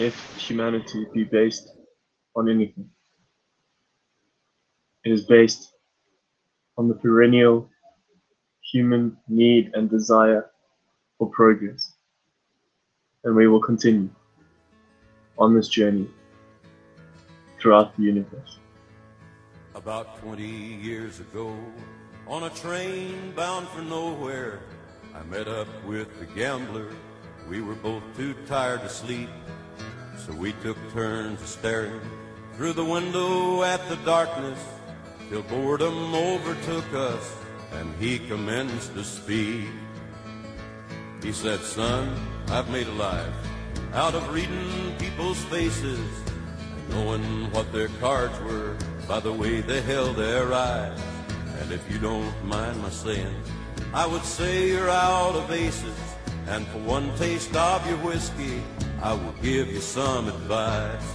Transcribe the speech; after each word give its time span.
if 0.00 0.16
humanity 0.36 1.06
be 1.12 1.24
based 1.24 1.68
on 2.34 2.48
anything, 2.48 2.88
it 5.04 5.12
is 5.12 5.24
based 5.24 5.72
on 6.78 6.88
the 6.88 6.94
perennial 6.94 7.68
human 8.72 9.16
need 9.28 9.70
and 9.74 9.90
desire 9.90 10.50
for 11.18 11.28
progress. 11.28 11.92
And 13.24 13.36
we 13.36 13.46
will 13.46 13.60
continue 13.60 14.08
on 15.38 15.54
this 15.54 15.68
journey 15.68 16.08
throughout 17.58 17.94
the 17.96 18.02
universe. 18.02 18.58
About 19.74 20.18
20 20.22 20.42
years 20.42 21.20
ago, 21.20 21.54
on 22.26 22.44
a 22.44 22.50
train 22.50 23.32
bound 23.36 23.68
for 23.68 23.82
nowhere, 23.82 24.60
I 25.14 25.22
met 25.24 25.46
up 25.46 25.68
with 25.84 26.08
a 26.22 26.26
gambler. 26.34 26.88
We 27.48 27.60
were 27.60 27.74
both 27.74 28.02
too 28.16 28.34
tired 28.46 28.80
to 28.82 28.88
sleep, 28.88 29.28
so 30.30 30.36
we 30.36 30.52
took 30.62 30.76
turns 30.92 31.40
staring 31.40 32.00
through 32.54 32.72
the 32.72 32.84
window 32.84 33.62
at 33.62 33.86
the 33.88 33.96
darkness 33.96 34.58
till 35.28 35.42
boredom 35.42 36.14
overtook 36.14 36.84
us 36.94 37.36
and 37.72 37.94
he 37.96 38.18
commenced 38.18 38.94
to 38.94 39.02
speak. 39.02 39.68
He 41.22 41.32
said, 41.32 41.60
son, 41.60 42.14
I've 42.48 42.68
made 42.70 42.86
a 42.86 42.92
life 42.92 43.34
out 43.92 44.14
of 44.14 44.32
reading 44.32 44.94
people's 44.98 45.42
faces 45.44 46.00
knowing 46.90 47.50
what 47.52 47.72
their 47.72 47.88
cards 48.00 48.38
were 48.40 48.76
by 49.08 49.20
the 49.20 49.32
way 49.32 49.60
they 49.60 49.80
held 49.80 50.16
their 50.16 50.52
eyes. 50.52 51.00
And 51.60 51.72
if 51.72 51.90
you 51.90 51.98
don't 51.98 52.32
mind 52.44 52.80
my 52.82 52.90
saying, 52.90 53.34
I 53.92 54.06
would 54.06 54.24
say 54.24 54.68
you're 54.68 54.90
out 54.90 55.34
of 55.34 55.50
aces. 55.50 55.98
And 56.50 56.66
for 56.66 56.78
one 56.78 57.14
taste 57.16 57.54
of 57.54 57.86
your 57.88 57.98
whiskey, 57.98 58.60
I 59.00 59.12
will 59.12 59.34
give 59.40 59.68
you 59.68 59.80
some 59.80 60.26
advice. 60.26 61.14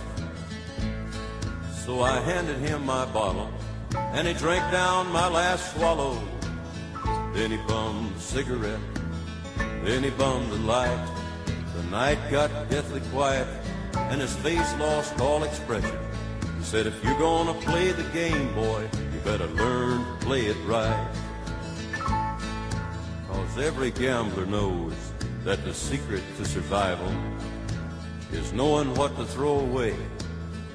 So 1.83 2.03
I 2.03 2.21
handed 2.21 2.57
him 2.59 2.85
my 2.85 3.03
bottle, 3.07 3.51
and 3.93 4.29
he 4.29 4.33
drank 4.33 4.63
down 4.71 5.11
my 5.11 5.27
last 5.27 5.73
swallow. 5.75 6.21
Then 7.33 7.51
he 7.51 7.57
bummed 7.67 8.15
a 8.15 8.19
cigarette, 8.19 8.79
then 9.83 10.03
he 10.03 10.09
bummed 10.11 10.49
a 10.53 10.55
light. 10.55 11.05
The 11.75 11.83
night 11.91 12.19
got 12.31 12.49
deathly 12.69 13.01
quiet, 13.11 13.45
and 13.93 14.21
his 14.21 14.33
face 14.37 14.73
lost 14.79 15.19
all 15.19 15.43
expression. 15.43 15.99
He 16.57 16.63
said, 16.63 16.87
if 16.87 17.03
you're 17.03 17.19
gonna 17.19 17.59
play 17.59 17.91
the 17.91 18.09
game, 18.13 18.55
boy, 18.55 18.87
you 19.13 19.19
better 19.25 19.47
learn 19.47 19.99
to 19.99 20.25
play 20.25 20.45
it 20.45 20.57
right. 20.65 21.11
Cause 23.27 23.57
every 23.59 23.91
gambler 23.91 24.45
knows 24.45 24.93
that 25.45 25.63
the 25.63 25.73
secret 25.73 26.23
to 26.37 26.43
survival 26.43 27.11
is 28.31 28.51
knowing 28.51 28.91
what 28.95 29.15
to 29.15 29.23
throw 29.25 29.59
away, 29.59 29.95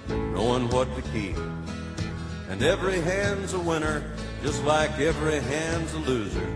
knowing 0.09 0.69
what 0.69 0.87
to 0.95 1.03
keep. 1.11 1.37
And 2.49 2.63
every 2.63 3.01
hand's 3.01 3.53
a 3.53 3.59
winner, 3.59 4.05
just 4.45 4.63
like 4.63 4.93
every 5.01 5.41
hand's 5.41 5.93
a 5.95 5.99
loser. 5.99 6.47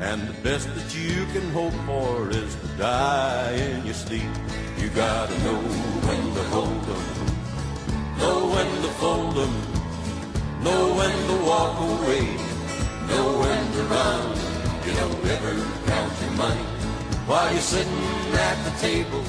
And 0.00 0.22
the 0.28 0.40
best 0.44 0.72
that 0.72 0.94
you 0.94 1.26
can 1.32 1.50
hope 1.50 1.74
for 1.84 2.30
is 2.30 2.54
to 2.54 2.68
die 2.78 3.52
in 3.54 3.84
your 3.84 3.94
sleep. 3.94 4.30
You 4.78 4.88
gotta 4.90 5.36
know 5.42 5.60
when 6.06 6.34
to 6.34 6.44
hold 6.54 6.84
'em, 6.94 7.06
know 8.18 8.38
when 8.54 8.70
to 8.82 8.90
fold 9.02 9.36
'em, 9.36 9.54
know 10.62 10.94
when 10.94 11.16
to 11.30 11.36
walk 11.44 11.74
away, 11.90 12.24
know 13.10 13.26
when 13.42 13.62
to 13.72 13.82
run. 13.94 14.24
You 14.86 14.92
don't 14.94 15.24
ever 15.26 15.54
count 15.86 16.12
your 16.22 16.30
money 16.44 16.77
while 17.28 17.52
you're 17.52 17.60
sitting 17.60 18.04
at 18.32 18.56
the 18.64 18.72
table. 18.80 19.22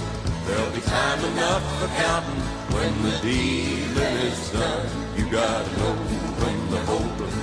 There'll 0.48 0.72
be 0.72 0.80
time 0.82 1.20
enough 1.32 1.64
for 1.80 1.90
counting 2.00 2.42
when 2.74 2.92
the 3.04 3.12
dealing 3.22 4.16
is 4.24 4.52
done. 4.52 4.88
You 5.18 5.30
gotta 5.30 5.70
know 5.78 5.94
when 6.42 6.58
to 6.72 6.80
hold 6.90 7.20
'em, 7.26 7.36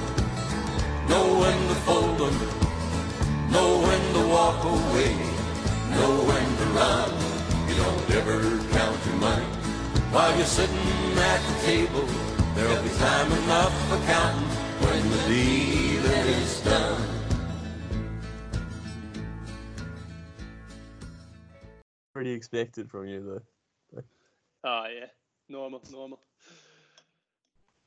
know 1.10 1.26
when 1.42 1.58
to 1.68 1.76
fold 1.86 2.20
'em, 2.26 2.36
know 3.52 3.70
when 3.86 4.02
to 4.14 4.22
walk 4.36 4.64
away, 4.64 5.14
know 5.96 6.14
when 6.30 6.48
to 6.60 6.66
run. 6.80 7.12
You 7.68 7.74
don't 7.82 8.10
ever 8.18 8.38
count 8.76 8.98
your 9.06 9.18
money 9.28 9.50
while 10.10 10.34
you're 10.38 10.54
sitting 10.58 11.18
at 11.32 11.40
the 11.48 11.56
table. 11.66 12.06
There'll 12.54 12.82
be 12.82 12.94
time 13.06 13.30
enough 13.42 13.74
for 13.88 13.98
counting 14.14 14.50
when 14.84 15.02
the 15.12 15.20
dealing 15.28 16.26
is 16.40 16.60
done. 16.60 17.15
Pretty 22.16 22.32
expected 22.32 22.90
from 22.90 23.06
you 23.08 23.42
though. 23.92 24.02
Oh 24.64 24.86
yeah, 24.86 25.08
normal, 25.50 25.82
normal. 25.92 26.18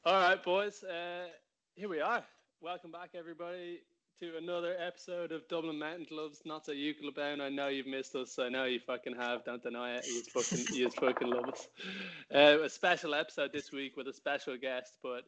All 0.06 0.14
right, 0.14 0.44
boys. 0.44 0.84
Uh, 0.84 1.30
here 1.74 1.90
we 1.90 2.00
are. 2.00 2.24
Welcome 2.62 2.92
back, 2.92 3.10
everybody, 3.16 3.80
to 4.20 4.38
another 4.38 4.76
episode 4.80 5.32
of 5.32 5.48
Dublin 5.48 5.80
Mountain 5.80 6.06
Clubs. 6.06 6.44
Not 6.46 6.64
so 6.64 6.74
Jukola 6.74 7.16
bound. 7.16 7.42
I 7.42 7.50
know 7.50 7.70
you've 7.70 7.88
missed 7.88 8.14
us. 8.14 8.38
I 8.38 8.50
know 8.50 8.66
you 8.66 8.80
fucking 8.80 9.16
have. 9.16 9.46
Don't 9.46 9.64
deny 9.64 9.96
it. 9.96 10.06
You 10.06 10.22
fucking, 10.22 10.76
you 10.76 10.90
fucking 11.00 11.28
love 11.28 11.50
us. 11.50 11.68
Uh, 12.32 12.62
a 12.64 12.70
special 12.70 13.16
episode 13.16 13.52
this 13.52 13.72
week 13.72 13.98
with 13.98 14.08
a 14.10 14.14
special 14.14 14.56
guest, 14.58 15.00
but 15.02 15.24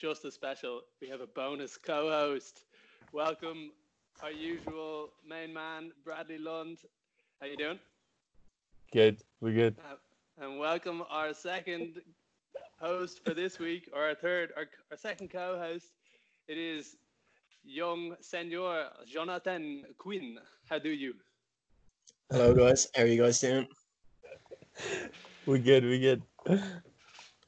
just 0.00 0.24
as 0.24 0.34
special, 0.34 0.82
we 1.02 1.08
have 1.08 1.20
a 1.20 1.26
bonus 1.26 1.76
co-host. 1.76 2.66
Welcome, 3.12 3.72
our 4.22 4.30
usual 4.30 5.08
main 5.28 5.52
man, 5.52 5.90
Bradley 6.04 6.38
Lund. 6.38 6.78
How 7.40 7.48
you 7.48 7.56
doing? 7.56 7.80
Good. 8.94 9.18
We're 9.40 9.52
good. 9.52 9.76
Uh, 9.90 9.96
and 10.44 10.56
welcome 10.60 11.02
our 11.10 11.34
second 11.34 12.00
host 12.78 13.24
for 13.24 13.34
this 13.34 13.58
week, 13.58 13.90
or 13.92 14.04
our 14.04 14.14
third, 14.14 14.52
our, 14.56 14.66
our 14.92 14.96
second 14.96 15.30
co-host. 15.30 15.86
It 16.46 16.58
is 16.58 16.94
young 17.64 18.14
Senor 18.20 18.84
Jonathan 19.04 19.82
Quinn. 19.98 20.38
How 20.70 20.78
do 20.78 20.90
you? 20.90 21.14
Hello 22.30 22.54
guys, 22.54 22.86
how 22.94 23.02
are 23.02 23.06
you 23.06 23.20
guys 23.20 23.40
doing? 23.40 23.66
We're 25.46 25.58
good. 25.58 25.82
We're 25.82 25.98
good. 26.46 26.62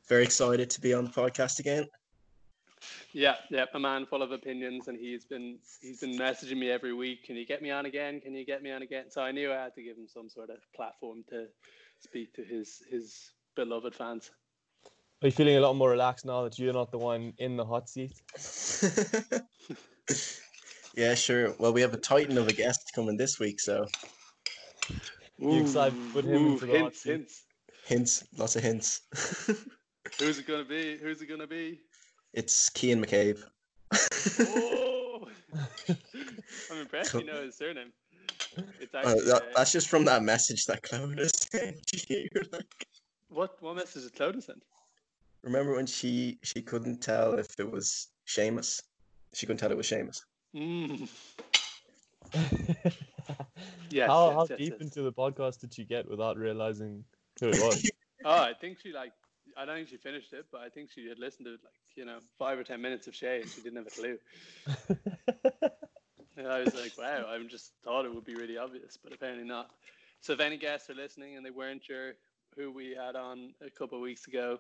Very 0.08 0.24
excited 0.24 0.68
to 0.68 0.80
be 0.80 0.94
on 0.94 1.04
the 1.04 1.10
podcast 1.10 1.60
again. 1.60 1.86
Yeah, 3.16 3.36
yeah, 3.48 3.64
a 3.72 3.78
man 3.78 4.04
full 4.04 4.20
of 4.20 4.30
opinions, 4.30 4.88
and 4.88 4.98
he's 4.98 5.24
been 5.24 5.56
he's 5.80 6.00
been 6.00 6.18
messaging 6.18 6.58
me 6.58 6.70
every 6.70 6.92
week. 6.92 7.24
Can 7.24 7.34
you 7.34 7.46
get 7.46 7.62
me 7.62 7.70
on 7.70 7.86
again? 7.86 8.20
Can 8.20 8.34
you 8.34 8.44
get 8.44 8.62
me 8.62 8.70
on 8.70 8.82
again? 8.82 9.06
So 9.08 9.22
I 9.22 9.32
knew 9.32 9.50
I 9.50 9.54
had 9.54 9.74
to 9.76 9.82
give 9.82 9.96
him 9.96 10.06
some 10.06 10.28
sort 10.28 10.50
of 10.50 10.58
platform 10.74 11.24
to 11.30 11.46
speak 11.98 12.34
to 12.34 12.44
his 12.44 12.82
his 12.90 13.30
beloved 13.54 13.94
fans. 13.94 14.30
Are 15.22 15.28
you 15.28 15.32
feeling 15.32 15.56
a 15.56 15.60
lot 15.60 15.76
more 15.76 15.88
relaxed 15.88 16.26
now 16.26 16.42
that 16.42 16.58
you're 16.58 16.74
not 16.74 16.90
the 16.90 16.98
one 16.98 17.32
in 17.38 17.56
the 17.56 17.64
hot 17.64 17.88
seat? 17.88 18.12
yeah, 20.94 21.14
sure. 21.14 21.54
Well, 21.58 21.72
we 21.72 21.80
have 21.80 21.94
a 21.94 21.96
titan 21.96 22.36
of 22.36 22.48
a 22.48 22.52
guest 22.52 22.92
coming 22.94 23.16
this 23.16 23.40
week, 23.40 23.60
so 23.60 23.86
You 25.38 25.62
excited 25.62 25.94
to 25.94 26.12
put 26.12 26.26
him 26.26 26.34
Ooh, 26.34 26.52
into 26.52 26.66
the 26.66 26.80
hot 26.80 26.94
seat? 26.94 27.12
hints. 27.12 27.44
hints, 27.86 28.24
lots 28.36 28.56
of 28.56 28.62
hints. 28.62 29.00
Who's 30.18 30.38
it 30.38 30.46
gonna 30.46 30.66
be? 30.66 30.98
Who's 30.98 31.22
it 31.22 31.28
gonna 31.28 31.46
be? 31.46 31.80
It's 32.36 32.70
Kean 32.70 33.04
McCabe. 33.04 33.42
Oh, 34.40 35.28
I'm 36.70 36.78
impressed. 36.80 37.14
You 37.14 37.24
know 37.24 37.42
his 37.42 37.56
surname. 37.56 37.92
It's 38.80 38.94
Uh, 38.94 39.02
that, 39.02 39.34
uh, 39.34 39.40
that's 39.56 39.72
just 39.72 39.88
from 39.88 40.04
that 40.04 40.22
message 40.22 40.66
that 40.66 40.82
Clodagh 40.82 41.30
sent 41.50 42.08
you. 42.08 42.28
like, 42.52 42.86
what 43.28 43.60
what 43.60 43.76
message 43.76 44.04
did 44.04 44.14
Clodagh 44.14 44.42
send? 44.42 44.62
remember 45.42 45.74
when 45.74 45.86
she 45.86 46.38
she 46.42 46.62
couldn't 46.62 47.00
tell 47.00 47.34
if 47.34 47.48
it 47.58 47.70
was 47.70 48.08
Seamus? 48.26 48.82
She 49.34 49.46
couldn't 49.46 49.58
tell 49.58 49.70
it 49.70 49.76
was 49.76 49.88
Seamus. 49.88 50.22
Mm. 50.54 51.08
Yes, 53.90 54.08
how 54.08 54.26
yes, 54.26 54.34
how 54.34 54.46
yes, 54.50 54.58
deep 54.58 54.72
yes. 54.72 54.80
into 54.80 55.02
the 55.02 55.12
podcast 55.12 55.60
did 55.60 55.72
she 55.72 55.84
get 55.84 56.08
without 56.08 56.36
realizing 56.36 57.04
who 57.40 57.48
it 57.48 57.60
was? 57.62 57.90
Oh, 58.24 58.42
I 58.42 58.54
think 58.54 58.78
she 58.82 58.92
like. 58.92 59.12
I 59.56 59.64
don't 59.64 59.76
think 59.76 59.88
she 59.88 59.96
finished 59.96 60.32
it, 60.32 60.46
but 60.50 60.60
I 60.60 60.68
think 60.68 60.90
she 60.90 61.08
had 61.08 61.18
listened 61.18 61.46
to 61.46 61.52
like 61.52 61.82
you 61.94 62.04
know 62.04 62.18
five 62.38 62.58
or 62.58 62.64
ten 62.64 62.80
minutes 62.80 63.06
of 63.06 63.14
Shay, 63.14 63.40
and 63.42 63.50
she 63.50 63.60
didn't 63.60 63.78
have 63.78 63.86
a 63.86 63.90
clue. 63.90 64.18
And 66.36 66.46
I 66.46 66.60
was 66.60 66.74
like, 66.74 66.92
wow, 66.98 67.26
I 67.30 67.38
just 67.48 67.72
thought 67.82 68.04
it 68.04 68.14
would 68.14 68.24
be 68.24 68.34
really 68.34 68.58
obvious, 68.58 68.98
but 69.02 69.12
apparently 69.12 69.46
not. 69.46 69.70
So 70.20 70.34
if 70.34 70.40
any 70.40 70.56
guests 70.58 70.90
are 70.90 70.94
listening 70.94 71.36
and 71.36 71.44
they 71.44 71.50
weren't 71.50 71.84
sure 71.84 72.12
who 72.56 72.70
we 72.70 72.94
had 72.94 73.16
on 73.16 73.54
a 73.64 73.70
couple 73.70 73.96
of 73.96 74.02
weeks 74.02 74.26
ago 74.26 74.58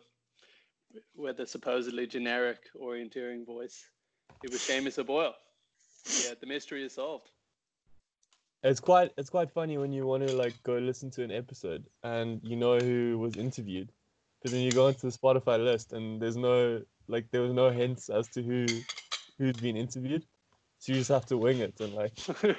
with 1.14 1.38
a 1.40 1.46
supposedly 1.46 2.06
generic 2.06 2.60
orienteering 2.80 3.44
voice, 3.44 3.84
it 4.42 4.50
was 4.50 4.60
Seamus 4.60 4.98
O'Boyle. 4.98 5.34
Yeah, 6.24 6.34
the 6.40 6.46
mystery 6.46 6.84
is 6.84 6.94
solved. 6.94 7.28
it's 8.62 8.80
quite 8.80 9.12
it's 9.18 9.30
quite 9.30 9.50
funny 9.50 9.76
when 9.76 9.92
you 9.92 10.06
want 10.06 10.26
to 10.26 10.34
like 10.34 10.54
go 10.62 10.78
listen 10.78 11.10
to 11.10 11.22
an 11.22 11.30
episode 11.30 11.84
and 12.02 12.40
you 12.42 12.56
know 12.56 12.78
who 12.78 13.18
was 13.18 13.36
interviewed, 13.36 13.92
but 14.42 14.52
then 14.52 14.60
you 14.60 14.72
go 14.72 14.88
into 14.88 15.06
the 15.06 15.12
Spotify 15.16 15.62
list 15.62 15.92
and 15.92 16.20
there's 16.20 16.36
no 16.36 16.82
like 17.08 17.30
there 17.30 17.42
was 17.42 17.52
no 17.52 17.70
hints 17.70 18.08
as 18.08 18.28
to 18.30 18.42
who 18.42 18.82
who's 19.38 19.58
been 19.58 19.76
interviewed, 19.76 20.24
so 20.78 20.92
you 20.92 20.98
just 20.98 21.10
have 21.10 21.26
to 21.26 21.38
wing 21.38 21.60
it 21.60 21.74
and 21.80 21.92
like 21.94 22.12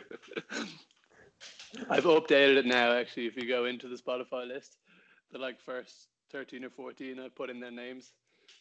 I've 1.89 2.05
updated 2.05 2.57
it 2.57 2.65
now. 2.65 2.93
Actually, 2.93 3.27
if 3.27 3.35
you 3.35 3.47
go 3.47 3.65
into 3.65 3.87
the 3.87 3.95
Spotify 3.95 4.47
list, 4.47 4.77
the 5.31 5.37
like 5.37 5.59
first 5.59 6.07
thirteen 6.31 6.63
or 6.65 6.69
fourteen. 6.69 7.19
I 7.19 7.29
put 7.29 7.49
in 7.49 7.59
their 7.59 7.71
names. 7.71 8.13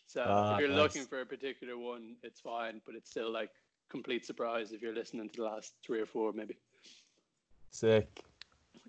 So 0.07 0.23
Ah, 0.29 0.53
if 0.53 0.59
you're 0.59 0.69
nice. 0.69 0.77
looking 0.77 1.07
for 1.07 1.21
a 1.21 1.27
particular 1.27 1.77
one, 1.79 2.17
it's 2.23 2.41
fine, 2.41 2.81
but 2.87 2.95
it's 2.95 3.11
still 3.11 3.33
like 3.33 3.51
complete 3.91 4.25
surprise 4.27 4.73
if 4.73 4.83
you're 4.83 4.95
listening 4.95 5.29
to 5.31 5.37
the 5.37 5.45
last 5.45 5.75
three 5.85 6.01
or 6.01 6.07
four, 6.07 6.33
maybe. 6.33 6.57
Sick. 7.71 8.25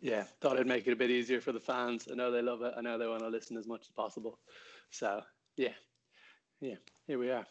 Yeah, 0.01 0.23
thought 0.41 0.59
I'd 0.59 0.67
make 0.67 0.87
it 0.87 0.93
a 0.93 0.95
bit 0.95 1.09
easier 1.09 1.41
for 1.41 1.51
the 1.51 1.59
fans. 1.59 2.07
I 2.11 2.15
know 2.15 2.31
they 2.31 2.41
love 2.41 2.61
it. 2.61 2.73
I 2.77 2.81
know 2.81 2.97
they 2.97 3.07
want 3.07 3.21
to 3.21 3.27
listen 3.29 3.57
as 3.57 3.67
much 3.67 3.81
as 3.81 3.89
possible. 3.89 4.39
So 4.91 5.21
yeah, 5.55 5.73
yeah, 6.61 6.75
here 7.07 7.19
we 7.19 7.31
are. 7.31 7.45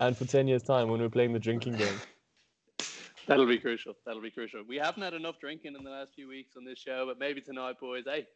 And 0.00 0.16
for 0.16 0.24
10 0.24 0.48
years' 0.48 0.62
time, 0.62 0.88
when 0.88 1.00
we're 1.00 1.08
playing 1.08 1.32
the 1.32 1.38
drinking 1.38 1.76
game. 1.76 1.94
That'll 3.26 3.46
be 3.46 3.58
crucial. 3.58 3.94
That'll 4.04 4.22
be 4.22 4.30
crucial. 4.32 4.64
We 4.66 4.76
haven't 4.76 5.02
had 5.02 5.14
enough 5.14 5.38
drinking 5.38 5.76
in 5.76 5.84
the 5.84 5.90
last 5.90 6.14
few 6.14 6.28
weeks 6.28 6.56
on 6.56 6.64
this 6.64 6.78
show, 6.78 7.06
but 7.06 7.20
maybe 7.20 7.40
tonight, 7.40 7.78
boys. 7.78 8.04
Hey, 8.04 8.26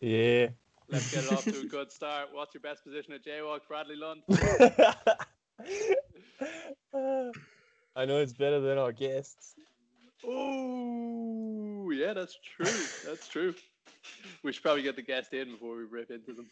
Yeah. 0.00 0.48
let's 0.88 1.12
get 1.12 1.24
it 1.24 1.32
off 1.32 1.44
to 1.44 1.60
a 1.60 1.64
good 1.64 1.90
start. 1.90 2.28
What's 2.32 2.54
your 2.54 2.60
best 2.60 2.84
position 2.84 3.14
at 3.14 3.24
Jukola, 3.24 3.58
Bradley 3.66 3.96
Lund? 3.96 4.22
I 7.96 8.04
know 8.04 8.18
it's 8.20 8.32
better 8.32 8.60
than 8.60 8.78
our 8.78 8.92
guests. 8.92 9.56
Oh, 10.24 11.90
yeah, 11.90 12.12
that's 12.12 12.38
true. 12.56 12.72
That's 13.04 13.28
true. 13.28 13.54
We 14.42 14.52
should 14.52 14.62
probably 14.62 14.82
get 14.82 14.96
the 14.96 15.02
guest 15.02 15.32
in 15.34 15.52
before 15.52 15.76
we 15.76 15.84
rip 15.84 16.10
into 16.10 16.32
them. 16.32 16.46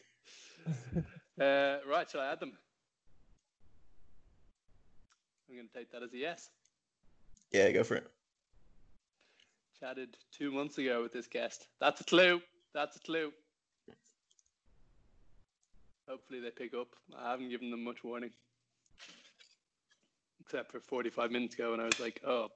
Uh, 1.41 1.79
right, 1.91 2.09
shall 2.09 2.21
I 2.21 2.31
add 2.31 2.39
them? 2.39 2.53
I'm 5.49 5.57
going 5.57 5.67
to 5.67 5.75
take 5.75 5.91
that 5.91 6.05
as 6.05 6.13
a 6.13 6.17
yes. 6.17 6.49
Yeah, 7.51 7.73
go 7.73 7.83
for 7.83 7.97
it. 7.97 8.07
Chatted 9.81 10.17
two 10.31 10.53
months 10.53 10.79
ago 10.79 11.03
with 11.03 11.13
this 11.13 11.27
guest. 11.27 11.67
That's 11.81 12.01
a 12.01 12.05
clue. 12.05 12.41
That's 12.73 12.97
a 12.97 13.01
clue. 13.01 13.33
Hopefully 16.09 16.41
they 16.41 16.51
pick 16.51 16.73
up. 16.75 16.89
I 17.19 17.33
haven't 17.33 17.49
given 17.49 17.71
them 17.71 17.83
much 17.83 18.05
warning. 18.05 18.31
Except 20.41 20.71
for 20.71 20.79
45 20.79 21.33
minutes 21.33 21.55
ago 21.55 21.73
when 21.73 21.81
I 21.81 21.87
was 21.87 21.99
like, 21.99 22.21
oh, 22.27 22.49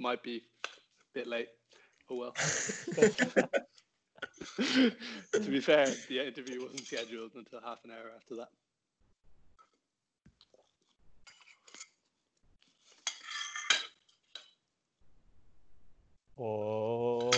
might 0.00 0.22
be 0.22 0.42
a 0.66 0.68
bit 1.14 1.26
late. 1.26 1.48
Oh 2.10 2.16
well. 2.16 2.32
to 4.56 4.92
be 5.48 5.60
fair, 5.60 5.86
the 6.08 6.26
interview 6.26 6.62
wasn't 6.62 6.86
scheduled 6.86 7.32
until 7.34 7.60
half 7.60 7.78
an 7.84 7.90
hour 7.92 8.10
after 8.16 8.36
that. 8.36 8.48
Oh. 16.38 17.30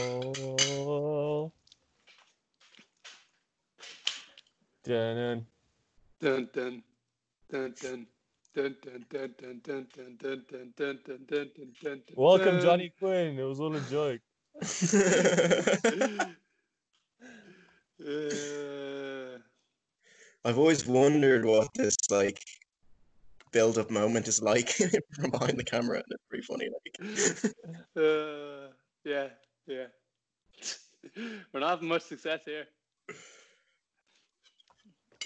Dun, 4.85 5.47
Dun 6.21 6.49
dun 6.53 6.83
dun 7.51 7.75
dun. 7.81 8.07
Welcome, 12.17 12.61
Johnny 12.61 12.93
Quinn. 12.99 13.39
It 13.39 13.43
was 13.45 13.61
all 13.61 13.75
a 13.75 13.81
joke. 13.81 14.21
I've 20.45 20.59
always 20.59 20.87
wondered 20.87 21.45
what 21.45 21.69
this 21.75 21.97
like 22.11 22.43
build-up 23.53 23.91
moment 23.91 24.29
is 24.29 24.43
like 24.43 24.71
from 25.15 25.31
behind 25.31 25.59
the 25.59 25.65
camera, 25.65 25.99
and 25.99 26.07
it's 26.11 26.25
pretty 26.29 26.45
funny. 26.45 26.69
Like, 26.69 26.97
uh, 27.97 28.69
yeah, 29.05 29.29
yeah. 29.67 29.87
We're 31.53 31.61
not 31.61 31.71
having 31.71 31.89
much 31.89 32.03
success 32.03 32.41
here. 32.45 32.67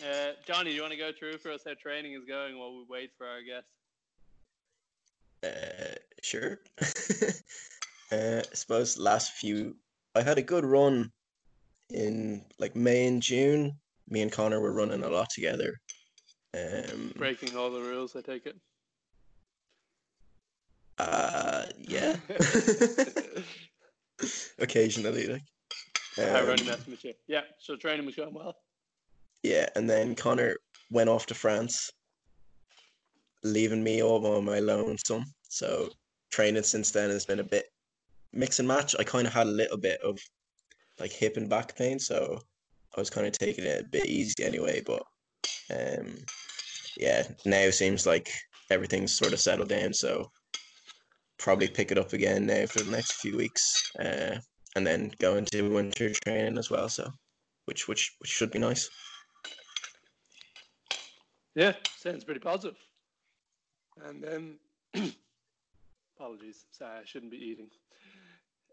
Uh, 0.02 0.32
Johnny, 0.46 0.70
do 0.70 0.76
you 0.76 0.82
want 0.82 0.92
to 0.92 0.98
go 0.98 1.10
through 1.18 1.38
for 1.38 1.50
us 1.50 1.62
how 1.66 1.72
training 1.74 2.12
is 2.12 2.24
going 2.26 2.58
while 2.58 2.74
we 2.76 2.84
wait 2.88 3.10
for 3.16 3.26
our 3.26 3.42
guest? 3.42 3.66
uh 5.44 5.94
sure 6.22 6.58
uh 8.10 8.40
I 8.40 8.54
suppose 8.54 8.98
last 8.98 9.32
few 9.32 9.76
I 10.14 10.22
had 10.22 10.38
a 10.38 10.42
good 10.42 10.64
run 10.64 11.12
in 11.90 12.42
like 12.58 12.74
May 12.74 13.06
and 13.06 13.22
June 13.22 13.72
me 14.08 14.22
and 14.22 14.32
Connor 14.32 14.60
were 14.60 14.72
running 14.72 15.04
a 15.04 15.08
lot 15.08 15.28
together 15.30 15.78
um 16.54 17.12
Breaking 17.16 17.54
all 17.56 17.70
the 17.70 17.80
rules, 17.80 18.16
I 18.16 18.22
take 18.22 18.46
it. 18.46 18.56
uh 20.98 21.66
yeah 21.78 22.16
occasionally 24.58 25.26
like 25.26 25.42
Um, 26.18 26.46
running 26.46 26.66
messing 26.66 26.92
with 26.92 27.04
you. 27.04 27.12
Yeah, 27.28 27.42
so 27.58 27.76
training 27.76 28.06
was 28.06 28.14
going 28.16 28.32
well. 28.32 28.56
Yeah, 29.46 29.68
and 29.76 29.88
then 29.88 30.16
Connor 30.16 30.56
went 30.90 31.08
off 31.08 31.26
to 31.26 31.34
France, 31.34 31.92
leaving 33.44 33.84
me 33.84 34.02
all 34.02 34.26
on 34.26 34.44
my 34.44 34.58
lonesome. 34.58 35.24
So 35.48 35.88
training 36.32 36.64
since 36.64 36.90
then 36.90 37.10
has 37.10 37.24
been 37.24 37.38
a 37.38 37.44
bit 37.44 37.66
mix 38.32 38.58
and 38.58 38.66
match. 38.66 38.96
I 38.98 39.04
kind 39.04 39.24
of 39.24 39.32
had 39.32 39.46
a 39.46 39.50
little 39.50 39.76
bit 39.76 40.00
of 40.02 40.18
like 40.98 41.12
hip 41.12 41.36
and 41.36 41.48
back 41.48 41.76
pain, 41.76 42.00
so 42.00 42.40
I 42.96 43.00
was 43.00 43.08
kind 43.08 43.24
of 43.24 43.34
taking 43.34 43.64
it 43.64 43.82
a 43.82 43.88
bit 43.88 44.06
easy 44.06 44.42
anyway. 44.42 44.82
But 44.84 45.04
um, 45.70 46.16
yeah, 46.96 47.22
now 47.44 47.70
seems 47.70 48.04
like 48.04 48.28
everything's 48.72 49.16
sort 49.16 49.32
of 49.32 49.38
settled 49.38 49.68
down. 49.68 49.92
So 49.94 50.28
probably 51.38 51.68
pick 51.68 51.92
it 51.92 51.98
up 51.98 52.14
again 52.14 52.46
now 52.46 52.66
for 52.66 52.80
the 52.80 52.90
next 52.90 53.20
few 53.20 53.36
weeks, 53.36 53.92
uh, 54.00 54.38
and 54.74 54.84
then 54.84 55.12
go 55.20 55.36
into 55.36 55.70
winter 55.70 56.10
training 56.24 56.58
as 56.58 56.68
well. 56.68 56.88
So 56.88 57.08
which 57.66 57.86
which 57.86 58.16
which 58.18 58.30
should 58.30 58.50
be 58.50 58.58
nice. 58.58 58.90
Yeah, 61.56 61.72
sounds 61.96 62.22
pretty 62.22 62.40
positive. 62.40 62.76
And 64.04 64.22
then, 64.22 64.58
apologies, 66.16 66.66
sorry, 66.70 67.00
I 67.00 67.04
shouldn't 67.06 67.32
be 67.32 67.38
eating. 67.38 67.70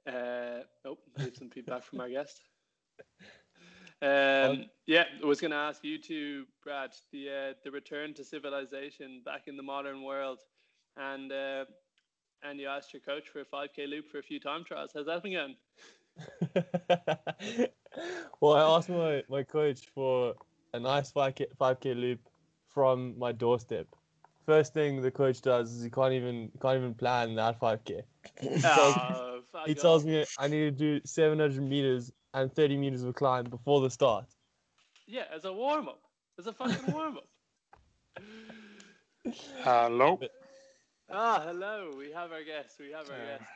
Uh, 0.06 0.64
oh, 0.86 0.98
need 1.18 1.38
some 1.38 1.50
feedback 1.50 1.84
from 1.84 2.02
our 2.02 2.10
guest. 2.10 2.42
Um, 4.02 4.66
yeah, 4.86 5.06
I 5.24 5.26
was 5.26 5.40
going 5.40 5.52
to 5.52 5.58
ask 5.58 5.82
you 5.82 5.98
two, 5.98 6.44
Brad, 6.62 6.92
the 7.14 7.30
uh, 7.30 7.54
the 7.64 7.72
return 7.72 8.14
to 8.16 8.24
civilization 8.26 9.22
back 9.24 9.44
in 9.48 9.56
the 9.56 9.64
modern 9.64 10.04
world, 10.04 10.40
and 10.98 11.32
uh, 11.32 11.64
and 12.44 12.60
you 12.60 12.68
asked 12.68 12.94
your 12.94 13.00
coach 13.00 13.30
for 13.30 13.40
a 13.40 13.46
five 13.46 13.70
k 13.74 13.88
loop 13.88 14.10
for 14.12 14.20
a 14.20 14.24
few 14.24 14.42
time 14.42 14.66
trials. 14.66 14.92
How's 14.94 15.06
that 15.06 15.24
been 15.24 15.32
going? 15.32 15.56
well, 18.42 18.54
I 18.56 18.78
asked 18.78 18.90
my, 18.90 19.24
my 19.30 19.44
coach 19.44 19.88
for 19.96 20.34
a 20.74 20.80
nice 20.82 21.14
5K, 21.14 21.46
5K 21.60 21.96
loop 21.96 22.20
from 22.74 23.18
my 23.18 23.32
doorstep. 23.32 23.88
First 24.46 24.74
thing 24.74 25.02
the 25.02 25.12
coach 25.12 25.42
does 25.42 25.72
is 25.72 25.84
he 25.84 25.90
can't 25.90 26.14
even 26.14 26.52
can't 26.62 26.78
even 26.78 26.94
plan 26.94 27.36
that 27.36 27.60
5K. 27.60 28.02
Oh, 28.66 29.42
fuck 29.52 29.66
He 29.68 29.74
off. 29.74 29.80
tells 29.82 30.06
me 30.06 30.26
I 30.38 30.48
need 30.48 30.60
to 30.60 30.72
do 30.72 31.02
700 31.06 31.62
meters 31.62 32.12
and 32.34 32.54
30 32.54 32.78
meters 32.78 33.04
of 33.04 33.16
climb 33.16 33.46
before 33.46 33.82
the 33.82 33.90
start. 33.90 34.26
Yeah, 35.08 35.24
as 35.34 35.46
a 35.46 35.54
warm 35.54 35.88
up, 35.88 36.02
as 36.40 36.48
a 36.48 36.54
fucking 36.54 36.92
warm 36.92 37.18
up. 37.18 37.28
Hello. 39.64 40.20
Ah, 41.10 41.42
hello. 41.46 41.92
We 41.98 42.12
have 42.12 42.32
our 42.32 42.44
guest. 42.44 42.78
We 42.80 42.92
have 42.92 43.10
our 43.10 43.18
guest. 43.18 43.50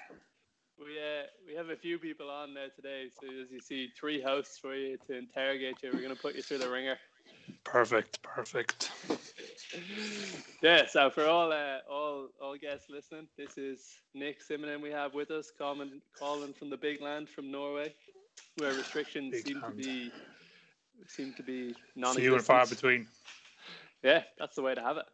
We 0.79 0.85
uh, 0.99 1.23
we 1.47 1.55
have 1.55 1.69
a 1.69 1.75
few 1.75 1.97
people 1.97 2.29
on 2.29 2.53
there 2.53 2.69
today. 2.75 3.07
So 3.19 3.27
as 3.41 3.51
you 3.51 3.59
see, 3.59 3.89
three 3.99 4.21
hosts 4.21 4.59
for 4.59 4.75
you 4.75 4.97
to 5.07 5.17
interrogate 5.17 5.81
you. 5.81 5.89
We're 5.93 6.01
gonna 6.01 6.15
put 6.15 6.35
you 6.35 6.41
through 6.43 6.59
the 6.59 6.69
ringer. 6.69 6.97
Perfect. 7.67 8.21
Perfect. 8.23 8.91
Yeah. 10.63 10.85
So 10.87 11.09
for 11.09 11.25
all 11.25 11.51
uh, 11.51 11.79
all 11.89 12.29
all 12.41 12.57
guests 12.57 12.89
listening, 12.89 13.27
this 13.37 13.57
is 13.57 13.99
Nick 14.13 14.37
Simonen. 14.41 14.81
We 14.81 14.89
have 14.89 15.13
with 15.13 15.31
us, 15.31 15.51
calling 15.57 16.01
calling 16.17 16.53
from 16.53 16.69
the 16.69 16.77
big 16.77 17.01
land 17.01 17.27
from 17.27 17.51
Norway, 17.51 17.93
where 18.55 18.73
restrictions 18.73 19.33
Big 19.33 19.47
seem 19.47 19.61
to 19.61 19.71
be 19.71 20.11
seem 21.07 21.33
to 21.33 21.43
be 21.43 21.75
non 21.97 22.15
Few 22.15 22.35
and 22.35 22.43
far 22.43 22.65
between. 22.65 23.05
Yeah, 24.01 24.23
that's 24.39 24.55
the 24.55 24.61
way 24.61 24.73
to 24.73 24.81
have 24.81 24.97
it. 24.97 25.05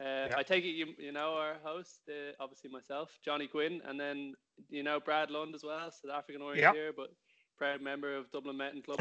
Uh, 0.00 0.28
Yeah. 0.30 0.34
I 0.38 0.42
take 0.42 0.64
it 0.64 0.68
you 0.68 0.86
you 0.98 1.12
know 1.12 1.34
our 1.34 1.56
host, 1.62 2.00
uh, 2.08 2.32
obviously 2.40 2.70
myself, 2.70 3.10
Johnny 3.22 3.48
Quinn, 3.48 3.82
and 3.86 4.00
then 4.00 4.32
you 4.70 4.82
know 4.82 4.98
Brad 4.98 5.30
Lund 5.30 5.54
as 5.54 5.62
well, 5.62 5.90
South 5.90 6.10
African 6.16 6.40
orienteer, 6.40 6.92
but 6.96 7.12
proud 7.58 7.82
member 7.82 8.16
of 8.16 8.30
Dublin 8.32 8.56
Mountain 8.56 8.82
Club. 8.82 9.00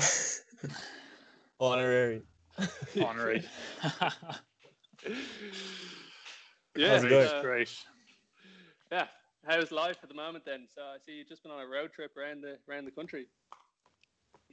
Honorary. 1.62 2.22
Honorary. 3.02 3.44
yeah, 6.76 6.92
How's 6.92 7.04
it 7.04 7.10
going? 7.10 7.28
uh, 7.28 7.42
Great. 7.42 7.86
yeah. 8.92 9.08
How's 9.46 9.72
life 9.72 9.98
at 10.04 10.10
the 10.10 10.16
moment 10.16 10.46
then? 10.46 10.68
So 10.74 10.82
I 10.82 10.98
see 10.98 11.14
you've 11.14 11.28
just 11.30 11.44
been 11.44 11.52
on 11.52 11.62
a 11.62 11.68
road 11.68 11.92
trip 11.94 12.18
around 12.18 12.42
the 12.42 12.58
around 12.70 12.86
the 12.86 12.92
country. 12.92 13.28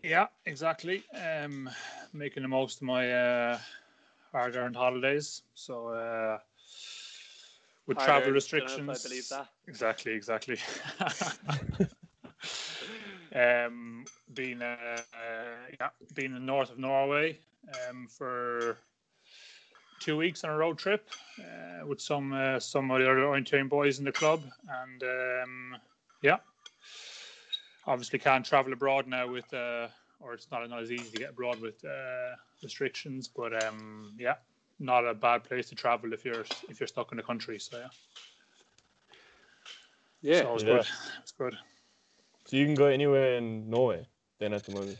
Yeah, 0.03 0.27
exactly. 0.45 1.03
Um, 1.15 1.71
making 2.13 2.43
the 2.43 2.49
most 2.49 2.77
of 2.77 2.83
my 2.83 3.11
uh, 3.11 3.59
hard-earned 4.33 4.77
holidays. 4.77 5.43
So 5.55 5.89
uh, 5.89 6.39
with 7.87 7.99
Hard 7.99 8.07
travel 8.07 8.33
earned, 8.33 8.35
don't 8.57 8.69
know 8.69 8.77
if 8.77 8.89
restrictions. 8.89 9.05
I 9.05 9.09
believe 9.09 9.29
that. 9.31 9.49
Exactly. 9.67 10.13
Exactly. 10.13 10.59
Um, 13.35 14.05
been 14.33 14.63
uh, 14.63 14.77
uh, 15.13 15.57
yeah, 15.81 15.89
been 16.15 16.27
in 16.27 16.35
the 16.35 16.41
north 16.41 16.71
of 16.71 16.79
Norway 16.79 17.39
um, 17.69 18.09
for 18.09 18.79
two 20.01 20.17
weeks 20.17 20.45
on 20.45 20.51
a 20.51 20.57
road 20.57 20.79
trip 20.79 21.09
uh, 21.41 21.87
with 21.87 22.01
some 22.01 22.33
uh, 22.33 22.61
some 22.61 22.91
of 22.91 23.01
the 23.01 23.11
other 23.11 23.21
orienteering 23.21 23.69
boys 23.69 23.99
in 23.99 24.05
the 24.05 24.13
club, 24.13 24.45
and 24.85 25.03
um, 25.03 25.77
yeah, 26.23 26.39
obviously 27.87 28.19
can't 28.19 28.45
travel 28.45 28.73
abroad 28.73 29.07
now 29.07 29.27
with 29.31 29.53
uh, 29.55 29.89
or 30.21 30.35
it's 30.35 30.51
not 30.51 30.69
not 30.69 30.83
as 30.83 30.93
easy 30.93 31.11
to 31.11 31.19
get 31.19 31.31
abroad 31.31 31.61
with 31.61 31.85
uh, 31.85 32.35
restrictions, 32.63 33.29
but 33.29 33.55
um, 33.55 34.13
yeah, 34.19 34.35
not 34.79 35.07
a 35.07 35.15
bad 35.15 35.45
place 35.45 35.69
to 35.69 35.75
travel 35.75 36.13
if 36.13 36.25
you're 36.25 36.45
if 36.69 36.81
you're 36.81 36.87
stuck 36.87 37.13
in 37.13 37.17
the 37.17 37.23
country. 37.23 37.59
So 37.59 37.79
yeah, 37.79 37.89
Yeah. 40.23 40.43
so 40.43 40.51
it 40.51 40.55
was 40.55 40.63
Yeah. 40.63 40.69
good. 40.69 40.87
It's 41.23 41.33
good. 41.33 41.57
So 42.47 42.57
you 42.57 42.67
can 42.67 42.75
go 42.75 42.87
anywhere 42.87 43.37
in 43.37 43.71
Norway 43.71 44.07
then 44.39 44.53
at 44.53 44.65
the 44.65 44.73
moment. 44.73 44.99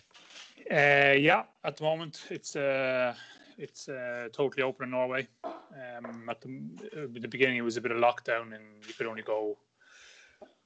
Uh, 0.71 1.15
yeah, 1.19 1.43
at 1.63 1.77
the 1.77 1.85
moment 1.85 2.23
it's 2.31 2.57
uh, 2.57 3.15
it's 3.59 3.89
uh, 3.89 4.29
totally 4.33 4.63
open 4.63 4.85
in 4.85 4.91
Norway. 4.91 5.29
Um, 5.45 6.29
at 6.29 6.41
the, 6.41 7.29
beginning, 7.29 7.59
it 7.59 7.63
was 7.63 7.77
a 7.77 7.81
bit 7.81 7.93
of 7.93 7.99
lockdown, 7.99 8.55
and 8.55 8.65
you 8.87 8.95
could 8.95 9.07
only 9.07 9.23
go 9.23 9.59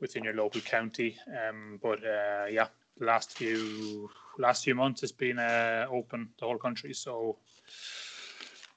within 0.00 0.22
your 0.22 0.34
local 0.34 0.60
county. 0.60 1.16
Um, 1.28 1.80
but 1.82 2.00
yeah, 2.50 2.68
the 2.98 3.06
last 3.06 3.36
few 3.36 4.08
last 4.38 4.64
few 4.64 4.74
months 4.74 5.02
it's 5.02 5.12
been 5.12 5.40
open 5.40 6.28
the 6.38 6.46
whole 6.46 6.58
country. 6.58 6.94
So 6.94 7.36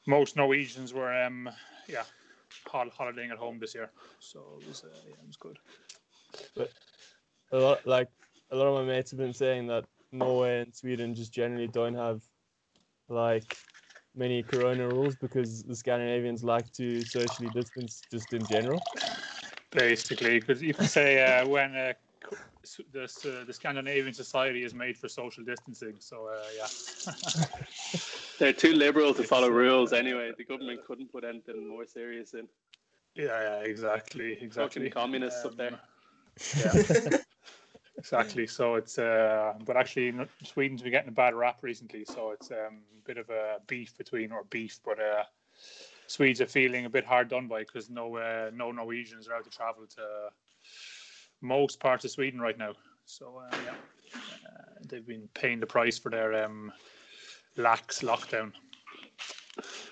most 0.08 0.36
Norwegians 0.36 0.94
were 0.94 1.14
um, 1.24 1.50
yeah 1.88 2.04
hol- 2.66 2.90
holidaying 2.90 3.32
at 3.32 3.38
home 3.38 3.60
this 3.60 3.76
year. 3.76 3.92
So 4.20 4.60
it 4.62 4.68
was 4.68 5.38
good. 5.40 5.60
A 7.52 7.58
lot, 7.58 7.86
like 7.86 8.10
a 8.50 8.56
lot 8.56 8.68
of 8.68 8.86
my 8.86 8.94
mates 8.94 9.12
have 9.12 9.20
been 9.20 9.34
saying 9.34 9.68
that 9.68 9.86
Norway 10.12 10.62
and 10.62 10.76
Sweden 10.76 11.14
just 11.16 11.34
generally 11.34 11.68
don't 11.68 11.96
have 11.96 12.22
like 13.10 13.58
many 14.16 14.44
corona 14.44 14.88
rules 14.88 15.16
because 15.16 15.64
the 15.64 15.76
Scandinavians 15.76 16.44
like 16.44 16.72
to 16.74 17.04
socially 17.04 17.50
distance 17.50 18.06
just 18.12 18.34
in 18.34 18.46
general. 18.46 18.86
basically 19.72 20.40
because 20.40 20.62
you 20.62 20.74
could 20.74 20.88
say 20.88 21.22
uh, 21.42 21.48
when 21.48 21.76
uh, 21.76 21.94
co- 22.24 22.38
the 22.92 23.04
uh, 23.04 23.46
the 23.46 23.54
Scandinavian 23.54 24.14
society 24.14 24.64
is 24.64 24.74
made 24.74 24.98
for 24.98 25.08
social 25.10 25.44
distancing. 25.44 25.96
So 26.00 26.28
uh, 26.28 26.50
yeah, 26.58 26.68
They're 28.40 28.54
too 28.54 28.74
liberal 28.74 29.14
to 29.16 29.24
follow 29.24 29.50
rules 29.50 29.94
anyway. 29.94 30.32
The 30.38 30.44
government 30.46 30.84
couldn't 30.86 31.12
put 31.12 31.24
anything 31.24 31.68
more 31.68 31.86
serious 31.86 32.34
in. 32.34 32.48
yeah, 33.16 33.42
yeah, 33.42 33.60
exactly, 33.64 34.34
exactly. 34.42 34.90
Fucking 34.90 34.92
communists 34.92 35.46
up 35.46 35.58
there. 35.58 35.80
Yeah, 36.60 36.74
exactly. 37.98 38.48
So 38.48 38.76
it's 38.76 38.98
uh, 38.98 39.54
but 39.66 39.78
actually 39.78 40.14
Sweden's 40.44 40.82
been 40.82 40.92
getting 40.92 41.10
a 41.10 41.14
bad 41.14 41.34
rap 41.34 41.60
recently. 41.62 42.06
So 42.06 42.32
it's 42.32 42.52
um, 42.52 42.82
a 42.98 43.08
bit 43.08 43.18
of 43.18 43.30
a 43.30 43.58
beef 43.68 43.98
between 43.98 44.32
or 44.32 44.44
beef, 44.46 44.80
but 44.84 45.00
uh, 45.00 45.24
Swedes 46.08 46.42
are 46.42 46.48
feeling 46.48 46.86
a 46.86 46.90
bit 46.90 47.06
hard 47.06 47.30
done 47.30 47.48
by 47.48 47.60
because 47.60 47.90
no 47.90 48.18
uh, 48.18 48.52
no 48.54 48.72
Norwegians 48.72 49.28
are 49.28 49.34
allowed 49.34 49.46
to 49.46 49.50
travel 49.50 49.86
to 49.96 50.30
most 51.42 51.80
parts 51.80 52.06
of 52.06 52.12
Sweden 52.12 52.40
right 52.40 52.58
now. 52.58 52.74
So 53.06 53.42
uh, 53.44 53.56
yeah, 53.66 53.74
uh, 54.16 54.74
they've 54.88 55.06
been 55.06 55.28
paying 55.34 55.60
the 55.60 55.68
price 55.68 55.98
for 55.98 56.10
their 56.10 56.46
um, 56.46 56.72
lax 57.58 58.02
lockdown. 58.02 58.52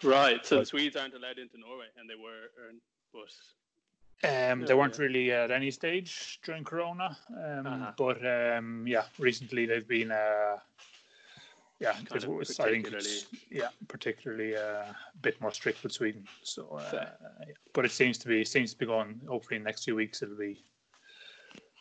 Right. 0.04 0.46
So 0.46 0.60
the 0.60 0.66
Swedes 0.66 0.96
aren't 0.96 1.14
allowed 1.14 1.38
into 1.38 1.60
Norway, 1.60 1.88
and 1.98 2.10
they 2.10 2.16
were, 2.16 2.52
um, 2.70 2.80
but 3.14 3.30
Um, 4.24 4.66
they 4.66 4.74
weren't 4.74 4.98
really 4.98 5.32
at 5.32 5.50
any 5.50 5.72
stage 5.72 6.40
during 6.44 6.66
Corona, 6.66 7.18
um, 7.30 7.66
Uh-huh. 7.66 7.92
but 7.98 8.18
um, 8.26 8.86
yeah, 8.86 9.04
recently 9.18 9.66
they've 9.66 9.88
been, 9.88 10.12
uh, 10.12 10.58
yeah, 11.80 11.94
Kind 11.94 12.24
it 12.24 12.28
was, 12.28 12.60
I 12.60 12.72
think, 12.72 12.90
yeah, 13.50 13.70
particularly 13.88 14.58
uh, 14.58 14.92
a 14.92 14.96
bit 15.22 15.40
more 15.40 15.54
strict 15.54 15.84
with 15.84 15.94
Sweden. 15.94 16.28
So, 16.44 16.68
uh, 16.68 16.90
yeah. 16.94 17.54
but 17.72 17.86
it 17.86 17.92
seems 17.92 18.18
to 18.18 18.28
be 18.28 18.44
seems 18.44 18.74
to 18.74 18.78
be 18.78 18.86
going. 18.86 19.22
Hopefully, 19.26 19.56
in 19.56 19.64
the 19.64 19.68
next 19.68 19.86
few 19.86 19.96
weeks 19.96 20.22
it'll 20.22 20.36
be 20.36 20.62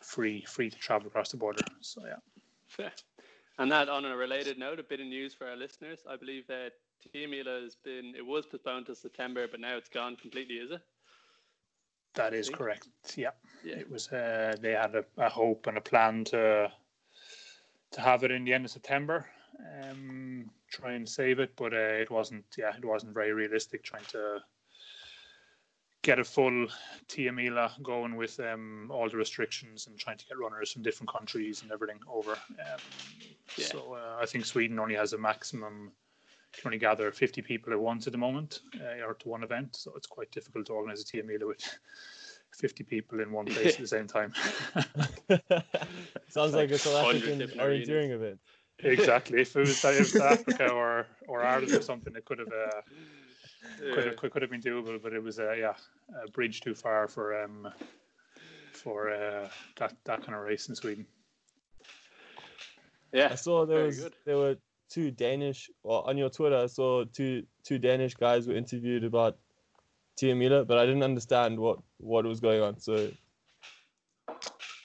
free 0.01 0.45
free 0.47 0.69
to 0.69 0.77
travel 0.77 1.07
across 1.07 1.31
the 1.31 1.37
border. 1.37 1.63
So 1.81 2.05
yeah, 2.05 2.19
fair. 2.67 2.93
And 3.57 3.69
that, 3.73 3.89
on 3.89 4.05
a 4.05 4.15
related 4.15 4.57
note, 4.57 4.79
a 4.79 4.83
bit 4.83 5.01
of 5.01 5.07
news 5.07 5.33
for 5.33 5.45
our 5.45 5.57
listeners. 5.57 5.99
I 6.09 6.15
believe 6.15 6.47
that 6.47 6.71
Team 7.01 7.31
Tiomila 7.31 7.63
has 7.63 7.75
been, 7.75 8.13
it 8.15 8.25
was 8.25 8.45
postponed 8.45 8.85
to 8.85 8.95
September, 8.95 9.47
but 9.51 9.59
now 9.59 9.75
it's 9.75 9.89
gone 9.89 10.15
completely, 10.15 10.55
is 10.55 10.71
it? 10.71 10.81
That 12.15 12.33
is 12.33 12.49
correct. 12.49 12.87
Yeah. 13.15 13.31
Yeah. 13.63 13.75
it 13.75 13.89
was 13.89 14.07
uh, 14.11 14.55
they 14.61 14.71
had 14.71 14.95
a, 14.95 15.03
a 15.17 15.29
hope 15.29 15.67
and 15.67 15.77
a 15.77 15.81
plan 15.81 16.23
to 16.25 16.71
to 17.91 18.01
have 18.01 18.23
it 18.23 18.31
in 18.31 18.45
the 18.45 18.53
end 18.53 18.65
of 18.65 18.71
September, 18.71 19.25
um, 19.83 20.49
try 20.71 20.93
and 20.93 21.07
save 21.09 21.39
it, 21.39 21.55
but 21.55 21.73
uh, 21.73 21.77
it 21.77 22.09
wasn't. 22.11 22.45
Yeah, 22.57 22.75
it 22.77 22.85
wasn't 22.85 23.13
very 23.13 23.33
realistic 23.33 23.83
trying 23.83 24.05
to 24.09 24.39
get 26.01 26.19
a 26.19 26.23
full 26.23 26.67
Tiomila 27.09 27.81
going 27.83 28.15
with 28.15 28.39
um, 28.39 28.89
all 28.93 29.09
the 29.09 29.17
restrictions 29.17 29.87
and 29.87 29.97
trying 29.99 30.17
to 30.17 30.25
get 30.25 30.37
runners 30.37 30.71
from 30.71 30.81
different 30.81 31.11
countries 31.11 31.61
and 31.61 31.71
everything 31.71 31.99
over. 32.07 32.33
Um, 32.33 32.79
Yeah. 33.57 33.65
So 33.65 33.93
uh, 33.95 34.21
I 34.21 34.25
think 34.25 34.45
Sweden 34.45 34.79
only 34.79 34.95
has 34.95 35.13
a 35.13 35.17
maximum. 35.17 35.91
Can 36.53 36.67
only 36.67 36.79
gather 36.79 37.11
50 37.11 37.41
people 37.43 37.73
at 37.73 37.79
once 37.79 38.07
at 38.07 38.11
the 38.13 38.17
moment, 38.17 38.61
uh, 38.81 39.05
or 39.05 39.13
to 39.13 39.29
one 39.29 39.43
event. 39.43 39.75
So 39.75 39.93
it's 39.95 40.07
quite 40.07 40.31
difficult 40.31 40.65
to 40.67 40.73
organize 40.73 41.01
a 41.01 41.05
team 41.05 41.27
meal 41.27 41.47
with 41.47 41.61
50 42.57 42.83
people 42.83 43.19
in 43.21 43.31
one 43.31 43.45
place 43.45 43.75
at 43.75 43.81
the 43.81 43.87
same 43.87 44.07
time. 44.07 44.33
Sounds 46.29 46.53
like 46.53 46.71
a 46.71 46.77
South 46.77 46.95
hundreds 46.97 47.23
African 47.23 47.37
different 47.37 47.61
arenas. 47.61 47.87
orienteering 47.87 48.11
event. 48.11 48.39
exactly. 48.79 49.41
If 49.41 49.55
it 49.55 49.59
was 49.59 49.83
if 49.83 49.95
it 49.95 49.99
was 49.99 50.15
Africa 50.19 50.69
or 50.69 51.05
or 51.27 51.43
Ireland 51.43 51.73
or 51.73 51.81
something, 51.81 52.15
it 52.15 52.25
could 52.25 52.39
have 52.39 52.51
uh, 52.51 52.81
could 53.93 54.05
have 54.07 54.15
could, 54.15 54.31
could 54.31 54.41
have 54.41 54.51
been 54.51 54.61
doable. 54.61 55.01
But 55.01 55.13
it 55.13 55.21
was 55.23 55.39
uh, 55.39 55.53
yeah 55.53 55.75
a 56.23 56.29
bridge 56.31 56.61
too 56.61 56.73
far 56.75 57.07
for 57.07 57.43
um 57.43 57.67
for 58.73 59.09
uh, 59.11 59.49
that 59.77 59.95
that 60.05 60.23
kind 60.23 60.35
of 60.35 60.41
race 60.43 60.69
in 60.69 60.75
Sweden. 60.75 61.05
yeah. 63.13 63.29
I 63.31 63.35
saw 63.35 63.65
there 63.65 63.83
was 63.85 63.99
good. 63.99 64.13
there 64.25 64.37
were 64.37 64.55
two 64.89 65.11
Danish 65.11 65.69
well 65.83 65.99
on 66.07 66.17
your 66.17 66.29
Twitter 66.29 66.57
I 66.57 66.65
saw 66.67 67.03
two 67.05 67.43
two 67.63 67.77
Danish 67.79 68.15
guys 68.15 68.47
were 68.47 68.55
interviewed 68.55 69.03
about 69.03 69.37
Tiomila, 70.19 70.65
but 70.67 70.77
I 70.77 70.85
didn't 70.85 71.03
understand 71.03 71.59
what 71.59 71.79
what 71.97 72.25
was 72.25 72.39
going 72.39 72.61
on. 72.61 72.79
So 72.79 73.11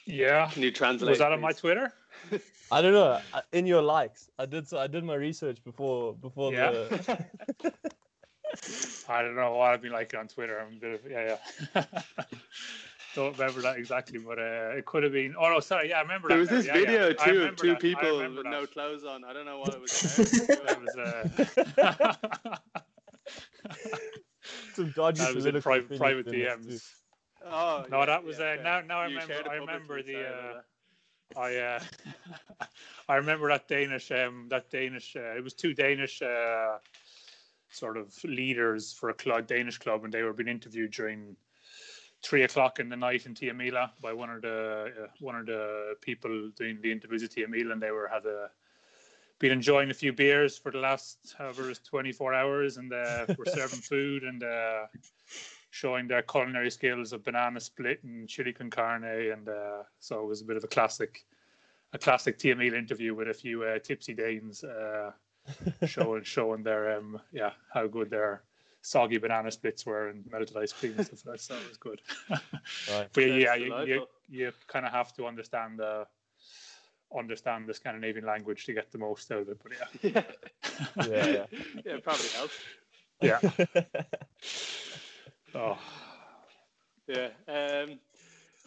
Yeah. 0.06 0.48
Can 0.50 0.62
you 0.62 0.70
translate? 0.70 1.10
Was 1.10 1.18
that 1.18 1.32
on 1.32 1.40
my? 1.40 1.52
Twitter? 1.52 1.92
I 2.70 2.82
don't 2.82 2.92
know. 2.92 3.20
In 3.52 3.66
your 3.66 3.82
likes, 3.82 4.30
I 4.38 4.46
did 4.46 4.68
so. 4.68 4.78
I 4.78 4.86
did 4.86 5.04
my 5.04 5.14
research 5.14 5.62
before 5.64 6.14
before 6.14 6.52
Yeah. 6.52 6.70
the. 6.70 7.24
I 9.08 9.22
don't 9.22 9.36
know 9.36 9.56
what 9.56 9.70
I've 9.72 9.82
been 9.82 9.92
like 9.92 10.14
on 10.16 10.28
Twitter. 10.28 10.58
I'm 10.60 10.76
a 10.76 10.80
bit 10.80 10.94
of 10.94 11.10
yeah 11.10 11.36
yeah. 11.74 11.84
Don't 13.14 13.38
remember 13.38 13.62
that 13.62 13.76
exactly, 13.78 14.18
but 14.18 14.38
uh, 14.38 14.76
it 14.76 14.84
could 14.86 15.02
have 15.04 15.12
been. 15.12 15.34
Oh 15.38 15.48
no, 15.48 15.60
sorry. 15.60 15.90
Yeah, 15.90 15.98
I 15.98 16.02
remember 16.02 16.28
There 16.28 16.38
that. 16.38 16.40
was 16.40 16.50
now. 16.50 16.56
this 16.56 16.66
Yeah, 16.66 16.76
yeah. 16.76 16.86
video 16.86 17.08
I 17.20 17.30
too 17.30 17.42
of 17.44 17.56
two 17.56 17.68
that. 17.68 17.80
People 17.80 18.18
with 18.18 18.44
no 18.44 18.66
clothes 18.66 19.04
on. 19.04 19.24
I 19.24 19.32
don't 19.32 19.46
know 19.46 19.58
what 19.60 19.74
it 19.74 19.80
was. 19.80 19.90
That 20.64 20.80
was, 20.80 20.96
uh, 20.96 22.56
Some 24.72 24.90
dodgy 24.90 25.20
that 25.22 25.34
was 25.34 25.46
in 25.46 25.60
private, 25.62 25.96
private 25.96 26.26
in 26.26 26.38
this 26.38 26.66
too. 26.66 26.72
DMs. 26.72 26.92
oh, 27.46 27.84
No, 27.90 28.00
yeah, 28.00 28.06
that 28.06 28.24
was 28.24 28.38
yeah, 28.38 28.44
uh, 28.44 28.54
fair. 28.56 28.62
now. 28.64 28.80
Now 28.80 28.98
I 29.00 29.06
You 29.06 29.18
remember. 29.18 29.50
I 29.50 29.54
remember 29.54 30.02
the. 30.02 30.16
Uh, 30.28 30.60
I 31.38 31.56
uh, 31.56 31.80
I 33.08 33.14
remember 33.16 33.48
that 33.48 33.68
Danish. 33.68 34.10
Um, 34.10 34.46
that 34.50 34.70
Danish. 34.70 35.16
Uh, 35.16 35.36
it 35.36 35.42
was 35.44 35.54
two 35.54 35.74
Danish. 35.74 36.20
Uh, 36.22 36.78
sort 37.70 37.96
of 37.96 38.12
leaders 38.22 38.92
for 38.92 39.10
a 39.10 39.14
club, 39.14 39.48
Danish 39.48 39.78
club, 39.78 40.04
and 40.04 40.12
they 40.12 40.22
were 40.22 40.32
being 40.32 40.48
interviewed 40.48 40.92
during 40.92 41.36
three 42.24 42.42
o'clock 42.42 42.80
in 42.80 42.88
the 42.88 42.96
night 42.96 43.26
in 43.26 43.34
Tiomila 43.34 43.90
by 44.00 44.12
one 44.12 44.30
of 44.30 44.42
the 44.42 44.92
uh, 45.04 45.06
one 45.20 45.36
of 45.36 45.46
the 45.46 45.94
people 46.00 46.50
doing 46.56 46.78
the 46.80 46.90
interviews 46.90 47.22
at 47.22 47.30
Tiomila, 47.30 47.72
and 47.72 47.82
they 47.82 47.90
were 47.90 48.08
had 48.08 48.24
a 48.24 48.50
been 49.38 49.52
enjoying 49.52 49.90
a 49.90 49.94
few 49.94 50.12
beers 50.12 50.56
for 50.56 50.72
the 50.72 50.78
last 50.78 51.34
however 51.36 51.72
24 51.74 52.34
hours, 52.34 52.76
and 52.78 52.92
uh, 52.92 53.26
were 53.36 53.44
serving 53.44 53.80
food 53.92 54.22
and 54.22 54.42
uh, 54.42 54.86
showing 55.70 56.08
their 56.08 56.22
culinary 56.22 56.70
skills 56.70 57.12
of 57.12 57.24
banana 57.24 57.60
split 57.60 58.02
and 58.04 58.28
chili 58.28 58.52
con 58.52 58.70
carne, 58.70 59.04
and 59.04 59.48
uh, 59.48 59.82
so 60.00 60.22
it 60.22 60.26
was 60.26 60.40
a 60.40 60.44
bit 60.44 60.56
of 60.56 60.64
a 60.64 60.68
classic. 60.68 61.24
A 61.92 61.98
classic 61.98 62.38
Tiomila 62.38 62.74
interview 62.74 63.14
with 63.14 63.28
a 63.28 63.34
few 63.34 63.62
uh, 63.62 63.78
tipsy 63.78 64.14
Danes 64.14 64.64
uh, 64.64 65.12
showing 65.86 66.24
showing 66.24 66.64
their 66.64 66.96
um 66.96 67.20
yeah 67.32 67.50
how 67.72 67.86
good 67.86 68.10
their 68.10 68.42
soggy 68.84 69.16
banana 69.16 69.50
splits 69.50 69.86
were 69.86 70.08
and 70.08 70.24
melted 70.30 70.56
ice 70.56 70.72
cream 70.72 70.94
and 70.96 71.06
stuff 71.06 71.24
like 71.26 71.36
that. 71.36 71.40
So 71.40 71.54
it 71.56 71.68
was 71.68 71.78
good. 71.78 72.00
Right. 72.90 73.08
but 73.12 73.20
yeah, 73.22 73.56
That's 73.56 73.60
you, 73.60 73.84
you, 73.86 74.06
you 74.28 74.52
kind 74.66 74.86
of 74.86 74.92
have 74.92 75.12
to 75.14 75.26
understand 75.26 75.78
the 75.78 76.06
understand 77.16 77.66
the 77.66 77.74
Scandinavian 77.74 78.26
language 78.26 78.66
to 78.66 78.74
get 78.74 78.90
the 78.92 78.98
most 78.98 79.30
out 79.32 79.42
of 79.42 79.48
it. 79.48 79.58
But 79.62 79.72
yeah, 80.02 80.10
yeah. 80.96 81.06
Yeah, 81.06 81.26
yeah. 81.26 81.46
yeah, 81.84 81.94
it 81.94 82.04
probably 82.04 82.28
helps. 82.28 82.58
yeah. 83.22 83.40
Oh, 85.56 85.78
Yeah. 87.06 87.28
Um, 87.46 88.00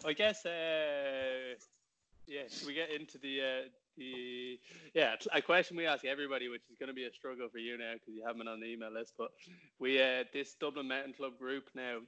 I 0.06 0.14
guess 0.14 0.46
uh, 0.46 1.54
yeah, 2.26 2.42
should 2.48 2.66
we 2.66 2.72
get 2.74 2.90
into 2.90 3.18
the 3.18 3.40
uh, 3.40 3.68
the 3.68 3.87
yeah 4.94 5.14
a 5.32 5.42
question 5.42 5.76
we 5.76 5.86
ask 5.86 6.04
everybody, 6.04 6.48
which 6.48 6.62
is 6.70 6.76
going 6.78 6.88
to 6.88 6.94
be 6.94 7.04
a 7.04 7.12
struggle 7.12 7.48
for 7.50 7.58
you 7.58 7.76
now 7.78 7.94
because 7.94 8.14
you 8.14 8.22
haven't 8.24 8.38
been 8.38 8.48
on 8.48 8.60
the 8.60 8.66
email 8.66 8.92
list. 8.92 9.14
But 9.18 9.30
we 9.78 10.00
uh, 10.00 10.24
this 10.32 10.54
Dublin 10.60 10.88
Mountain 10.88 11.14
Club 11.14 11.38
group 11.38 11.64
now 11.74 11.98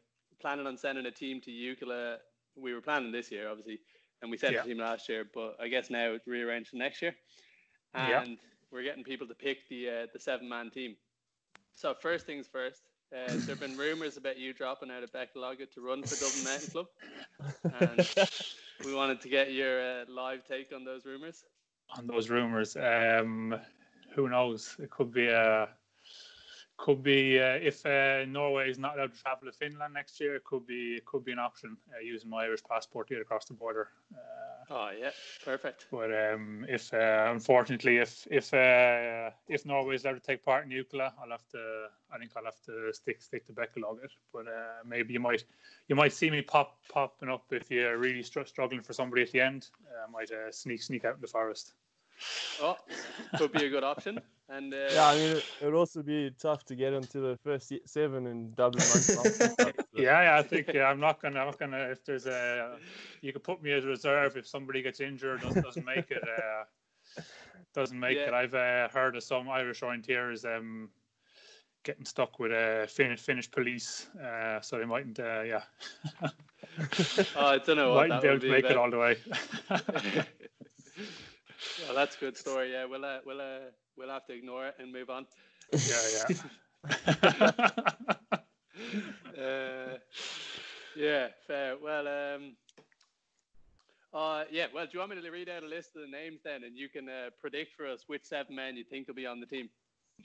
planning 0.40 0.66
on 0.66 0.76
sending 0.76 1.06
a 1.06 1.10
team 1.10 1.40
to 1.42 1.50
Jukola. 1.50 2.16
We 2.56 2.74
were 2.74 2.80
planning 2.80 3.12
this 3.12 3.30
year, 3.30 3.48
obviously, 3.48 3.80
and 4.22 4.30
we 4.30 4.38
sent 4.38 4.56
Yeah. 4.56 4.60
a 4.60 4.62
team 4.68 4.78
last 4.78 5.08
year. 5.08 5.24
But 5.32 5.56
I 5.60 5.68
guess 5.68 5.90
now 5.90 6.12
it's 6.12 6.26
rearranged 6.26 6.70
for 6.70 6.76
next 6.76 7.02
year, 7.02 7.14
and 7.94 8.38
Yeah. 8.38 8.38
we're 8.70 8.82
getting 8.82 9.04
people 9.04 9.26
to 9.28 9.34
pick 9.34 9.68
the 9.68 9.88
uh, 9.88 10.06
the 10.12 10.20
seven 10.20 10.48
man 10.48 10.70
team. 10.70 10.96
So 11.74 11.94
first 11.94 12.26
things 12.26 12.46
first. 12.46 12.82
Uh, 13.12 13.38
there 13.46 13.54
have 13.54 13.60
been 13.60 13.76
rumours 13.76 14.16
about 14.16 14.38
you 14.38 14.52
dropping 14.52 14.90
out 14.90 15.02
of 15.02 15.12
Bekkelaget 15.12 15.70
to 15.72 15.80
run 15.80 16.04
for 16.04 16.16
Dublin 16.16 16.44
Mountain 16.44 16.70
Club. 16.70 16.86
And 17.72 18.08
we 18.84 18.94
wanted 18.94 19.20
to 19.22 19.28
get 19.28 19.52
your 19.52 19.80
uh, 20.02 20.04
live 20.08 20.44
take 20.44 20.72
on 20.74 20.84
those 20.84 21.04
rumours. 21.04 21.44
On 21.96 22.06
those 22.06 22.30
rumors. 22.30 22.76
Um, 22.76 23.58
who 24.14 24.28
knows? 24.28 24.76
It 24.78 24.90
could 24.90 25.12
be 25.12 25.28
a 25.28 25.68
could 26.80 27.02
be 27.02 27.38
uh, 27.38 27.58
if 27.70 27.84
uh, 27.84 28.24
Norway 28.26 28.70
is 28.70 28.78
not 28.78 28.96
allowed 28.96 29.12
to 29.14 29.22
travel 29.22 29.46
to 29.46 29.52
Finland 29.52 29.92
next 29.94 30.18
year. 30.20 30.34
It 30.36 30.44
could 30.44 30.66
be 30.66 30.96
it 30.96 31.04
could 31.04 31.24
be 31.24 31.32
an 31.32 31.38
option 31.38 31.76
uh, 31.94 32.00
using 32.00 32.30
my 32.30 32.44
Irish 32.44 32.64
passport 32.64 33.08
to 33.08 33.14
get 33.14 33.20
across 33.20 33.44
the 33.44 33.54
border. 33.54 33.88
Uh, 34.14 34.16
Oh 34.72 34.90
yeah, 34.96 35.10
perfect. 35.44 35.86
but 35.90 36.10
um, 36.14 36.64
if 36.68 36.94
uh, 36.94 37.26
unfortunately 37.32 37.96
if 37.96 38.26
if 38.30 38.54
uh, 38.54 39.30
if 39.48 39.66
Norway 39.66 39.96
is 39.96 40.04
allowed 40.04 40.14
to 40.14 40.20
take 40.20 40.44
part 40.44 40.64
in 40.64 40.70
Jukola, 40.70 41.12
I'll 41.20 41.30
have 41.30 41.46
to. 41.48 41.88
I 42.14 42.18
think 42.18 42.30
I'll 42.36 42.44
have 42.44 42.62
to 42.66 42.92
stick 42.92 43.20
stick 43.20 43.46
to 43.46 43.52
Bekkelaget. 43.52 44.12
But 44.32 44.46
uh, 44.46 44.84
maybe 44.86 45.12
you 45.12 45.20
might 45.20 45.44
you 45.88 45.96
might 45.96 46.12
see 46.12 46.30
me 46.30 46.42
pop 46.42 46.78
popping 46.88 47.28
up 47.30 47.44
if 47.50 47.68
you're 47.70 47.98
really 47.98 48.22
str- 48.22 48.46
struggling 48.46 48.82
for 48.82 48.92
somebody 48.92 49.22
at 49.22 49.32
the 49.32 49.40
end. 49.40 49.70
Uh, 49.86 50.06
I 50.06 50.10
might 50.10 50.30
uh, 50.30 50.52
sneak 50.52 50.82
sneak 50.82 51.04
out 51.04 51.16
in 51.16 51.20
the 51.20 51.26
forest. 51.26 51.74
Oh, 52.62 52.76
could 53.38 53.52
be 53.52 53.64
a 53.64 53.70
good 53.70 53.84
option. 53.84 54.20
And 54.50 54.74
uh, 54.74 54.88
Yeah, 54.92 55.08
I 55.08 55.14
mean, 55.14 55.36
it 55.36 55.44
it 55.60 55.64
would 55.64 55.74
also 55.74 56.02
be 56.02 56.32
tough 56.38 56.64
to 56.64 56.74
get 56.74 56.92
into 56.92 57.20
the 57.20 57.38
first 57.44 57.72
seven 57.86 58.26
in 58.26 58.52
Dublin. 58.54 58.84
Yeah, 59.94 60.22
yeah, 60.22 60.38
I 60.38 60.42
think 60.42 60.72
yeah, 60.72 60.84
I'm 60.84 61.00
not 61.00 61.20
gonna, 61.20 61.40
I'm 61.40 61.46
not 61.46 61.58
gonna. 61.58 61.90
If 61.90 62.04
there's 62.04 62.26
a, 62.26 62.78
you 63.20 63.32
could 63.32 63.44
put 63.44 63.62
me 63.62 63.72
as 63.72 63.84
a 63.84 63.88
reserve 63.88 64.36
if 64.36 64.46
somebody 64.46 64.82
gets 64.82 65.00
injured, 65.00 65.42
doesn't, 65.42 65.62
doesn't 65.62 65.84
make 65.84 66.10
it, 66.10 66.22
uh, 66.22 67.22
doesn't 67.74 67.98
make 67.98 68.16
it. 68.16 68.32
I've 68.32 68.54
uh, 68.54 68.88
heard 68.88 69.14
of 69.16 69.22
some 69.22 69.50
Irish 69.50 69.82
orienteers 69.82 70.44
um, 70.46 70.88
getting 71.82 72.06
stuck 72.06 72.38
with 72.38 72.52
uh, 72.52 72.86
Finnish 72.86 73.20
Finnish 73.20 73.50
police, 73.50 74.08
uh, 74.16 74.60
so 74.62 74.78
they 74.78 74.86
mightn't, 74.86 75.20
uh, 75.20 75.42
yeah, 75.42 75.62
oh, 76.22 77.46
I 77.46 77.58
don't 77.58 77.76
know 77.76 77.94
what 77.94 78.08
mightn't 78.08 78.22
that 78.22 78.22
be 78.22 78.28
able 78.28 78.34
would 78.34 78.40
to 78.40 78.46
be 78.46 78.52
make 78.52 78.64
it 78.64 78.76
all 78.76 78.90
the 78.90 78.98
way. 78.98 79.16
well, 81.86 81.94
that's 81.94 82.16
a 82.16 82.20
good 82.20 82.36
story. 82.38 82.72
Yeah, 82.72 82.86
we'll 82.86 83.04
uh, 83.04 83.18
we'll 83.26 83.40
uh, 83.40 83.70
we'll 84.00 84.08
have 84.08 84.26
to 84.26 84.32
ignore 84.32 84.66
it 84.68 84.74
and 84.78 84.92
move 84.92 85.10
on. 85.10 85.26
yeah, 85.72 86.26
yeah. 86.28 87.68
Uh, 89.38 89.96
yeah, 90.96 91.28
fair. 91.46 91.74
Well, 91.82 92.06
um, 92.08 92.56
uh, 94.12 94.44
yeah. 94.50 94.66
Well, 94.74 94.84
do 94.84 94.90
you 94.94 94.98
want 95.00 95.14
me 95.14 95.20
to 95.22 95.30
read 95.30 95.48
out 95.48 95.62
a 95.62 95.66
list 95.66 95.90
of 95.96 96.02
the 96.02 96.08
names 96.08 96.40
then, 96.44 96.64
and 96.64 96.76
you 96.76 96.88
can 96.88 97.08
uh, 97.08 97.30
predict 97.40 97.74
for 97.76 97.86
us 97.86 98.04
which 98.06 98.24
seven 98.24 98.56
men 98.56 98.76
you 98.76 98.84
think 98.84 99.06
will 99.08 99.14
be 99.14 99.26
on 99.26 99.40
the 99.40 99.46
team? 99.46 99.68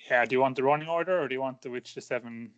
yeah. 0.09 0.25
Do 0.25 0.35
you 0.35 0.41
want 0.41 0.55
the 0.55 0.63
running 0.63 0.87
order, 0.89 1.21
or 1.21 1.27
do 1.27 1.35
you 1.35 1.41
want 1.41 1.61
the 1.61 1.69
which 1.69 1.95
the 1.95 2.01
seven? 2.01 2.51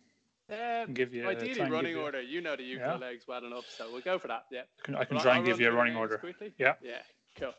Um, 0.50 0.94
Give 0.94 1.12
you- 1.14 1.28
ideally 1.28 1.70
running 1.70 1.92
you- 1.92 2.00
order. 2.02 2.22
You 2.22 2.40
know 2.40 2.56
the 2.56 2.62
Jukola 2.62 2.78
Yeah. 2.78 2.94
legs 2.96 3.24
well 3.28 3.44
enough, 3.44 3.66
so 3.68 3.90
we'll 3.92 4.00
go 4.00 4.18
for 4.18 4.28
that. 4.28 4.46
Yeah. 4.50 4.62
I 4.62 4.82
can, 4.84 4.94
I 4.96 5.04
can 5.04 5.18
try 5.18 5.32
I'll 5.32 5.36
and 5.38 5.46
give 5.46 5.60
you 5.60 5.68
a 5.68 5.72
running 5.72 5.96
order. 5.96 6.18
Quickly. 6.18 6.52
Yeah. 6.58 6.74
Yeah, 6.82 7.02
cool. 7.38 7.52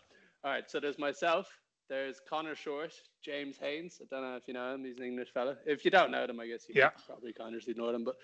All 0.43 0.51
right, 0.51 0.69
so 0.69 0.79
there's 0.79 0.97
myself. 0.97 1.47
There's 1.89 2.19
Connor 2.29 2.55
Short, 2.55 2.93
James 3.24 3.58
Haynes. 3.58 4.00
I 4.01 4.05
don't 4.10 4.24
know 4.24 4.36
if 4.36 4.48
you 4.48 4.53
know 4.53 4.74
him. 4.75 4.84
He's 4.86 4.98
an 4.98 5.03
English 5.05 5.29
fella. 5.34 5.58
If 5.65 5.84
you 5.84 5.91
don't 5.91 6.12
know 6.12 6.27
them, 6.27 6.39
I 6.39 6.46
guess 6.48 6.67
you 6.69 6.75
Yeah. 6.77 6.91
probably 7.08 7.34
kind 7.34 7.55
of 7.55 7.67
ignore 7.67 7.92
them. 7.92 8.03
But 8.05 8.18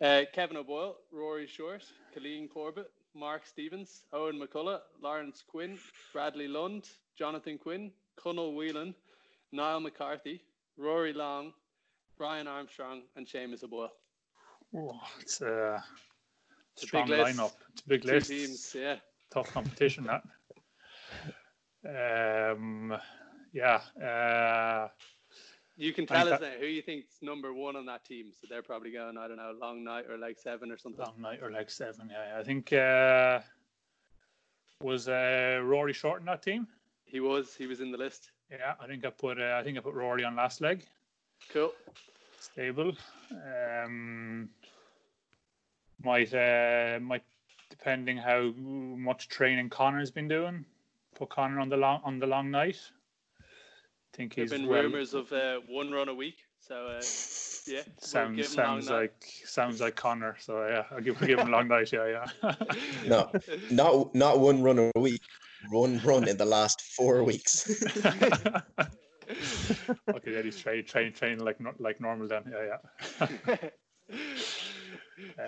uh, 0.00 0.24
Kevin 0.32 0.56
O'Boyle, 0.56 0.96
Rory 1.10 1.46
Short, 1.48 1.82
Colleen 2.14 2.48
Corbett, 2.48 2.90
Mark 3.14 3.46
Stevens, 3.46 4.04
Owen 4.12 4.38
McCullough, 4.40 4.80
Lawrence 5.02 5.42
Quinn, 5.46 5.76
Bradley 6.12 6.46
Lund, 6.46 6.88
Jonathan 7.18 7.58
Quinn, 7.58 7.90
Connell 8.16 8.54
Whelan, 8.54 8.94
Niall 9.50 9.80
McCarthy, 9.80 10.42
Rory 10.76 11.12
Long, 11.12 11.52
Brian 12.16 12.46
Armstrong, 12.46 13.02
and 13.16 13.26
Seamus 13.26 13.64
O'Boyle. 13.64 13.90
Oh, 14.76 15.00
it's 15.20 15.40
a 15.40 15.82
It's 16.74 16.84
a 16.84 16.86
strong 16.86 17.08
big 17.08 17.18
lineup. 17.18 17.52
It's 17.72 17.82
a 17.82 17.88
big 17.88 18.02
Two 18.02 18.08
list. 18.12 18.30
teams, 18.30 18.76
yeah. 18.78 18.96
tough 19.32 19.50
competition 19.52 20.04
that. 20.04 20.22
Um, 21.84 22.96
yeah, 23.52 23.80
uh, 24.02 24.88
You 25.76 25.92
can 25.92 26.06
tell 26.06 26.32
us 26.32 26.40
now 26.40 26.52
who 26.58 26.66
you 26.66 26.82
think's 26.82 27.22
number 27.22 27.52
one 27.52 27.76
on 27.76 27.86
that 27.86 28.04
team. 28.04 28.32
So 28.38 28.46
they're 28.48 28.62
probably 28.62 28.92
going, 28.92 29.16
I 29.16 29.28
don't 29.28 29.38
know, 29.38 29.54
long 29.60 29.82
night 29.82 30.04
or 30.10 30.18
like 30.18 30.38
seven 30.38 30.70
or 30.70 30.76
something. 30.76 31.04
long 31.04 31.20
night 31.20 31.40
or 31.42 31.50
like 31.50 31.70
seven. 31.70 32.10
Yeah, 32.10 32.38
I 32.38 32.42
think 32.42 32.72
uh, 32.72 33.40
was 34.82 35.08
uh, 35.08 35.60
Rory 35.62 35.92
Short 35.92 36.20
in 36.20 36.26
that 36.26 36.42
team. 36.42 36.66
He 37.04 37.20
was, 37.20 37.54
he 37.54 37.66
was 37.66 37.80
in 37.80 37.90
the 37.90 37.98
list. 37.98 38.30
Yeah, 38.50 38.74
I 38.80 38.86
think 38.86 39.04
I 39.04 39.10
put 39.10 39.40
uh, 39.40 39.56
I 39.58 39.62
think 39.62 39.78
I 39.78 39.80
put 39.80 39.94
Rory 39.94 40.24
on 40.24 40.36
last 40.36 40.60
leg. 40.60 40.84
Cool. 41.52 41.72
Stable. 42.40 42.92
Um, 43.32 44.48
might 46.02 46.34
uh, 46.34 46.98
might 47.00 47.22
depending 47.68 48.16
how 48.16 48.52
much 48.56 49.28
training 49.28 49.70
Connor's 49.70 50.10
been 50.10 50.28
doing. 50.28 50.64
Put 51.20 51.28
Connor 51.28 51.60
on 51.60 51.68
the 51.68 51.76
long 51.76 52.00
on 52.02 52.18
the 52.18 52.26
long 52.26 52.50
night. 52.50 52.78
I 53.38 54.16
think 54.16 54.34
There've 54.34 54.50
he's 54.50 54.58
been 54.58 54.66
well, 54.66 54.82
rumors 54.84 55.12
of 55.12 55.30
uh, 55.32 55.60
one 55.68 55.90
run 55.92 56.08
a 56.08 56.14
week. 56.14 56.38
So 56.60 56.86
uh, 56.86 57.02
yeah, 57.68 57.82
we'll 57.86 57.94
Sounds 57.98 58.36
give 58.36 58.46
him 58.46 58.56
long 58.56 58.80
sounds 58.80 58.88
night. 58.88 58.96
like 58.96 59.24
sounds 59.44 59.80
like 59.82 59.96
Connor. 59.96 60.36
So 60.40 60.66
yeah, 60.66 60.84
I'll 60.90 61.02
give 61.02 61.20
give 61.20 61.38
him 61.38 61.48
a 61.48 61.50
long 61.50 61.68
night. 61.68 61.92
Yeah, 61.92 62.24
yeah. 62.42 62.54
No, 63.06 63.30
not 63.70 64.14
not 64.14 64.40
one 64.40 64.62
run 64.62 64.78
a 64.78 64.90
week. 64.98 65.20
One 65.68 66.00
run 66.02 66.26
in 66.26 66.38
the 66.38 66.46
last 66.46 66.80
four 66.80 67.22
weeks. 67.22 67.68
okay, 70.08 70.32
yeah, 70.32 70.42
he's 70.42 70.58
train 70.58 70.86
train 70.86 71.12
training 71.12 71.40
like 71.44 71.58
like 71.78 72.00
normal 72.00 72.28
then. 72.28 72.44
Yeah, 72.50 72.78
yeah. 73.28 73.56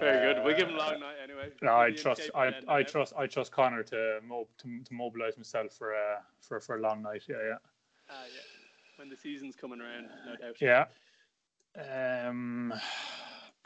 Very 0.01 0.35
good. 0.35 0.45
We'll 0.45 0.57
give 0.57 0.69
him 0.69 0.75
a 0.75 0.79
long 0.79 1.01
night 1.01 1.17
anyway. 1.23 1.51
No, 1.63 1.77
I 1.77 1.91
trust 1.93 2.21
escaping 2.21 2.69
I, 2.69 2.79
I 2.79 2.83
trust 2.83 3.13
I 3.17 3.27
trust 3.27 3.53
Connor 3.53 3.83
to 3.85 4.21
mo- 4.27 4.49
to, 4.59 4.81
to 4.83 4.95
mobilize 4.95 5.35
himself 5.35 5.73
for 5.73 5.95
uh 5.95 6.21
for 6.41 6.61
for 6.61 6.77
a 6.77 6.81
long 6.81 7.03
night. 7.03 7.23
Yeah, 7.29 7.37
yeah. 7.47 7.57
Ah, 8.11 8.25
yeah. 8.25 8.41
When 8.97 9.09
the 9.09 9.17
season's 9.17 9.57
coming 9.57 9.81
around, 9.81 10.09
no 10.27 10.37
doubt. 10.37 10.57
Yeah. 10.61 10.85
Um, 12.29 12.73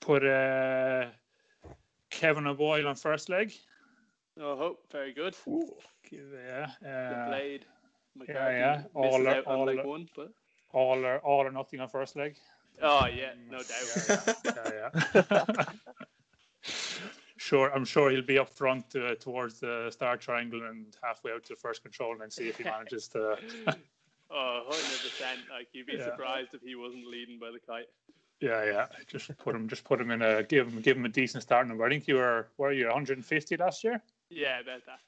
put 0.00 0.24
uh, 0.24 1.06
Kevin 2.10 2.46
O'Boyle 2.46 2.86
on 2.86 2.94
first 2.94 3.28
leg. 3.28 3.52
Oh, 4.40 4.56
ho, 4.56 4.78
very 4.92 5.12
good. 5.12 5.34
Give- 6.08 6.32
Yeah. 6.32 6.70
The 6.80 6.88
Uh, 6.88 7.28
blade. 7.28 7.66
McCarthy 8.14 8.58
yeah. 8.58 8.76
misses 8.76 8.90
All 8.94 9.28
on 9.28 9.44
all 9.46 9.86
one, 9.86 10.08
but 10.16 10.30
all 10.72 11.04
or 11.04 11.18
all 11.18 11.46
or 11.46 11.50
nothing 11.50 11.80
on 11.80 11.88
first 11.88 12.16
leg. 12.16 12.36
Oh 12.82 13.06
yeah, 13.06 13.32
no 13.50 13.58
doubt. 13.58 14.34
Yeah, 14.44 14.90
yeah. 15.14 15.24
yeah. 15.30 15.64
sure, 17.36 17.70
I'm 17.74 17.84
sure 17.84 18.10
he'll 18.10 18.22
be 18.22 18.38
up 18.38 18.48
front 18.50 18.84
uh, 18.96 19.14
towards 19.16 19.60
the 19.60 19.90
star 19.90 20.16
triangle 20.16 20.66
and 20.66 20.86
halfway 21.02 21.32
out 21.32 21.44
to 21.44 21.50
the 21.54 21.56
first 21.60 21.82
control 21.82 22.12
and 22.12 22.20
then 22.20 22.30
see 22.30 22.48
if 22.48 22.58
he 22.58 22.64
manages 22.64 23.08
to. 23.08 23.36
Oh, 24.28 24.64
100 24.66 24.82
percent. 25.08 25.38
Like 25.56 25.68
you'd 25.72 25.86
be 25.86 25.92
Yeah. 25.92 26.06
surprised 26.06 26.48
if 26.52 26.60
he 26.60 26.74
wasn't 26.74 27.06
leading 27.06 27.38
by 27.38 27.52
the 27.52 27.60
kite. 27.60 27.86
Yeah, 28.40 28.64
yeah. 28.64 28.86
Just 29.06 29.30
put 29.38 29.54
him, 29.54 29.68
just 29.68 29.84
put 29.84 30.00
him 30.00 30.10
in 30.10 30.20
a 30.20 30.42
give 30.42 30.66
him, 30.66 30.80
give 30.80 30.96
him 30.96 31.04
a 31.04 31.08
decent 31.08 31.44
start 31.44 31.68
number. 31.68 31.84
I 31.84 31.88
think 31.90 32.08
you 32.08 32.16
were, 32.16 32.48
were 32.58 32.72
you 32.72 32.86
150 32.86 33.56
last 33.56 33.84
year? 33.84 34.02
Yeah, 34.28 34.58
about 34.58 34.84
that. 34.86 34.98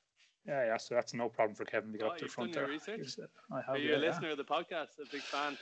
Yeah, 0.47 0.67
yeah. 0.67 0.77
So 0.77 0.95
that's 0.95 1.15
no 1.15 1.29
problem 1.29 1.57
for 1.57 1.65
Kevin 1.65 1.91
to 1.93 1.99
get 1.99 2.07
Oh, 2.07 2.11
up 2.11 2.19
to 2.19 2.21
the 2.21 2.25
you've 2.27 2.33
front 2.33 2.53
done 2.53 2.69
your 2.71 2.79
there. 2.79 2.97
research? 2.99 3.19
Uh, 3.51 3.57
I 3.57 3.61
have, 3.63 3.75
Are 3.75 3.79
you 3.79 3.91
yeah, 3.91 3.97
a 3.97 4.01
yeah. 4.01 4.07
listener 4.09 4.31
of 4.31 4.37
the 4.37 4.45
podcast? 4.45 5.01
A 5.05 5.11
big 5.11 5.23
fan. 5.23 5.59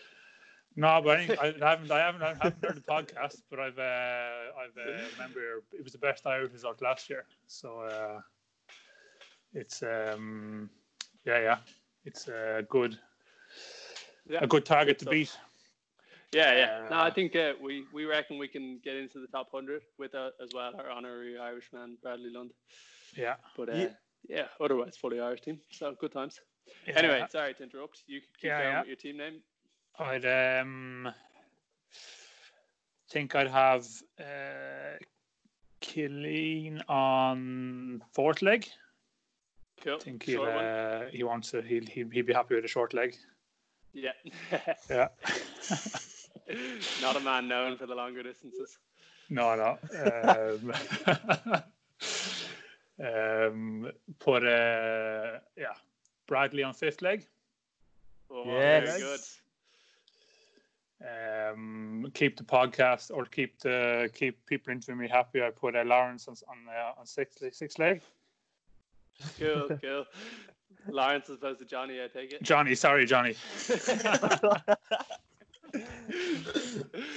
No, 0.76 1.00
but 1.02 1.16
I, 1.18 1.26
think, 1.26 1.40
I 1.40 1.70
haven't, 1.70 1.90
I 1.90 1.98
haven't, 2.00 2.22
I 2.22 2.28
haven't 2.28 2.64
heard 2.64 2.76
the 2.76 2.80
podcast. 2.82 3.42
But 3.50 3.60
I've, 3.60 3.78
uh, 3.78 4.60
I've 4.60 4.76
uh, 4.76 5.02
remember 5.14 5.62
it 5.72 5.82
was 5.82 5.92
the 5.92 5.98
best 5.98 6.26
Irish 6.26 6.52
result 6.52 6.82
last 6.82 7.08
year. 7.08 7.24
So 7.46 7.80
uh, 7.80 8.20
it's, 9.54 9.82
um, 9.82 10.68
yeah, 11.24 11.40
yeah. 11.40 11.56
It's 12.04 12.28
a 12.28 12.64
good, 12.68 12.98
Yeah. 14.28 14.40
a 14.42 14.46
good 14.46 14.64
target 14.66 14.98
Good 14.98 15.04
to 15.06 15.10
beat. 15.10 15.36
Yeah, 16.32 16.52
yeah. 16.56 16.88
No, 16.90 16.96
I 16.96 17.08
Uh, 17.08 17.14
think 17.14 17.34
uh, 17.36 17.54
we 17.62 17.84
we 17.92 18.04
reckon 18.04 18.36
we 18.38 18.48
can 18.48 18.78
get 18.84 18.96
into 18.96 19.20
the 19.20 19.28
top 19.28 19.50
hundred 19.50 19.82
with 19.98 20.14
uh, 20.14 20.30
as 20.42 20.50
well 20.54 20.74
our 20.78 20.90
honorary 20.90 21.38
Irishman 21.38 21.96
Bradley 22.02 22.30
Lund. 22.30 22.52
Yeah. 23.16 23.36
But 23.56 23.68
uh, 23.70 23.76
Yeah. 23.76 23.88
yeah. 24.28 24.48
otherwise 24.60 24.96
fully 24.96 25.20
Irish 25.20 25.40
team. 25.40 25.60
So 25.70 25.94
good 25.98 26.12
times. 26.12 26.40
yeah. 26.86 26.98
Anyway, 26.98 27.24
sorry 27.30 27.54
to 27.54 27.62
interrupt. 27.62 28.02
You 28.06 28.20
can 28.20 28.28
keep 28.36 28.48
Yeah, 28.48 28.58
going 28.58 28.72
yeah. 28.72 28.80
with 28.80 28.88
your 28.88 28.96
team 28.96 29.16
name. 29.16 29.40
I'd 29.98 30.61
um 30.61 31.09
think 33.11 33.35
I'd 33.35 33.48
have 33.48 33.87
uh 34.20 34.98
Killeen 35.80 36.82
on 36.88 38.02
fourth 38.12 38.42
leg. 38.42 38.68
Cool. 39.82 39.96
I 39.96 39.98
think 39.98 40.22
he'll, 40.24 40.42
uh, 40.42 41.06
he 41.12 41.22
wants 41.22 41.50
to. 41.50 41.62
He'll, 41.62 41.87
he'll 41.87 42.09
he'll 42.11 42.24
be 42.24 42.32
happy 42.32 42.54
with 42.54 42.64
a 42.64 42.68
short 42.68 42.94
leg. 42.94 43.16
Yeah. 43.92 44.12
Yeah. 44.90 45.09
Not 47.02 47.16
a 47.16 47.20
man 47.20 47.48
known 47.48 47.76
for 47.76 47.87
the 47.87 47.94
longer 47.94 48.22
distances. 48.22 48.78
no, 49.30 49.56
no. 49.56 49.78
Um, 50.61 50.72
um, 53.04 53.92
put 54.20 54.44
uh, 54.46 55.38
yeah, 55.56 55.74
Bradley 56.28 56.62
on 56.62 56.72
fifth 56.72 57.02
leg. 57.02 57.26
Oh, 58.30 58.44
Yes. 58.46 58.87
very 58.87 59.00
good. 59.00 59.20
Um, 61.04 62.11
keep 62.14 62.38
the 62.38 62.44
podcast 62.44 63.11
or 63.14 63.26
keep 63.26 63.61
the 63.61 64.09
keep 64.14 64.44
people 64.46 64.72
interviewing 64.72 65.00
me 65.00 65.09
happy. 65.09 65.42
I 65.42 65.50
put 65.50 65.76
a 65.76 65.85
Lawrence 65.85 66.26
on 66.26 66.35
on, 66.48 66.56
uh, 66.68 67.00
on 67.00 67.06
sixth 67.06 67.44
sixth 67.52 67.78
leg. 67.78 68.00
Cool, 69.38 69.78
cool. 69.82 70.06
Lawrence 70.88 71.28
as 71.28 71.37
opposed 71.37 71.59
to 71.59 71.66
Johnny, 71.66 72.02
I 72.02 72.09
take 72.09 72.32
it. 72.32 72.42
Johnny, 72.42 72.74
sorry, 72.74 73.06
Johnny. 73.06 73.35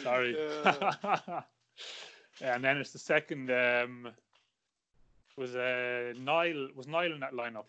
Sorry. 0.04 0.36
Uh, 0.64 1.42
and 2.42 2.64
then 2.64 2.78
it's 2.78 2.92
the 2.92 3.00
second. 3.00 3.52
Um, 3.52 4.10
was 5.38 5.56
uh, 5.56 6.14
Niall 6.20 6.70
was 6.76 6.88
Niall 6.88 7.14
in 7.14 7.20
that 7.22 7.34
lineup? 7.34 7.66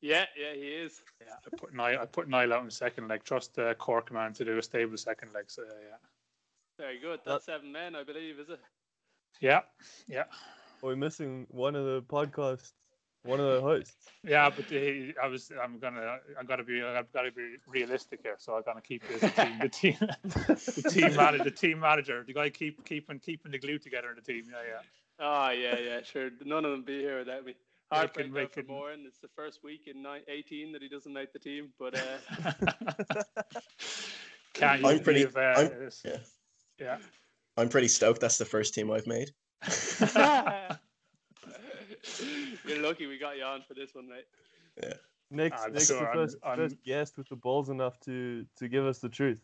Yeah, 0.00 0.24
yeah, 0.38 0.54
he 0.54 0.68
is. 0.68 1.00
Yeah, 1.20 1.34
I 1.52 1.56
put 1.56 1.74
Niall. 1.74 1.98
I 2.02 2.06
put 2.06 2.28
Niall 2.28 2.52
out 2.52 2.64
in 2.64 2.70
second 2.70 3.08
leg. 3.08 3.24
Trust 3.24 3.54
the 3.54 3.74
Cork 3.78 4.12
man 4.12 4.32
to 4.34 4.44
do 4.44 4.58
a 4.58 4.62
stable 4.62 4.96
second 4.96 5.32
leg. 5.34 5.44
So 5.48 5.62
yeah, 5.62 5.96
Very 6.78 6.98
good. 6.98 7.20
That's 7.24 7.46
seven 7.46 7.72
men, 7.72 7.94
I 7.96 8.04
believe, 8.04 8.38
is 8.38 8.48
it? 8.50 8.60
yeah, 9.40 9.60
yeah, 10.08 10.24
We're 10.82 10.96
missing 10.96 11.46
one 11.50 11.74
of 11.76 11.84
the 11.84 12.02
podcasts, 12.02 12.72
one 13.24 13.40
of 13.40 13.46
the 13.52 13.60
hosts. 13.60 13.96
yeah. 14.22 14.48
But 14.48 14.68
the, 14.68 15.14
I 15.22 15.26
was. 15.26 15.50
I'm 15.62 15.78
gonna. 15.78 16.18
I 16.38 16.44
gotta 16.44 16.64
be. 16.64 16.82
I've 16.82 17.12
got 17.12 17.22
to 17.22 17.32
be 17.32 17.56
realistic 17.66 18.20
here. 18.22 18.36
So 18.38 18.54
I'm 18.54 18.62
gonna 18.64 18.80
keep 18.80 19.02
this 19.08 19.20
the 19.20 19.28
team. 19.30 19.58
The 19.60 19.68
team. 19.68 19.96
the 20.82 20.90
team 20.90 21.16
manager. 21.16 21.44
The 21.44 21.50
team 21.50 21.80
manager. 21.80 22.24
The 22.26 22.32
guy 22.34 22.50
keep 22.50 22.84
keeping 22.84 23.18
keeping 23.18 23.52
the 23.52 23.58
glue 23.58 23.78
together 23.78 24.10
in 24.10 24.16
the 24.16 24.22
team. 24.22 24.44
Yeah, 24.50 24.58
yeah. 24.68 24.80
Oh, 25.18 25.48
yeah, 25.50 25.78
yeah, 25.78 26.02
sure. 26.02 26.28
None 26.44 26.66
of 26.66 26.70
them 26.72 26.82
be 26.82 26.98
here 27.00 27.18
without 27.20 27.44
me. 27.46 27.54
Heartbreak 27.92 28.26
though 28.32 28.46
for 28.48 28.60
making- 28.60 28.66
Moran. 28.66 29.04
It's 29.06 29.18
the 29.18 29.28
first 29.28 29.62
week 29.62 29.86
in 29.86 30.02
ni- 30.02 30.24
18 30.28 30.72
that 30.72 30.82
he 30.82 30.88
doesn't 30.88 31.12
make 31.12 31.32
the 31.32 31.38
team, 31.38 31.72
but 31.78 31.94
uh, 31.96 32.18
Can't 34.54 34.80
you 34.82 34.88
I'm 34.88 35.00
pretty- 35.02 35.24
believe, 35.24 35.36
uh, 35.36 35.40
I'm- 35.56 35.90
yeah. 36.04 36.16
yeah. 36.78 36.98
I'm 37.56 37.68
pretty 37.68 37.88
stoked. 37.88 38.20
That's 38.20 38.38
the 38.38 38.44
first 38.44 38.74
team 38.74 38.90
I've 38.90 39.06
made. 39.06 39.30
you're 42.66 42.82
lucky 42.82 43.06
we 43.06 43.18
got 43.18 43.36
you 43.36 43.44
on 43.44 43.62
for 43.66 43.74
this 43.74 43.94
one, 43.94 44.08
mate. 44.08 44.26
Next, 45.30 45.62
I'm 45.64 45.72
next 45.72 45.86
sure 45.88 45.98
the 46.00 46.06
I'm- 46.06 46.14
first, 46.14 46.36
I'm- 46.42 46.56
first 46.58 46.76
guest 46.84 47.16
with 47.18 47.28
the 47.28 47.36
balls 47.36 47.68
enough 47.70 47.98
to 48.00 48.44
to 48.58 48.68
give 48.68 48.84
us 48.84 48.98
the 48.98 49.08
truth. 49.08 49.40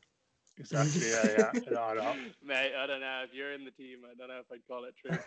Exactly. 0.59 1.09
Yeah, 1.09 1.51
yeah. 1.55 1.61
No, 1.73 1.95
no. 1.95 2.15
Mate, 2.45 2.73
I 2.79 2.87
don't 2.87 3.01
know. 3.01 3.23
If 3.25 3.33
you're 3.35 3.53
in 3.55 3.65
the 3.65 3.71
team, 3.71 4.01
I 4.05 4.15
don't 4.15 4.29
know 4.29 4.41
if 4.41 4.53
I'd 4.53 4.67
call 4.69 4.85
it 4.85 4.95
true. 4.97 5.19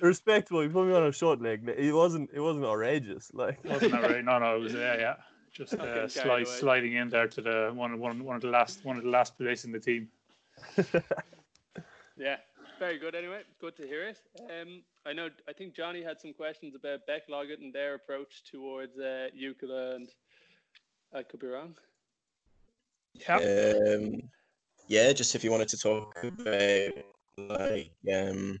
Respectable. 0.00 0.62
You 0.62 0.70
put 0.70 0.86
me 0.86 0.94
on 0.94 1.04
a 1.04 1.12
short 1.12 1.40
leg. 1.40 1.68
It 1.68 1.94
wasn't. 1.94 2.30
It 2.32 2.40
wasn't 2.40 2.64
outrageous. 2.64 3.30
Like 3.32 3.62
Wasn't 3.64 3.92
that 3.92 4.02
right? 4.02 4.24
No, 4.24 4.38
no, 4.38 4.56
it 4.56 4.60
was 4.60 4.74
yeah, 4.74 4.98
yeah. 4.98 5.14
Just 5.52 5.76
Not 5.76 5.88
uh, 5.88 5.94
getting 5.94 6.08
slide, 6.08 6.48
sliding 6.48 6.94
in 6.94 7.08
there 7.08 7.28
to 7.28 7.40
the 7.40 7.72
one, 7.74 7.98
one, 8.00 8.24
one 8.24 8.34
of 8.34 8.42
the 8.42 8.48
last, 8.48 8.84
one 8.84 8.96
of 8.96 9.04
the 9.04 9.08
last 9.08 9.38
place 9.38 9.64
in 9.64 9.70
the 9.70 9.78
team. 9.78 10.08
Yeah, 12.16 12.36
very 12.78 12.98
good. 12.98 13.14
Anyway, 13.14 13.42
good 13.60 13.76
to 13.76 13.86
hear 13.86 14.04
it. 14.04 14.18
Um, 14.38 14.82
I 15.04 15.12
know. 15.12 15.30
I 15.48 15.52
think 15.52 15.74
Johnny 15.74 16.02
had 16.02 16.20
some 16.20 16.32
questions 16.32 16.74
about 16.74 17.00
Bekkelaget 17.08 17.60
and 17.60 17.72
their 17.72 17.94
approach 17.94 18.44
towards 18.50 18.96
uh, 18.98 19.28
Jukola, 19.36 19.96
and 19.96 20.08
I 21.12 21.22
could 21.22 21.40
be 21.40 21.48
wrong. 21.48 21.74
Yeah. 23.14 23.36
Um, 23.36 24.22
yeah, 24.86 25.12
just 25.12 25.34
if 25.34 25.42
you 25.42 25.50
wanted 25.50 25.68
to 25.68 25.78
talk 25.78 26.22
about 26.22 26.92
like 27.36 27.90
um, 28.12 28.60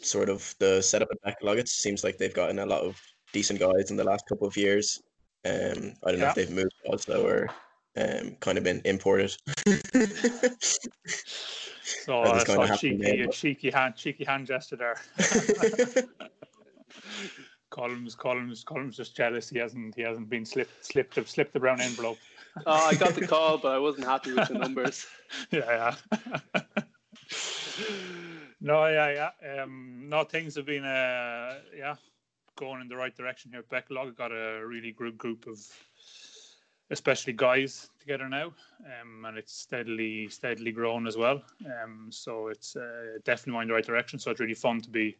sort 0.00 0.28
of 0.28 0.54
the 0.58 0.82
setup 0.82 1.08
at 1.10 1.40
Bekkelaget, 1.40 1.60
it 1.60 1.68
seems 1.68 2.04
like 2.04 2.18
they've 2.18 2.34
gotten 2.34 2.58
a 2.58 2.66
lot 2.66 2.82
of 2.82 3.00
decent 3.32 3.60
guys 3.60 3.90
in 3.90 3.96
the 3.96 4.04
last 4.04 4.24
couple 4.28 4.46
of 4.46 4.56
years. 4.56 5.00
Um, 5.44 5.94
I 6.04 6.10
don't 6.10 6.20
know 6.20 6.28
if 6.28 6.34
they've 6.34 6.50
moved 6.50 6.74
also 6.86 7.26
or 7.26 7.48
um, 7.96 8.36
kind 8.40 8.58
of 8.58 8.64
been 8.64 8.82
imported. 8.84 9.34
So 12.08 12.20
I 12.20 12.28
uh, 12.28 12.38
so 12.40 12.46
kinda 12.46 12.62
a 12.62 12.66
have 12.68 12.80
to 12.80 12.88
cheeky, 12.88 12.96
name 12.96 13.20
a 13.20 13.24
it. 13.24 13.32
cheeky 13.32 13.70
hand, 13.70 13.96
cheeky 13.96 14.24
hand 14.24 14.46
gesture 14.46 14.76
there. 14.76 14.96
Columns, 17.70 18.14
Columns, 18.14 18.64
Columns 18.64 18.96
just 18.96 19.14
jealous. 19.14 19.50
He 19.50 19.58
hasn't, 19.58 19.94
he 19.94 20.02
hasn't 20.02 20.30
been 20.30 20.44
slipped, 20.44 20.84
slipped, 20.84 21.28
slipped 21.28 21.52
the 21.52 21.60
brown 21.60 21.80
envelope. 21.80 22.18
Oh, 22.66 22.72
I 22.72 22.94
got 22.94 23.14
the 23.14 23.26
call, 23.26 23.58
but 23.58 23.72
I 23.72 23.78
wasn't 23.78 24.06
happy 24.06 24.32
with 24.32 24.48
the 24.48 24.54
numbers. 24.54 25.06
yeah, 25.50 25.94
yeah. 26.06 26.62
No, 28.68 28.86
yeah, 28.86 29.30
yeah. 29.40 29.62
Um, 29.62 30.10
no, 30.10 30.24
things 30.24 30.54
have 30.56 30.66
been, 30.66 30.84
uh, 30.84 31.54
yeah, 31.74 31.94
going 32.54 32.82
in 32.82 32.88
the 32.88 32.96
right 32.96 33.16
direction 33.16 33.50
here. 33.50 33.62
Bekkelaget 33.62 34.14
got 34.14 34.30
a 34.30 34.62
really 34.62 34.92
good 34.92 35.16
group 35.16 35.46
of, 35.46 35.58
especially 36.90 37.32
guys 37.32 37.88
together 37.98 38.28
now, 38.28 38.52
um, 38.84 39.24
and 39.24 39.38
it's 39.38 39.54
steadily, 39.54 40.28
steadily 40.28 40.70
grown 40.70 41.06
as 41.06 41.16
well. 41.16 41.40
Um, 41.64 42.08
so 42.10 42.48
it's 42.48 42.76
uh, 42.76 43.16
definitely 43.24 43.52
going 43.52 43.62
in 43.62 43.68
the 43.68 43.74
right 43.74 43.86
direction. 43.86 44.18
So 44.18 44.30
it's 44.32 44.40
really 44.40 44.52
fun 44.52 44.82
to 44.82 44.90
be 44.90 45.16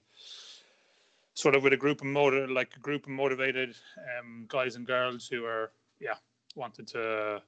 sort 1.33 1.55
of 1.55 1.63
with 1.63 1.73
a 1.73 1.79
group 1.79 2.03
of 2.03 2.07
motiv- 2.07 2.51
like 2.51 2.77
a 2.77 2.81
group 2.81 3.05
of 3.05 3.13
motivated 3.13 3.75
um, 4.19 4.45
guys 4.49 4.77
and 4.77 4.87
girls 4.87 5.27
who 5.27 5.47
are, 5.47 5.71
yeah, 6.01 6.17
wanted 6.55 6.87
to 6.89 7.41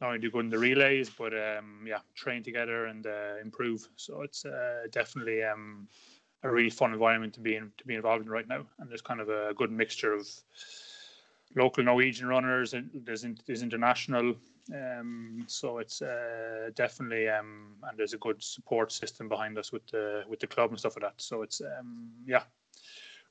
not 0.00 0.08
only 0.08 0.18
do 0.18 0.30
good 0.30 0.44
in 0.44 0.50
the 0.50 0.58
relays, 0.58 1.10
but 1.10 1.32
um, 1.32 1.84
yeah, 1.86 1.98
train 2.14 2.42
together 2.42 2.86
and 2.86 3.06
uh, 3.06 3.34
improve. 3.42 3.88
So 3.96 4.22
it's 4.22 4.44
uh, 4.44 4.86
definitely 4.92 5.42
um, 5.42 5.88
a 6.42 6.50
really 6.50 6.70
fun 6.70 6.92
environment 6.92 7.34
to 7.34 7.40
be 7.40 7.56
in, 7.56 7.72
to 7.78 7.84
be 7.84 7.94
involved 7.94 8.24
in 8.24 8.30
right 8.30 8.46
now. 8.46 8.64
And 8.78 8.88
there's 8.88 9.02
kind 9.02 9.20
of 9.20 9.28
a 9.28 9.52
good 9.54 9.72
mixture 9.72 10.12
of 10.12 10.28
local 11.56 11.82
Norwegian 11.82 12.28
runners. 12.28 12.74
And 12.74 12.90
there's 12.94 13.24
there's 13.46 13.62
international. 13.62 14.36
Um, 14.72 15.44
so 15.46 15.78
it's 15.78 16.02
uh, 16.02 16.70
definitely 16.74 17.28
um, 17.28 17.76
and 17.88 17.98
there's 17.98 18.12
a 18.12 18.18
good 18.18 18.42
support 18.42 18.92
system 18.92 19.28
behind 19.28 19.58
us 19.58 19.72
with 19.72 19.86
the 19.88 20.24
with 20.28 20.40
the 20.40 20.46
club 20.46 20.70
and 20.70 20.78
stuff 20.78 20.94
like 20.96 21.10
that. 21.10 21.20
So 21.22 21.42
it's 21.42 21.60
um, 21.60 22.10
yeah, 22.26 22.42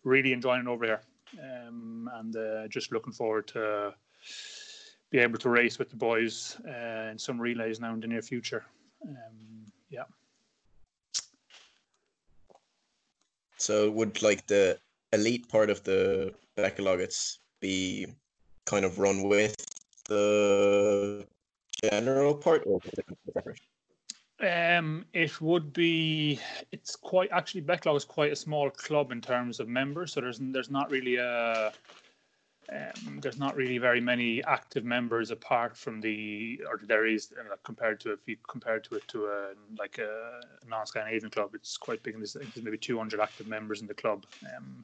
really 0.03 0.34
enjoying 0.34 0.62
it 0.62 0.67
over 0.67 0.86
here. 0.86 1.01
Um, 1.41 2.10
and 2.15 2.36
uh, 2.36 2.67
just 2.67 2.91
looking 2.91 3.13
forward 3.13 3.47
to 3.49 3.93
be 5.12 5.20
able 5.20 5.38
to 5.39 5.50
race 5.50 5.80
with 5.80 5.89
the 5.89 5.96
boys 5.96 6.58
uh, 6.67 7.10
in 7.12 7.17
some 7.17 7.39
relays 7.39 7.80
now 7.80 7.93
in 7.93 8.00
the 8.00 8.08
near 8.08 8.22
future. 8.22 8.65
Um, 9.04 9.72
yeah. 9.89 10.04
So 13.58 13.89
would 13.91 14.22
like 14.22 14.46
the 14.48 14.78
elite 15.13 15.48
part 15.50 15.70
of 15.70 15.84
the 15.84 16.34
Bekkelagets 16.58 17.38
be 17.62 18.08
kind 18.65 18.86
of 18.86 19.00
run 19.00 19.24
with 19.24 19.56
the 20.08 21.26
general 21.82 22.36
part 22.36 22.63
or? 22.65 22.80
Um, 24.39 25.06
it 25.13 25.41
would 25.41 25.74
be. 25.74 26.39
It's 26.72 26.96
quite 26.96 27.30
actually. 27.32 27.62
Bekkelaget 27.62 27.98
is 27.98 28.06
quite 28.06 28.32
a 28.32 28.36
small 28.36 28.70
club 28.70 29.12
in 29.12 29.20
terms 29.20 29.60
of 29.60 29.67
members, 29.67 30.13
so 30.13 30.22
there's 30.22 30.39
there's 30.39 30.70
not 30.70 30.91
really 30.91 31.15
a. 31.15 31.74
Um, 32.73 33.19
there's 33.21 33.39
not 33.39 33.56
really 33.56 33.77
very 33.77 34.01
many 34.01 34.43
active 34.43 34.84
members 34.84 35.32
apart 35.32 35.77
from 35.77 36.01
the, 36.01 36.60
or 36.67 36.82
there 36.84 37.06
is 37.06 37.32
uh, 37.39 37.56
compared 37.63 38.01
to 38.01 38.12
if 38.12 38.19
you 38.25 38.36
compare 38.47 38.80
to 38.80 38.95
it 38.95 39.08
to 39.08 39.25
a 39.27 39.53
like 39.80 39.99
a 39.99 40.41
non-Scandinavian 40.67 41.30
club, 41.30 41.51
it's 41.56 41.77
quite 41.77 42.03
big. 42.03 42.17
There's, 42.17 42.34
there's 42.34 42.62
maybe 42.62 42.77
200 42.77 43.21
active 43.21 43.47
members 43.47 43.82
in 43.82 43.88
the 43.88 43.93
club. 43.93 44.25
Um, 44.56 44.84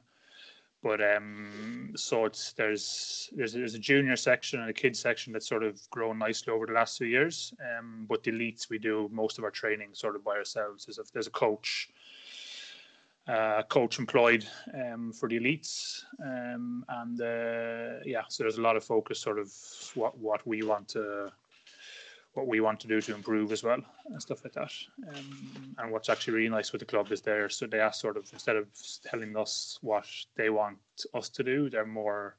but 0.84 1.00
um, 1.02 1.92
so 1.96 2.26
it's 2.26 2.52
there's 2.52 3.30
there's 3.34 3.54
there's 3.54 3.74
a 3.74 3.78
junior 3.78 4.16
section 4.16 4.60
and 4.60 4.68
a 4.68 4.72
kids 4.72 4.98
section 5.00 5.32
that's 5.32 5.48
sort 5.48 5.64
of 5.64 5.80
grown 5.90 6.18
nicely 6.18 6.52
over 6.52 6.66
the 6.66 6.74
last 6.74 6.98
few 6.98 7.06
years. 7.06 7.54
Um, 7.78 8.04
but 8.06 8.22
the 8.22 8.32
elites 8.32 8.68
we 8.68 8.78
do 8.78 9.08
most 9.10 9.38
of 9.38 9.44
our 9.44 9.50
training 9.50 9.88
sort 9.94 10.14
of 10.14 10.22
by 10.22 10.36
ourselves. 10.36 10.84
There's 10.84 10.98
a 10.98 11.04
there's 11.14 11.26
a 11.26 11.30
coach, 11.30 11.88
uh, 13.26 13.62
coach 13.68 13.98
employed 13.98 14.46
um, 14.74 15.12
for 15.12 15.28
the 15.28 15.38
elites, 15.40 16.04
um, 16.22 16.84
and 16.88 17.20
uh, 17.20 18.00
yeah, 18.04 18.22
so 18.28 18.44
there's 18.44 18.58
a 18.58 18.62
lot 18.62 18.76
of 18.76 18.84
focus 18.84 19.18
sort 19.18 19.38
of 19.38 19.50
what 19.94 20.16
what 20.18 20.46
we 20.46 20.62
want 20.62 20.88
to 20.88 21.32
what 22.34 22.48
we 22.48 22.60
want 22.60 22.80
to 22.80 22.88
do 22.88 23.00
to 23.00 23.14
improve 23.14 23.52
as 23.52 23.62
well 23.62 23.78
and 24.06 24.20
stuff 24.20 24.42
like 24.44 24.52
that. 24.52 24.72
Um, 25.08 25.74
and 25.78 25.92
what's 25.92 26.08
actually 26.08 26.34
really 26.34 26.48
nice 26.48 26.72
with 26.72 26.80
the 26.80 26.86
club 26.86 27.12
is 27.12 27.22
there, 27.22 27.48
so 27.48 27.66
they 27.66 27.80
ask 27.80 28.00
sort 28.00 28.16
of 28.16 28.28
instead 28.32 28.56
of 28.56 28.66
telling 29.06 29.36
us 29.36 29.78
what 29.82 30.06
they 30.36 30.50
want 30.50 30.78
us 31.14 31.28
to 31.30 31.42
do, 31.42 31.70
they're 31.70 31.86
more 31.86 32.36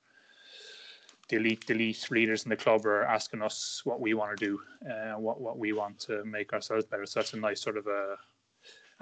the 1.29 1.37
elite, 1.37 1.69
elite 1.69 2.11
leaders 2.11 2.43
in 2.43 2.49
the 2.49 2.55
club 2.55 2.85
are 2.85 3.03
asking 3.05 3.41
us 3.41 3.81
what 3.83 3.99
we 3.99 4.13
want 4.13 4.37
to 4.37 4.45
do, 4.45 4.59
uh, 4.87 5.17
what 5.17 5.41
what 5.41 5.57
we 5.57 5.73
want 5.73 5.97
to 5.99 6.23
make 6.25 6.53
ourselves 6.53 6.85
better. 6.85 7.05
So 7.05 7.19
that's 7.19 7.33
a 7.33 7.37
nice 7.37 7.61
sort 7.61 7.77
of 7.77 7.87
a 7.87 8.17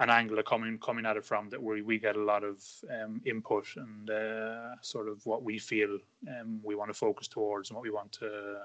an 0.00 0.10
angle 0.10 0.42
coming 0.42 0.78
coming 0.78 1.06
at 1.06 1.16
it 1.16 1.24
from 1.24 1.48
that 1.50 1.62
where 1.62 1.82
we 1.84 1.98
get 1.98 2.16
a 2.16 2.22
lot 2.22 2.42
of 2.42 2.62
um, 2.90 3.20
input 3.24 3.66
and 3.76 4.10
uh, 4.10 4.74
sort 4.80 5.08
of 5.08 5.24
what 5.24 5.42
we 5.42 5.58
feel 5.58 5.98
um, 6.28 6.60
we 6.64 6.74
want 6.74 6.90
to 6.90 6.94
focus 6.94 7.28
towards 7.28 7.70
and 7.70 7.76
what 7.76 7.84
we 7.84 7.90
want 7.90 8.10
to 8.10 8.56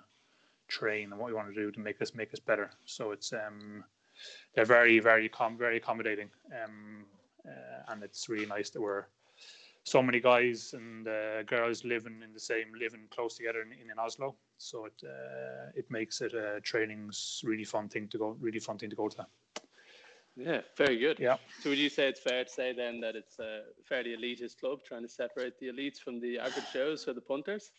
train 0.68 1.12
and 1.12 1.20
what 1.20 1.28
we 1.28 1.34
want 1.34 1.48
to 1.48 1.54
do 1.54 1.72
to 1.72 1.80
make 1.80 2.02
us 2.02 2.16
make 2.16 2.34
us 2.34 2.40
better. 2.40 2.70
So 2.86 3.12
it's 3.12 3.32
um, 3.34 3.84
they're 4.54 4.66
very 4.66 5.00
very 5.00 5.30
com- 5.30 5.58
very 5.58 5.78
accommodating, 5.78 6.30
um, 6.64 7.06
uh, 7.46 7.92
and 7.92 8.04
it's 8.04 8.28
really 8.28 8.48
nice 8.48 8.72
that 8.72 8.82
we're 8.82 9.06
so 9.84 10.02
many 10.02 10.20
guys 10.20 10.74
and 10.74 11.08
uh, 11.08 11.44
girls 11.44 11.84
living 11.84 12.22
in 12.24 12.34
the 12.34 12.40
same 12.40 12.68
living 12.80 13.08
close 13.10 13.36
together 13.36 13.62
in, 13.62 13.72
in, 13.72 13.98
Oslo. 14.00 14.36
So 14.58 14.86
it 14.86 15.02
uh, 15.04 15.72
it 15.76 15.90
makes 15.90 16.22
it 16.22 16.34
uh, 16.34 16.60
training's 16.64 17.42
really 17.44 17.64
fun 17.64 17.88
thing 17.88 18.08
to 18.10 18.18
go 18.18 18.36
really 18.40 18.60
fun 18.60 18.78
thing 18.78 18.90
to 18.90 18.96
go 18.96 19.10
to. 19.10 19.26
Yeah, 20.40 20.62
very 20.78 20.98
good. 20.98 21.20
Yeah. 21.20 21.38
So 21.62 21.70
would 21.70 21.80
you 21.80 21.90
say 21.90 22.08
it's 22.08 22.20
fair 22.20 22.44
to 22.46 22.50
say 22.50 22.74
then 22.74 23.00
that 23.02 23.16
it's 23.16 23.40
a 23.40 23.62
fairly 23.88 24.16
elitist 24.16 24.60
club 24.60 24.80
trying 24.88 25.02
to 25.04 25.10
separate 25.10 25.60
the 25.60 25.68
elites 25.68 26.00
from 26.00 26.20
the 26.20 26.40
average 26.40 26.72
Joes 26.74 27.08
or 27.08 27.14
the 27.14 27.22
punters? 27.22 27.72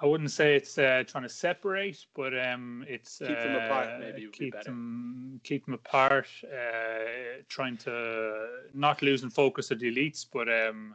I 0.00 0.06
wouldn't 0.06 0.30
say 0.30 0.54
it's 0.54 0.78
uh, 0.78 1.02
trying 1.06 1.24
to 1.24 1.28
separate, 1.28 2.06
but 2.14 2.38
um, 2.38 2.84
it's 2.86 3.18
keep 3.18 3.36
them 3.36 3.56
apart. 3.56 3.88
uh, 3.88 3.98
Maybe 3.98 4.26
would 4.26 4.32
be 4.32 4.38
keep 4.38 4.52
better. 4.52 4.64
them 4.64 5.40
keep 5.42 5.64
them 5.64 5.74
apart. 5.74 6.28
Uh, 6.44 7.42
trying 7.48 7.76
to 7.78 8.46
not 8.74 9.02
losing 9.02 9.30
focus 9.30 9.70
of 9.72 9.80
the 9.80 9.90
elites, 9.90 10.24
but 10.32 10.48
um, 10.48 10.94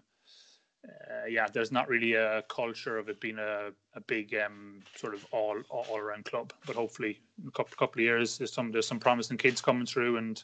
uh, 0.88 1.26
yeah, 1.28 1.48
there's 1.52 1.72
not 1.72 1.90
really 1.90 2.14
a 2.14 2.44
culture 2.50 2.98
of 2.98 3.10
it 3.10 3.20
being 3.20 3.40
a, 3.40 3.72
a 3.96 4.02
big 4.02 4.36
um, 4.36 4.82
sort 4.96 5.14
of 5.14 5.26
all 5.32 5.58
all 5.70 5.98
around 5.98 6.24
club. 6.24 6.54
But 6.66 6.78
hopefully, 6.78 7.20
in 7.42 7.48
a 7.50 7.52
couple 7.52 7.76
couple 7.78 8.00
of 8.00 8.04
years, 8.06 8.38
there's 8.38 8.54
some 8.54 8.72
there's 8.72 8.88
some 8.88 9.00
promising 9.00 9.38
kids 9.38 9.60
coming 9.60 9.86
through, 9.86 10.16
and 10.16 10.42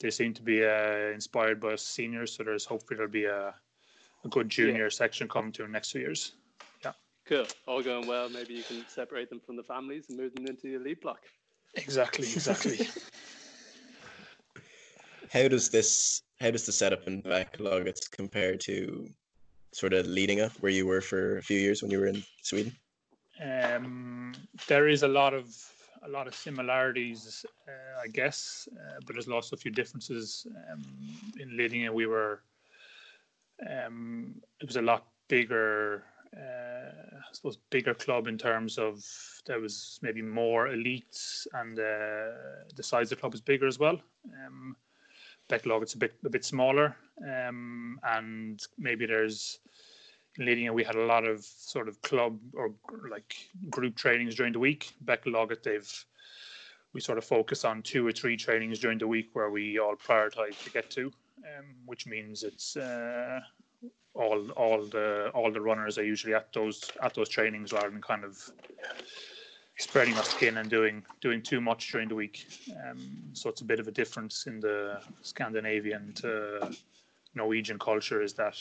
they 0.00 0.10
seem 0.10 0.32
to 0.34 0.42
be 0.42 0.64
uh, 0.64 1.12
inspired 1.12 1.60
by 1.60 1.76
seniors. 1.76 2.36
So 2.36 2.44
there's 2.44 2.64
hopefully 2.64 2.96
there'll 2.96 3.12
be 3.12 3.24
a 3.24 3.54
a 4.24 4.28
good 4.28 4.48
junior 4.48 4.90
section 4.90 5.28
coming 5.28 5.52
through 5.52 5.66
in 5.66 5.70
the 5.70 5.76
next 5.76 5.92
few 5.92 6.00
years. 6.00 6.32
Yeah. 6.84 6.92
Cool. 7.26 7.46
All 7.66 7.82
going 7.82 8.06
well. 8.06 8.28
Maybe 8.28 8.54
you 8.54 8.62
can 8.62 8.84
separate 8.88 9.30
them 9.30 9.40
from 9.40 9.56
the 9.56 9.62
families 9.62 10.06
and 10.08 10.18
move 10.18 10.34
them 10.34 10.46
into 10.46 10.62
the 10.62 10.74
elite 10.74 11.00
block. 11.00 11.20
Exactly, 11.74 12.26
exactly. 12.26 12.88
How 15.30 15.46
does 15.46 15.68
this? 15.68 16.22
How 16.40 16.50
does 16.50 16.66
the 16.66 16.72
setup 16.72 17.06
in 17.06 17.22
Bekkelagets 17.22 18.10
compare 18.10 18.56
to 18.56 19.08
sort 19.72 19.92
of 19.92 20.06
leading 20.06 20.40
up 20.40 20.52
where 20.60 20.72
you 20.72 20.86
were 20.86 21.00
for 21.00 21.36
a 21.36 21.42
few 21.42 21.58
years 21.58 21.82
when 21.82 21.90
you 21.90 21.98
were 21.98 22.06
in 22.06 22.22
Sweden? 22.42 22.72
um, 23.40 24.32
there 24.66 24.88
is 24.88 25.02
a 25.02 25.08
lot 25.08 25.34
of 25.34 25.54
a 26.04 26.08
lot 26.08 26.26
of 26.26 26.34
similarities, 26.34 27.44
uh, 27.66 28.00
I 28.02 28.08
guess, 28.08 28.68
uh, 28.72 29.00
but 29.06 29.14
there's 29.14 29.28
also 29.28 29.56
a 29.56 29.58
few 29.58 29.70
differences. 29.70 30.46
Um, 30.70 30.82
in 31.38 31.50
Lidingö, 31.50 31.90
we 31.90 32.06
were 32.06 32.42
um, 33.68 34.34
it 34.60 34.66
was 34.66 34.76
a 34.76 34.82
lot 34.82 35.06
bigger. 35.28 36.04
Uh, 36.36 37.18
I 37.18 37.32
suppose 37.32 37.56
bigger 37.70 37.94
club 37.94 38.26
in 38.26 38.36
terms 38.36 38.78
of 38.78 39.04
there 39.46 39.60
was 39.60 39.98
maybe 40.02 40.20
more 40.22 40.68
elites 40.68 41.46
and 41.54 41.78
uh, 41.78 42.66
the 42.76 42.82
size 42.82 43.10
of 43.10 43.16
the 43.16 43.20
club 43.20 43.32
was 43.32 43.40
bigger 43.40 43.66
as 43.66 43.78
well. 43.78 43.98
Um, 44.46 44.76
Bekkelaget, 45.48 45.82
it's 45.82 45.94
a 45.94 45.98
bit 45.98 46.14
a 46.24 46.28
bit 46.28 46.44
smaller, 46.44 46.96
um, 47.26 47.98
and 48.04 48.60
maybe 48.76 49.06
there's 49.06 49.60
Lidingö 50.38 50.72
we 50.72 50.84
had 50.84 50.94
a 50.94 51.04
lot 51.04 51.24
of 51.24 51.44
sort 51.44 51.88
of 51.88 52.00
club 52.02 52.38
or 52.54 52.72
like 53.10 53.34
group 53.70 53.96
trainings 53.96 54.34
during 54.34 54.52
the 54.52 54.58
week. 54.58 54.94
Bekkelaget, 55.04 55.62
they've 55.62 56.04
we 56.94 57.00
sort 57.00 57.18
of 57.18 57.24
focus 57.24 57.64
on 57.64 57.82
two 57.82 58.06
or 58.06 58.12
three 58.12 58.36
trainings 58.36 58.78
during 58.78 58.98
the 58.98 59.06
week 59.06 59.28
where 59.34 59.50
we 59.50 59.78
all 59.78 59.94
prioritize 59.94 60.62
to 60.64 60.70
get 60.70 60.90
to, 60.90 61.12
um, 61.38 61.66
which 61.84 62.06
means 62.06 62.42
it's 62.42 62.76
uh, 62.76 63.40
all 64.14 64.50
all 64.50 64.84
the 64.84 65.30
all 65.34 65.52
the 65.52 65.60
runners 65.60 65.98
are 65.98 66.04
usually 66.04 66.34
at 66.34 66.52
those 66.52 66.90
at 67.02 67.14
those 67.14 67.28
trainings 67.28 67.72
rather 67.72 67.90
than 67.90 68.02
kind 68.02 68.24
of 68.24 68.50
spreading 69.78 70.14
us 70.14 70.30
skin 70.30 70.58
and 70.58 70.68
doing 70.70 71.04
doing 71.20 71.40
too 71.42 71.60
much 71.60 71.92
during 71.92 72.08
the 72.08 72.14
week. 72.14 72.46
Um, 72.84 72.98
so 73.32 73.48
it's 73.48 73.60
a 73.60 73.64
bit 73.64 73.80
of 73.80 73.88
a 73.88 73.92
difference 73.92 74.46
in 74.46 74.60
the 74.60 75.00
Scandinavian 75.22 76.12
to 76.14 76.74
Norwegian 77.34 77.78
culture 77.78 78.22
is 78.22 78.34
that 78.34 78.56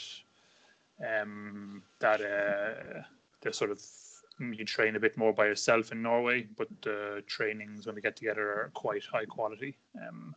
um, 1.05 1.83
that 1.99 2.21
uh, 2.21 3.01
the 3.41 3.53
sort 3.53 3.71
of 3.71 3.81
you 4.39 4.65
train 4.65 4.95
a 4.95 4.99
bit 4.99 5.17
more 5.17 5.33
by 5.33 5.45
yourself 5.45 5.91
in 5.91 6.01
Norway, 6.01 6.47
but 6.57 6.67
the 6.81 7.23
trainings 7.27 7.85
when 7.85 7.95
we 7.95 8.01
get 8.01 8.15
together 8.15 8.47
are 8.49 8.71
quite 8.73 9.03
high 9.03 9.25
quality. 9.25 9.77
Um, 10.07 10.35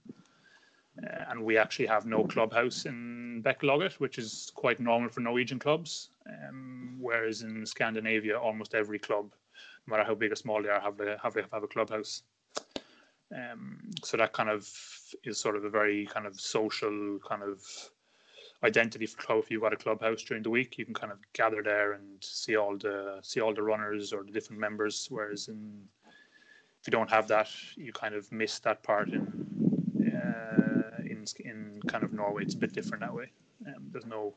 uh, 1.03 1.25
and 1.29 1.45
we 1.45 1.57
actually 1.57 1.87
have 1.87 2.07
no 2.07 2.25
clubhouse 2.25 2.85
in 2.87 3.43
Bekkelaget, 3.45 3.95
which 3.95 4.19
is 4.19 4.51
quite 4.55 4.81
normal 4.81 5.09
for 5.11 5.21
Norwegian 5.21 5.59
clubs. 5.59 6.11
Um, 6.27 6.97
whereas 6.99 7.43
in 7.43 7.65
Scandinavia, 7.65 8.39
almost 8.39 8.75
every 8.75 8.99
club, 8.99 9.33
no 9.87 9.93
matter 9.93 10.05
how 10.05 10.15
big 10.15 10.33
or 10.33 10.37
small 10.37 10.63
they 10.63 10.69
are, 10.69 10.81
have 10.81 11.01
a 11.01 11.19
have 11.23 11.37
a, 11.37 11.45
have 11.53 11.63
a 11.63 11.69
clubhouse. 11.69 12.23
Um, 13.35 13.81
so 14.03 14.17
that 14.17 14.33
kind 14.33 14.51
of 14.51 14.69
is 15.25 15.39
sort 15.39 15.57
of 15.57 15.65
a 15.65 15.71
very 15.71 16.07
kind 16.07 16.27
of 16.27 16.41
social 16.41 17.19
kind 17.27 17.43
of 17.43 17.63
identity 18.63 19.07
for 19.07 19.17
club. 19.19 19.39
If 19.43 19.51
you've 19.51 19.63
got 19.63 19.73
a 19.73 19.77
clubhouse 19.77 20.23
during 20.23 20.43
the 20.43 20.51
week, 20.51 20.79
you 20.79 20.85
can 20.85 20.95
kind 20.95 21.13
of 21.13 21.19
gather 21.33 21.63
there 21.63 21.93
and 21.93 22.23
see 22.23 22.57
all 22.57 22.77
the 22.77 23.19
see 23.23 23.41
all 23.41 23.55
the 23.55 23.63
runners 23.63 24.13
or 24.13 24.23
the 24.23 24.33
different 24.33 24.61
members. 24.61 25.07
Whereas 25.11 25.49
in 25.49 25.89
if 26.81 26.87
you 26.87 26.91
don't 26.91 27.11
have 27.11 27.29
that, 27.29 27.51
you 27.77 27.93
kind 27.93 28.15
of 28.15 28.31
miss 28.33 28.59
that 28.61 28.83
part 28.83 29.09
in 29.11 29.23
uh, 30.07 30.99
in 31.05 31.25
in 31.45 31.81
kind 31.87 32.05
of 32.05 32.13
Norway. 32.13 32.43
It's 32.43 32.55
a 32.55 32.59
bit 32.59 32.73
different 32.73 33.03
that 33.03 33.15
way. 33.15 33.31
Um, 33.67 33.91
there's 33.93 34.07
no 34.07 34.35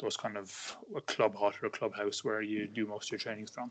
those 0.00 0.16
kind 0.16 0.36
of 0.36 0.76
a 0.96 1.00
club 1.00 1.36
hut 1.36 1.54
or 1.62 1.66
a 1.66 1.70
clubhouse 1.70 2.24
where 2.24 2.42
you 2.42 2.66
do 2.66 2.86
most 2.86 3.08
of 3.08 3.12
your 3.12 3.18
trainings 3.20 3.50
from. 3.50 3.70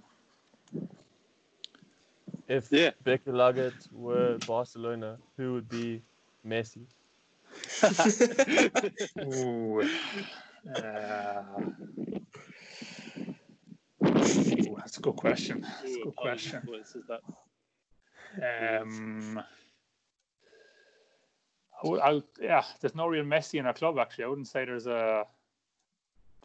If 2.48 2.72
Yeah. 2.72 2.92
Bekkelaget 3.04 3.92
were 3.92 4.38
Barcelona, 4.48 5.18
who 5.38 5.54
would 5.54 5.70
be 5.70 6.02
Messi? 6.46 6.86
Ooh. 9.22 9.82
Uh, 10.76 11.44
ooh, 14.06 14.76
that's 14.78 14.98
a 14.98 15.02
good 15.02 15.16
question. 15.16 15.62
That's 15.62 15.84
a 15.84 16.04
good 16.04 16.16
question. 16.16 16.62
Um, 18.82 19.44
I 21.84 21.88
would- 21.88 22.00
I 22.02 22.12
would- 22.14 22.24
yeah, 22.42 22.64
there's 22.80 22.96
no 22.96 23.08
real 23.08 23.26
Messi 23.26 23.60
in 23.60 23.66
our 23.66 23.74
club. 23.74 24.00
Actually, 24.00 24.24
I 24.24 24.28
wouldn't 24.28 24.48
say 24.48 24.66
there's 24.66 24.88
a 24.88 25.26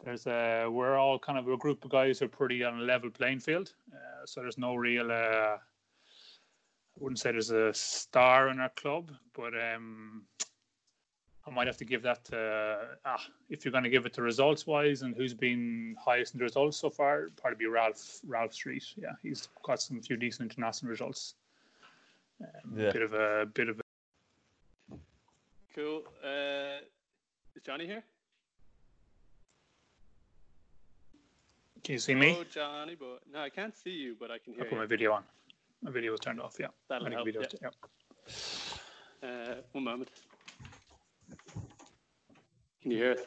there's 0.03 0.27
a 0.27 0.67
we're 0.69 0.97
all 0.97 1.19
kind 1.19 1.37
of 1.39 1.47
a 1.47 1.57
group 1.57 1.83
of 1.83 1.91
guys 1.91 2.19
who 2.19 2.25
are 2.25 2.29
pretty 2.29 2.63
on 2.63 2.79
a 2.79 2.83
level 2.83 3.09
playing 3.09 3.39
field. 3.39 3.73
Uh, 3.93 4.25
so 4.25 4.41
there's 4.41 4.57
no 4.57 4.75
real. 4.75 5.11
Uh, 5.11 5.57
I 5.57 5.59
wouldn't 6.97 7.19
say 7.19 7.31
there's 7.31 7.51
a 7.51 7.73
star 7.73 8.49
in 8.49 8.59
our 8.59 8.69
club, 8.69 9.11
but 9.33 9.53
um, 9.59 10.25
I 11.49 11.51
might 11.53 11.67
have 11.67 11.77
to 11.77 11.85
give 11.85 12.03
that 12.03 12.23
to 12.25 12.77
ah, 13.05 13.25
if 13.49 13.65
you're 13.65 13.71
going 13.71 13.83
to 13.83 13.89
give 13.89 14.05
it 14.05 14.13
to 14.13 14.21
results 14.21 14.67
wise 14.67 15.01
and 15.01 15.15
who's 15.15 15.33
been 15.33 15.95
highest 16.03 16.35
in 16.35 16.37
the 16.37 16.43
results 16.43 16.77
so 16.77 16.89
far, 16.89 17.29
probably 17.41 17.57
be 17.57 17.65
Ralph 17.65 18.19
Ralph 18.27 18.53
Street. 18.53 18.85
Yeah, 18.95 19.13
he's 19.23 19.49
got 19.63 19.81
some 19.81 20.01
few 20.01 20.15
decent 20.15 20.51
international 20.51 20.91
results. 20.91 21.35
Um, 22.41 22.77
Yeah. 22.77 22.91
Bit 22.91 23.01
of 23.01 23.13
a 23.13 23.47
bit 23.51 23.69
of 23.69 23.79
a 23.79 24.95
cool? 25.75 26.03
Uh, 26.23 26.81
is 27.55 27.63
Johnny 27.65 27.87
here? 27.87 28.03
Can 31.83 31.93
you 31.93 31.99
see 31.99 32.13
me? 32.13 32.37
Oh, 32.39 32.43
Johnny, 32.43 32.95
but 32.95 33.21
no, 33.33 33.39
I 33.39 33.49
can't 33.49 33.75
see 33.75 33.91
you, 33.91 34.15
but 34.19 34.29
I 34.29 34.37
can 34.37 34.53
I 34.53 34.57
hear 34.57 34.65
put 34.65 34.77
my 34.77 34.85
video 34.85 35.13
on. 35.13 35.23
My 35.81 35.89
video 35.89 36.11
was 36.11 36.19
turned 36.19 36.41
off. 36.41 36.57
Yeah. 36.59 36.67
That'll 36.89 37.09
help. 37.09 37.25
video. 37.25 37.41
yeah. 37.41 37.69
yeah. 39.21 39.29
Uh, 39.29 39.55
one 39.71 39.83
moment. 39.83 40.09
Can 42.81 42.91
you 42.91 42.97
hear 42.97 43.11
us? 43.11 43.19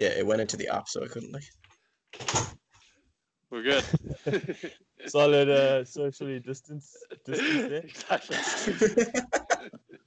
Yeah, 0.00 0.08
it 0.08 0.26
went 0.26 0.40
into 0.40 0.56
the 0.56 0.68
app, 0.68 0.88
so 0.88 1.02
I 1.02 1.08
couldn't 1.08 1.32
like. 1.32 1.44
We're 3.50 3.62
good. 3.62 3.84
Solid 5.06 5.48
uh, 5.48 5.84
socially 5.84 6.38
distance 6.40 6.96
distance 7.24 7.68
there. 7.68 7.82
exactly. 7.84 8.36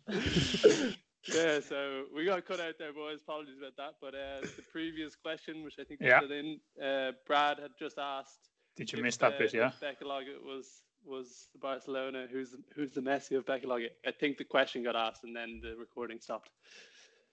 yeah, 1.33 1.59
so 1.59 2.05
we 2.15 2.25
got 2.25 2.45
cut 2.45 2.59
out 2.59 2.75
there, 2.79 2.93
boys. 2.93 3.19
Apologies 3.21 3.57
about 3.57 3.75
that. 3.77 3.95
But 3.99 4.15
uh, 4.15 4.41
the 4.55 4.63
previous 4.71 5.15
question, 5.15 5.63
which 5.63 5.75
I 5.79 5.83
think 5.83 5.99
we 5.99 6.07
Yeah. 6.07 6.21
in, 6.21 6.59
uh, 6.81 7.11
Brad 7.27 7.59
had 7.59 7.71
just 7.77 7.97
asked. 7.97 8.49
Did 8.77 8.91
you 8.91 8.99
if, 8.99 9.03
miss 9.03 9.17
that 9.17 9.33
uh, 9.33 9.39
bit? 9.39 9.53
Yeah. 9.53 9.67
if 9.69 9.79
Bekkelaget 9.79 10.41
was 10.43 10.83
was 11.05 11.49
the 11.53 11.59
Barcelona. 11.59 12.27
Who's 12.31 12.55
who's 12.75 12.91
the 12.91 13.01
Messi 13.01 13.37
of 13.37 13.45
Bekkelaget? 13.45 13.89
I 14.05 14.11
think 14.11 14.37
the 14.37 14.45
question 14.45 14.83
got 14.83 14.95
asked 14.95 15.23
and 15.23 15.35
then 15.35 15.59
the 15.61 15.75
recording 15.77 16.19
stopped. 16.21 16.49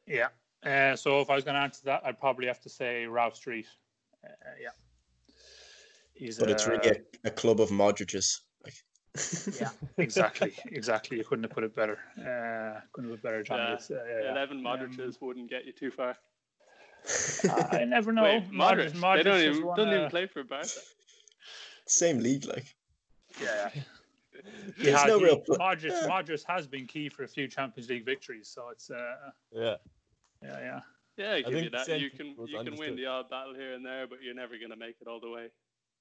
Yeah. 0.07 0.29
Uh, 0.65 0.95
so 0.97 1.21
if 1.21 1.31
I 1.31 1.35
was 1.35 1.45
going 1.45 1.55
to 1.55 1.61
answer 1.61 1.83
that, 1.85 2.03
I'd 2.05 2.19
probably 2.19 2.47
have 2.47 2.61
to 2.61 2.69
say 2.69 3.07
Ralph 3.07 3.37
Street. 3.37 3.67
Uh, 4.25 4.29
yeah. 4.61 4.69
He's 6.15 6.39
But 6.39 6.51
it's 6.51 6.67
uh, 6.67 6.71
really 6.73 6.89
a, 7.25 7.29
a 7.29 7.31
club 7.31 7.61
of 7.61 7.71
Modriches. 7.71 8.41
Yeah, 9.61 9.71
exactly, 9.97 10.55
exactly. 10.67 11.17
You 11.19 11.25
couldn't 11.25 11.43
have 11.43 11.51
put 11.51 11.65
it 11.65 11.75
better. 11.75 11.99
Uh, 12.17 12.81
couldn't 12.93 13.11
have 13.11 13.19
put 13.21 13.23
better, 13.25 13.43
Johnny. 13.43 13.63
Yeah, 13.91 13.97
uh, 13.97 14.05
yeah, 14.05 14.23
yeah. 14.23 14.31
Eleven 14.31 14.65
Um, 14.65 15.13
wouldn't 15.21 15.51
get 15.51 15.65
you 15.67 15.73
too 15.73 15.91
far. 15.91 16.17
I 17.73 17.85
never 17.89 18.13
know. 18.13 18.23
Wait, 18.23 18.51
Modric, 18.53 18.93
Modric, 18.93 19.17
they 19.17 19.23
don't 19.25 19.35
has 19.35 19.57
even 19.57 19.67
won 19.67 19.77
doesn't 19.77 19.93
a- 19.93 19.97
even 19.97 20.11
play 20.11 20.27
for 20.27 20.45
Barca. 20.45 20.69
Same 21.87 22.21
league, 22.21 22.45
like. 22.45 22.67
Yeah. 23.43 23.71
He 24.77 24.85
There's 24.85 25.01
has, 25.01 25.09
no 25.09 25.21
real 25.21 25.39
pl- 25.39 25.59
Modric, 25.59 25.91
yeah. 25.91 26.07
Modric 26.09 26.43
has 26.47 26.67
been 26.67 26.87
key 26.87 27.09
for 27.11 27.25
a 27.25 27.29
few 27.29 27.47
Champions 27.47 27.91
League 27.91 28.07
victories, 28.07 28.49
so 28.49 28.69
it's 28.71 28.91
uh, 28.91 29.31
Yeah. 29.53 29.75
Yeah, 30.43 30.59
yeah. 30.61 30.81
Yeah, 31.17 31.33
I 31.33 31.43
give 31.43 31.65
you 31.65 31.71
that. 31.71 31.89
You 31.89 32.09
can 32.11 32.19
sentiment 32.19 32.39
was 32.39 32.51
you 32.51 32.59
can 32.63 32.77
win 32.77 32.97
the 32.97 33.07
odd 33.07 33.29
battle 33.29 33.55
here 33.55 33.75
and 33.75 33.85
there, 33.85 34.07
but 34.07 34.23
you're 34.23 34.35
never 34.35 34.55
gonna 34.61 34.77
make 34.77 34.97
it 35.01 35.09
all 35.09 35.21
the 35.21 35.31
way. 35.31 35.49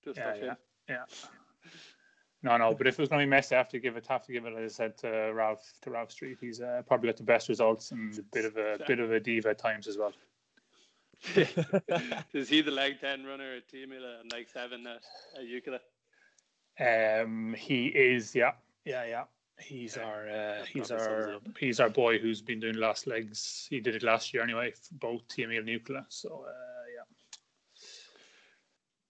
Just 0.04 0.18
Yeah, 0.18 0.30
off 0.30 0.38
him. 0.38 0.58
yeah. 0.88 1.06
No, 2.42 2.56
no, 2.56 2.74
but 2.74 2.88
if 2.88 2.98
it 2.98 3.02
was 3.02 3.10
going 3.10 3.20
to 3.20 3.30
be 3.30 3.38
Messi, 3.38 3.52
I 3.52 3.58
have 3.58 3.68
to 3.70 3.80
give 3.80 3.98
it, 3.98 4.08
have 4.08 4.24
to 4.26 4.32
give 4.32 4.46
it, 4.46 4.54
as 4.54 4.74
I 4.74 4.74
said 4.74 4.98
to 5.00 5.10
Ralph, 5.34 5.62
to 5.82 5.92
Ralph 5.92 6.10
Street. 6.10 6.38
He's 6.40 6.62
uh, 6.62 6.84
probably 6.88 7.10
got 7.10 7.18
the 7.18 7.24
best 7.24 7.50
results 7.50 7.92
and 7.92 8.18
a 8.18 8.22
bit 8.32 8.46
of 8.46 8.56
a 8.56 8.80
bit 8.88 9.00
of 9.00 9.12
a 9.12 9.20
diva 9.20 9.50
at 9.50 9.58
times 9.58 9.88
as 9.88 9.98
well. 9.98 10.14
Is 12.34 12.48
he 12.48 12.62
the 12.62 12.72
leg 12.72 13.02
ten 13.02 13.26
runner 13.26 13.56
at 13.58 13.68
Tiomila 13.68 14.22
and 14.22 14.32
leg 14.32 14.48
seven 14.48 14.88
at, 14.88 15.02
at 15.38 15.46
Jukola? 15.46 15.80
Um, 16.80 17.54
he 17.56 17.88
is, 17.88 18.34
yeah, 18.34 18.54
yeah, 18.86 19.04
yeah. 19.04 19.24
He's 19.60 19.98
Yeah, 19.98 20.04
our, 20.04 20.30
uh, 20.30 20.66
he's 20.66 20.88
probably 20.88 21.06
sums 21.06 21.26
it 21.26 21.34
our, 21.34 21.40
he's 21.60 21.80
our 21.80 21.90
boy 21.90 22.20
who's 22.20 22.42
been 22.42 22.60
doing 22.60 22.76
last 22.76 23.08
legs. 23.08 23.68
He 23.70 23.80
did 23.80 23.96
it 23.96 24.04
last 24.04 24.34
year 24.34 24.44
anyway, 24.44 24.72
for 24.72 24.96
both 24.96 25.28
TME 25.28 25.58
and 25.58 25.68
Jukola. 25.68 26.06
So, 26.10 26.46
uh, 26.48 26.52
yeah, 26.96 27.04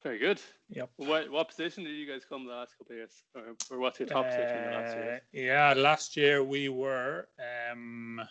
Very 0.04 0.18
good. 0.18 0.40
Yep. 0.70 0.90
What 0.98 1.32
what 1.32 1.50
position 1.50 1.84
did 1.84 1.96
you 1.96 2.08
guys 2.08 2.24
come 2.28 2.46
the 2.46 2.54
last 2.54 2.78
couple 2.78 2.94
of 2.94 2.98
years, 2.98 3.24
or, 3.36 3.56
or 3.70 3.80
what's 3.80 4.00
your 4.00 4.08
top 4.08 4.26
position 4.26 4.58
in 4.58 4.64
the 4.66 4.72
last 4.78 4.96
year? 4.96 5.16
Uh, 5.16 5.20
yeah, 5.34 5.74
last 5.76 6.18
year 6.18 6.44
we 6.44 6.70
were 6.70 7.28
um, 7.72 8.22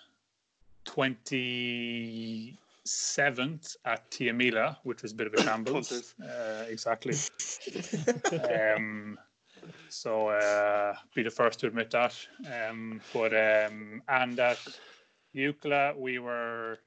27th 0.87 3.77
at 3.85 4.11
Tiomila, 4.11 4.77
which 4.85 5.03
was 5.03 5.13
a 5.13 5.15
bit 5.15 5.27
of 5.27 5.35
a 5.35 5.43
shambles. 5.47 6.15
Uh, 6.23 6.65
exactly. 6.69 7.15
um, 8.77 9.19
so 9.89 10.29
uh, 10.29 10.95
be 11.15 11.23
the 11.23 11.31
first 11.31 11.61
to 11.61 11.67
admit 11.67 11.91
that. 11.91 12.15
Um, 12.47 13.01
but 13.13 13.33
um, 13.33 14.03
and 14.09 14.39
at 14.39 14.59
Jukola 15.35 15.97
we 15.97 16.19
were, 16.19 16.79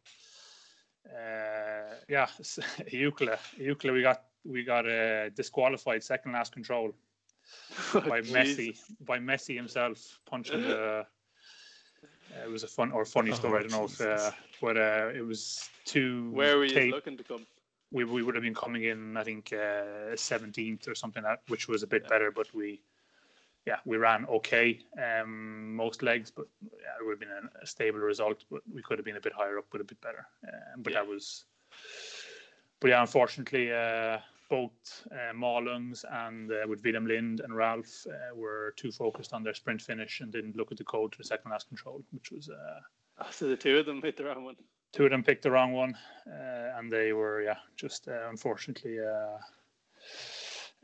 uh, 1.08 1.96
yeah, 2.08 2.28
Jukola, 2.40 3.38
Jukola 3.60 3.94
we 3.94 4.02
got 4.02 4.24
we 4.46 4.64
got 4.64 4.88
uh, 4.88 5.30
disqualified 5.30 6.04
second 6.04 6.34
last 6.34 6.52
control 6.54 6.94
by 7.94 8.22
Messi 8.22 8.78
by 9.06 9.20
Messi 9.20 9.56
himself 9.56 10.20
punching 10.26 10.62
the. 10.64 11.06
Uh, 12.32 12.46
it 12.46 12.50
was 12.50 12.64
a 12.64 12.68
fun 12.68 12.92
or 12.92 13.06
funny 13.06 13.32
story. 13.34 13.60
I 13.60 13.62
don't 13.64 13.72
know 13.72 13.86
if, 13.86 14.00
uh, 14.00 14.32
but 14.62 14.78
uh, 14.78 15.10
it 15.14 15.26
was 15.26 15.70
two. 15.86 16.32
Where 16.32 16.58
were 16.58 16.66
you 16.66 16.74
tape- 16.74 16.94
looking 16.94 17.18
to 17.18 17.24
come? 17.24 17.46
We, 17.92 18.04
we 18.04 18.24
would 18.24 18.36
have 18.36 18.44
been 18.44 18.56
coming 18.56 18.84
in, 18.84 19.18
I 19.18 19.24
think, 19.24 19.54
seventeenth 20.16 20.88
or 20.88 20.96
something 20.96 21.24
like 21.24 21.40
that, 21.46 21.52
which 21.52 21.68
was 21.68 21.84
a 21.84 21.88
bit 21.88 22.08
better. 22.08 22.32
But 22.32 22.54
we, 22.54 22.82
yeah, 23.66 23.78
we 23.86 23.98
ran 23.98 24.26
okay 24.26 24.80
um, 25.02 25.76
most 25.76 26.02
legs, 26.02 26.32
but 26.32 26.48
yeah, 26.62 26.96
it 27.00 27.06
would 27.06 27.12
have 27.12 27.20
been 27.20 27.30
a, 27.30 27.64
a 27.64 27.68
stable 27.68 28.00
result. 28.00 28.44
But 28.50 28.62
we 28.74 28.82
could 28.82 28.98
have 28.98 29.06
been 29.06 29.18
a 29.18 29.22
bit 29.22 29.34
higher 29.34 29.58
up, 29.58 29.66
but 29.72 29.82
a 29.82 29.84
bit 29.84 30.02
better. 30.02 30.26
Um, 30.48 30.82
but 30.84 30.94
Yeah. 30.94 31.00
that 31.00 31.08
was, 31.08 31.46
but 32.80 32.90
yeah, 32.90 33.02
unfortunately, 33.02 33.72
uh, 33.72 34.20
both 34.50 35.08
uh, 35.12 35.34
Marlungs 35.34 36.04
and 36.26 36.52
uh, 36.52 36.68
with 36.68 36.84
Willem 36.84 37.08
Lind 37.08 37.40
and 37.40 37.56
Ralph 37.56 38.06
uh, 38.08 38.36
were 38.36 38.74
too 38.76 38.92
focused 38.92 39.34
on 39.34 39.44
their 39.44 39.54
sprint 39.54 39.82
finish 39.82 40.20
and 40.20 40.32
didn't 40.32 40.56
look 40.58 40.72
at 40.72 40.78
the 40.78 40.84
code 40.84 41.16
for 41.16 41.24
second 41.24 41.52
last 41.52 41.68
control, 41.68 42.04
which 42.12 42.32
was. 42.32 42.50
Uh, 42.50 42.80
Oh, 43.20 43.28
so 43.30 43.48
the 43.48 43.58
two 43.58 43.78
of 43.78 43.86
them 43.86 44.02
hit 44.02 44.18
the 44.18 44.24
wrong 44.24 44.46
one. 44.46 44.56
Two 44.92 45.06
of 45.06 45.12
them 45.12 45.24
picked 45.24 45.44
the 45.44 45.52
wrong 45.52 45.74
one, 45.74 45.96
uh, 46.28 46.78
and 46.78 46.92
they 46.92 47.14
were 47.14 47.42
yeah, 47.42 47.58
just 47.76 48.08
uh, 48.08 48.30
unfortunately 48.30 48.98
uh, 49.00 49.38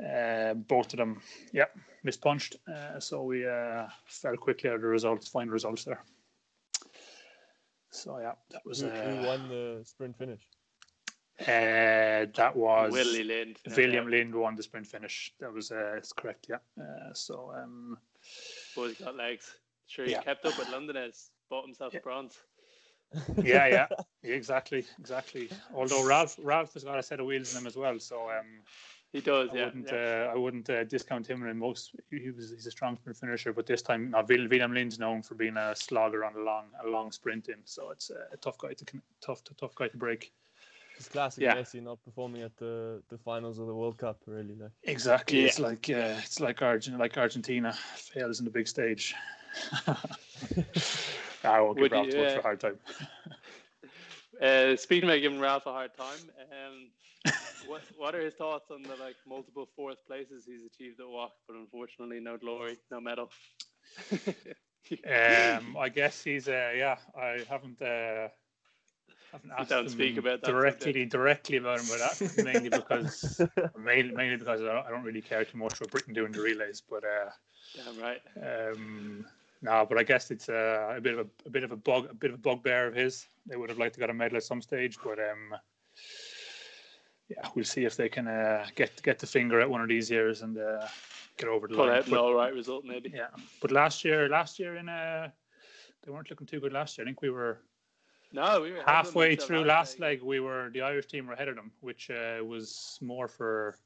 uh, 0.06 0.54
both 0.54 0.94
of 0.94 0.98
them 0.98 1.22
yeah 1.54 1.66
mispunched. 2.06 2.56
Uh, 2.68 3.00
so 3.00 3.24
we 3.24 3.46
uh, 3.48 3.88
fell 4.06 4.38
quickly 4.38 4.70
out 4.70 4.76
of 4.76 4.82
the 4.82 4.88
results, 4.88 5.28
final 5.28 5.54
results 5.54 5.84
there. 5.84 6.04
So 7.92 8.20
yeah, 8.20 8.34
that 8.52 8.66
was 8.66 8.82
Who, 8.82 8.88
uh, 8.88 8.92
who 8.92 9.28
won 9.28 9.50
the 9.50 9.82
sprint 9.86 10.18
finish? 10.18 10.42
uh, 11.42 12.26
that 12.36 12.54
was 12.56 12.92
Willie 12.92 13.24
Lind. 13.24 13.58
William 13.76 14.06
doubt. 14.06 14.12
Lind 14.12 14.36
won 14.36 14.56
the 14.56 14.64
sprint 14.64 14.88
finish. 14.88 15.34
That 15.40 15.54
was 15.54 15.72
uh, 15.72 15.96
it's 15.98 16.12
correct. 16.14 16.48
Yeah. 16.50 16.58
Uh, 16.80 17.14
so 17.14 17.54
um, 17.56 17.98
Boys 18.76 18.96
got 18.98 19.16
legs. 19.16 19.52
Sure, 19.88 20.06
he 20.06 20.12
Yeah. 20.12 20.22
kept 20.22 20.46
up 20.46 20.58
with 20.58 20.70
Londoners. 20.70 21.32
Bought 21.50 21.66
himself 21.66 21.94
a 21.94 22.00
bronze. 22.00 22.38
Yeah, 23.44 23.68
yeah, 23.68 23.88
exactly, 24.24 24.86
exactly. 25.00 25.50
Although 25.74 26.06
Ralph 26.06 26.38
Ralph 26.42 26.74
has 26.74 26.84
got 26.84 27.00
a 27.00 27.04
set 27.04 27.20
of 27.20 27.26
wheels 27.26 27.54
in 27.54 27.62
him 27.62 27.68
as 27.68 27.76
well, 27.76 28.00
so 28.00 28.30
um, 28.30 28.46
He 29.14 29.22
does, 29.22 29.50
I 29.52 29.56
yeah. 29.56 29.66
wouldn't 29.66 29.90
yeah. 29.92 30.28
Uh, 30.30 30.34
I 30.34 30.38
wouldn't 30.38 30.70
uh, 30.70 30.84
discount 30.84 31.28
him 31.28 31.44
And 31.44 31.58
most. 31.60 31.96
He 32.12 32.30
was 32.32 32.52
he's 32.52 32.68
a 32.68 32.72
strong 32.72 32.98
sprint 32.98 33.18
finisher, 33.18 33.54
but 33.54 33.66
this 33.66 33.82
time, 33.82 34.12
no, 34.12 34.22
Vil- 34.22 34.48
William 34.50 34.74
Lind's 34.74 35.00
known 35.00 35.22
for 35.24 35.36
being 35.36 35.58
a 35.58 35.76
slogger 35.76 36.26
on 36.26 36.36
a 36.36 36.40
long 36.40 36.66
a 36.84 36.88
long 36.90 37.12
sprint 37.12 37.48
in, 37.48 37.60
so 37.64 37.92
it's 37.92 38.12
uh, 38.12 38.26
a 38.34 38.38
tough 38.38 38.58
guy 38.58 38.74
to 38.74 38.86
tough 39.22 39.44
to 39.46 39.54
tough 39.54 39.76
guy 39.76 39.88
to 39.88 39.98
break. 39.98 40.34
It's 40.98 41.08
classic 41.10 41.44
Yeah. 41.44 41.56
Messi 41.56 41.82
not 41.82 42.04
performing 42.04 42.42
at 42.42 42.58
the, 42.58 43.04
the 43.10 43.20
finals 43.20 43.60
of 43.60 43.68
the 43.68 43.76
World 43.76 43.98
Cup, 44.00 44.20
really. 44.26 44.56
Like, 44.56 44.72
Exactly, 44.84 45.46
it's 45.46 45.60
like 45.60 45.90
uh, 45.90 46.16
it's 46.24 46.40
like 46.40 46.62
Argent 46.62 46.98
like 46.98 47.18
Argentina 47.18 47.72
fails 47.96 48.40
in 48.40 48.46
the 48.46 48.52
big 48.52 48.68
stage. 48.68 49.14
I 51.44 51.62
won't 51.62 51.78
give 51.78 51.84
Would 51.84 51.92
Ralph 51.92 52.06
you, 52.08 52.12
too 52.12 52.18
much 52.20 52.30
uh, 52.30 52.34
of 52.34 52.40
a 52.40 52.42
hard 52.42 52.60
time. 52.60 52.80
Uh, 54.40 54.76
speaking 54.76 55.10
about 55.10 55.20
giving 55.20 55.40
Ralph 55.40 55.66
a 55.66 55.72
hard 55.72 55.96
time, 55.98 56.20
um, 56.52 57.34
what 57.66 57.82
what 57.98 58.14
are 58.14 58.22
his 58.22 58.36
thoughts 58.36 58.70
on 58.70 58.84
the 58.84 58.96
like 59.04 59.16
multiple 59.28 59.68
fourth 59.76 59.98
places 60.06 60.46
he's 60.46 60.64
achieved 60.64 61.00
at 61.00 61.08
WOC, 61.08 61.32
but 61.48 61.56
unfortunately 61.56 62.20
no 62.20 62.38
glory, 62.38 62.78
no 62.92 63.02
medal. 63.02 63.32
Um, 65.06 65.76
I 65.78 65.90
guess 65.90 66.24
he's 66.24 66.48
uh, 66.48 66.72
yeah. 66.74 66.96
I 67.14 67.40
haven't 67.50 67.82
uh, 67.82 68.30
haven't 69.32 69.52
asked 69.58 69.70
don't 69.70 69.86
him 69.86 69.90
speak 69.90 70.18
about 70.18 70.42
that 70.42 70.48
directly 70.50 70.94
subject. 70.94 71.12
directly 71.12 71.58
about 71.58 71.82
him 71.82 71.88
about 71.88 72.18
that 72.18 72.38
mainly 72.44 72.70
because 72.70 73.42
mainly, 73.78 74.14
mainly 74.16 74.38
because 74.38 74.62
I 74.62 74.66
don't, 74.66 74.86
I 74.86 74.90
don't 74.90 75.04
really 75.04 75.22
care 75.22 75.44
too 75.44 75.58
much 75.58 75.78
about 75.78 75.92
Britain 75.92 76.14
doing 76.14 76.32
the 76.32 76.42
relays, 76.42 76.82
but 76.90 77.04
uh, 77.04 77.30
Damn 77.76 78.00
right. 78.00 78.22
um, 78.42 79.26
no, 79.62 79.86
but 79.88 79.98
I 79.98 80.04
guess 80.04 80.32
it's 80.32 80.50
uh, 80.50 80.94
a 80.98 81.02
bit 81.02 81.14
of 81.18 81.20
a, 81.20 81.48
a 81.48 81.50
bit 81.50 81.64
of 81.64 81.72
a 81.72 81.76
bug 81.76 82.08
a 82.10 82.14
bit 82.14 82.32
of 82.32 82.36
a 82.36 82.42
bugbear 82.42 82.88
of 82.88 82.96
his. 82.96 83.28
They 83.46 83.56
would 83.56 83.70
have 83.70 83.80
liked 83.80 83.96
to 83.96 84.00
got 84.00 84.10
a 84.10 84.14
medal 84.14 84.38
at 84.38 84.44
some 84.44 84.62
stage, 84.62 84.98
but 85.04 85.20
um, 85.20 85.56
yeah, 87.30 87.48
we'll 87.56 87.66
see 87.66 87.86
if 87.86 87.96
they 87.96 88.10
can 88.10 88.28
uh, 88.28 88.66
get 88.76 89.02
get 89.04 89.20
the 89.20 89.28
finger 89.28 89.60
at 89.60 89.70
one 89.70 89.82
of 89.82 89.88
these 89.90 90.10
years 90.10 90.42
and 90.42 90.58
uh, 90.58 90.88
get 91.38 91.50
over 91.50 91.68
the 91.68 91.76
Pull 91.76 91.88
line. 91.88 91.98
out 91.98 92.08
an 92.08 92.16
all 92.16 92.34
right 92.34 92.54
result, 92.54 92.86
maybe. 92.86 93.12
yeah, 93.14 93.28
but 93.62 93.72
last 93.72 94.04
year, 94.06 94.30
last 94.30 94.60
year 94.60 94.76
in 94.78 94.88
uh, 94.90 95.30
they 96.04 96.12
weren't 96.12 96.30
looking 96.30 96.48
too 96.48 96.60
good 96.60 96.74
last 96.74 96.98
year. 96.98 97.06
I 97.06 97.08
think 97.08 97.22
we 97.22 97.30
were 97.30 97.60
No, 98.32 98.62
we 98.62 98.72
were 98.72 98.78
ahead 98.78 98.80
of 98.80 98.86
them 98.86 98.96
halfway 98.96 99.36
through 99.36 99.64
last 99.66 100.00
leg. 100.00 100.22
We 100.22 100.40
were 100.40 100.70
the 100.74 100.82
Irish 100.82 101.08
team 101.08 101.28
were 101.28 101.34
ahead 101.34 101.48
of 101.50 101.56
them, 101.56 101.72
which 101.82 102.10
uh, 102.10 102.44
was 102.44 102.98
more 103.02 103.28
for 103.28 103.78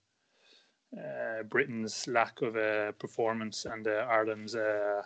uh, 0.98 1.44
Britain's 1.44 2.08
lack 2.08 2.42
of 2.42 2.56
uh, 2.58 2.92
performance 2.94 3.66
and 3.66 3.88
uh, 3.88 4.06
Ireland's 4.10 4.56
uh, 4.56 5.02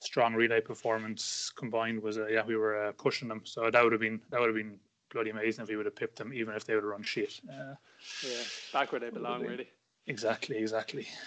strong 0.00 0.34
relay 0.34 0.60
performance 0.60 1.52
combined. 1.54 2.02
Was 2.02 2.18
uh, 2.18 2.26
yeah, 2.26 2.44
we 2.44 2.56
were 2.56 2.88
uh, 2.88 2.92
pushing 2.92 3.28
them. 3.28 3.42
So 3.44 3.70
that 3.70 3.82
would 3.82 3.92
have 3.92 4.00
been 4.00 4.20
that 4.30 4.40
would 4.40 4.48
have 4.48 4.56
been 4.56 4.78
bloody 5.12 5.30
amazing 5.30 5.62
if 5.62 5.68
we 5.68 5.76
would 5.76 5.86
have 5.86 5.96
pipped 5.96 6.16
them, 6.16 6.32
even 6.32 6.54
if 6.54 6.64
they 6.64 6.74
would 6.74 6.84
have 6.84 6.90
run 6.90 7.02
shit. 7.02 7.40
Uh, 7.48 7.74
Yeah, 8.22 8.42
back 8.72 8.92
where 8.92 9.00
they 9.00 9.10
belong, 9.10 9.42
really. 9.42 9.68
exactly, 10.06 10.56
exactly. 10.56 11.06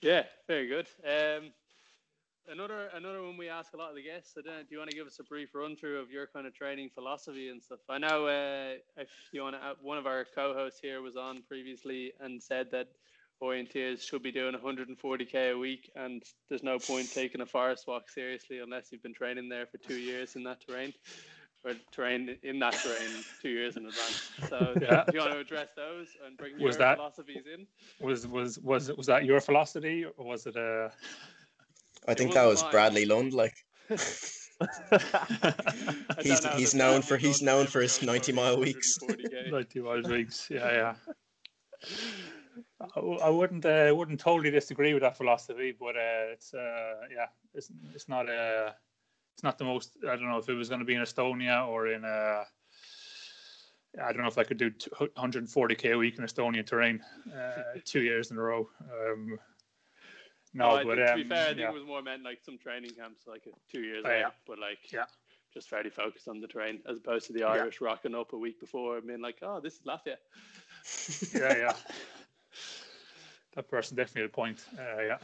Yeah, 0.00 0.22
very 0.46 0.68
good. 0.68 0.86
Um, 1.04 1.50
another 2.48 2.88
another 2.94 3.22
one 3.22 3.36
we 3.36 3.48
ask 3.48 3.74
a 3.74 3.76
lot 3.76 3.90
of 3.90 3.96
the 3.96 4.02
guests. 4.02 4.34
I 4.38 4.42
don't 4.42 4.68
do 4.68 4.74
you 4.74 4.78
want 4.78 4.90
to 4.90 4.96
give 4.96 5.06
us 5.06 5.18
a 5.18 5.24
brief 5.24 5.54
run 5.54 5.74
through 5.74 5.98
of 5.98 6.10
your 6.10 6.26
kind 6.26 6.46
of 6.46 6.54
training 6.54 6.90
philosophy 6.94 7.48
and 7.48 7.60
stuff? 7.60 7.80
I 7.88 7.98
know 7.98 8.26
uh, 8.26 8.74
if 8.96 9.08
you 9.32 9.42
want 9.42 9.56
to, 9.56 9.76
one 9.82 9.98
of 9.98 10.06
our 10.06 10.24
co-hosts 10.34 10.80
here 10.80 11.02
was 11.02 11.16
on 11.16 11.42
previously 11.48 12.12
and 12.20 12.40
said 12.40 12.70
that 12.70 12.88
orienteers 13.42 14.00
should 14.02 14.22
be 14.22 14.32
doing 14.32 14.54
140k 14.54 15.52
a 15.52 15.58
week, 15.58 15.90
and 15.94 16.22
there's 16.48 16.62
no 16.62 16.78
point 16.78 17.10
taking 17.12 17.40
a 17.40 17.46
forest 17.46 17.86
WOC 17.86 18.02
seriously 18.12 18.58
unless 18.60 18.90
you've 18.90 19.02
been 19.02 19.14
training 19.14 19.48
there 19.48 19.66
for 19.66 19.78
two 19.78 19.98
years 19.98 20.36
in 20.36 20.42
that 20.44 20.60
terrain. 20.66 20.92
Or 21.64 21.72
terrain 21.90 22.36
in 22.44 22.58
that 22.60 22.74
terrain 22.74 23.10
two 23.42 23.48
years 23.48 23.76
in 23.76 23.86
advance. 23.86 24.30
So, 24.48 24.74
Yeah. 24.80 25.02
do 25.04 25.12
you 25.14 25.18
want 25.20 25.32
to 25.32 25.40
address 25.40 25.70
those 25.74 26.06
and 26.24 26.36
bring 26.36 26.52
Was 26.54 26.76
your 26.76 26.86
that- 26.86 26.96
philosophies 26.98 27.44
in? 27.52 27.66
Was 28.00 28.26
was 28.28 28.58
was 28.60 28.92
was 28.96 29.06
that 29.06 29.24
your 29.24 29.40
philosophy 29.40 30.04
or 30.04 30.24
was 30.24 30.46
it 30.46 30.54
a? 30.56 30.92
I 32.06 32.14
think 32.14 32.32
that 32.34 32.46
was 32.46 32.62
mine. 32.62 32.70
Bradley 32.70 33.06
Lund. 33.06 33.32
Like 33.32 33.54
He's- 36.20 36.44
know 36.44 36.50
he's 36.56 36.74
known 36.74 37.02
for- 37.02 37.16
he's 37.16 37.42
known 37.42 37.66
for 37.66 37.80
his 37.80 38.02
90 38.02 38.32
mile 38.32 38.58
weeks. 38.60 38.96
Ninety 39.50 39.80
wild 39.80 40.08
weeks. 40.08 40.46
Yeah, 40.50 40.94
yeah. 41.82 41.88
I, 42.80 43.00
I 43.00 43.28
wouldn't 43.28 43.64
uh, 43.64 43.92
wouldn't 43.94 44.20
totally 44.20 44.50
disagree 44.50 44.94
with 44.94 45.02
that 45.02 45.16
philosophy, 45.16 45.74
but 45.78 45.96
uh, 45.96 46.32
it's 46.32 46.54
uh, 46.54 46.94
yeah, 47.12 47.26
it's 47.54 47.70
it's 47.94 48.08
not 48.08 48.28
uh, 48.28 48.70
it's 49.34 49.42
not 49.42 49.58
the 49.58 49.64
most. 49.64 49.96
I 50.04 50.16
don't 50.16 50.28
know 50.28 50.38
if 50.38 50.48
it 50.48 50.54
was 50.54 50.68
going 50.68 50.80
to 50.80 50.84
be 50.84 50.94
in 50.94 51.02
Estonia 51.02 51.66
or 51.66 51.88
in 51.88 52.04
uh, 52.04 52.44
I 54.02 54.12
don't 54.12 54.22
know 54.22 54.28
if 54.28 54.38
I 54.38 54.44
could 54.44 54.58
do 54.58 54.70
140k 54.70 55.92
a 55.92 55.98
week 55.98 56.18
in 56.18 56.24
Estonian 56.24 56.64
terrain 56.64 57.00
uh, 57.34 57.62
two 57.84 58.02
years 58.02 58.30
in 58.30 58.36
a 58.36 58.40
row. 58.40 58.68
Um, 58.82 59.38
no, 60.54 60.70
I 60.70 60.84
but 60.84 60.96
think, 60.96 61.06
to 61.06 61.12
um, 61.12 61.22
be 61.22 61.28
fair, 61.28 61.44
I 61.44 61.48
think 61.48 61.58
yeah. 61.58 61.68
it 61.68 61.74
was 61.74 61.84
more 61.84 62.02
meant 62.02 62.22
like 62.22 62.40
some 62.42 62.58
training 62.58 62.90
camps, 62.90 63.26
like 63.26 63.44
two 63.70 63.80
years 63.80 64.04
Oh, 64.06 64.10
out, 64.10 64.18
yeah. 64.18 64.28
but 64.46 64.58
like 64.58 64.78
Yeah. 64.92 65.04
just 65.52 65.68
fairly 65.68 65.90
focused 65.90 66.28
on 66.28 66.40
the 66.40 66.46
terrain 66.46 66.80
as 66.88 66.98
opposed 66.98 67.26
to 67.26 67.32
the 67.32 67.40
Yeah. 67.40 67.48
Irish 67.48 67.80
rocking 67.80 68.14
up 68.14 68.32
a 68.32 68.36
week 68.38 68.60
before 68.60 68.98
and 68.98 69.06
being 69.06 69.20
like, 69.20 69.38
oh, 69.42 69.60
this 69.60 69.74
is 69.74 69.80
Lafayette. 69.84 70.20
yeah, 71.34 71.56
yeah. 71.56 71.72
That 73.54 73.68
person 73.68 73.96
definitely 73.96 74.22
had 74.22 74.30
a 74.30 74.32
point. 74.32 74.64
Uh, 74.78 75.16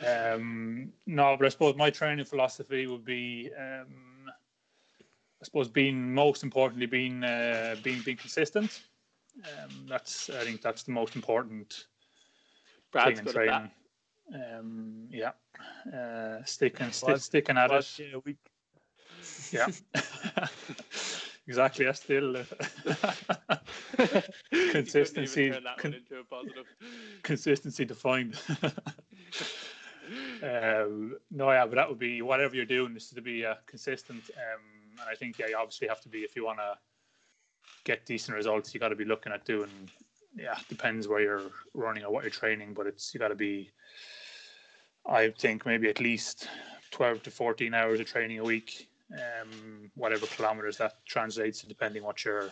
yeah. 0.00 0.32
um, 0.34 0.92
no, 1.06 1.36
but 1.36 1.46
I 1.46 1.48
suppose 1.48 1.76
my 1.76 1.90
training 1.90 2.24
philosophy 2.24 2.86
would 2.86 3.04
be, 3.04 3.50
um, 3.56 4.30
I 5.40 5.44
suppose, 5.44 5.68
being 5.68 6.12
most 6.14 6.42
importantly, 6.42 6.86
being 6.86 7.22
uh, 7.22 7.76
being 7.82 8.00
being 8.04 8.16
consistent. 8.16 8.82
Um, 9.44 9.86
that's 9.88 10.30
I 10.30 10.44
think 10.44 10.62
that's 10.62 10.82
the 10.82 10.92
most 10.92 11.14
important 11.14 11.86
Brad's 12.90 13.06
thing 13.06 13.18
in 13.18 13.24
good 13.24 13.34
that. 13.34 13.34
training. 13.34 13.70
Um, 14.34 15.08
yeah, 15.10 15.32
uh, 15.94 16.42
sticking 16.44 16.90
sti- 16.90 17.16
sticking 17.16 17.58
at 17.58 17.70
Five 17.70 17.80
it. 17.80 17.92
K 17.96 18.12
a 18.12 18.18
week. 18.20 18.38
Yeah. 19.52 19.66
exactly. 21.46 21.86
I 21.88 21.92
still. 21.92 22.36
uh, 22.36 22.44
You 23.98 24.06
couldn't 24.06 24.32
even 24.52 24.72
Consistency- 24.72 25.50
con- 25.78 25.94
into 25.94 26.18
a 26.20 26.24
positive. 26.24 26.66
consistency 27.22 27.84
defined. 27.84 28.38
um, 30.42 31.16
no, 31.30 31.50
yeah, 31.50 31.66
but 31.66 31.74
that 31.76 31.88
would 31.88 31.98
be 31.98 32.22
whatever 32.22 32.54
you're 32.54 32.64
doing 32.64 32.94
this 32.94 33.04
is 33.04 33.10
to 33.12 33.22
be 33.22 33.44
uh, 33.44 33.54
consistent. 33.66 34.22
Um, 34.36 34.60
and 35.00 35.08
I 35.10 35.14
think 35.14 35.38
yeah, 35.38 35.48
you 35.48 35.56
obviously 35.56 35.88
have 35.88 36.00
to 36.02 36.08
be 36.08 36.18
if 36.20 36.36
you 36.36 36.44
want 36.44 36.58
to 36.58 36.76
get 37.84 38.06
decent 38.06 38.36
results. 38.36 38.72
You 38.74 38.80
got 38.80 38.88
to 38.90 38.96
be 38.96 39.04
looking 39.04 39.32
at 39.32 39.44
doing. 39.44 39.70
Yeah, 40.36 40.56
depends 40.68 41.08
where 41.08 41.20
you're 41.20 41.50
running 41.74 42.04
or 42.04 42.12
what 42.12 42.24
you're 42.24 42.30
training, 42.30 42.74
but 42.74 42.86
it's 42.86 43.12
you 43.14 43.20
got 43.20 43.28
to 43.28 43.34
be. 43.34 43.70
I 45.06 45.30
think 45.30 45.64
maybe 45.66 45.88
at 45.88 46.00
least 46.00 46.48
twelve 46.90 47.22
to 47.24 47.30
fourteen 47.30 47.74
hours 47.74 48.00
of 48.00 48.06
training 48.06 48.38
a 48.38 48.44
week. 48.44 48.88
Um, 49.12 49.90
whatever 49.94 50.26
kilometers 50.26 50.76
that 50.78 51.04
translates 51.06 51.60
to, 51.60 51.68
depending 51.68 52.02
what 52.02 52.24
you're 52.24 52.50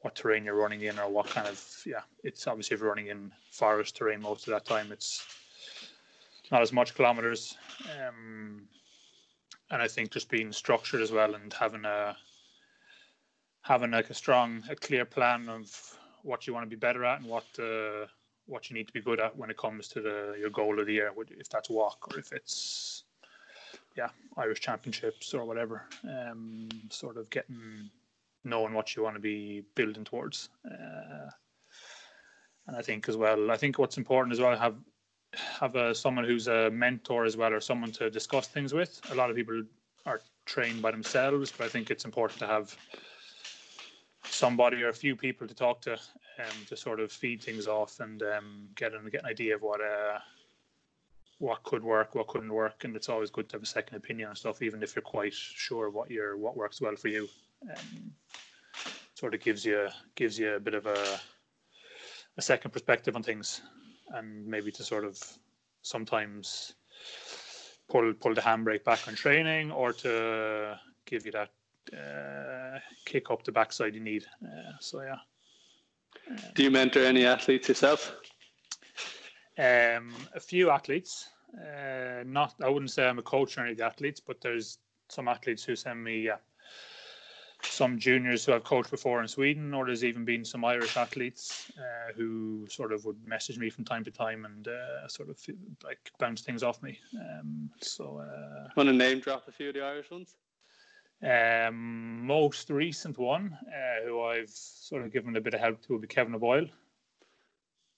what 0.00 0.14
terrain 0.14 0.44
you're 0.44 0.54
running 0.54 0.82
in 0.82 0.98
or 0.98 1.08
what 1.08 1.28
kind 1.30 1.48
of 1.48 1.82
yeah 1.86 2.02
it's 2.22 2.46
obviously 2.46 2.74
if 2.74 2.80
you're 2.80 2.90
running 2.90 3.06
in 3.06 3.32
forest 3.50 3.96
terrain 3.96 4.20
most 4.20 4.46
of 4.46 4.52
that 4.52 4.66
time 4.66 4.92
it's 4.92 5.24
not 6.52 6.62
as 6.62 6.72
much 6.72 6.94
kilometers. 6.94 7.56
Um, 7.98 8.68
and 9.70 9.82
i 9.82 9.88
think 9.88 10.10
just 10.10 10.28
being 10.28 10.52
structured 10.52 11.00
as 11.00 11.10
well 11.10 11.34
and 11.34 11.52
having 11.52 11.84
a 11.84 12.16
having 13.62 13.90
like 13.90 14.10
a 14.10 14.14
strong 14.14 14.62
a 14.70 14.76
clear 14.76 15.04
plan 15.04 15.48
of 15.48 15.98
what 16.22 16.46
you 16.46 16.54
want 16.54 16.64
to 16.64 16.70
be 16.70 16.76
better 16.76 17.04
at 17.04 17.20
and 17.20 17.28
what 17.28 17.46
uh, 17.58 18.06
what 18.46 18.70
you 18.70 18.74
need 18.74 18.86
to 18.86 18.92
be 18.92 19.00
good 19.00 19.20
at 19.20 19.36
when 19.36 19.50
it 19.50 19.56
comes 19.56 19.88
to 19.88 20.00
the 20.00 20.36
your 20.38 20.50
goal 20.50 20.78
of 20.78 20.86
the 20.86 20.92
year 20.92 21.12
if 21.30 21.48
that's 21.48 21.68
WOC 21.68 21.96
or 22.12 22.18
if 22.18 22.32
it's 22.32 23.02
yeah 23.96 24.08
irish 24.36 24.60
championships 24.60 25.34
or 25.34 25.44
whatever 25.44 25.84
um, 26.04 26.68
sort 26.90 27.16
of 27.16 27.28
getting 27.30 27.90
knowing 28.46 28.72
what 28.72 28.96
you 28.96 29.02
want 29.02 29.16
to 29.16 29.20
be 29.20 29.64
building 29.74 30.04
towards. 30.04 30.48
Uh, 30.64 31.28
and 32.68 32.76
I 32.76 32.82
think 32.82 33.08
as 33.08 33.16
well, 33.16 33.50
I 33.50 33.56
think 33.56 33.78
what's 33.78 33.98
important 33.98 34.32
as 34.32 34.40
well 34.40 34.56
have 34.56 34.76
have 35.34 35.76
a, 35.76 35.94
someone 35.94 36.24
who's 36.24 36.48
a 36.48 36.70
mentor 36.70 37.24
as 37.24 37.36
well 37.36 37.52
or 37.52 37.60
someone 37.60 37.92
to 37.92 38.08
discuss 38.08 38.46
things 38.46 38.72
with. 38.72 39.00
A 39.10 39.14
lot 39.14 39.28
of 39.28 39.36
people 39.36 39.62
are 40.06 40.20
trained 40.46 40.80
by 40.80 40.92
themselves, 40.92 41.52
but 41.56 41.66
I 41.66 41.68
think 41.68 41.90
it's 41.90 42.04
important 42.04 42.38
to 42.38 42.46
have 42.46 42.74
somebody 44.24 44.82
or 44.82 44.88
a 44.88 44.94
few 44.94 45.14
people 45.14 45.46
to 45.46 45.54
talk 45.54 45.80
to 45.82 45.92
um, 45.92 46.56
to 46.68 46.76
sort 46.76 47.00
of 47.00 47.12
feed 47.12 47.42
things 47.42 47.66
off 47.66 48.00
and 48.00 48.22
um, 48.22 48.68
get 48.74 48.94
an 48.94 49.08
get 49.10 49.22
an 49.22 49.30
idea 49.30 49.56
of 49.56 49.62
what 49.62 49.80
uh, 49.80 50.18
what 51.38 51.62
could 51.64 51.82
work, 51.82 52.14
what 52.14 52.28
couldn't 52.28 52.52
work, 52.52 52.84
and 52.84 52.96
it's 52.96 53.08
always 53.08 53.30
good 53.30 53.48
to 53.48 53.56
have 53.56 53.62
a 53.62 53.66
second 53.66 53.96
opinion 53.96 54.30
on 54.30 54.36
stuff, 54.36 54.62
even 54.62 54.82
if 54.82 54.96
you're 54.96 55.02
quite 55.02 55.34
sure 55.34 55.90
what 55.90 56.10
your 56.10 56.36
what 56.36 56.56
works 56.56 56.80
well 56.80 56.96
for 56.96 57.08
you. 57.08 57.28
Um, 57.70 58.12
sort 59.14 59.34
of 59.34 59.40
gives 59.40 59.64
you 59.64 59.88
gives 60.14 60.38
you 60.38 60.54
a 60.54 60.60
bit 60.60 60.74
of 60.74 60.86
a 60.86 61.18
a 62.38 62.42
second 62.42 62.70
perspective 62.70 63.16
on 63.16 63.22
things, 63.22 63.62
and 64.14 64.46
maybe 64.46 64.70
to 64.72 64.82
sort 64.82 65.04
of 65.04 65.18
sometimes 65.82 66.74
pull 67.88 68.12
pull 68.14 68.34
the 68.34 68.40
handbrake 68.40 68.84
back 68.84 69.06
on 69.08 69.14
training, 69.14 69.70
or 69.70 69.92
to 69.92 70.78
give 71.04 71.26
you 71.26 71.32
that 71.32 71.50
uh, 71.92 72.78
kick 73.04 73.30
up 73.30 73.44
the 73.44 73.52
backside 73.52 73.94
you 73.94 74.00
need. 74.00 74.24
Uh, 74.42 74.72
so 74.80 75.02
yeah. 75.02 75.16
Do 76.54 76.62
you 76.62 76.70
mentor 76.70 77.04
any 77.04 77.24
athletes 77.24 77.68
yourself? 77.68 78.16
Um, 79.58 80.12
a 80.34 80.40
few 80.40 80.70
athletes. 80.70 81.28
Uh, 81.54 82.22
not, 82.26 82.54
I 82.62 82.68
wouldn't 82.68 82.90
say 82.90 83.06
I'm 83.06 83.18
a 83.18 83.22
coach 83.22 83.56
or 83.56 83.62
any 83.62 83.72
of 83.72 83.78
the 83.78 83.84
athletes, 83.84 84.20
but 84.20 84.40
there's 84.40 84.78
some 85.08 85.28
athletes 85.28 85.64
who 85.64 85.76
send 85.76 86.02
me, 86.02 86.22
yeah, 86.22 86.36
some 87.62 87.98
juniors 87.98 88.44
who 88.44 88.52
I've 88.52 88.64
coached 88.64 88.90
before 88.90 89.22
in 89.22 89.28
Sweden, 89.28 89.72
or 89.72 89.86
there's 89.86 90.04
even 90.04 90.24
been 90.24 90.44
some 90.44 90.64
Irish 90.64 90.96
athletes 90.96 91.72
uh, 91.78 92.12
who 92.14 92.66
sort 92.68 92.92
of 92.92 93.04
would 93.06 93.26
message 93.26 93.58
me 93.58 93.70
from 93.70 93.84
time 93.84 94.04
to 94.04 94.10
time 94.10 94.44
and 94.44 94.68
uh, 94.68 95.08
sort 95.08 95.30
of 95.30 95.38
like 95.82 95.98
bounce 96.18 96.42
things 96.42 96.62
off 96.62 96.82
me. 96.82 96.98
Um, 97.14 97.70
so, 97.80 98.18
uh, 98.18 98.68
Want 98.76 98.88
to 98.88 98.92
name 98.92 99.20
drop 99.20 99.48
a 99.48 99.52
few 99.52 99.68
of 99.68 99.74
the 99.74 99.82
Irish 99.82 100.10
ones? 100.10 100.36
um, 101.22 102.26
most 102.26 102.68
recent 102.70 103.18
one 103.18 103.56
uh, 103.68 104.06
who 104.06 104.20
I've 104.22 104.50
sort 104.50 105.02
of 105.02 105.12
given 105.12 105.36
a 105.36 105.40
bit 105.40 105.54
of 105.54 105.60
help 105.60 105.80
to 105.82 105.92
would 105.94 106.02
be 106.02 106.08
Kevin 106.08 106.34
O'Boyle. 106.34 106.66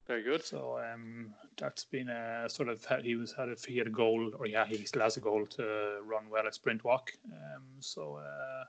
Very 0.08 0.22
good. 0.22 0.42
So 0.42 0.78
um, 0.78 1.34
that's 1.58 1.84
been 1.84 2.08
a 2.08 2.48
sort 2.48 2.70
of 2.70 2.84
he 3.02 3.14
was 3.14 3.32
had 3.32 3.50
a, 3.50 3.56
he 3.66 3.76
had 3.76 3.86
a 3.86 3.90
goal 3.90 4.32
or 4.38 4.46
yeah 4.46 4.64
he 4.64 4.84
still 4.86 5.02
has 5.02 5.18
a 5.18 5.20
goal 5.20 5.46
to 5.46 5.98
run 6.02 6.30
well 6.30 6.46
at 6.46 6.54
sprint 6.54 6.82
WOC. 6.82 7.10
Um, 7.30 7.62
so 7.80 8.16
uh, 8.16 8.64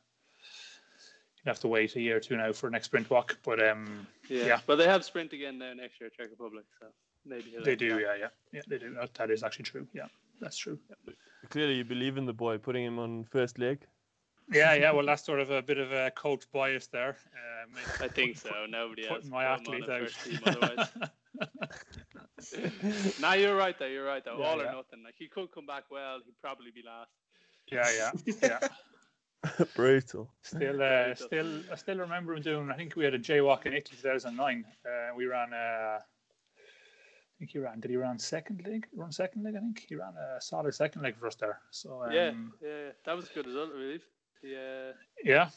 you 1.37 1.49
have 1.49 1.61
to 1.61 1.69
wait 1.69 1.95
a 1.95 2.01
year 2.01 2.17
or 2.17 2.19
two 2.19 2.35
now 2.35 2.51
for 2.51 2.69
next 2.69 2.87
sprint 2.87 3.07
WOC, 3.07 3.37
but 3.43 3.65
um, 3.65 4.05
Yeah. 4.27 4.45
Yeah. 4.45 4.59
But 4.67 4.75
they 4.75 4.85
have 4.85 5.05
sprint 5.05 5.31
again 5.31 5.57
now 5.57 5.73
next 5.73 6.01
year, 6.01 6.09
Czech 6.09 6.29
Republic. 6.29 6.65
So 6.77 6.87
maybe 7.25 7.55
they 7.63 7.75
do 7.75 7.89
that. 7.95 8.01
yeah 8.01 8.15
yeah 8.19 8.27
yeah 8.51 8.61
they 8.67 8.77
do 8.77 8.93
that, 8.95 9.13
that 9.13 9.31
is 9.31 9.43
actually 9.43 9.65
true 9.65 9.87
yeah 9.93 10.07
that's 10.41 10.57
true 10.57 10.79
Clearly, 11.49 11.75
you 11.75 11.85
believe 11.85 12.17
in 12.17 12.25
the 12.25 12.33
boy, 12.33 12.57
putting 12.57 12.83
him 12.83 12.99
on 12.99 13.23
first 13.23 13.57
leg. 13.59 13.79
Yeah 14.51 14.73
yeah 14.73 14.91
well 14.91 15.05
that's 15.05 15.23
sort 15.23 15.39
of 15.39 15.51
a 15.51 15.61
bit 15.61 15.77
of 15.77 15.91
a 15.91 16.11
coach 16.11 16.45
bias 16.51 16.87
there. 16.87 17.17
Um, 17.33 17.75
I 18.01 18.07
think 18.07 18.37
so. 18.37 18.49
Nobody 18.69 19.03
else. 19.07 19.17
putting 19.17 19.29
my 19.29 19.45
athlete 19.45 19.83
on 19.83 19.89
a 19.89 19.93
out. 19.93 20.01
first 20.01 20.25
team 20.25 20.39
otherwise. 20.45 20.89
nah, 23.19 23.33
you're 23.33 23.55
right 23.55 23.77
though. 23.77 23.85
You're 23.85 24.05
right 24.05 24.23
though. 24.23 24.39
Yeah, 24.39 24.45
All 24.45 24.57
yeah. 24.57 24.71
or 24.71 24.75
nothing. 24.75 25.03
Like 25.03 25.15
he 25.17 25.27
could 25.27 25.51
come 25.51 25.65
back 25.65 25.85
well. 25.91 26.19
He'd 26.25 26.39
probably 26.41 26.71
be 26.71 26.83
last. 26.85 27.11
yeah 27.71 27.89
yeah 27.95 28.35
yeah. 28.61 29.65
Brutal. 29.75 30.29
Still, 30.41 30.81
uh, 30.81 31.07
tough. 31.07 31.19
still, 31.19 31.61
I 31.71 31.75
still 31.75 31.97
remember 31.97 32.33
him 32.33 32.41
doing. 32.41 32.69
I 32.69 32.75
think 32.75 32.95
we 32.97 33.05
had 33.05 33.13
a 33.13 33.19
JWOC 33.19 33.67
in 33.67 33.73
Italy 33.73 33.97
2009. 34.01 34.65
Uh, 34.85 35.15
we 35.15 35.27
ran. 35.27 35.53
Uh, 35.53 35.99
I 35.99 36.01
think 37.37 37.51
he 37.51 37.59
ran. 37.59 37.79
Did 37.79 37.91
he 37.91 37.97
run 37.97 38.19
second 38.19 38.63
leg? 38.65 38.87
Run 38.93 39.13
second 39.13 39.43
leg? 39.43 39.55
I 39.55 39.59
think 39.59 39.85
he 39.87 39.95
ran 39.95 40.13
a 40.17 40.41
solid 40.41 40.73
second 40.73 41.03
leg 41.03 41.15
for 41.17 41.27
us 41.27 41.35
there. 41.35 41.59
So 41.71 42.03
um, 42.03 42.11
yeah, 42.11 42.31
yeah, 42.61 42.67
yeah. 42.67 42.91
That 43.05 43.15
was 43.15 43.29
a 43.29 43.33
good 43.33 43.47
result, 43.47 43.69
I 43.73 43.77
believe. 43.77 44.03
Yeah, 44.41 44.91
yeah, 45.23 45.49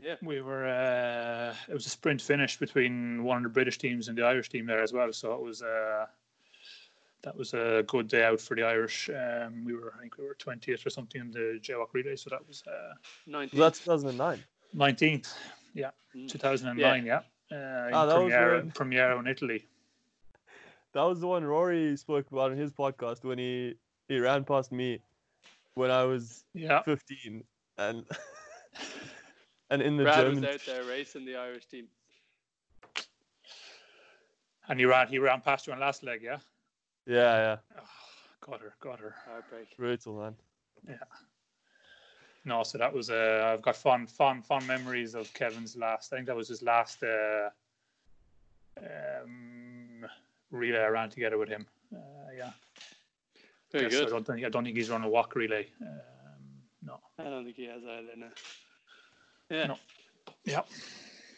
yeah. 0.00 0.14
we 0.22 0.40
were. 0.40 0.66
Uh, 0.66 1.54
it 1.68 1.74
was 1.74 1.86
a 1.86 1.90
sprint 1.90 2.20
finish 2.22 2.56
between 2.58 3.22
one 3.24 3.38
of 3.38 3.42
the 3.44 3.48
British 3.48 3.78
teams 3.78 4.08
and 4.08 4.16
the 4.16 4.24
Irish 4.24 4.48
team 4.48 4.66
there 4.66 4.82
as 4.82 4.92
well. 4.92 5.12
So 5.12 5.32
it 5.34 5.40
was. 5.42 5.62
Uh, 5.62 6.06
that 7.22 7.36
was 7.36 7.52
a 7.52 7.84
good 7.86 8.08
day 8.08 8.24
out 8.24 8.40
for 8.40 8.56
the 8.56 8.62
Irish. 8.62 9.10
Um, 9.10 9.62
we 9.66 9.74
were, 9.74 9.92
I 9.96 10.00
think, 10.00 10.16
we 10.16 10.24
were 10.24 10.34
twentieth 10.34 10.86
or 10.86 10.90
something 10.90 11.20
in 11.20 11.30
the 11.30 11.58
JWOC 11.60 11.88
relay. 11.92 12.16
So 12.16 12.30
that 12.30 12.46
was 12.48 12.62
uh, 12.66 12.94
Nineteen. 13.26 13.60
Was 13.60 13.78
that 13.78 13.84
2009? 13.84 14.42
nineteenth. 14.72 15.34
Yeah, 15.74 15.90
Mm. 16.16 16.28
2009. 16.30 17.04
Yeah. 17.06 17.16
Uh, 17.52 17.56
in 17.88 17.94
Ah, 17.94 18.06
that 18.06 18.18
was 18.22 18.32
Primiero, 18.32 18.56
when- 18.62 18.70
Primiero 18.72 19.18
in 19.20 19.26
Italy. 19.26 19.66
That 20.92 21.02
was 21.02 21.20
the 21.20 21.26
one 21.26 21.44
Rory 21.44 21.96
spoke 21.96 22.30
about 22.32 22.52
in 22.52 22.58
his 22.58 22.72
podcast 22.72 23.22
when 23.22 23.38
he 23.38 23.74
he 24.08 24.18
ran 24.18 24.44
past 24.44 24.72
me 24.72 25.00
when 25.74 25.90
I 25.90 26.04
was 26.04 26.44
Yeah, 26.54 26.82
15 26.82 27.44
and 27.80 28.04
and 29.70 29.82
in 29.82 29.96
the 29.96 30.04
Brad 30.04 30.16
German 30.26 30.42
was 30.42 30.54
out 30.54 30.60
there 30.66 30.84
racing 30.84 31.24
the 31.24 31.36
Irish 31.36 31.66
team. 31.66 31.86
and 34.68 34.78
he 34.78 34.84
ran. 34.86 35.08
He 35.08 35.18
ran 35.18 35.40
past 35.40 35.66
you 35.66 35.72
on 35.72 35.80
last 35.80 36.02
leg. 36.02 36.20
Yeah, 36.22 36.38
yeah 37.06 37.16
yeah 37.16 37.56
oh, 37.78 37.82
got 38.48 38.60
her, 38.60 38.74
got 38.80 39.00
her. 39.00 39.14
Heartbreak. 39.28 39.76
brutal 39.76 40.20
man 40.20 40.34
Yeah. 40.88 40.94
No, 42.44 42.62
so 42.62 42.78
that 42.78 42.92
was. 42.92 43.10
Uh, 43.10 43.50
I've 43.52 43.62
got 43.62 43.76
fun, 43.76 44.06
fun, 44.06 44.40
fond 44.40 44.66
memories 44.66 45.14
of 45.14 45.32
Kevin's 45.34 45.76
last. 45.76 46.10
I 46.12 46.16
think 46.16 46.26
that 46.26 46.36
was 46.36 46.48
his 46.48 46.62
last. 46.62 47.02
Uh, 47.02 47.50
um, 48.78 50.06
relay 50.50 50.78
I 50.78 50.88
ran 50.88 51.10
together 51.10 51.36
with 51.36 51.50
him. 51.50 51.66
Uh, 51.94 51.98
yeah. 52.34 52.50
Very 53.72 53.84
Yes, 53.84 53.94
I 53.94 54.04
good. 54.04 54.10
don't 54.10 54.26
think 54.26 54.46
I 54.46 54.48
don't 54.48 54.64
think 54.64 54.76
he's 54.76 54.88
run 54.90 55.04
a 55.04 55.08
WOC 55.08 55.34
relay. 55.34 55.66
No. 55.80 56.00
I 57.20 57.30
don't 57.30 57.44
think 57.44 57.56
he 57.56 57.66
has 57.66 57.82
either. 57.84 58.16
No. 58.16 58.28
Yeah. 59.50 59.66
No. 59.66 59.76
Yeah. 60.44 60.60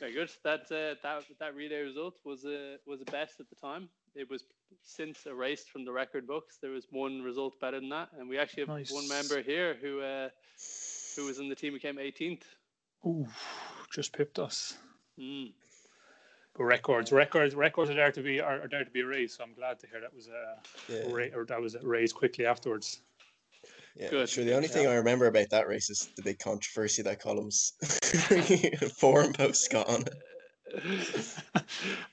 Very 0.00 0.12
good. 0.12 0.30
That 0.44 0.62
uh, 0.62 0.94
that 1.02 1.24
that 1.38 1.54
relay 1.54 1.80
result 1.82 2.14
was 2.24 2.44
a 2.44 2.76
was 2.86 3.00
a 3.00 3.10
best 3.10 3.40
at 3.40 3.48
the 3.48 3.56
time. 3.56 3.88
It 4.14 4.28
was 4.28 4.44
since 4.82 5.26
erased 5.26 5.70
from 5.70 5.84
the 5.84 5.92
record 5.92 6.26
books. 6.26 6.58
There 6.60 6.70
was 6.70 6.86
one 6.90 7.22
result 7.22 7.58
better 7.60 7.80
than 7.80 7.88
that, 7.90 8.08
and 8.18 8.28
we 8.28 8.38
actually 8.38 8.66
have 8.66 8.90
one 8.90 9.08
member 9.08 9.40
here 9.42 9.76
who 9.80 10.00
uh, 10.00 10.28
who 11.16 11.26
was 11.26 11.38
in 11.38 11.48
the 11.48 11.54
team 11.54 11.72
who 11.72 11.78
came 11.78 11.96
18th. 11.96 12.42
Ooh, 13.06 13.26
just 13.92 14.12
pipped 14.12 14.38
us. 14.38 14.74
Mm. 15.18 15.52
But 16.54 16.64
records, 16.64 17.12
records, 17.12 17.54
records 17.54 17.90
are 17.90 17.94
there 17.94 18.12
to 18.12 18.22
be 18.22 18.40
are, 18.40 18.62
are 18.62 18.68
there 18.68 18.84
to 18.84 18.90
be 18.90 19.02
raised. 19.02 19.36
So 19.38 19.44
I'm 19.44 19.54
glad 19.54 19.78
to 19.80 19.86
hear 19.86 20.00
that 20.00 20.14
was 20.14 20.28
uh, 20.28 20.92
Yeah. 20.92 21.12
ra- 21.14 21.34
or 21.34 21.44
that 21.46 21.60
was 21.60 21.76
raised 21.82 22.14
quickly 22.14 22.44
afterwards. 22.44 23.00
Yeah, 23.97 24.11
Good. 24.11 24.28
sure. 24.28 24.45
The 24.45 24.55
only 24.55 24.68
thing 24.68 24.86
I 24.86 24.95
remember 24.95 25.26
about 25.26 25.51
that 25.51 25.68
race 25.68 25.90
is 25.90 26.09
the 26.16 26.22
big 26.22 26.38
controversy 26.38 27.03
that 27.03 27.20
columns 27.20 27.72
forum 28.99 29.32
posts 29.32 29.68
got 29.68 29.88
on 29.88 30.03
it. 30.03 30.14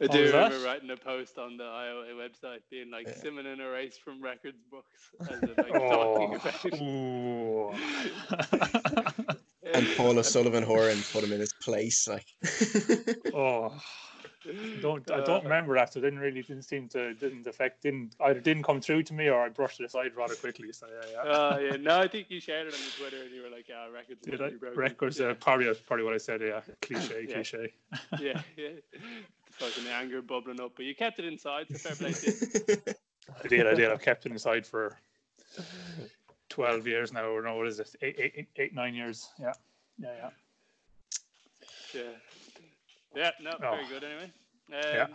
I 0.02 0.08
do 0.08 0.22
was 0.24 0.32
that? 0.34 0.44
remember 0.52 0.66
writing 0.66 0.90
a 0.90 0.98
post 0.98 1.38
on 1.38 1.56
the 1.56 1.64
IOA 1.64 2.12
website 2.16 2.60
being 2.70 2.92
like 2.92 3.08
Yeah. 3.08 3.14
Simon 3.16 3.46
in 3.46 3.62
a 3.62 3.70
race 3.70 3.98
from 4.04 4.22
records 4.22 4.58
books 4.70 4.88
as 5.22 5.42
in, 5.42 5.56
like 5.56 5.72
Oh, 5.74 6.36
talking 6.36 6.36
about. 8.44 9.36
And 9.74 9.88
Paul 9.96 10.20
O'Sullivan 10.20 10.64
Horan 10.64 11.02
put 11.14 11.24
him 11.24 11.32
in 11.32 11.40
his 11.40 11.54
place. 11.54 12.08
Like, 12.08 12.26
oh, 13.34 13.80
don't 14.82 15.10
I 15.12 15.18
don't 15.22 15.42
Uh, 15.42 15.44
remember 15.44 15.76
that. 15.76 15.94
So 15.94 16.00
it 16.00 16.04
didn't 16.04 16.20
really 16.20 16.42
didn't 16.42 16.64
seem 16.64 16.88
to 16.90 17.14
didn't 17.14 17.48
affect 17.48 17.82
didn't 17.84 18.16
either 18.22 18.40
didn't 18.40 18.64
come 18.64 18.82
through 18.82 19.04
to 19.04 19.14
me 19.14 19.28
or 19.30 19.42
I 19.42 19.50
brushed 19.50 19.80
it 19.80 19.86
aside 19.86 20.16
rather 20.16 20.36
quickly. 20.36 20.72
So 20.72 20.88
yeah, 20.88 21.24
yeah. 21.24 21.32
Uh, 21.32 21.58
yeah, 21.62 21.76
no, 21.78 22.00
I 22.00 22.08
think 22.08 22.30
you 22.30 22.40
shared 22.40 22.68
it 22.68 22.74
on 22.74 22.80
your 22.80 22.92
Twitter 23.10 23.24
and 23.24 23.34
you 23.34 23.42
were 23.44 23.50
like, 23.50 23.68
"Yeah, 23.68 23.88
records." 23.90 24.22
Did 24.26 24.42
I? 24.42 24.52
Records, 24.76 25.20
Yeah, 25.20 25.28
uh, 25.28 25.34
probably, 25.36 25.74
probably 25.86 26.06
what 26.06 26.14
I 26.14 26.18
said. 26.18 26.42
Yeah, 26.42 26.62
cliche, 26.82 27.26
Yeah. 27.28 27.34
cliche. 27.34 27.74
yeah, 28.20 28.42
yeah. 28.58 28.70
The 29.60 29.66
fucking 29.66 29.88
anger 29.88 30.22
bubbling 30.22 30.62
up, 30.62 30.72
but 30.76 30.86
you 30.86 30.96
kept 30.96 31.20
it 31.20 31.26
inside. 31.26 31.68
So 31.70 31.78
fair 31.78 31.96
play 31.96 32.14
to 32.14 32.26
you. 32.28 32.94
I 33.44 33.48
did, 33.48 33.68
I 33.68 33.74
did. 33.74 33.92
I've 33.92 34.02
kept 34.02 34.26
it 34.26 34.32
inside 34.32 34.66
for 34.66 34.98
twelve 36.50 36.88
years 36.88 37.12
now, 37.12 37.26
or 37.30 37.42
no, 37.42 37.56
what 37.58 37.68
is 37.68 37.80
it? 37.80 37.94
Eight, 38.02 38.16
eight, 38.20 38.34
eight, 38.38 38.48
eight 38.58 38.74
nine 38.74 38.94
years. 38.96 39.28
Yeah, 39.40 39.54
yeah, 39.98 40.10
yeah. 40.22 40.30
Yeah, 41.94 42.02
yeah. 43.16 43.32
No, 43.42 43.58
very 43.60 43.86
Oh. 43.86 43.90
good. 43.90 44.04
Anyway. 44.04 44.32
Um, 44.72 44.96
Yeah. 44.96 45.08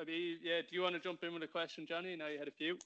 I 0.00 0.04
mean, 0.04 0.38
yeah. 0.42 0.60
Do 0.62 0.68
you 0.72 0.82
want 0.82 0.94
to 0.96 1.00
jump 1.00 1.22
in 1.22 1.32
with 1.34 1.42
a 1.42 1.46
question, 1.48 1.86
Johnny? 1.86 2.16
Now 2.16 2.26
you 2.28 2.38
had 2.38 2.48
a 2.48 2.52
few. 2.52 2.78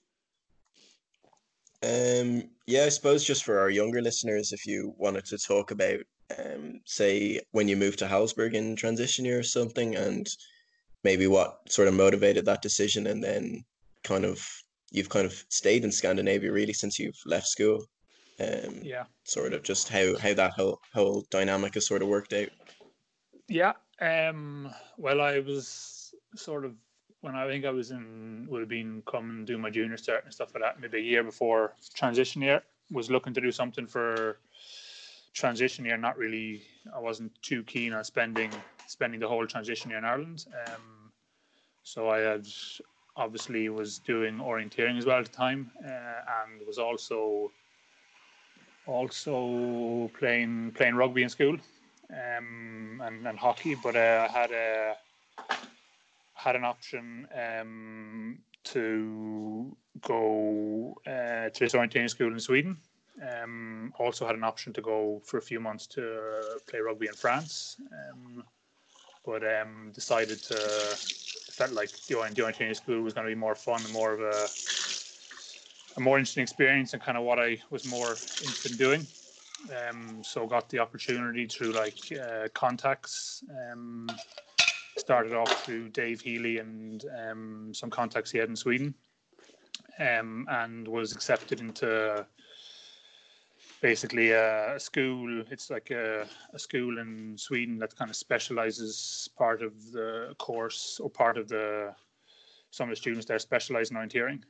um, 1.83 2.43
yeah, 2.67 2.85
I 2.85 2.89
suppose 2.89 3.23
just 3.25 3.45
for 3.45 3.59
our 3.61 3.71
younger 3.71 4.03
listeners, 4.03 4.53
if 4.53 4.67
you 4.67 4.95
wanted 4.99 5.25
to 5.27 5.39
talk 5.39 5.71
about, 5.71 6.01
um, 6.37 6.81
say, 6.85 7.41
when 7.53 7.69
you 7.69 7.77
moved 7.77 8.01
to 8.01 8.09
Halsburg 8.09 8.55
in 8.57 8.75
transition 8.75 9.25
year 9.25 9.39
or 9.39 9.45
something, 9.45 9.95
and 9.95 10.29
maybe 11.05 11.29
what 11.29 11.61
sort 11.71 11.87
of 11.89 11.95
motivated 11.95 12.45
that 12.47 12.63
decision, 12.63 13.07
and 13.07 13.23
then 13.23 13.65
kind 14.03 14.25
of 14.25 14.45
you've 14.91 15.09
kind 15.09 15.25
of 15.25 15.45
stayed 15.51 15.85
in 15.85 15.93
Scandinavia 15.93 16.51
really 16.51 16.73
since 16.73 16.99
you've 16.99 17.19
left 17.27 17.47
school. 17.47 17.85
Um, 18.41 18.81
Yeah. 18.83 19.05
sort 19.25 19.53
of 19.53 19.63
just 19.63 19.89
how 19.89 20.17
how 20.19 20.35
that 20.35 20.53
whole 20.53 20.81
whole 20.93 21.27
dynamic 21.31 21.75
has 21.75 21.87
sort 21.87 22.03
of 22.03 22.09
worked 22.09 22.33
out. 22.33 22.49
Yeah. 23.49 23.73
Um. 24.01 24.71
Well, 24.97 25.21
I 25.21 25.41
was 25.41 26.15
sort 26.37 26.65
of 26.65 26.75
when 27.21 27.35
I 27.35 27.47
think 27.47 27.65
I 27.65 27.71
was 27.71 27.91
in 27.91 28.47
would 28.49 28.61
have 28.61 28.69
been 28.69 29.03
coming 29.11 29.45
do 29.45 29.59
my 29.59 29.71
junior 29.71 29.97
cert 29.97 30.25
and 30.25 30.33
stuff 30.33 30.55
like 30.55 30.63
that. 30.63 30.81
Maybe 30.81 30.99
a 30.99 31.03
year 31.03 31.25
before 31.25 31.75
transition 31.95 32.43
year. 32.43 32.63
Was 32.91 33.11
looking 33.11 33.35
to 33.35 33.41
do 33.41 33.51
something 33.53 33.87
for 33.87 34.39
transition 35.35 35.85
year. 35.85 35.97
Not 35.97 36.17
really. 36.17 36.63
I 36.95 37.01
wasn't 37.01 37.33
too 37.43 37.63
keen 37.65 37.93
on 37.93 38.05
spending 38.05 38.51
spending 38.87 39.21
the 39.21 39.29
whole 39.29 39.47
transition 39.47 39.91
year 39.91 39.99
in 39.99 40.05
Ireland. 40.05 40.47
Um. 40.67 41.13
So 41.83 42.11
I 42.11 42.19
had 42.19 42.47
obviously 43.17 43.69
was 43.71 43.99
doing 43.99 44.39
orienteering 44.39 44.99
as 44.99 45.07
well 45.07 45.19
at 45.19 45.25
the 45.25 45.33
time, 45.33 45.71
uh, 45.85 45.89
and 45.89 46.67
was 46.67 46.79
also 46.79 47.51
also 48.87 50.11
playing 50.19 50.73
playing 50.73 50.95
rugby 50.95 51.23
in 51.23 51.29
school 51.29 51.57
um, 52.13 53.03
and, 53.05 53.27
and 53.27 53.39
hockey, 53.39 53.75
but 53.75 53.97
uh, 53.97 54.29
I 54.29 54.33
had 54.33 54.51
a 54.51 54.97
had 56.35 56.57
an 56.57 56.65
option 56.65 57.27
um, 57.35 58.39
to 58.63 59.77
go 60.03 60.95
uh, 61.07 61.51
to 61.51 61.59
this 61.59 61.75
orienteering 61.75 62.09
school 62.09 62.33
in 62.33 62.41
Sweden. 62.41 62.77
Um, 63.21 63.93
also 63.99 64.25
had 64.25 64.37
an 64.37 64.45
option 64.45 64.73
to 64.75 64.81
go 64.81 65.21
for 65.25 65.39
a 65.39 65.43
few 65.43 65.59
months 65.59 65.89
to 65.89 66.61
play 66.69 66.79
rugby 66.79 67.09
in 67.09 67.15
France, 67.15 67.77
um, 67.93 68.45
but 69.27 69.43
um, 69.43 69.91
decided 69.93 70.41
to 70.45 70.55
felt 70.55 71.73
like 71.73 71.91
the, 71.91 72.15
the 72.35 72.43
orienteering 72.43 72.77
school 72.77 73.03
was 73.03 73.15
going 73.15 73.27
to 73.27 73.31
be 73.31 73.39
more 73.39 73.57
fun 73.57 73.83
and 73.83 73.93
more 73.93 74.13
of 74.13 74.21
a 74.21 74.47
a 75.97 76.01
more 76.01 76.17
interesting 76.17 76.43
experience 76.43 76.93
and 76.93 77.03
kind 77.03 77.19
of 77.19 77.25
what 77.25 77.41
I 77.41 77.59
was 77.71 77.91
more 77.91 78.11
interested 78.11 78.71
in 78.73 78.79
doing 78.79 79.07
um, 79.89 80.23
so 80.23 80.47
got 80.47 80.69
the 80.69 80.79
opportunity 80.79 81.47
through 81.47 81.73
like 81.73 81.99
uh, 82.13 82.49
contacts. 82.55 83.43
Um, 83.71 84.09
started 84.97 85.33
off 85.33 85.65
through 85.65 85.89
Dave 85.89 86.21
Healy 86.21 86.59
and 86.59 87.05
um, 87.31 87.73
some 87.73 87.91
contacts 87.91 88.31
he 88.31 88.39
had 88.39 88.49
in 88.49 88.57
Sweden, 88.57 88.95
um, 89.99 90.47
and 90.51 90.87
was 90.87 91.13
accepted 91.13 91.61
into 91.61 92.27
basically 93.81 94.33
a, 94.33 94.75
a 94.75 94.81
school. 94.81 95.43
It's 95.51 95.71
like 95.71 95.91
a, 95.91 96.27
a 96.53 96.59
school 96.59 96.99
in 96.99 97.37
Sweden 97.39 97.79
that 97.79 97.97
kind 97.97 98.11
of 98.11 98.17
specializes 98.17 99.29
part 99.37 99.63
of 99.63 99.93
the 99.93 100.35
course 100.39 101.01
or 101.03 101.11
part 101.11 101.39
of 101.39 101.49
the 101.49 101.95
some 102.71 102.89
of 102.89 102.93
the 102.93 102.97
students 102.97 103.27
there 103.27 103.39
specialize 103.39 103.91
in 103.91 103.97
orienteering. 103.97 104.43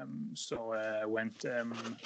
Um, 0.00 0.30
so 0.34 0.72
uh, 0.72 1.08
went 1.08 1.44
um, 1.46 1.96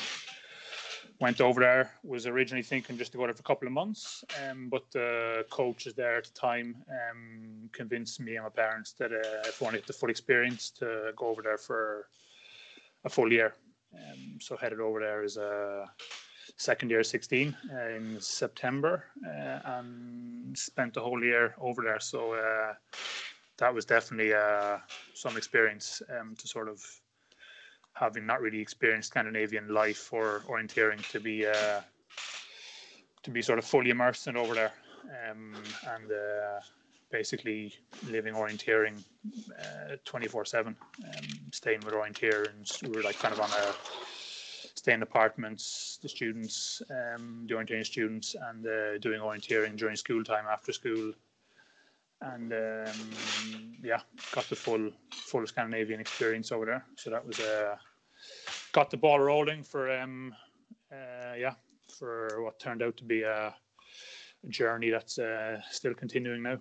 went 1.20 1.40
over 1.40 1.60
there. 1.60 1.90
Was 2.04 2.26
originally 2.26 2.62
thinking 2.62 2.96
just 2.96 3.12
to 3.12 3.18
go 3.18 3.24
there 3.24 3.34
for 3.34 3.40
a 3.40 3.44
couple 3.44 3.66
of 3.66 3.72
months, 3.72 4.24
um, 4.44 4.68
but 4.68 4.90
the 4.92 5.44
coach 5.50 5.68
coaches 5.68 5.94
there 5.94 6.16
at 6.16 6.24
the 6.24 6.32
time 6.32 6.76
um, 6.88 7.68
convinced 7.72 8.20
me 8.20 8.36
and 8.36 8.44
my 8.44 8.50
parents 8.50 8.92
that 8.92 9.12
uh, 9.12 9.48
if 9.48 9.60
I 9.60 9.64
wanted 9.64 9.84
the 9.86 9.92
full 9.92 10.10
experience, 10.10 10.70
to 10.78 11.12
go 11.16 11.26
over 11.26 11.42
there 11.42 11.58
for 11.58 12.08
a 13.04 13.08
full 13.08 13.32
year. 13.32 13.54
Um, 13.94 14.38
so 14.40 14.56
headed 14.56 14.80
over 14.80 15.00
there 15.00 15.22
as 15.22 15.36
a 15.36 15.88
second 16.56 16.90
year 16.90 17.02
16 17.02 17.56
uh, 17.72 17.88
in 17.88 18.20
September 18.20 19.04
uh, 19.26 19.60
and 19.64 20.56
spent 20.56 20.94
the 20.94 21.00
whole 21.00 21.22
year 21.22 21.54
over 21.60 21.82
there. 21.82 22.00
So 22.00 22.32
uh, 22.34 22.74
that 23.58 23.72
was 23.72 23.84
definitely 23.84 24.34
uh, 24.34 24.78
some 25.14 25.36
experience 25.36 26.02
um, 26.18 26.34
to 26.36 26.48
sort 26.48 26.68
of 26.68 26.82
having 27.98 28.26
not 28.26 28.40
really 28.40 28.60
experienced 28.60 29.10
Scandinavian 29.10 29.68
life 29.68 30.12
or 30.12 30.42
orienteering 30.48 31.06
to 31.10 31.20
be 31.20 31.46
uh, 31.46 31.80
to 33.22 33.30
be 33.30 33.42
sort 33.42 33.58
of 33.58 33.64
fully 33.64 33.90
immersed 33.90 34.26
in 34.26 34.36
over 34.36 34.54
there 34.54 34.72
um, 35.30 35.54
and 35.94 36.10
uh, 36.10 36.60
basically 37.10 37.72
living 38.08 38.34
orienteering 38.34 39.02
twenty 40.04 40.28
four 40.28 40.44
seven, 40.44 40.76
staying 41.52 41.80
with 41.84 41.94
orienteer 41.94 42.48
and 42.50 42.70
we 42.88 42.96
were 42.96 43.02
like 43.02 43.18
kind 43.18 43.34
of 43.34 43.40
on 43.40 43.50
a 43.50 43.74
staying 44.78 44.98
in 44.98 45.02
apartments, 45.02 45.98
the 46.02 46.08
students, 46.08 46.80
um, 46.90 47.46
the 47.48 47.54
orienteering 47.54 47.84
students, 47.84 48.36
and 48.48 48.66
uh, 48.66 48.96
doing 48.98 49.20
orienteering 49.20 49.76
during 49.76 49.96
school 49.96 50.22
time 50.24 50.44
after 50.50 50.72
school. 50.72 51.12
And 52.20 52.52
um, 52.52 52.96
yeah, 53.82 54.00
got 54.32 54.48
the 54.48 54.56
full 54.56 54.90
full 55.10 55.46
Scandinavian 55.46 56.00
experience 56.00 56.50
over 56.52 56.66
there. 56.66 56.84
So 56.96 57.10
that 57.10 57.24
was 57.24 57.38
uh, 57.38 57.76
got 58.72 58.90
the 58.90 58.96
ball 58.96 59.18
rolling 59.20 59.62
for 59.62 59.90
um, 59.98 60.34
uh, 60.92 61.34
yeah 61.36 61.54
for 61.98 62.42
what 62.42 62.58
turned 62.60 62.82
out 62.82 62.96
to 62.96 63.04
be 63.04 63.22
a, 63.22 63.54
a 64.44 64.48
journey 64.48 64.90
that's 64.90 65.18
uh, 65.18 65.60
still 65.70 65.94
continuing 65.94 66.42
now. 66.42 66.58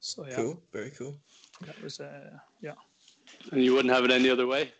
So 0.00 0.26
yeah, 0.26 0.34
Cool, 0.34 0.62
very 0.72 0.90
cool. 0.90 1.14
that 1.66 1.80
was 1.82 2.00
uh, 2.00 2.30
yeah. 2.60 2.74
And 3.52 3.64
you 3.64 3.74
wouldn't 3.74 3.94
have 3.94 4.04
it 4.04 4.10
any 4.10 4.28
other 4.28 4.46
way. 4.46 4.72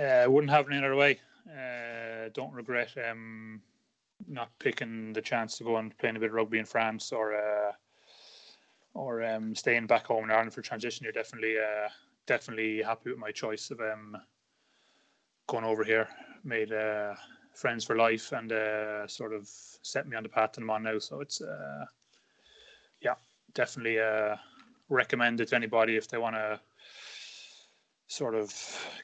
Uh, 0.00 0.24
wouldn't 0.28 0.50
have 0.52 0.66
it 0.68 0.72
any 0.72 0.84
other 0.84 0.94
way. 0.96 1.18
Uh, 1.48 2.28
don't 2.32 2.52
regret 2.52 2.90
um, 3.10 3.60
not 4.28 4.50
picking 4.58 5.12
the 5.12 5.20
chance 5.20 5.58
to 5.58 5.64
go 5.64 5.76
and 5.78 5.96
playing 5.98 6.16
a 6.16 6.20
bit 6.20 6.28
of 6.28 6.34
rugby 6.34 6.58
in 6.58 6.64
France 6.64 7.10
or 7.12 7.34
uh, 7.34 7.72
or 8.94 9.24
um, 9.24 9.54
staying 9.54 9.86
back 9.86 10.06
home 10.06 10.24
in 10.24 10.30
Ireland 10.30 10.52
for 10.52 10.62
transition. 10.62 11.04
You're 11.04 11.12
definitely 11.12 11.56
uh, 11.58 11.88
definitely 12.30 12.80
happy 12.80 13.10
with 13.10 13.18
my 13.18 13.32
choice 13.32 13.72
of 13.72 13.80
um, 13.80 14.16
going 15.48 15.64
over 15.64 15.82
here. 15.82 16.08
Made 16.44 16.72
uh, 16.72 17.14
friends 17.54 17.84
for 17.84 17.96
life 17.96 18.30
and 18.30 18.52
uh, 18.52 19.08
sort 19.08 19.32
of 19.32 19.48
set 19.82 20.06
me 20.06 20.16
on 20.16 20.22
the 20.22 20.28
path 20.28 20.52
that 20.52 20.62
I'm 20.62 20.70
on 20.70 20.84
now. 20.84 21.00
So 21.00 21.20
it's 21.20 21.40
uh, 21.40 21.86
yeah, 23.00 23.16
definitely 23.52 23.98
uh, 23.98 24.36
recommend 24.88 25.40
it 25.40 25.48
to 25.48 25.56
anybody 25.56 25.96
if 25.96 26.06
they 26.06 26.18
want 26.18 26.36
to 26.36 26.60
sort 28.06 28.36
of 28.36 28.54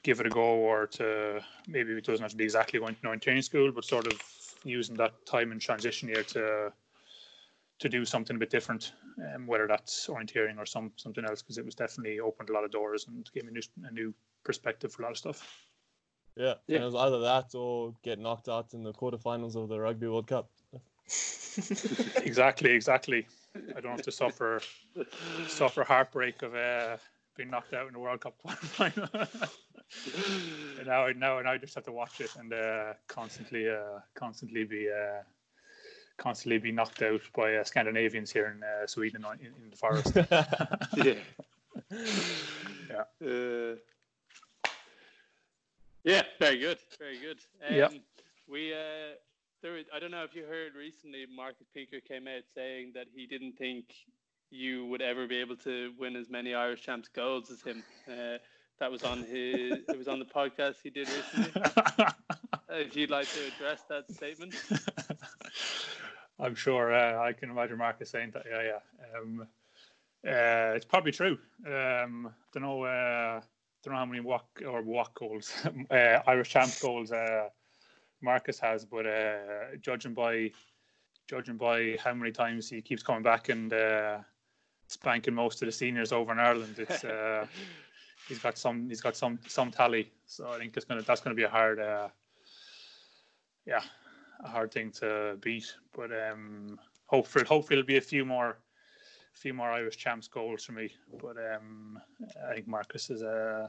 give 0.05 0.21
it 0.21 0.27
a 0.27 0.31
go 0.31 0.55
or 0.71 0.87
to 0.87 1.41
maybe 1.67 1.95
it 1.95 2.05
doesn't 2.05 2.23
have 2.23 2.31
to 2.31 2.37
be 2.37 2.45
exactly 2.45 2.79
going 2.79 2.95
to 3.03 3.17
training 3.17 3.43
school, 3.43 3.73
but 3.73 3.85
sort 3.85 4.07
of 4.07 4.21
using 4.63 4.97
that 4.97 5.27
time 5.27 5.51
in 5.51 5.59
transition 5.59 6.09
year 6.09 6.23
to 6.23 6.73
to 7.79 7.89
do 7.89 8.05
something 8.05 8.37
a 8.37 8.39
bit 8.39 8.51
different, 8.51 8.93
um, 9.35 9.47
whether 9.47 9.67
that's 9.67 10.07
orienteering 10.07 10.59
or 10.59 10.67
some 10.67 10.93
something 10.97 11.25
else, 11.25 11.43
because 11.43 11.59
it 11.59 11.65
was 11.65 11.75
definitely 11.75 12.21
opened 12.21 12.51
a 12.51 12.53
lot 12.53 12.65
of 12.65 12.71
doors 12.71 13.07
and 13.07 13.29
gave 13.33 13.45
me 13.45 13.51
a 13.51 13.53
new, 13.53 13.89
a 13.89 13.93
new 13.93 14.15
perspective 14.45 14.93
for 14.93 15.03
a 15.03 15.05
lot 15.07 15.13
of 15.13 15.19
stuff. 15.19 15.47
Yeah, 16.37 16.55
Yeah. 16.67 16.77
and 16.77 16.85
it 16.85 16.87
was 16.87 16.95
either 16.95 17.21
that 17.21 17.55
or 17.55 17.95
get 18.03 18.19
knocked 18.19 18.49
out 18.49 18.75
in 18.75 18.83
the 18.83 18.93
quarterfinals 18.93 19.57
of 19.57 19.69
the 19.69 19.79
Rugby 19.81 20.07
World 20.07 20.27
Cup. 20.27 20.51
exactly, 22.17 22.71
exactly. 22.73 23.27
I 23.75 23.81
don't 23.81 23.93
have 23.93 24.03
to 24.03 24.13
suffer 24.13 24.61
suffer 25.47 25.85
heartbreak 25.85 26.43
of 26.43 26.55
uh, 26.55 26.97
being 27.37 27.51
knocked 27.51 27.73
out 27.75 27.87
in 27.87 27.93
the 27.95 27.99
World 27.99 28.21
Cup 28.21 28.35
quarterfinal. 28.45 29.49
and 30.79 30.87
now, 30.87 31.07
now, 31.17 31.41
now 31.41 31.53
I 31.53 31.59
just 31.59 31.75
have 31.75 31.85
to 31.85 31.93
watch 31.93 32.21
it 32.21 32.31
and 32.37 32.53
uh, 32.53 32.95
constantly, 33.07 33.69
uh, 33.69 34.01
constantly 34.15 34.65
be, 34.65 34.89
uh, 34.91 35.23
constantly 36.19 36.59
be 36.59 36.73
knocked 36.73 37.03
out 37.03 37.21
by 37.35 37.57
uh, 37.57 37.65
Scandinavians 37.65 38.31
here 38.33 38.55
in 38.57 38.63
uh, 38.63 38.87
Sweden 38.87 39.25
in, 39.41 39.47
in 39.47 39.71
the 39.71 39.77
forest. 39.77 40.13
yeah. 40.97 41.15
Yeah. 42.91 43.27
Uh, 43.29 43.77
yeah, 46.05 46.23
very 46.39 46.59
good, 46.59 46.79
very 46.99 47.19
good. 47.19 47.39
Um, 47.69 47.75
Yeah. 47.75 47.89
We, 48.49 48.73
uh, 48.73 49.17
there, 49.63 49.73
was- 49.73 49.87
I 49.93 49.99
don't 49.99 50.13
know 50.13 50.23
if 50.23 50.35
you 50.35 50.45
heard 50.45 50.75
recently, 50.77 51.27
Marcus 51.35 51.67
Pinker 51.75 52.01
came 52.01 52.29
out 52.29 52.43
saying 52.55 52.93
that 52.95 53.09
he 53.13 53.27
didn't 53.27 53.55
think 53.59 53.87
you 54.51 54.87
would 54.87 55.03
ever 55.03 55.27
be 55.27 55.37
able 55.39 55.57
to 55.57 55.93
win 55.99 56.15
as 56.15 56.31
many 56.31 56.55
Irish 56.55 56.83
champs 56.83 57.09
golds 57.09 57.51
as 57.51 57.61
him. 57.63 57.83
Uh, 58.09 58.39
that 58.79 58.93
was 58.93 59.03
on 59.03 59.19
his, 59.25 59.81
it 59.89 59.99
was 59.99 60.07
on 60.07 60.21
the 60.21 60.25
podcast 60.25 60.77
he 60.83 60.91
did 60.91 61.09
recently. 61.09 61.63
Uh, 61.97 62.11
if 62.71 62.95
you'd 62.95 63.11
like 63.11 63.27
to 63.33 63.41
address 63.49 63.83
that 63.89 64.09
statement. 64.13 64.55
I'm 66.39 66.55
sure 66.55 66.93
uh, 66.93 67.23
I 67.23 67.33
can 67.33 67.51
imagine 67.51 67.79
Marcus 67.79 68.11
saying 68.11 68.33
that. 68.33 68.45
Yeah, 68.49 68.63
yeah. 68.63 69.19
Um, 69.19 69.47
uh, 70.27 70.75
it's 70.75 70.85
probably 70.85 71.13
true. 71.13 71.39
Um, 71.67 72.31
don't 72.53 72.63
know. 72.63 72.83
Uh, 72.83 73.41
don't 73.83 73.95
know 73.95 74.01
how 74.01 74.07
many 74.07 74.21
walk 74.21 74.47
or 74.67 74.83
walk 74.83 75.19
goals, 75.19 75.53
uh, 75.91 76.19
Irish 76.27 76.49
champs 76.51 76.83
goals 76.83 77.13
uh, 77.13 77.49
Marcus 78.21 78.59
has, 78.59 78.85
but 78.85 79.07
uh, 79.07 79.77
judging 79.81 80.13
by 80.13 80.51
judging 81.29 81.57
by 81.57 81.97
how 82.03 82.13
many 82.13 82.33
times 82.33 82.69
he 82.69 82.81
keeps 82.81 83.03
coming 83.03 83.23
back 83.23 83.49
and 83.49 83.73
uh, 83.73 84.19
spanking 84.89 85.35
most 85.35 85.63
of 85.63 85.67
the 85.67 85.73
seniors 85.73 86.13
over 86.13 86.33
in 86.33 86.39
Ireland, 86.39 86.75
it's 86.79 87.05
uh, 87.05 87.47
he's 88.29 88.39
got 88.39 88.59
some 88.59 88.89
he's 88.89 89.01
got 89.01 89.17
some 89.17 89.39
some 89.47 89.71
tally. 89.71 90.11
So 90.27 90.49
I 90.49 90.59
think 90.59 90.77
it's 90.77 90.85
gonna 90.85 91.03
that's 91.03 91.21
gonna 91.21 91.37
be 91.37 91.45
a 91.45 91.49
hard. 91.49 91.79
Uh, 91.79 92.09
yeah, 93.67 93.83
a 94.43 94.49
hard 94.49 94.73
thing 94.73 94.91
to 94.93 95.37
beat. 95.41 95.75
But 95.95 96.11
um, 96.13 96.79
hopefully, 97.07 97.45
hopefully 97.45 97.79
it'll 97.79 97.87
be 97.87 97.97
a 97.97 98.01
few 98.01 98.25
more, 98.25 98.59
few 99.33 99.55
more 99.55 99.71
Irish 99.71 99.97
champs 99.97 100.29
goals 100.29 100.65
for 100.65 100.73
me. 100.73 100.93
But 101.21 101.37
um, 101.55 101.99
I 102.49 102.55
think 102.55 102.69
Marcus 102.69 103.09
has 103.09 103.23
uh, 103.23 103.69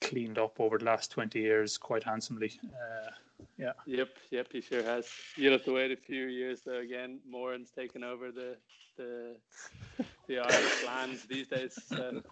cleaned 0.00 0.38
up 0.38 0.60
over 0.60 0.78
the 0.78 0.84
last 0.84 1.10
twenty 1.10 1.40
years 1.40 1.78
quite 1.78 2.04
handsomely. 2.04 2.52
Uh, 2.64 3.10
yeah, 3.56 3.72
Yep, 3.86 4.08
yep, 4.30 4.48
he 4.52 4.60
sure 4.60 4.82
has. 4.82 5.08
You'll 5.36 5.52
have 5.52 5.64
to 5.64 5.74
wait 5.74 5.92
a 5.92 5.96
few 5.96 6.26
years 6.26 6.62
though. 6.62 6.78
Again, 6.78 7.20
Moran's 7.28 7.70
taken 7.70 8.02
over 8.04 8.30
the 8.30 8.56
the 8.96 9.36
the 10.26 10.38
Irish 10.38 10.84
lands 10.86 11.24
these 11.24 11.48
days. 11.48 11.78
So. 11.86 12.22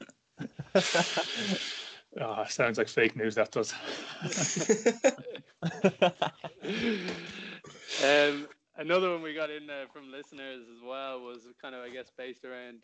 oh, 2.20 2.44
sounds 2.48 2.78
like 2.78 2.88
fake 2.88 3.16
news. 3.16 3.34
That 3.34 3.50
does. 3.50 3.74
um, 8.04 8.48
another 8.76 9.12
one 9.12 9.22
we 9.22 9.34
got 9.34 9.50
in 9.50 9.68
uh, 9.68 9.86
from 9.92 10.10
listeners 10.10 10.64
as 10.76 10.82
well 10.84 11.20
was 11.20 11.46
kind 11.60 11.74
of, 11.74 11.82
I 11.82 11.90
guess, 11.90 12.10
based 12.16 12.44
around 12.44 12.82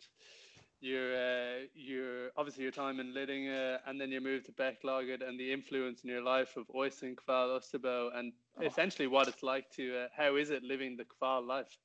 your 0.83 1.15
uh, 1.15 1.59
your 1.73 2.31
obviously 2.35 2.63
your 2.63 2.71
time 2.71 2.99
in 2.99 3.13
Lidingö 3.13 3.75
uh, 3.75 3.77
and 3.87 3.99
then 3.99 4.11
your 4.11 4.21
move 4.21 4.43
to 4.43 4.51
Bekkelaget 4.51 5.27
and 5.27 5.39
the 5.39 5.53
influence 5.53 6.03
in 6.03 6.09
your 6.09 6.21
life 6.21 6.57
of 6.57 6.67
Øystein 6.67 7.15
Kvaal 7.15 7.57
Østerbø 7.57 8.17
and 8.17 8.33
essentially 8.61 9.07
what 9.07 9.29
it's 9.29 9.43
like 9.43 9.69
to 9.77 9.97
uh, 9.97 10.07
how 10.15 10.35
is 10.35 10.49
it 10.49 10.63
living 10.63 10.97
the 10.97 11.05
Kval 11.05 11.47
life? 11.47 11.77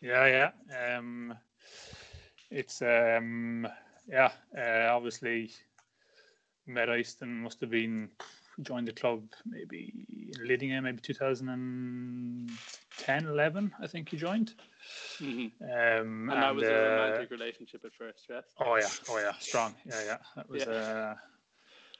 Yeah, 0.00 0.26
yeah. 0.26 0.98
Um, 0.98 1.34
it's 2.50 2.82
um, 2.82 3.68
yeah. 4.08 4.32
Uh, 4.58 4.92
obviously, 4.92 5.52
met 6.66 6.88
Easton 6.88 7.42
must 7.42 7.60
have 7.60 7.70
been 7.70 8.10
joined 8.62 8.88
the 8.88 8.92
club 8.92 9.22
maybe 9.46 9.92
in 10.34 10.46
Lidingham, 10.46 10.82
maybe 10.84 11.00
2010, 11.00 13.26
11. 13.26 13.72
I 13.80 13.86
think 13.86 14.08
he 14.10 14.16
joined. 14.16 14.54
hmm 15.18 15.46
Um, 15.62 16.30
And 16.30 16.42
that 16.42 16.54
was 16.54 16.68
a 16.68 16.74
uh, 16.74 16.78
romantic 16.90 17.30
relationship 17.30 17.84
at 17.84 17.94
first, 17.94 18.26
yes? 18.28 18.44
Oh 18.58 18.76
yeah, 18.76 18.90
oh 19.08 19.18
yeah, 19.18 19.32
strong. 19.38 19.74
Yeah, 19.86 20.04
yeah. 20.04 20.18
That 20.36 20.48
was 20.48 20.66
Yeah. 20.66 20.72
uh, 20.72 21.14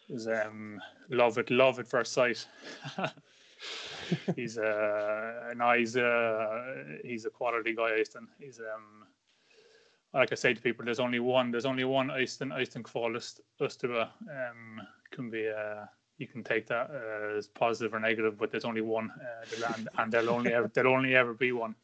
was 0.09 0.27
um, 0.29 0.81
love 1.09 1.39
at 1.39 1.51
love 1.51 1.79
at 1.79 1.87
first 1.89 2.13
sight. 2.13 2.47
he's 4.37 4.59
uh, 4.59 5.55
no, 5.57 5.73
he's 5.73 5.97
uh, 5.97 6.99
he's 7.05 7.25
a 7.25 7.31
quality 7.31 7.75
guy, 7.75 7.99
Easton. 8.01 8.29
He's 8.39 8.61
um, 8.61 9.07
like 10.15 10.33
I 10.33 10.35
say 10.35 10.55
to 10.55 10.61
people, 10.61 10.85
there's 10.85 11.01
only 11.01 11.21
one, 11.21 11.51
there's 11.51 11.67
only 11.67 11.85
one 11.85 12.11
Easton, 12.21 12.53
Easton 12.53 12.83
Kvaal 12.83 13.17
Østerbø. 13.61 14.03
Um, 14.03 14.81
can 15.11 15.31
be 15.31 15.49
uh, 15.49 15.87
you 16.19 16.27
can 16.27 16.43
take 16.43 16.67
that 16.67 16.91
uh, 16.91 17.37
as 17.39 17.49
positive 17.49 17.95
or 17.95 18.01
negative, 18.01 18.37
but 18.39 18.51
there's 18.51 18.65
only 18.65 18.81
one, 18.81 19.11
uh, 19.11 19.73
and, 19.75 19.89
and 19.99 20.13
there'll 20.13 20.31
only 20.31 20.53
ever 20.53 20.71
there'll 20.75 20.95
only 20.95 21.15
ever 21.17 21.35
be 21.35 21.53
one. 21.53 21.75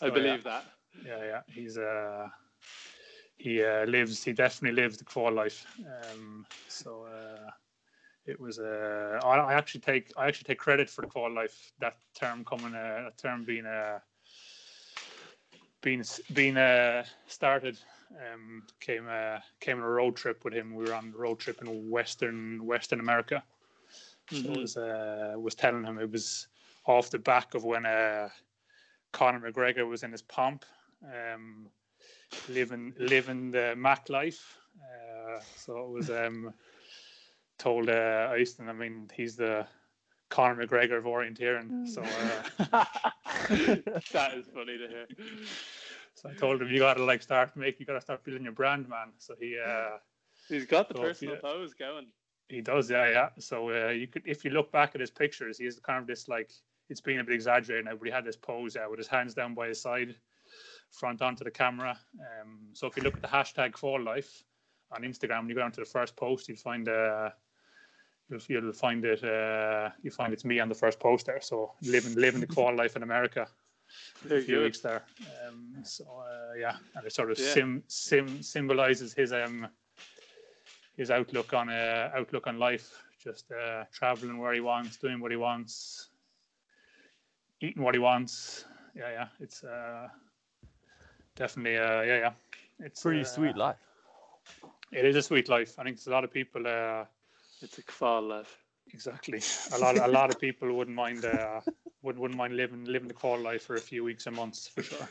I 0.00 0.08
So, 0.08 0.14
believe 0.14 0.44
that. 0.44 0.64
yeah, 1.04 1.24
yeah. 1.24 1.42
He's 1.48 1.76
uh 1.78 2.28
he 3.36 3.62
uh, 3.64 3.84
lives 3.86 4.24
he 4.24 4.32
definitely 4.32 4.82
lives 4.82 4.98
the 4.98 5.04
core 5.04 5.32
life. 5.32 5.66
Um 5.86 6.46
so 6.68 7.04
uh 7.04 7.50
it 8.26 8.40
was 8.40 8.58
uh 8.58 9.20
I, 9.24 9.36
I 9.38 9.54
actually 9.54 9.80
take 9.80 10.12
I 10.16 10.28
actually 10.28 10.44
take 10.44 10.58
credit 10.58 10.90
for 10.90 11.02
the 11.02 11.08
core 11.08 11.30
life 11.30 11.72
that 11.80 11.94
term 12.14 12.44
coming 12.44 12.74
uh 12.74 13.02
that 13.04 13.18
term 13.18 13.44
being 13.44 13.66
uh 13.66 13.98
being 15.82 16.02
being 16.32 16.56
uh 16.56 17.04
started 17.26 17.78
um 18.32 18.62
came 18.80 19.06
uh 19.08 19.38
came 19.60 19.78
on 19.78 19.84
a 19.84 19.88
road 19.88 20.16
trip 20.16 20.44
with 20.44 20.54
him 20.54 20.74
we 20.74 20.84
were 20.84 20.94
on 20.94 21.12
a 21.14 21.18
road 21.18 21.38
trip 21.38 21.60
in 21.62 21.90
western 21.90 22.64
western 22.66 23.00
america 23.00 23.42
so 24.30 24.48
Mhm. 24.48 24.56
it 24.56 24.60
was 24.60 24.76
uh 24.76 25.34
was 25.38 25.54
telling 25.54 25.84
him 25.84 25.98
it 25.98 26.10
was 26.10 26.48
off 26.86 27.10
the 27.10 27.18
back 27.18 27.54
of 27.54 27.64
when 27.64 27.86
uh 27.86 28.28
Conor 29.12 29.40
McGregor 29.50 29.88
was 29.88 30.02
in 30.02 30.12
his 30.12 30.22
pomp, 30.22 30.64
um, 31.04 31.68
living 32.48 32.94
living 32.98 33.50
the 33.50 33.74
Mac 33.76 34.08
life. 34.08 34.58
Uh, 34.80 35.40
so 35.54 35.84
it 35.84 35.90
was 35.90 36.10
um, 36.10 36.52
told 37.58 37.88
uh, 37.88 38.32
Easton. 38.38 38.68
I 38.68 38.72
mean, 38.72 39.08
he's 39.14 39.36
the 39.36 39.66
Conor 40.30 40.66
McGregor 40.66 40.98
of 40.98 41.04
orienteering. 41.04 41.88
So 41.88 42.02
uh, 42.02 42.44
that 44.12 44.34
is 44.34 44.46
funny 44.54 44.78
to 44.78 44.88
hear. 44.88 45.06
so 46.14 46.30
I 46.30 46.34
told 46.34 46.60
him 46.60 46.68
you 46.68 46.78
got 46.78 46.94
to 46.94 47.04
like 47.04 47.22
start 47.22 47.56
make 47.56 47.80
you 47.80 47.86
got 47.86 47.94
to 47.94 48.00
start 48.00 48.24
building 48.24 48.44
your 48.44 48.52
brand, 48.52 48.88
man. 48.88 49.12
So 49.18 49.34
he 49.40 49.58
uh, 49.58 49.98
He's 50.48 50.66
got 50.66 50.88
the 50.88 50.94
So, 50.94 51.02
personal 51.02 51.34
yeah. 51.34 51.40
pose 51.40 51.74
going. 51.74 52.06
He 52.48 52.62
does, 52.62 52.90
yeah, 52.90 53.10
yeah. 53.10 53.28
So 53.38 53.70
uh, 53.70 53.90
you 53.90 54.06
could, 54.06 54.22
if 54.24 54.44
you 54.44 54.50
look 54.50 54.72
back 54.72 54.94
at 54.94 55.00
his 55.00 55.10
pictures, 55.10 55.58
he 55.58 55.66
has 55.66 55.78
kind 55.80 56.00
of 56.00 56.06
this 56.06 56.28
like 56.28 56.50
it's 56.88 57.00
been 57.02 57.20
a 57.20 57.24
bit 57.24 57.34
exaggerated 57.34 57.84
now, 57.84 57.96
but 57.96 58.06
he 58.06 58.12
had 58.12 58.24
this 58.24 58.36
pose 58.36 58.76
uh, 58.76 58.86
with 58.88 58.98
his 58.98 59.08
hands 59.08 59.34
down 59.34 59.54
by 59.54 59.68
his 59.68 59.80
side, 59.82 60.14
front 60.90 61.20
onto 61.20 61.44
the 61.44 61.50
camera. 61.50 61.98
Um, 62.18 62.60
so 62.72 62.86
if 62.86 62.96
you 62.96 63.02
look 63.02 63.14
at 63.14 63.20
the 63.22 63.28
hashtag 63.28 63.76
for 63.76 64.00
Life 64.00 64.42
on 64.96 65.02
Instagram, 65.02 65.40
when 65.40 65.50
you 65.50 65.54
go 65.54 65.60
down 65.60 65.72
to 65.72 65.80
the 65.80 65.86
first 65.86 66.16
post, 66.16 66.48
you'll 66.48 66.56
find 66.56 66.88
uh, 66.88 67.28
you'll, 68.28 68.40
you'll 68.48 68.72
find 68.72 69.04
it 69.04 69.24
uh, 69.24 69.90
you 70.02 70.10
find 70.10 70.32
it's 70.32 70.44
me 70.44 70.60
on 70.60 70.68
the 70.68 70.74
first 70.74 71.00
post 71.00 71.26
there. 71.26 71.40
So 71.40 71.72
living 71.82 72.14
living 72.14 72.40
the 72.40 72.52
Fall 72.54 72.76
Life 72.76 72.96
in 72.96 73.02
America. 73.02 73.48
a 74.24 74.28
few 74.28 74.56
good. 74.56 74.62
weeks 74.64 74.80
there. 74.80 75.02
Um, 75.46 75.74
so 75.84 76.04
uh, 76.04 76.54
yeah, 76.58 76.76
and 76.94 77.06
it 77.06 77.12
sort 77.12 77.30
of 77.30 77.38
Yeah. 77.38 77.52
sim 77.52 77.82
sim 77.88 78.42
symbolizes 78.42 79.14
his 79.14 79.32
um 79.32 79.68
his 80.96 81.10
outlook 81.10 81.52
on 81.54 81.68
uh, 81.68 82.10
outlook 82.14 82.46
on 82.46 82.58
life. 82.58 83.02
Just 83.22 83.50
uh, 83.50 83.84
traveling 83.92 84.38
where 84.38 84.52
he 84.54 84.60
wants, 84.60 84.96
doing 84.96 85.20
what 85.20 85.30
he 85.30 85.36
wants, 85.36 86.10
eating 87.60 87.82
what 87.82 87.94
he 87.94 87.98
wants. 87.98 88.64
Yeah, 88.94 89.10
yeah, 89.10 89.26
it's 89.40 89.64
uh, 89.64 90.08
definitely 91.36 91.78
uh, 91.78 92.02
yeah, 92.02 92.18
yeah. 92.18 92.32
It's 92.80 93.02
Pretty 93.02 93.22
uh, 93.22 93.24
sweet 93.24 93.56
life. 93.56 93.76
It 94.92 95.04
is 95.04 95.16
a 95.16 95.22
sweet 95.22 95.48
life. 95.48 95.78
I 95.78 95.84
think 95.84 95.96
there's 95.96 96.06
a 96.06 96.10
lot 96.10 96.24
of 96.24 96.32
people. 96.32 96.66
Uh, 96.66 97.04
It's 97.62 97.78
a 97.78 97.82
kval 97.82 98.28
life. 98.28 98.56
Exactly. 98.92 99.40
A 99.74 99.78
lot, 99.78 99.98
a 99.98 100.06
lot 100.08 100.30
of 100.30 100.40
people 100.40 100.72
wouldn't 100.72 100.96
mind, 100.96 101.24
uh, 101.24 101.60
wouldn't, 102.02 102.20
wouldn't 102.22 102.38
mind 102.38 102.56
living, 102.56 102.84
living 102.84 103.08
the 103.08 103.14
core 103.14 103.38
life 103.38 103.62
for 103.64 103.76
a 103.76 103.80
few 103.80 104.02
weeks 104.04 104.26
and 104.26 104.36
months 104.36 104.68
for 104.68 104.82
sure. 104.82 105.08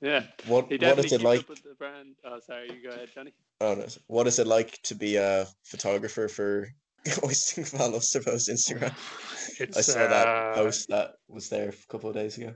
Yeah. 0.00 0.22
What 0.46 0.66
He 0.68 0.74
what 0.74 0.80
definitely 0.80 1.06
is 1.06 1.12
it 1.12 1.22
like? 1.22 1.46
the 1.46 1.74
brand. 1.78 2.14
Oh, 2.24 2.38
sorry. 2.40 2.70
You 2.72 2.82
go 2.88 2.94
ahead, 2.94 3.08
Johnny. 3.14 3.32
Oh 3.60 3.74
no, 3.74 3.86
what 4.06 4.26
is 4.26 4.38
it 4.38 4.46
like 4.46 4.80
to 4.82 4.94
be 4.94 5.16
a 5.16 5.46
photographer 5.64 6.28
for 6.28 6.68
Øystein 7.04 7.64
Kvaal 7.64 7.94
Østerbø's 7.96 8.48
Instagram? 8.48 8.92
It's, 9.60 9.76
I 9.76 9.80
saw 9.80 10.06
that 10.08 10.28
uh, 10.28 10.54
post 10.54 10.88
that 10.88 11.10
was 11.28 11.48
there 11.48 11.68
a 11.70 11.86
couple 11.92 12.08
of 12.10 12.14
days 12.14 12.38
ago. 12.38 12.54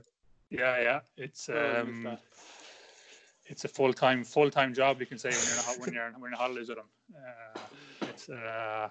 Yeah, 0.49 0.81
yeah. 0.81 0.99
It's 1.17 1.49
Oh, 1.49 1.53
I 1.53 1.83
missed 1.83 1.87
um, 1.89 2.03
that. 2.03 2.19
it's 3.51 3.65
a 3.65 3.67
full 3.67 3.93
time 3.93 4.23
full 4.23 4.49
time 4.49 4.73
job. 4.73 4.99
You 5.01 5.05
can 5.07 5.17
say 5.17 5.29
when 5.29 5.43
you're 5.45 5.53
in 5.53 5.59
a, 5.59 5.67
ho- 5.67 5.79
when 5.81 5.93
you're 5.93 6.11
when 6.21 6.31
you're 6.31 6.39
on 6.39 6.45
holidays 6.45 6.69
with 6.69 6.77
them. 6.77 6.89
Uh, 7.15 7.59
it's 7.71 7.82
uh, 8.29 8.89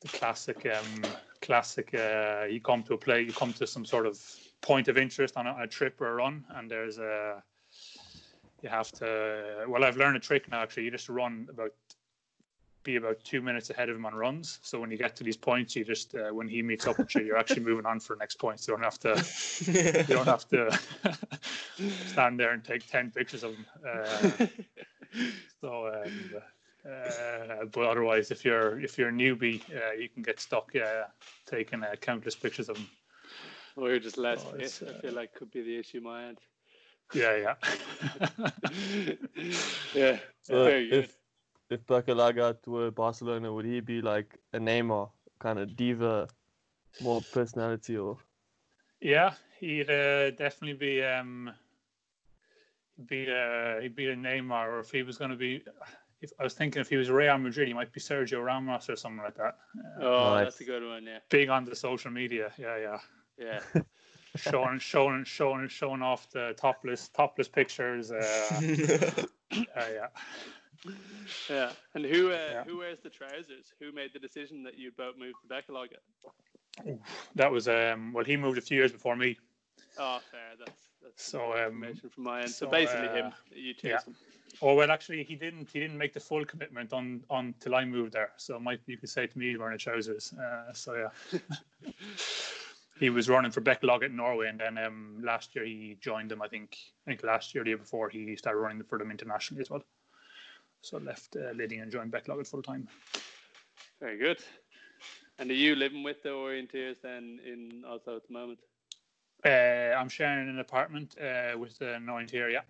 the 0.00 0.08
classic 0.08 0.66
um, 0.66 1.02
classic. 1.42 1.94
Uh, 1.94 2.44
you 2.44 2.60
come 2.60 2.82
to 2.84 2.94
a 2.94 2.98
play, 2.98 3.22
you 3.22 3.32
come 3.32 3.52
to 3.54 3.66
some 3.66 3.84
sort 3.84 4.06
of 4.06 4.18
point 4.60 4.88
of 4.88 4.96
interest 4.98 5.36
on 5.36 5.46
a, 5.46 5.56
a 5.62 5.66
trip 5.66 6.00
or 6.00 6.08
a 6.08 6.14
run, 6.14 6.44
and 6.56 6.70
there's 6.70 6.98
a 6.98 7.42
you 8.62 8.68
have 8.68 8.90
to. 8.92 9.64
Well, 9.68 9.84
I've 9.84 9.96
learned 9.96 10.16
a 10.16 10.20
trick 10.20 10.50
now. 10.50 10.62
Actually, 10.62 10.84
you 10.84 10.90
just 10.90 11.08
run 11.08 11.48
about 11.50 11.72
be 12.82 12.96
about 12.96 13.22
two 13.24 13.42
minutes 13.42 13.68
ahead 13.70 13.90
of 13.90 13.96
him 13.96 14.06
on 14.06 14.14
runs. 14.14 14.58
So 14.62 14.80
when 14.80 14.90
you 14.90 14.96
get 14.96 15.14
to 15.16 15.24
these 15.24 15.36
points, 15.36 15.76
you 15.76 15.84
just 15.84 16.14
uh, 16.14 16.30
when 16.32 16.48
he 16.48 16.62
meets 16.62 16.86
up 16.86 16.98
with 16.98 17.14
you, 17.14 17.22
you're 17.22 17.36
actually 17.36 17.62
moving 17.62 17.86
on 17.86 18.00
for 18.00 18.16
the 18.16 18.20
next 18.20 18.36
point. 18.36 18.60
So 18.60 18.72
you 18.72 18.78
don't 18.78 18.84
have 18.84 18.98
to 19.00 20.04
you 20.08 20.14
don't 20.14 20.26
have 20.26 20.48
to 20.48 20.78
stand 22.06 22.40
there 22.40 22.52
and 22.52 22.64
take 22.64 22.90
10 22.90 23.10
pictures 23.10 23.44
of 23.44 23.52
him 23.52 23.66
Uh, 23.86 24.46
so, 25.60 25.88
um, 25.88 26.12
uh, 26.86 27.64
but 27.72 27.84
otherwise, 27.84 28.30
if 28.30 28.44
you're 28.44 28.80
if 28.80 28.98
you're 28.98 29.08
a 29.08 29.12
newbie, 29.12 29.60
uh, 29.74 29.92
you 29.92 30.08
can 30.08 30.22
get 30.22 30.40
stuck 30.40 30.74
uh, 30.76 31.04
taking 31.46 31.82
uh, 31.82 31.94
countless 32.00 32.34
pictures 32.34 32.68
of 32.68 32.76
them. 32.76 32.88
Or 33.76 33.90
you're 33.90 34.00
just 34.00 34.18
less 34.18 34.42
Oh, 34.42 34.52
fit. 34.52 34.62
it's, 34.62 34.82
I 34.82 34.92
feel 35.00 35.12
like 35.14 35.34
could 35.34 35.50
be 35.50 35.62
the 35.62 35.78
issue 35.78 36.00
my 36.00 36.28
end. 36.28 36.38
Yeah, 37.14 37.36
yeah. 37.36 37.54
yeah. 39.94 40.18
So 40.42 40.64
very 40.64 40.88
good. 40.88 41.04
if 41.04 41.16
if 41.70 41.86
Bekkelaget 41.86 42.66
were 42.66 42.90
Barcelona, 42.90 43.52
would 43.52 43.64
he 43.64 43.80
be 43.80 44.00
like 44.00 44.38
a 44.52 44.58
Neymar 44.58 45.10
kind 45.38 45.58
of 45.58 45.76
diva, 45.76 46.28
more 47.00 47.22
personality 47.22 47.96
or? 47.96 48.18
yeah, 49.00 49.34
he'd 49.58 49.90
uh, 49.90 50.30
definitely 50.30 50.74
be 50.74 51.02
um, 51.02 51.50
he'd 52.96 53.06
be 53.06 53.30
uh, 53.30 53.80
he'd 53.80 53.96
be 53.96 54.08
a 54.08 54.16
Neymar, 54.16 54.68
or 54.68 54.80
if 54.80 54.90
he 54.90 55.02
was 55.02 55.18
going 55.18 55.30
to 55.30 55.36
be. 55.36 55.62
If 56.22 56.32
I 56.38 56.42
was 56.44 56.54
thinking 56.54 56.80
if 56.80 56.88
he 56.88 56.96
was 56.96 57.10
Real 57.10 57.38
Madrid, 57.38 57.68
he 57.68 57.74
might 57.74 57.92
be 57.92 58.00
Sergio 58.00 58.44
Ramos 58.44 58.90
or 58.90 58.96
something 58.96 59.22
like 59.24 59.36
that. 59.36 59.56
Uh, 60.00 60.04
Oh, 60.04 60.34
Nice. 60.34 60.44
that's 60.44 60.60
a 60.60 60.64
good 60.64 60.84
one. 60.86 61.04
Yeah. 61.04 61.18
big 61.30 61.48
on 61.48 61.64
the 61.64 61.74
social 61.74 62.10
media, 62.10 62.52
yeah, 62.58 62.76
yeah. 62.76 62.98
Yeah. 63.38 63.82
showing 64.36 64.78
showing 64.78 65.24
showing 65.24 65.68
showing 65.68 66.02
off 66.02 66.28
the 66.30 66.54
topless 66.56 67.08
topless 67.08 67.48
pictures. 67.48 68.12
Uh, 68.12 68.16
uh, 69.52 69.64
yeah. 69.76 70.06
Yeah. 71.48 71.72
And 71.94 72.04
who 72.04 72.30
uh, 72.30 72.36
Yeah. 72.52 72.64
who 72.64 72.78
wears 72.78 72.98
the 73.02 73.10
trousers? 73.10 73.72
Who 73.80 73.92
made 73.92 74.12
the 74.12 74.18
decision 74.18 74.62
that 74.64 74.78
you'd 74.78 74.96
both 74.96 75.16
move 75.16 75.34
to 75.40 75.48
Bekkelaget? 75.48 76.02
That 77.34 77.50
was 77.50 77.66
um 77.68 78.12
well 78.12 78.24
he 78.24 78.36
moved 78.36 78.58
a 78.58 78.62
few 78.62 78.76
years 78.76 78.92
before 78.92 79.16
me. 79.16 79.38
Oh, 79.98 80.18
fair. 80.30 80.40
That's 80.58 80.80
that's 81.02 81.22
So, 81.24 81.52
good 81.52 81.64
um, 81.66 81.72
information 81.84 82.10
from 82.10 82.24
my 82.24 82.40
end. 82.40 82.50
So, 82.50 82.66
so, 82.66 82.70
basically, 82.70 83.08
uh, 83.08 83.14
him. 83.14 83.32
You 83.54 83.72
chased 83.74 83.84
yeah. 83.84 83.98
him. 84.04 84.16
Oh 84.62 84.74
well 84.74 84.90
actually 84.90 85.24
he 85.24 85.36
didn't 85.36 85.68
he 85.72 85.80
didn't 85.80 85.98
make 85.98 86.12
the 86.12 86.20
full 86.20 86.44
commitment 86.44 86.92
on 86.92 87.22
on 87.30 87.54
till 87.60 87.74
I 87.74 87.84
moved 87.84 88.12
there. 88.12 88.30
So 88.36 88.56
it 88.56 88.62
might 88.62 88.80
you 88.86 88.96
could 88.96 89.08
say 89.08 89.26
to 89.26 89.38
me 89.38 89.56
wearing 89.56 89.78
trousers. 89.78 90.32
Uh, 90.32 90.72
so 90.72 91.10
yeah. 91.32 91.40
he 92.98 93.08
was 93.08 93.28
running 93.28 93.50
for 93.50 93.62
Bekkelaget 93.62 94.06
in 94.06 94.16
Norway 94.16 94.48
and 94.48 94.60
then 94.60 94.78
um 94.78 95.18
last 95.22 95.54
year 95.54 95.64
he 95.64 95.96
joined 96.00 96.30
them 96.30 96.42
I 96.42 96.48
think 96.48 96.76
I 97.06 97.10
think 97.10 97.22
last 97.22 97.54
year 97.54 97.64
the 97.64 97.70
year 97.70 97.78
before 97.78 98.08
he 98.08 98.36
started 98.36 98.58
running 98.58 98.82
for 98.82 98.98
them 98.98 99.10
internationally 99.10 99.62
as 99.62 99.70
well. 99.70 99.82
So 100.82 100.98
left 100.98 101.36
uh, 101.36 101.52
Liddy 101.54 101.78
and 101.78 101.92
joined 101.92 102.12
Bekkelaget 102.12 102.46
full 102.46 102.62
time. 102.62 102.88
Very 104.00 104.18
good. 104.18 104.38
And 105.38 105.50
are 105.50 105.54
you 105.54 105.74
living 105.74 106.02
with 106.02 106.22
the 106.22 106.30
Orienteers 106.30 107.00
then 107.02 107.40
in 107.44 107.82
Oslo 107.86 108.16
at 108.16 108.26
the 108.26 108.32
moment? 108.32 108.58
Uh, 109.44 109.96
I'm 109.96 110.10
sharing 110.10 110.48
an 110.48 110.58
apartment 110.58 111.16
uh, 111.18 111.56
with 111.56 111.80
uh, 111.80 111.98
no 111.98 112.18
interior. 112.18 112.50
Yeah. 112.50 112.60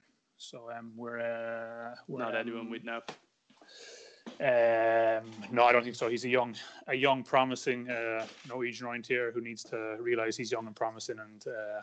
So 0.41 0.71
um, 0.75 0.93
we're, 0.97 1.21
uh, 1.21 1.95
we're 2.09 2.21
Not 2.21 2.35
anyone 2.35 2.63
um, 2.63 2.71
we'd 2.71 2.83
know. 2.83 3.03
Um, 4.41 5.31
no, 5.53 5.65
I 5.65 5.73
don't 5.73 5.85
think 5.85 5.97
so. 5.97 6.09
He's 6.09 6.25
a 6.25 6.31
young, 6.31 6.57
a 6.89 6.95
young, 6.95 7.23
promising 7.23 7.91
uh, 7.91 8.27
Norwegian 8.49 8.87
orienteer 8.87 9.35
who 9.35 9.43
needs 9.43 9.63
to 9.65 9.97
realize 10.01 10.39
he's 10.39 10.51
young 10.51 10.67
and 10.67 10.75
promising 10.75 11.19
and 11.19 11.45
uh, 11.47 11.83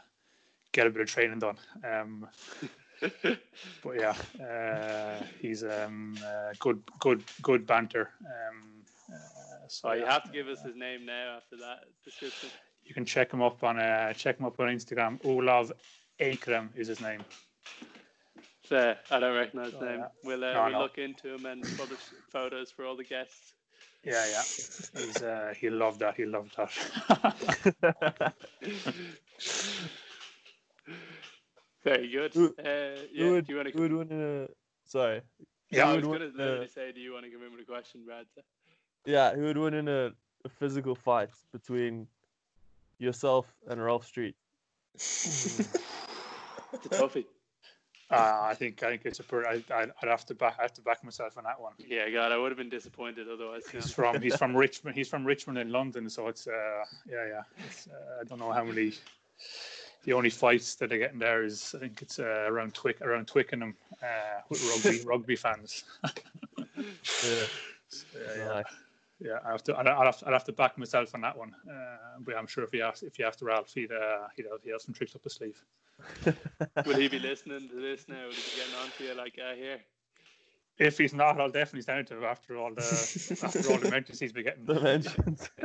get 0.72 0.88
a 0.88 0.90
bit 0.90 1.04
of 1.04 1.08
training 1.08 1.38
done. 1.38 1.58
Um, 1.88 2.28
but 3.84 3.96
yeah, 3.96 4.16
uh, 4.44 5.24
he's 5.40 5.64
um, 5.64 6.18
uh, 6.26 6.54
good, 6.58 6.82
good, 7.00 7.24
good 7.44 7.68
banter. 7.68 8.10
Um, 8.26 8.82
uh, 9.14 9.68
so 9.68 9.90
Oh, 9.90 9.94
you 9.94 10.02
yeah, 10.02 10.14
have 10.14 10.24
to 10.24 10.32
give 10.32 10.48
us 10.48 10.64
his 10.64 10.76
name 10.76 11.06
now 11.06 11.38
after 11.38 11.58
that 11.58 11.84
description. 12.04 12.50
you 12.84 12.96
can 12.96 13.06
check 13.06 13.32
him 13.32 13.44
up 13.44 13.64
on 13.64 13.78
uh, 13.78 14.14
check 14.14 14.40
him 14.40 14.48
up 14.48 14.60
on 14.60 14.70
Instagram. 14.70 15.24
Olav 15.24 15.72
Akrem 16.20 16.70
is 16.76 16.88
his 16.88 17.02
name. 17.02 17.22
Fair. 18.68 18.98
I 19.12 19.20
don't 19.20 19.36
recognize 19.36 19.74
Oh, 19.76 19.80
the 19.80 19.86
name. 19.86 20.00
yeah. 20.00 20.08
We'll, 20.24 20.44
uh, 20.44 20.54
No, 20.54 20.64
we'll 20.64 20.72
no. 20.74 20.80
look 20.82 20.98
into 20.98 21.34
him 21.34 21.46
and 21.46 21.62
publish 21.78 22.00
photos 22.32 22.70
for 22.72 22.86
all 22.86 22.96
the 22.98 23.04
guests. 23.04 23.54
Yeah, 24.04 24.26
yeah. 24.28 24.44
He's 25.02 25.22
uh, 25.24 25.54
he 25.60 25.70
loved 25.70 26.00
that. 26.00 26.16
He 26.16 26.26
loved 26.26 26.56
that. 26.58 28.34
Very 31.84 32.10
good. 32.12 32.34
Who- 32.34 32.56
uh, 32.60 33.02
yeah, 33.12 33.32
would, 33.32 33.48
do 33.48 33.54
you 33.54 33.58
want 33.58 33.70
who 33.74 33.82
would 33.82 33.90
to? 33.90 33.98
win 33.98 34.12
in? 34.12 34.48
Sorry. 34.86 35.22
Yeah, 35.70 35.90
I 35.90 35.94
was 35.96 36.04
going 36.04 36.20
to 36.22 36.32
win 36.38 36.62
in 36.62 36.70
say, 36.70 36.92
do 36.94 37.00
you 37.02 37.14
want 37.14 37.26
to 37.26 37.32
come 37.32 37.44
in 37.44 37.52
with 37.52 37.62
a 37.62 37.66
question, 37.66 38.02
Brad? 38.06 38.26
Yeah, 39.06 39.34
who 39.36 39.44
would 39.44 39.58
win 39.58 39.74
in 39.74 39.88
a, 39.88 40.12
a 40.46 40.50
physical 40.60 40.96
fight 40.96 41.30
between 41.52 42.08
yourself 43.00 43.46
and 43.70 43.84
Ralph 43.84 44.06
Street? 44.06 44.36
It's 44.96 45.70
a 46.86 46.90
toughie. 46.90 47.26
Uh, 48.10 48.40
I 48.44 48.54
think 48.54 48.84
I 48.84 48.90
think 48.90 49.02
it's 49.06 49.20
a 49.20 49.24
pretty. 49.24 49.48
I, 49.48 49.76
I'd 49.76 49.92
I'd 50.02 50.08
have 50.08 50.26
to 50.28 50.36
back. 50.36 50.56
I 50.60 50.62
have 50.62 50.74
to 50.76 50.82
back 50.82 51.04
myself 51.04 51.38
on 51.38 51.44
that 51.44 51.60
one. 51.60 51.74
Yeah, 51.78 52.10
God, 52.10 52.32
I 52.32 52.38
would 52.38 52.52
have 52.52 52.58
been 52.58 52.70
disappointed 52.70 53.28
otherwise. 53.30 53.66
to 53.66 53.78
He's 53.78 53.92
from 53.92 54.22
he's 54.22 54.36
from 54.36 54.56
Richmond. 54.56 54.96
He's 54.98 55.10
from 55.10 55.26
Richmond 55.26 55.58
in 55.58 55.72
London, 55.72 56.10
so 56.10 56.28
it's 56.28 56.48
uh 56.48 56.86
yeah 57.10 57.28
yeah. 57.28 57.42
It's, 57.66 57.88
uh, 57.88 58.22
I 58.22 58.24
don't 58.24 58.40
know 58.40 58.52
how 58.52 58.64
many. 58.64 58.94
The 60.06 60.14
only 60.14 60.30
fights 60.30 60.76
that 60.76 60.88
they're 60.88 61.00
getting 61.00 61.20
there 61.20 61.44
is 61.44 61.76
I 61.76 61.80
think 61.80 62.02
it's 62.02 62.18
uh, 62.18 62.46
around 62.48 62.74
Twick 62.74 63.02
around 63.02 63.28
Twickenham 63.28 63.76
uh, 64.02 64.42
with 64.48 64.64
rugby 64.86 65.04
rugby 65.06 65.36
fans. 65.36 65.84
Yeah. 67.24 67.44
yeah, 68.14 68.36
yeah. 68.38 68.64
Nice. 69.20 69.30
Yeah, 69.30 69.40
I 69.46 69.52
have 69.52 69.64
to. 69.64 69.78
I'd, 69.78 69.88
I'd, 69.88 70.06
have, 70.06 70.24
I'd 70.26 70.34
have 70.34 70.44
to 70.46 70.54
back 70.54 70.78
myself 70.78 71.14
on 71.16 71.22
that 71.22 71.38
one. 71.38 71.54
Uh, 71.70 72.20
but 72.20 72.36
I'm 72.36 72.48
sure 72.48 72.64
if 72.64 72.74
you 72.74 72.84
ask, 72.84 73.04
if 73.04 73.18
you 73.20 73.26
asked 73.26 73.42
Ralph, 73.42 73.72
he'd 73.74 73.92
uh, 73.92 74.28
he'd 74.36 74.46
have, 74.46 74.62
he'd 74.64 74.72
have 74.72 74.82
some 74.82 74.94
tricks 74.94 75.16
up 75.16 75.24
his 75.24 75.34
sleeve. 75.34 75.64
Will 76.86 76.96
he 76.96 77.08
be 77.08 77.20
listening 77.20 77.68
to 77.70 77.82
this 77.82 78.06
now? 78.08 78.26
Will 78.26 78.32
he 78.32 78.36
be 78.36 78.58
getting 78.58 78.76
on 78.76 78.92
to 78.98 79.04
you 79.04 79.14
like, 79.16 79.38
uh, 79.40 79.56
here? 79.56 79.80
If 80.80 80.98
he's 80.98 81.14
not, 81.14 81.40
I'll 81.42 81.50
definitely 81.50 81.82
send 81.82 82.00
it 82.00 82.08
to 82.08 82.18
him 82.18 82.24
after 82.24 82.58
all 82.58 82.74
the 82.74 83.40
after 83.44 83.72
all 83.72 83.80
the 83.80 83.90
mentions 83.90 84.20
he's 84.20 84.34
been 84.34 84.44
getting. 84.44 84.66
Dimensions. 84.66 85.50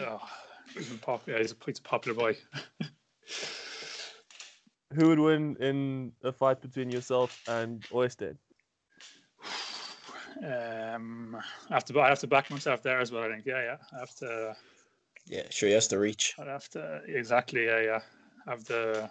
Oh, 0.00 0.20
he's, 0.74 0.90
been 0.90 0.98
pop- 0.98 1.26
yeah, 1.26 1.38
he's, 1.38 1.52
a, 1.52 1.56
he's 1.64 1.78
a 1.78 1.82
popular 1.82 2.14
boy. 2.18 2.36
who 4.92 5.08
would 5.08 5.18
win 5.18 5.56
in 5.58 6.12
a 6.22 6.32
fight 6.32 6.60
between 6.60 6.90
yourself 6.90 7.40
and 7.48 7.80
Oysted? 7.84 8.36
Um, 10.42 11.36
I 11.70 11.74
have 11.74 11.84
to 11.86 12.00
I 12.00 12.08
have 12.08 12.18
to 12.20 12.26
back 12.26 12.50
myself 12.50 12.82
there 12.82 13.00
as 13.00 13.10
well. 13.12 13.24
I 13.24 13.28
think. 13.28 13.46
Yeah, 13.46 13.62
yeah. 13.62 13.76
I 13.92 13.98
have 14.00 14.14
to. 14.16 14.56
yeah, 15.26 15.42
sure. 15.50 15.68
He 15.68 15.74
has 15.74 15.88
to 15.88 15.98
reach. 15.98 16.34
I 16.38 16.44
have 16.44 16.68
to 16.70 17.02
exactly. 17.06 17.66
Yeah, 17.66 17.80
yeah. 17.80 18.00
Have 18.46 18.64
the 18.64 19.10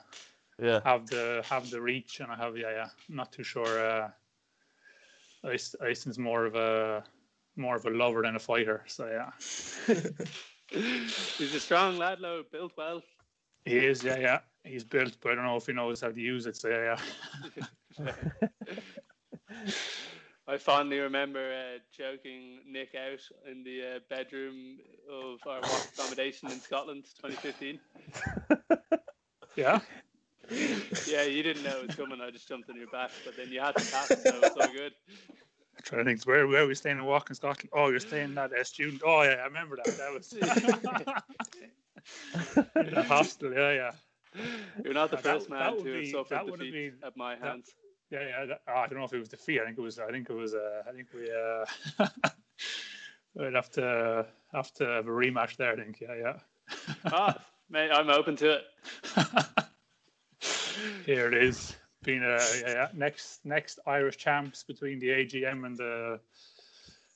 Yeah. 0.59 0.81
have 0.83 1.07
the 1.07 1.43
have 1.49 1.69
the 1.69 1.81
reach, 1.81 2.19
and 2.19 2.31
I 2.31 2.35
have 2.35 2.57
yeah, 2.57 2.71
yeah. 2.71 2.89
I'm 3.09 3.15
not 3.15 3.31
too 3.31 3.43
sure. 3.43 3.79
Uh, 3.79 4.09
Ice- 5.45 5.75
Ison's 5.81 6.17
more 6.17 6.45
of 6.45 6.55
a 6.55 7.03
more 7.55 7.75
of 7.75 7.85
a 7.85 7.89
lover 7.89 8.21
than 8.23 8.35
a 8.35 8.39
fighter. 8.39 8.83
So 8.87 9.07
yeah, 9.07 9.31
He's 11.37 11.53
a 11.53 11.59
strong 11.59 11.97
lad, 11.97 12.19
though, 12.21 12.43
built 12.51 12.73
well. 12.77 13.01
he 13.65 13.77
is. 13.77 14.03
Yeah, 14.03 14.17
yeah. 14.17 14.39
He's 14.63 14.83
built, 14.83 15.17
but 15.21 15.31
I 15.31 15.35
don't 15.35 15.45
know 15.45 15.57
if 15.57 15.65
he 15.67 15.73
knows 15.73 16.01
how 16.01 16.09
to 16.11 16.19
use 16.21 16.45
it. 16.47 16.55
So 16.55 16.69
yeah, 16.69 16.97
yeah. 17.99 18.11
I 20.47 20.57
fondly 20.57 20.99
remember 20.99 21.39
uh, 21.53 21.79
choking 21.97 22.59
Nick 22.69 22.89
out 22.95 23.21
in 23.49 23.63
the 23.63 23.95
uh, 23.95 23.99
bedroom 24.09 24.77
of 25.09 25.39
our 25.47 25.61
WOC 25.61 25.93
accommodation 25.93 26.51
in 26.51 26.59
Scotland, 26.59 27.05
2015. 27.21 27.79
Yeah. 29.55 29.81
Yeah, 31.07 31.21
you 31.25 31.43
didn't 31.43 31.61
know 31.63 31.81
it 31.81 31.85
was 31.87 31.95
coming. 31.95 32.19
I 32.19 32.31
just 32.31 32.47
jumped 32.47 32.67
on 32.71 32.75
your 32.75 32.87
back, 32.87 33.11
but 33.23 33.37
then 33.37 33.49
you 33.51 33.59
had 33.59 33.75
to 33.75 33.91
pass, 33.91 34.07
so 34.07 34.15
it 34.15 34.41
was 34.41 34.51
so 34.59 34.73
good. 34.73 34.91
I'm 35.19 35.83
trying 35.83 36.05
to 36.05 36.09
think 36.09 36.23
where 36.23 36.47
where 36.47 36.63
are 36.63 36.67
we 36.67 36.73
staying 36.73 36.97
in 36.97 37.03
WOC 37.03 37.29
in 37.29 37.35
Scotland? 37.35 37.69
Oh, 37.71 37.89
you're 37.89 37.99
staying 37.99 38.35
at 38.35 38.51
a 38.51 38.65
student. 38.65 39.03
Oh 39.05 39.21
yeah, 39.21 39.35
I 39.41 39.45
remember 39.45 39.77
that. 39.85 39.95
That 39.95 40.11
was 40.11 40.29
the 42.73 43.03
hostel. 43.07 43.53
Yeah, 43.53 43.71
yeah. 43.73 43.91
You're 44.83 44.95
not 44.95 45.11
the 45.11 45.17
That- 45.17 45.23
first 45.23 45.49
that 45.49 45.55
man 45.55 45.75
would 45.75 45.83
to 45.85 45.93
have 45.99 46.07
suffered 46.07 46.47
that 46.47 46.57
defeat 46.57 46.73
been- 46.73 46.97
at 47.07 47.15
my 47.15 47.35
that- 47.35 47.43
hands. 47.43 47.75
Yeah, 48.13 48.19
yeah. 48.27 48.45
That, 48.45 48.61
oh, 48.67 48.73
I 48.75 48.87
don't 48.87 48.99
know 48.99 49.05
if 49.05 49.13
it 49.13 49.17
was 49.17 49.27
defeat. 49.29 49.59
I 49.59 49.65
think 49.65 49.77
it 49.79 49.81
was. 49.81 49.97
I 49.97 50.11
think 50.11 50.29
it 50.29 50.33
was. 50.35 50.53
Uh, 50.53 50.83
I 50.87 50.91
think 50.91 51.07
we. 51.15 51.31
Uh, 51.31 51.65
we'd 53.33 53.55
have 53.55 53.71
to 53.71 54.27
have 54.53 54.71
to 54.75 54.85
have 54.85 55.07
a 55.07 55.11
rematch 55.11 55.57
there. 55.57 55.71
I 55.71 55.75
think. 55.77 55.99
Yeah, 55.99 56.15
yeah. 56.15 56.33
ah, 57.05 57.35
mate, 57.71 57.89
I'm 57.91 58.11
open 58.11 58.35
to 58.35 58.59
it. 58.59 58.63
Here 61.05 61.27
it 61.27 61.33
is. 61.33 61.75
Being 62.03 62.21
a 62.21 62.37
yeah, 62.61 62.67
yeah. 62.67 62.87
next 62.93 63.39
next 63.45 63.79
Irish 63.87 64.17
champs 64.17 64.63
between 64.63 64.99
the 64.99 65.07
AGM 65.07 65.65
and 65.65 65.75
the 65.75 66.19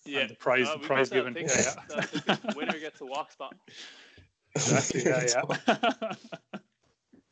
Yeah, 0.06 0.22
and 0.22 0.30
the 0.32 0.36
prize 0.36 0.66
Oh, 0.70 0.74
the 0.76 0.80
we 0.80 0.86
prize 0.88 1.12
missed 1.12 1.14
out. 1.14 1.34
given. 1.34 1.34
Yeah, 1.36 1.42
yeah. 1.42 1.96
that's- 1.96 2.24
I 2.28 2.36
think 2.36 2.42
the 2.42 2.54
winner 2.58 2.80
gets 2.80 3.02
a 3.02 3.04
WOC 3.04 3.32
spot. 3.32 3.56
Exactly. 4.56 5.04
Yeah, 5.04 5.26
yeah. 5.68 6.14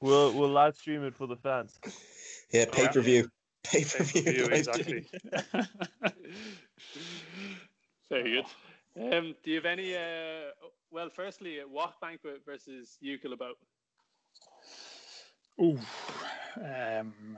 We'll 0.02 0.34
we'll 0.34 0.50
live 0.50 0.76
stream 0.76 1.04
it 1.04 1.16
for 1.16 1.26
the 1.26 1.38
fans. 1.38 1.80
Yeah, 2.52 2.66
pay 2.72 2.88
per 2.90 3.02
view. 3.02 3.32
Pay 3.72 3.84
per 3.84 4.04
Pay-per-view, 4.04 4.46
exactly. 4.46 5.06
Very 8.10 8.32
good. 8.32 8.46
Um, 8.98 9.36
do 9.44 9.50
you 9.52 9.56
have 9.58 9.66
any? 9.66 9.96
Uh, 9.96 10.52
well, 10.92 11.10
firstly, 11.10 11.60
WOC 11.74 11.92
banquet 12.02 12.42
versus 12.46 12.98
Jukola 13.04 13.38
boat. 13.38 13.58
Ooh, 15.62 15.80
um, 16.58 17.38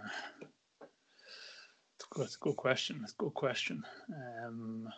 that's 1.99 2.03
a 2.03 2.07
good- 2.09 2.23
that's 2.23 2.36
a 2.36 2.39
good 2.39 2.55
question. 2.55 2.99
That's 2.99 3.13
a 3.13 3.17
good 3.17 3.34
question. 3.34 3.84
Um, 4.09 4.89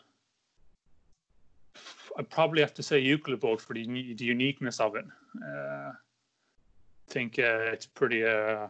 I'd 2.17 2.29
probably 2.29 2.61
have 2.61 2.73
to 2.75 2.83
say 2.83 3.03
Jukola 3.03 3.39
boat 3.39 3.61
for 3.61 3.73
the, 3.73 3.85
the 4.13 4.25
uniqueness 4.25 4.79
of 4.79 4.95
it. 4.95 5.05
Uh, 5.41 5.91
I 5.91 7.11
think 7.11 7.39
uh, 7.39 7.71
it's 7.73 7.85
pretty 7.85 8.25
uh, 8.25 8.67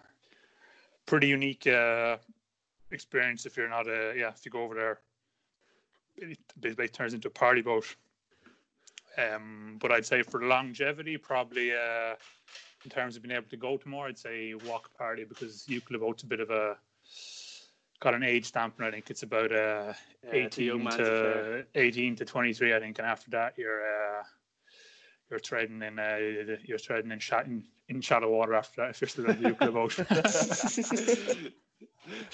pretty 1.05 1.27
unique 1.27 1.65
uh, 1.67 2.17
experience 2.91 3.45
if 3.45 3.57
you're 3.57 3.69
not 3.69 3.87
a 3.87 4.13
yeah 4.17 4.29
if 4.29 4.45
you 4.45 4.51
go 4.51 4.63
over 4.63 4.75
there. 4.75 4.99
It 6.17 6.37
basically 6.59 6.89
turns 6.89 7.13
into 7.13 7.29
a 7.29 7.31
party 7.31 7.61
boat. 7.61 7.95
Um, 9.17 9.77
but 9.79 9.91
I'd 9.91 10.05
say 10.05 10.21
for 10.21 10.43
longevity, 10.43 11.17
probably 11.17 11.73
uh, 11.73 12.15
in 12.83 12.91
terms 12.91 13.15
of 13.15 13.23
being 13.23 13.35
able 13.35 13.49
to 13.49 13.57
go 13.57 13.77
to 13.77 13.87
more, 13.89 14.07
I'd 14.07 14.17
say 14.17 14.53
WOC 14.53 14.81
party 14.97 15.23
because 15.23 15.65
Jukola 15.67 15.99
boat's 15.99 16.23
a 16.23 16.27
bit 16.27 16.39
of 16.39 16.49
a 16.49 16.77
got 17.99 18.13
an 18.13 18.23
age 18.23 18.45
stamp, 18.45 18.75
and 18.77 18.85
I 18.85 18.91
think 18.91 19.09
it's 19.09 19.23
about 19.23 19.51
uh, 19.51 19.93
Yeah, 20.23 20.31
it's 20.31 20.57
a 20.57 20.63
young 20.63 20.81
18 20.81 20.97
to 20.97 21.65
18 21.75 22.15
to 22.17 22.25
23 22.25 22.75
i 22.75 22.79
think 22.79 22.99
and 22.99 23.07
after 23.07 23.29
that 23.31 23.57
you're 23.57 23.81
uh 23.81 24.23
you're 25.29 25.39
treading 25.39 25.81
in 25.81 25.99
uh 25.99 26.17
you're 26.63 26.77
treading 26.77 27.11
in, 27.11 27.19
sha- 27.19 27.41
in, 27.41 27.63
in 27.87 28.01
shallow 28.01 28.29
water 28.29 28.53
after 28.53 28.81
that 28.81 28.91
if 28.91 29.01
you're 29.01 29.07
still 29.07 29.29
in 29.29 29.41
the 29.41 29.49
Jukola 29.49 29.73
boat 29.73 31.51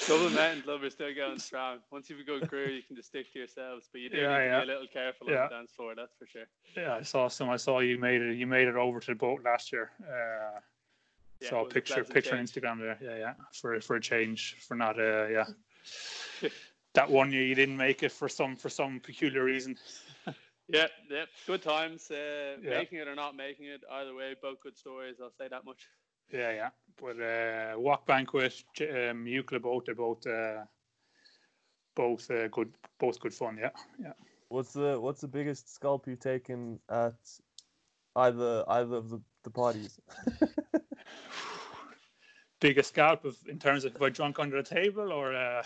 Dublin 0.07 0.33
Mountain 0.33 0.61
Club 0.63 0.83
are 0.83 0.89
still 0.89 1.13
going 1.13 1.39
strong. 1.39 1.79
Once 1.91 2.09
you've 2.09 2.25
got 2.25 2.43
a 2.43 2.47
career, 2.47 2.69
you 2.71 2.81
can 2.83 2.95
just 2.95 3.09
stick 3.09 3.31
to 3.33 3.39
yourselves, 3.39 3.89
but 3.91 4.01
you 4.01 4.09
do 4.09 4.17
Yeah, 4.17 4.27
need 4.37 4.49
to 4.51 4.65
be 4.65 4.71
a 4.71 4.73
little 4.73 4.87
careful 4.91 5.29
Yeah. 5.29 5.43
on 5.43 5.49
the 5.49 5.55
dance 5.55 5.71
floor. 5.71 5.93
That's 5.95 6.15
for 6.17 6.27
sure. 6.27 6.45
yeah 6.75 6.95
i 6.95 7.01
saw 7.03 7.27
some 7.29 7.49
i 7.49 7.55
saw 7.57 7.79
you 7.79 7.97
made 7.97 8.21
it 8.21 8.35
you 8.35 8.45
made 8.47 8.67
it 8.67 8.75
over 8.75 8.99
to 8.99 9.11
the 9.11 9.15
boat 9.15 9.41
last 9.45 9.71
year 9.71 9.91
uh 10.01 10.59
Yeah, 11.41 11.49
saw 11.49 11.61
a 11.61 11.65
picture 11.65 12.03
picture 12.03 12.35
on 12.35 12.43
instagram 12.43 12.79
there 12.79 12.97
yeah 13.01 13.17
yeah 13.17 13.33
for 13.53 13.79
for 13.81 13.95
a 13.95 14.01
change 14.01 14.57
for 14.67 14.75
not 14.75 14.99
uh 14.99 15.27
yeah 15.27 15.45
that 16.93 17.09
one 17.09 17.31
year 17.31 17.43
you 17.43 17.55
didn't 17.55 17.77
make 17.77 18.03
it 18.03 18.11
for 18.11 18.27
some 18.29 18.55
for 18.55 18.69
some 18.69 18.99
peculiar 18.99 19.43
reason 19.43 19.77
Yeah, 20.67 20.87
yeah, 21.11 21.25
good 21.45 21.61
times. 21.61 22.09
Uh, 22.09 22.57
Yeah. 22.63 22.79
Making 22.79 22.97
it 22.99 23.07
or 23.07 23.13
not 23.15 23.35
making 23.35 23.67
it, 23.67 23.81
either 23.97 24.15
way, 24.15 24.35
both 24.41 24.59
good 24.61 24.75
stories. 24.75 25.17
I'll 25.21 25.29
say 25.37 25.47
that 25.47 25.63
much. 25.63 25.81
Yeah, 26.31 26.51
yeah. 26.51 26.69
But 27.01 27.17
uh, 27.17 27.75
WOC 27.77 28.05
Banquet, 28.05 28.63
J- 28.73 29.09
um, 29.09 29.25
Jukola 29.25 29.61
boat, 29.61 29.85
they're 29.85 29.95
both 29.95 30.25
uh, 30.25 30.63
both 31.95 32.29
uh, 32.31 32.47
good, 32.49 32.73
both 32.99 33.19
good 33.19 33.33
fun. 33.33 33.57
Yeah, 33.59 33.71
yeah. 34.01 34.13
What's 34.49 34.73
the 34.73 34.99
what's 34.99 35.21
the 35.21 35.27
biggest 35.27 35.73
scalp 35.73 36.07
you've 36.07 36.19
taken 36.19 36.79
at 36.89 37.15
either 38.15 38.63
either 38.67 38.95
of 38.95 39.09
the, 39.09 39.19
the 39.43 39.49
parties? 39.49 39.99
Biggest 42.61 42.89
scalp 42.89 43.25
of 43.25 43.37
in 43.47 43.59
terms 43.59 43.83
of 43.83 43.95
if 43.95 44.01
I 44.01 44.09
drunk 44.09 44.39
under 44.39 44.61
the 44.61 44.67
table 44.67 45.11
or. 45.11 45.35
Uh... 45.35 45.61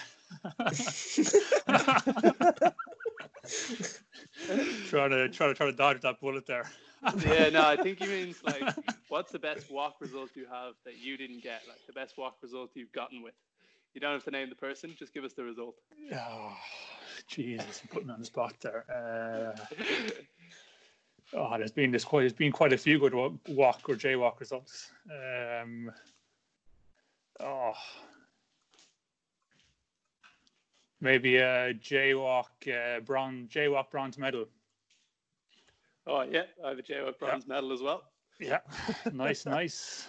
trying 4.88 5.12
to 5.12 5.30
try 5.30 5.47
to 5.47 5.53
try 5.53 5.66
to 5.68 5.72
dodge 5.72 6.01
that 6.01 6.20
bullet 6.20 6.45
there. 6.47 6.66
yeah, 7.26 7.50
no, 7.50 7.64
I 7.64 7.78
think 7.78 8.00
he 8.00 8.08
means 8.08 8.43
like, 8.43 8.62
what's 9.10 9.32
the 9.32 9.39
best 9.39 9.70
WOC 9.72 9.93
result 10.00 10.30
you 10.36 10.45
have 10.52 10.74
that 10.86 10.97
you 10.97 11.18
didn't 11.18 11.43
get? 11.43 11.62
Like 11.68 11.80
the 11.88 11.93
best 11.93 12.18
WOC 12.18 12.34
result 12.41 12.72
you've 12.74 12.91
gotten 12.91 13.22
with. 13.22 13.34
You 13.93 14.02
don't 14.02 14.14
have 14.14 14.24
to 14.26 14.32
name 14.32 14.50
the 14.50 14.56
person; 14.56 14.95
just 14.97 15.14
give 15.14 15.24
us 15.24 15.34
the 15.34 15.43
result. 15.43 15.76
Oh, 16.14 16.54
Jesus, 17.28 17.82
you 17.84 17.89
put 17.89 18.06
me 18.06 18.14
on 18.14 18.20
the 18.20 18.26
spot 18.26 18.54
there. 18.62 18.86
Uh, 18.88 19.56
oh, 21.34 21.58
there's 21.58 21.72
been 21.72 21.91
this 21.91 22.04
quite 22.04 22.22
there's 22.22 22.34
been 22.34 22.52
quite 22.52 22.74
a 22.74 22.78
few 22.78 23.00
good 23.00 23.14
wa- 23.14 23.32
WOC 23.47 23.89
or 23.89 23.95
JWOC 23.95 24.39
results. 24.39 24.91
Um, 25.10 25.91
oh, 27.39 27.74
maybe 31.02 31.38
a 31.38 31.74
JWOC 31.74 32.43
uh, 32.68 33.00
bronze 33.02 33.52
JWOC 33.52 33.89
bronze 33.89 34.18
medal. 34.18 34.45
Oh 36.10 36.24
yeah, 36.24 36.45
I 36.66 36.70
have 36.70 36.80
a 36.80 36.82
JWOC 36.82 37.20
bronze 37.20 37.47
medal 37.47 37.72
as 37.72 37.82
well. 37.84 38.01
Yeah, 38.39 38.60
nice, 39.14 39.45
nice. 39.45 40.07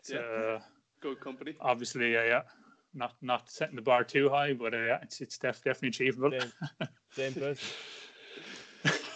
It's, 0.00 0.10
Yeah. 0.10 0.18
uh, 0.20 0.60
Good 1.00 1.20
company. 1.20 1.54
obviously, 1.60 2.12
yeah, 2.14 2.24
yeah. 2.24 2.42
Not 2.94 3.12
not 3.20 3.50
setting 3.50 3.76
the 3.76 3.82
bar 3.82 4.04
too 4.04 4.30
high, 4.30 4.54
but 4.54 4.72
uh, 4.72 4.78
yeah, 4.78 4.98
it's 5.02 5.20
it's 5.20 5.36
def- 5.38 5.62
definitely 5.62 5.88
achievable. 5.88 6.30
Same, 6.30 6.52
same 7.16 7.34
person. 7.34 7.68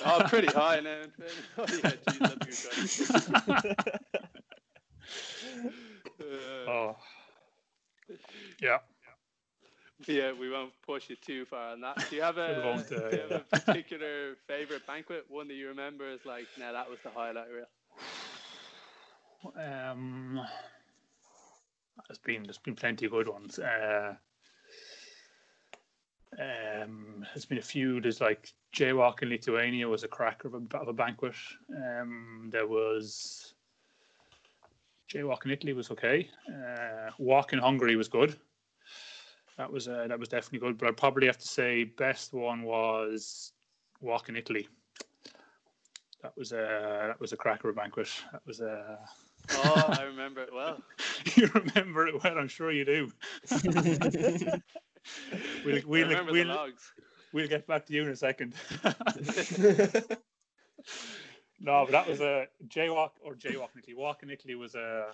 Oh, 0.04 0.24
pretty 0.28 0.46
high 0.48 0.80
now. 0.80 1.02
Oh 1.58 1.66
yeah, 1.70 1.96
geez, 2.06 2.20
that's 2.20 2.46
a 2.46 2.48
good 2.48 3.62
guy. 3.64 3.72
Uh, 6.20 6.70
Oh, 6.70 6.96
yeah. 8.60 8.78
Yeah, 10.18 10.32
we 10.32 10.50
won't 10.50 10.72
push 10.86 11.10
you 11.10 11.16
too 11.16 11.44
far 11.44 11.72
on 11.72 11.82
that. 11.82 12.02
Do 12.08 12.16
you 12.16 12.22
have 12.22 12.38
a, 12.38 12.62
won't, 12.64 12.90
uh, 12.90 13.10
do 13.10 13.16
you 13.16 13.22
have 13.22 13.44
a 13.52 13.60
particular 13.60 14.36
favorite 14.46 14.86
banquet? 14.86 15.26
One 15.28 15.48
that 15.48 15.54
you 15.54 15.68
remember 15.68 16.10
is 16.10 16.20
like, 16.24 16.46
nah, 16.58 16.72
that 16.72 16.88
was 16.88 16.98
the 17.04 17.10
highlight 17.10 17.48
reel. 17.50 17.66
Um, 19.54 20.40
there's 22.08 22.18
been 22.18 22.44
there's 22.44 22.58
been 22.58 22.74
plenty 22.74 23.04
of 23.04 23.12
good 23.12 23.28
ones. 23.28 23.58
Uh, 23.58 24.14
um, 26.38 27.26
there's 27.34 27.44
been 27.44 27.58
a 27.58 27.62
few. 27.62 28.00
There's 28.00 28.22
like 28.22 28.50
JWOC 28.74 29.22
in 29.22 29.28
Lithuania 29.28 29.88
was 29.88 30.04
a 30.04 30.08
cracker 30.08 30.48
of 30.48 30.54
a, 30.54 30.76
of 30.78 30.88
a 30.88 30.92
banquet. 30.94 31.34
Um, 31.70 32.48
there 32.50 32.66
was 32.66 33.52
JWOC 35.12 35.44
in 35.44 35.50
Italy 35.50 35.72
was 35.74 35.90
okay. 35.90 36.30
Uh, 36.48 37.10
WOC 37.20 37.52
in 37.52 37.58
Hungary 37.58 37.96
was 37.96 38.08
good. 38.08 38.36
That 39.58 39.70
was 39.70 39.88
uh, 39.88 40.06
that 40.08 40.18
was 40.18 40.28
definitely 40.28 40.60
good. 40.60 40.78
But 40.78 40.88
I'd 40.88 40.96
probably 40.96 41.26
have 41.26 41.38
to 41.38 41.48
say 41.48 41.84
best 41.84 42.32
one 42.32 42.62
was 42.62 43.52
WOC 44.02 44.30
in 44.30 44.36
Italy. 44.36 44.68
That 46.22 46.36
was 46.36 46.52
a 46.52 47.04
that 47.08 47.20
was 47.20 47.32
a 47.32 47.36
cracker 47.36 47.68
of 47.68 47.76
a 47.76 47.80
banquet. 47.80 48.08
That 48.32 48.42
was 48.46 48.60
a 48.60 48.98
Oh, 49.50 49.94
I 49.98 50.02
remember 50.02 50.42
it 50.42 50.52
well. 50.52 50.80
you 51.34 51.50
remember 51.54 52.06
it 52.06 52.22
well, 52.22 52.38
I'm 52.38 52.48
sure 52.48 52.70
you 52.72 52.84
do. 52.84 53.12
We'll, 55.64 55.80
we'll, 55.86 56.08
remember 56.08 56.32
we'll, 56.32 56.48
the 56.48 56.54
logs. 56.54 56.92
we'll 57.32 57.48
get 57.48 57.66
back 57.66 57.86
to 57.86 57.94
you 57.94 58.02
in 58.02 58.10
a 58.10 58.16
second. 58.16 58.52
no, 61.60 61.86
but 61.86 61.92
that 61.92 62.06
was 62.06 62.20
a 62.20 62.46
JWOC 62.66 63.10
or 63.22 63.34
JWOC 63.34 63.68
in 63.74 63.78
Italy. 63.78 63.96
WOC 63.98 64.22
in 64.24 64.30
Italy 64.30 64.54
was 64.54 64.74
a. 64.74 65.06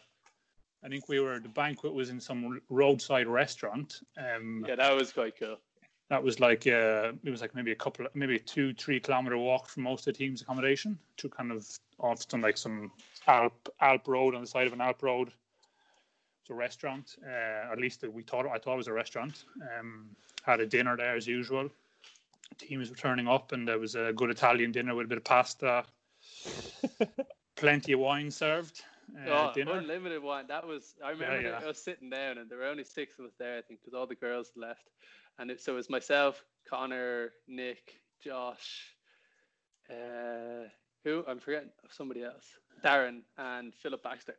I 0.84 0.88
think 0.88 1.08
we 1.08 1.18
were 1.18 1.38
the 1.38 1.48
banquet 1.48 1.94
was 1.94 2.10
in 2.10 2.20
some 2.20 2.60
roadside 2.68 3.26
restaurant. 3.26 4.00
Um, 4.18 4.64
Yeah, 4.68 4.76
that 4.76 4.94
was 4.94 5.12
quite 5.12 5.38
cool. 5.38 5.56
that 6.10 6.22
was 6.22 6.40
like 6.40 6.66
uh, 6.66 7.12
it 7.24 7.30
was 7.30 7.40
like 7.40 7.54
maybe 7.54 7.72
a 7.72 7.76
couple, 7.76 8.06
maybe 8.14 8.36
a 8.36 8.38
two, 8.38 8.74
three 8.74 9.00
kilometer 9.00 9.38
walk 9.38 9.68
from 9.68 9.84
most 9.84 10.06
of 10.06 10.12
the 10.12 10.18
team's 10.18 10.42
accommodation 10.42 10.98
to 11.16 11.28
kind 11.28 11.50
of 11.50 11.66
off 11.98 12.24
some 12.28 12.42
like 12.42 12.58
some 12.58 12.92
Alp 13.26 13.68
Alp 13.80 14.06
road 14.06 14.34
on 14.34 14.42
the 14.42 14.46
side 14.46 14.66
of 14.66 14.72
an 14.74 14.80
Alp 14.82 15.02
road. 15.02 15.32
It's 16.42 16.50
a 16.50 16.54
restaurant. 16.54 17.16
Uh, 17.26 17.72
at 17.72 17.78
least 17.78 18.04
we 18.12 18.22
thought 18.22 18.46
I 18.46 18.58
thought 18.58 18.74
it 18.74 18.76
was 18.76 18.88
a 18.88 18.92
restaurant. 18.92 19.44
Um, 19.78 20.10
had 20.42 20.60
a 20.60 20.66
dinner 20.66 20.94
there 20.96 21.16
as 21.16 21.26
usual. 21.26 21.70
Teams 22.58 22.90
were 22.90 22.96
turning 22.96 23.26
up, 23.26 23.52
and 23.52 23.66
there 23.66 23.78
was 23.78 23.94
a 23.94 24.12
good 24.14 24.28
Italian 24.28 24.70
dinner 24.70 24.94
with 24.94 25.06
a 25.06 25.08
bit 25.08 25.16
of 25.18 25.24
pasta, 25.24 25.84
plenty 27.56 27.92
of 27.92 28.00
wine 28.00 28.30
served. 28.30 28.82
Uh, 29.16 29.30
oh, 29.30 29.52
dinner. 29.54 29.78
unlimited 29.78 30.22
wine. 30.22 30.46
That 30.48 30.66
was. 30.66 30.94
I 31.04 31.10
remember 31.10 31.40
yeah. 31.40 31.60
I 31.62 31.66
was 31.66 31.82
sitting 31.82 32.10
down, 32.10 32.38
and 32.38 32.50
there 32.50 32.58
were 32.58 32.66
only 32.66 32.84
six 32.84 33.18
of 33.18 33.26
us 33.26 33.32
there. 33.38 33.58
I 33.58 33.62
think 33.62 33.80
because 33.80 33.94
all 33.94 34.06
the 34.06 34.14
girls 34.14 34.52
left, 34.56 34.90
and 35.38 35.50
it, 35.50 35.60
so 35.60 35.72
it 35.72 35.76
was 35.76 35.90
myself, 35.90 36.42
Connor, 36.68 37.30
Nick, 37.48 38.00
Josh, 38.22 38.94
uh, 39.90 40.68
who 41.04 41.24
I'm 41.28 41.38
forgetting 41.38 41.70
somebody 41.90 42.22
else, 42.22 42.46
Darren, 42.84 43.20
and 43.38 43.74
Philip 43.74 44.02
Baxter, 44.02 44.36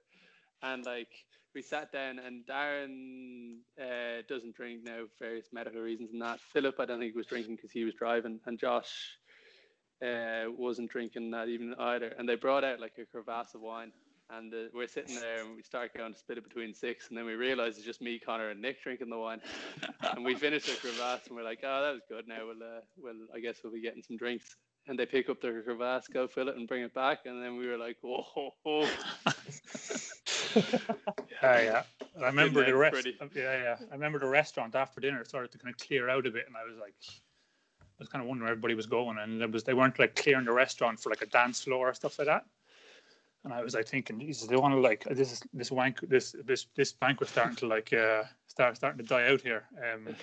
and 0.61 0.85
like 0.85 1.09
we 1.53 1.61
sat 1.61 1.91
down, 1.91 2.19
and 2.19 2.45
Darren 2.45 3.59
uh, 3.81 4.21
doesn't 4.27 4.55
drink 4.55 4.81
now 4.83 5.05
for 5.17 5.25
various 5.25 5.47
medical 5.53 5.81
reasons 5.81 6.11
and 6.11 6.21
that. 6.21 6.39
Philip, 6.53 6.75
I 6.79 6.85
don't 6.85 6.99
think 6.99 7.13
he 7.13 7.17
was 7.17 7.27
drinking 7.27 7.55
because 7.55 7.71
he 7.71 7.85
was 7.85 7.93
driving, 7.93 8.39
and 8.45 8.59
Josh 8.59 9.17
uh, 10.03 10.45
wasn't 10.57 10.91
drinking 10.91 11.31
that 11.31 11.47
evening 11.47 11.73
either. 11.79 12.13
And 12.17 12.27
they 12.27 12.35
brought 12.35 12.63
out 12.63 12.79
like 12.79 12.93
a 12.99 13.05
crevasse 13.05 13.55
of 13.55 13.61
wine. 13.61 13.91
And 14.29 14.53
uh, 14.53 14.57
we're 14.73 14.87
sitting 14.87 15.19
there 15.19 15.41
and 15.41 15.55
we 15.55 15.61
start 15.61 15.93
going 15.95 16.13
to 16.13 16.19
split 16.19 16.39
it 16.39 16.43
between 16.43 16.73
six. 16.73 17.09
And 17.09 17.17
then 17.17 17.25
we 17.25 17.33
realize 17.33 17.77
it's 17.77 17.85
just 17.85 18.01
me, 18.01 18.19
Connor, 18.19 18.49
and 18.49 18.61
Nick 18.61 18.81
drinking 18.81 19.09
the 19.09 19.17
wine. 19.17 19.39
and 20.15 20.25
we 20.25 20.35
finish 20.35 20.65
the 20.65 20.75
crevasse 20.75 21.27
and 21.27 21.35
we're 21.35 21.43
like, 21.43 21.59
oh, 21.63 21.83
that 21.83 21.93
was 21.93 22.01
good. 22.09 22.27
Now 22.27 22.45
we'll, 22.45 22.63
uh, 22.63 22.81
well, 22.97 23.13
I 23.35 23.39
guess 23.39 23.57
we'll 23.63 23.73
be 23.73 23.81
getting 23.81 24.01
some 24.01 24.17
drinks. 24.17 24.55
And 24.87 24.99
they 24.99 25.05
pick 25.05 25.29
up 25.29 25.41
their 25.41 25.61
crevasse, 25.61 26.07
go 26.07 26.27
fill 26.27 26.49
it, 26.49 26.57
and 26.57 26.67
bring 26.67 26.83
it 26.83 26.93
back. 26.93 27.19
And 27.25 27.41
then 27.41 27.57
we 27.57 27.67
were 27.67 27.77
like, 27.77 27.97
whoa. 28.01 28.21
Ho, 28.21 28.51
ho. 28.63 28.87
Yeah, 31.41 31.61
yeah. 31.61 31.83
I 32.21 32.27
remember 32.27 32.65
the 32.65 32.75
rest. 32.75 32.93
pretty. 32.93 33.17
Yeah, 33.35 33.61
yeah. 33.61 33.75
I 33.91 33.93
remember 33.93 34.19
the 34.19 34.27
restaurant 34.27 34.75
after 34.75 35.01
dinner 35.01 35.23
started 35.25 35.51
to 35.51 35.57
kind 35.57 35.73
of 35.73 35.79
clear 35.85 36.09
out 36.09 36.25
a 36.25 36.31
bit, 36.31 36.45
and 36.47 36.55
I 36.55 36.63
was 36.67 36.77
like, 36.79 36.95
I 37.09 37.99
was 37.99 38.09
kind 38.09 38.21
of 38.21 38.27
wondering 38.27 38.45
where 38.45 38.51
everybody 38.51 38.73
was 38.73 38.85
going, 38.85 39.17
and 39.19 39.41
it 39.41 39.51
was 39.51 39.63
they 39.63 39.73
weren't 39.73 39.99
like 39.99 40.15
clearing 40.15 40.45
the 40.45 40.51
restaurant 40.51 40.99
for 40.99 41.09
like 41.09 41.21
a 41.21 41.27
dance 41.27 41.61
floor 41.61 41.89
or 41.89 41.93
stuff 41.93 42.17
like 42.17 42.27
that. 42.27 42.45
And 43.45 43.53
I 43.53 43.61
was 43.61 43.75
like 43.75 43.87
thinking, 43.87 44.19
Jesus, 44.19 44.47
they 44.47 44.55
want 44.55 44.73
to 44.73 44.79
like 44.79 45.03
this 45.03 45.31
is 45.31 45.43
this 45.53 45.71
wank 45.71 46.01
this 46.01 46.35
this 46.45 46.65
this 46.75 46.91
banquet 46.91 47.29
starting 47.29 47.55
to 47.57 47.67
like 47.67 47.93
uh 47.93 48.23
start 48.47 48.75
starting 48.75 48.97
to 48.97 49.07
die 49.07 49.27
out 49.27 49.41
here. 49.41 49.65
Um, 49.77 50.15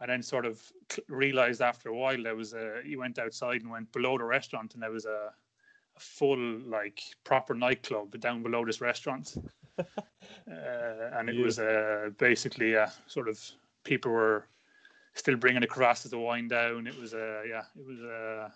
and 0.00 0.10
then 0.10 0.22
sort 0.22 0.44
of 0.44 0.60
realized 1.08 1.62
after 1.62 1.88
a 1.88 1.96
while 1.96 2.22
there 2.22 2.36
was 2.36 2.52
a 2.52 2.82
he 2.84 2.96
went 2.96 3.18
outside 3.18 3.62
and 3.62 3.70
went 3.70 3.90
below 3.92 4.18
the 4.18 4.24
restaurant, 4.24 4.74
and 4.74 4.82
there 4.82 4.90
was 4.90 5.06
a, 5.06 5.32
a 5.96 6.00
full 6.00 6.58
like 6.66 7.02
proper 7.24 7.54
nightclub 7.54 8.20
down 8.20 8.42
below 8.42 8.62
this 8.66 8.82
restaurant. 8.82 9.34
uh, 9.78 9.84
and 10.46 11.30
it 11.30 11.42
was 11.42 11.58
uh, 11.58 12.10
basically 12.18 12.76
uh, 12.76 12.88
sort 13.06 13.26
of 13.26 13.40
people 13.84 14.12
were 14.12 14.44
still 15.14 15.36
bringing 15.36 15.62
the 15.62 15.66
crevasses 15.66 16.12
of 16.12 16.20
wine 16.20 16.48
down. 16.48 16.86
It 16.86 16.98
was 17.00 17.14
uh, 17.14 17.42
yeah, 17.48 17.62
it 17.74 17.86
was 17.86 18.00
uh, 18.00 18.50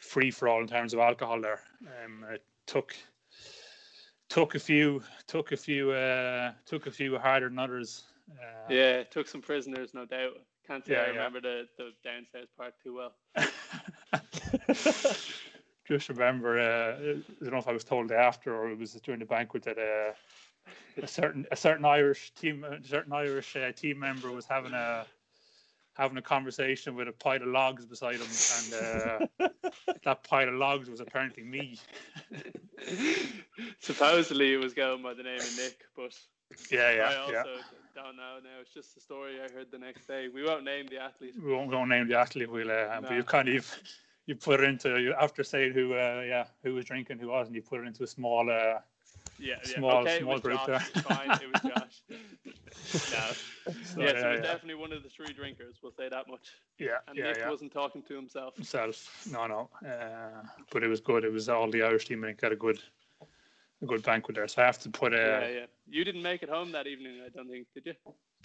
free 0.00 0.30
for 0.30 0.48
all 0.48 0.60
in 0.60 0.66
terms 0.68 0.92
of 0.94 1.00
alcohol 1.00 1.40
there. 1.40 1.60
Um, 2.04 2.24
it 2.30 2.42
took 2.66 2.94
took 4.28 4.54
a 4.54 4.58
few 4.58 5.02
took 5.26 5.52
a 5.52 5.56
few 5.56 5.90
uh, 5.90 6.52
took 6.66 6.86
a 6.86 6.90
few 6.90 7.18
harder 7.18 7.48
than 7.48 7.58
others. 7.58 8.04
Uh, 8.30 8.72
Yeah, 8.72 9.02
took 9.04 9.26
some 9.28 9.40
prisoners, 9.40 9.94
no 9.94 10.04
doubt. 10.04 10.34
Can't 10.66 10.84
say 10.84 10.94
Yeah, 10.94 11.00
I 11.02 11.06
yeah. 11.06 11.12
remember 11.12 11.40
the, 11.40 11.66
the 11.78 11.90
downstairs 12.04 12.48
part 12.56 12.74
too 12.82 12.94
well. 12.94 13.14
Just 15.86 16.10
remember, 16.10 16.58
uh, 16.58 16.96
I 16.98 17.22
don't 17.42 17.52
know 17.52 17.58
if 17.58 17.68
I 17.68 17.72
was 17.72 17.84
told 17.84 18.12
after 18.12 18.54
or 18.54 18.70
it 18.70 18.78
was 18.78 18.92
during 19.02 19.20
the 19.20 19.26
banquet 19.26 19.62
that 19.62 19.78
uh, 19.78 20.12
a 21.02 21.06
certain 21.06 21.46
a 21.50 21.56
certain 21.56 21.86
Irish 21.86 22.32
team 22.34 22.64
a 22.64 22.82
certain 22.84 23.12
Irish 23.12 23.56
uh, 23.56 23.72
team 23.72 23.98
member 23.98 24.30
was 24.30 24.44
having 24.46 24.74
a 24.74 25.06
having 25.98 26.16
a 26.16 26.22
conversation 26.22 26.94
with 26.94 27.08
a 27.08 27.12
pile 27.12 27.42
of 27.42 27.48
logs 27.48 27.84
beside 27.84 28.20
him, 28.20 28.28
and 28.58 28.72
uh, 28.72 29.48
that 30.04 30.24
pile 30.24 30.48
of 30.48 30.54
logs 30.54 30.88
was 30.88 31.00
apparently 31.00 31.42
me. 31.42 31.78
Supposedly 33.80 34.54
it 34.54 34.58
was 34.58 34.74
going 34.74 35.02
by 35.02 35.14
the 35.14 35.24
name 35.24 35.38
of 35.40 35.56
Nick, 35.56 35.80
but 35.96 36.16
Yeah, 36.70 36.92
yeah, 36.92 37.10
I 37.10 37.16
also 37.16 37.32
yeah. 37.32 37.42
don't 37.94 38.16
know 38.16 38.38
now. 38.42 38.60
It's 38.62 38.72
just 38.72 38.96
a 38.96 39.00
story 39.00 39.40
I 39.40 39.52
heard 39.52 39.70
the 39.70 39.78
next 39.78 40.06
day. 40.06 40.28
We 40.28 40.44
won't 40.44 40.64
name 40.64 40.86
the 40.88 40.98
athlete. 40.98 41.34
We 41.44 41.52
won't, 41.52 41.68
we 41.68 41.74
won't 41.76 41.90
name 41.90 42.08
the 42.08 42.18
athlete. 42.18 42.50
We'll, 42.50 42.70
uh, 42.70 43.00
but 43.00 43.10
No. 43.10 43.16
you 43.16 43.24
kind 43.24 43.48
of 43.48 43.76
you 44.28 44.36
put 44.36 44.60
it 44.60 44.68
into 44.68 45.00
you 45.00 45.14
after 45.14 45.42
saying 45.42 45.72
who, 45.72 45.94
uh, 45.94 46.22
yeah, 46.26 46.44
who 46.62 46.74
was 46.74 46.84
drinking, 46.84 47.18
who 47.18 47.28
wasn't. 47.28 47.56
You 47.56 47.62
put 47.62 47.80
it 47.80 47.86
into 47.86 48.04
a 48.04 48.06
small. 48.06 48.48
Uh, 48.50 48.80
Yeah, 49.40 49.54
yeah. 49.64 49.76
Small- 49.76 50.02
okay, 50.02 50.18
small 50.20 50.38
group 50.38 50.58
Josh. 50.66 50.90
there. 50.92 51.02
Fine. 51.02 51.30
It 51.42 51.48
was 51.52 51.62
Josh. 51.72 51.96
no. 52.08 53.72
so, 53.84 54.00
yes, 54.00 54.16
yeah, 54.20 54.30
was 54.30 54.40
yeah, 54.40 54.40
definitely 54.42 54.74
one 54.74 54.92
of 54.92 55.02
the 55.02 55.08
three 55.08 55.32
drinkers. 55.32 55.76
We'll 55.82 55.92
say 55.92 56.08
that 56.08 56.28
much. 56.28 56.46
yeah, 56.78 56.98
And 57.06 57.16
yeah, 57.16 57.28
Nick 57.28 57.38
yeah. 57.38 57.50
wasn't 57.50 57.72
talking 57.72 58.02
to 58.08 58.14
himself. 58.14 58.54
himself. 58.56 59.26
No, 59.32 59.46
no. 59.46 59.70
Uh, 59.88 60.42
but 60.72 60.82
it 60.82 60.88
was 60.88 61.00
good. 61.00 61.24
It 61.24 61.32
was 61.32 61.48
all 61.48 61.70
the 61.70 61.82
Irish 61.82 62.06
team 62.06 62.22
and 62.24 62.30
it 62.32 62.40
got 62.40 62.52
a 62.52 62.56
good, 62.56 62.80
a 63.82 63.86
good 63.86 64.02
banquet 64.02 64.34
there. 64.36 64.48
So 64.48 64.60
I 64.62 64.66
have 64.66 64.78
to 64.80 64.90
put. 64.90 65.14
Uh, 65.14 65.16
yeah, 65.16 65.48
yeah. 65.48 65.66
You 65.88 66.04
didn't 66.04 66.22
make 66.22 66.42
it 66.42 66.50
home 66.50 66.72
that 66.72 66.86
evening, 66.86 67.20
I 67.24 67.28
don't 67.30 67.48
think, 67.48 67.66
did 67.74 67.86
you? 67.86 67.94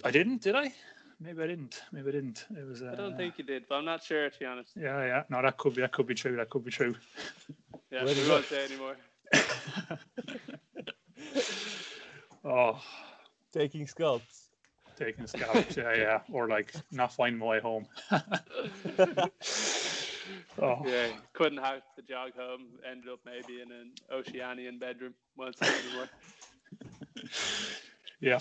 I 0.04 0.10
didn't, 0.10 0.40
did 0.42 0.54
I? 0.54 0.72
Maybe 1.20 1.42
I 1.42 1.46
didn't. 1.46 1.82
Maybe 1.92 2.08
I 2.08 2.12
didn't. 2.12 2.44
It 2.50 2.66
was. 2.66 2.82
Uh, 2.82 2.90
I 2.92 2.96
don't 2.96 3.16
think 3.16 3.34
you 3.38 3.44
did, 3.44 3.64
but 3.68 3.76
I'm 3.76 3.84
not 3.84 4.02
sure 4.02 4.28
to 4.28 4.38
be 4.38 4.44
honest. 4.44 4.72
Yeah, 4.76 5.04
yeah. 5.06 5.22
No, 5.30 5.40
that 5.42 5.56
could 5.56 5.74
be. 5.74 5.80
That 5.82 5.92
could 5.92 6.06
be 6.06 6.14
true. 6.14 6.36
That 6.36 6.50
could 6.50 6.64
be 6.64 6.70
true. 6.70 6.94
Yeah, 7.90 8.04
Where 8.04 8.14
we 8.14 8.28
won't 8.28 8.44
say 8.46 8.64
anymore. 8.64 8.96
oh, 12.44 12.80
Taking 13.52 13.86
scalps. 13.86 14.48
taking 14.98 15.26
scalps. 15.26 15.76
yeah, 15.76 15.94
yeah. 15.94 16.20
Or 16.32 16.48
like 16.48 16.72
not 16.90 17.12
finding 17.12 17.38
my 17.38 17.46
way 17.46 17.60
home. 17.60 17.86
oh, 18.10 18.20
Yeah, 20.84 21.06
couldn't 21.32 21.58
have 21.58 21.82
the 21.96 22.02
jog 22.02 22.32
home. 22.36 22.62
Ended 22.90 23.08
up 23.10 23.20
maybe 23.24 23.60
in 23.62 23.70
an 23.70 23.92
Oceanian 24.12 24.80
bedroom. 24.80 25.14
Won't 25.36 25.56
say 25.58 25.72
anymore. 25.86 26.08
yeah. 28.20 28.40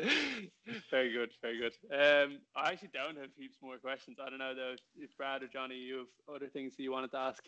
very 0.90 1.12
good, 1.12 1.30
very 1.42 1.58
good. 1.58 1.72
Um, 1.92 2.38
I 2.56 2.72
actually 2.72 2.90
don't 2.92 3.16
have 3.16 3.30
heaps 3.36 3.58
more 3.62 3.78
questions. 3.78 4.18
I 4.24 4.30
don't 4.30 4.38
know 4.38 4.54
though 4.54 4.74
if 4.96 5.16
Brad 5.16 5.42
or 5.42 5.48
Johnny, 5.48 5.76
you 5.76 5.98
have 5.98 6.36
other 6.36 6.48
things 6.48 6.76
that 6.76 6.82
you 6.82 6.92
wanted 6.92 7.10
to 7.12 7.18
ask. 7.18 7.42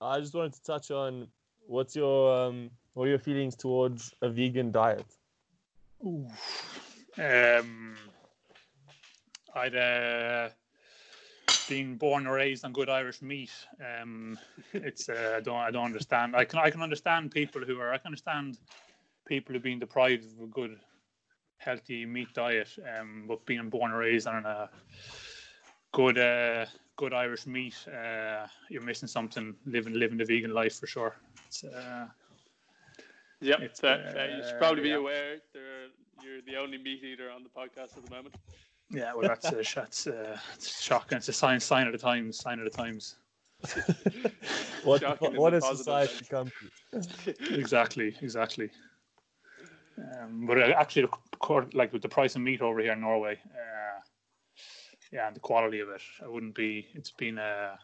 I 0.00 0.20
just 0.20 0.34
wanted 0.34 0.54
to 0.54 0.62
touch 0.62 0.90
on 0.90 1.28
what's 1.66 1.96
your 1.96 2.46
um 2.46 2.70
what 2.94 3.04
are 3.04 3.10
your 3.10 3.18
feelings 3.18 3.56
towards 3.56 4.12
a 4.22 4.28
vegan 4.28 4.70
diet? 4.70 5.06
Ooh. 6.04 6.28
Um, 7.16 7.96
I'd 9.54 9.76
uh, 9.76 10.48
been 11.68 11.96
born 11.96 12.26
and 12.26 12.34
raised 12.34 12.64
on 12.64 12.72
good 12.72 12.88
Irish 12.88 13.22
meat. 13.22 13.50
Um, 13.80 14.38
it's 14.72 15.08
uh, 15.08 15.34
I 15.36 15.40
don't 15.40 15.56
I 15.56 15.70
don't 15.70 15.84
understand. 15.84 16.36
I 16.36 16.44
can 16.44 16.58
I 16.58 16.70
can 16.70 16.82
understand 16.82 17.30
people 17.30 17.62
who 17.62 17.78
are 17.80 17.92
I 17.92 17.98
can 17.98 18.08
understand 18.08 18.58
people 19.26 19.54
who've 19.54 19.62
been 19.62 19.78
deprived 19.78 20.24
of 20.24 20.42
a 20.42 20.46
good 20.46 20.78
healthy 21.58 22.04
meat 22.06 22.32
diet. 22.34 22.68
Um, 22.98 23.24
but 23.28 23.44
being 23.46 23.68
born 23.70 23.90
and 23.90 24.00
raised 24.00 24.26
on 24.26 24.44
a 24.44 24.68
good 25.92 26.18
uh, 26.18 26.66
good 26.96 27.12
Irish 27.12 27.46
meat, 27.46 27.76
uh, 27.88 28.46
you're 28.68 28.82
missing 28.82 29.08
something. 29.08 29.54
Living 29.66 29.94
living 29.94 30.18
the 30.18 30.24
vegan 30.24 30.52
life 30.52 30.78
for 30.78 30.86
sure. 30.86 31.16
It's, 31.46 31.64
uh, 31.64 32.06
Yep, 33.40 33.60
It's, 33.60 33.80
fair, 33.80 34.10
fair. 34.12 34.36
you 34.36 34.42
should 34.42 34.58
probably 34.58 34.82
be 34.82 34.88
yeah. 34.90 34.94
aware 34.94 35.36
there 35.52 35.88
you're 36.22 36.40
the 36.46 36.56
only 36.56 36.78
meat 36.78 37.02
eater 37.04 37.30
on 37.30 37.42
the 37.42 37.48
podcast 37.50 37.96
at 37.96 38.04
the 38.04 38.14
moment. 38.14 38.34
Yeah, 38.90 39.12
well, 39.14 39.28
that's 39.28 39.46
uh, 39.46 39.62
that's 39.74 40.06
uh, 40.06 40.38
it's 40.54 40.80
shocking. 40.80 41.18
It's 41.18 41.28
a 41.28 41.32
sign 41.32 41.60
sign 41.60 41.86
of 41.86 41.92
the 41.92 41.98
times. 41.98 42.38
Sign 42.38 42.58
of 42.58 42.64
the 42.64 42.70
times. 42.70 43.16
What 44.84 45.00
Shocking 45.00 45.34
in 45.34 45.40
what 45.40 45.50
the 45.50 45.66
has 45.66 45.78
society 45.78 46.24
come 46.30 46.50
to? 46.92 47.34
Exactly, 47.58 48.14
exactly. 48.20 48.70
Um, 49.98 50.46
but 50.46 50.58
uh, 50.58 50.72
actually, 50.76 51.08
like 51.72 51.92
with 51.92 52.02
the 52.02 52.08
price 52.08 52.34
of 52.34 52.42
meat 52.42 52.60
over 52.60 52.80
here 52.80 52.92
in 52.92 53.00
Norway, 53.00 53.38
uh, 53.52 54.00
yeah, 55.12 55.28
and 55.28 55.36
the 55.36 55.40
quality 55.40 55.80
of 55.80 55.88
it, 55.88 56.02
I 56.22 56.28
wouldn't 56.28 56.54
be. 56.54 56.86
It's 56.94 57.12
been. 57.12 57.38
Uh, 57.38 57.76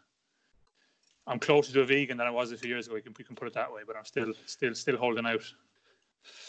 I'm 1.26 1.38
closer 1.38 1.72
to 1.72 1.82
a 1.82 1.84
vegan 1.84 2.16
than 2.16 2.26
I 2.26 2.30
was 2.30 2.50
a 2.50 2.56
few 2.56 2.70
years 2.70 2.86
ago. 2.86 2.96
We 2.96 3.02
can, 3.02 3.14
we 3.16 3.24
can 3.24 3.36
put 3.36 3.46
it 3.46 3.54
that 3.54 3.72
way, 3.72 3.82
but 3.86 3.96
I'm 3.96 4.04
still, 4.04 4.32
still, 4.46 4.74
still 4.74 4.96
holding 4.96 5.26
out. 5.26 5.44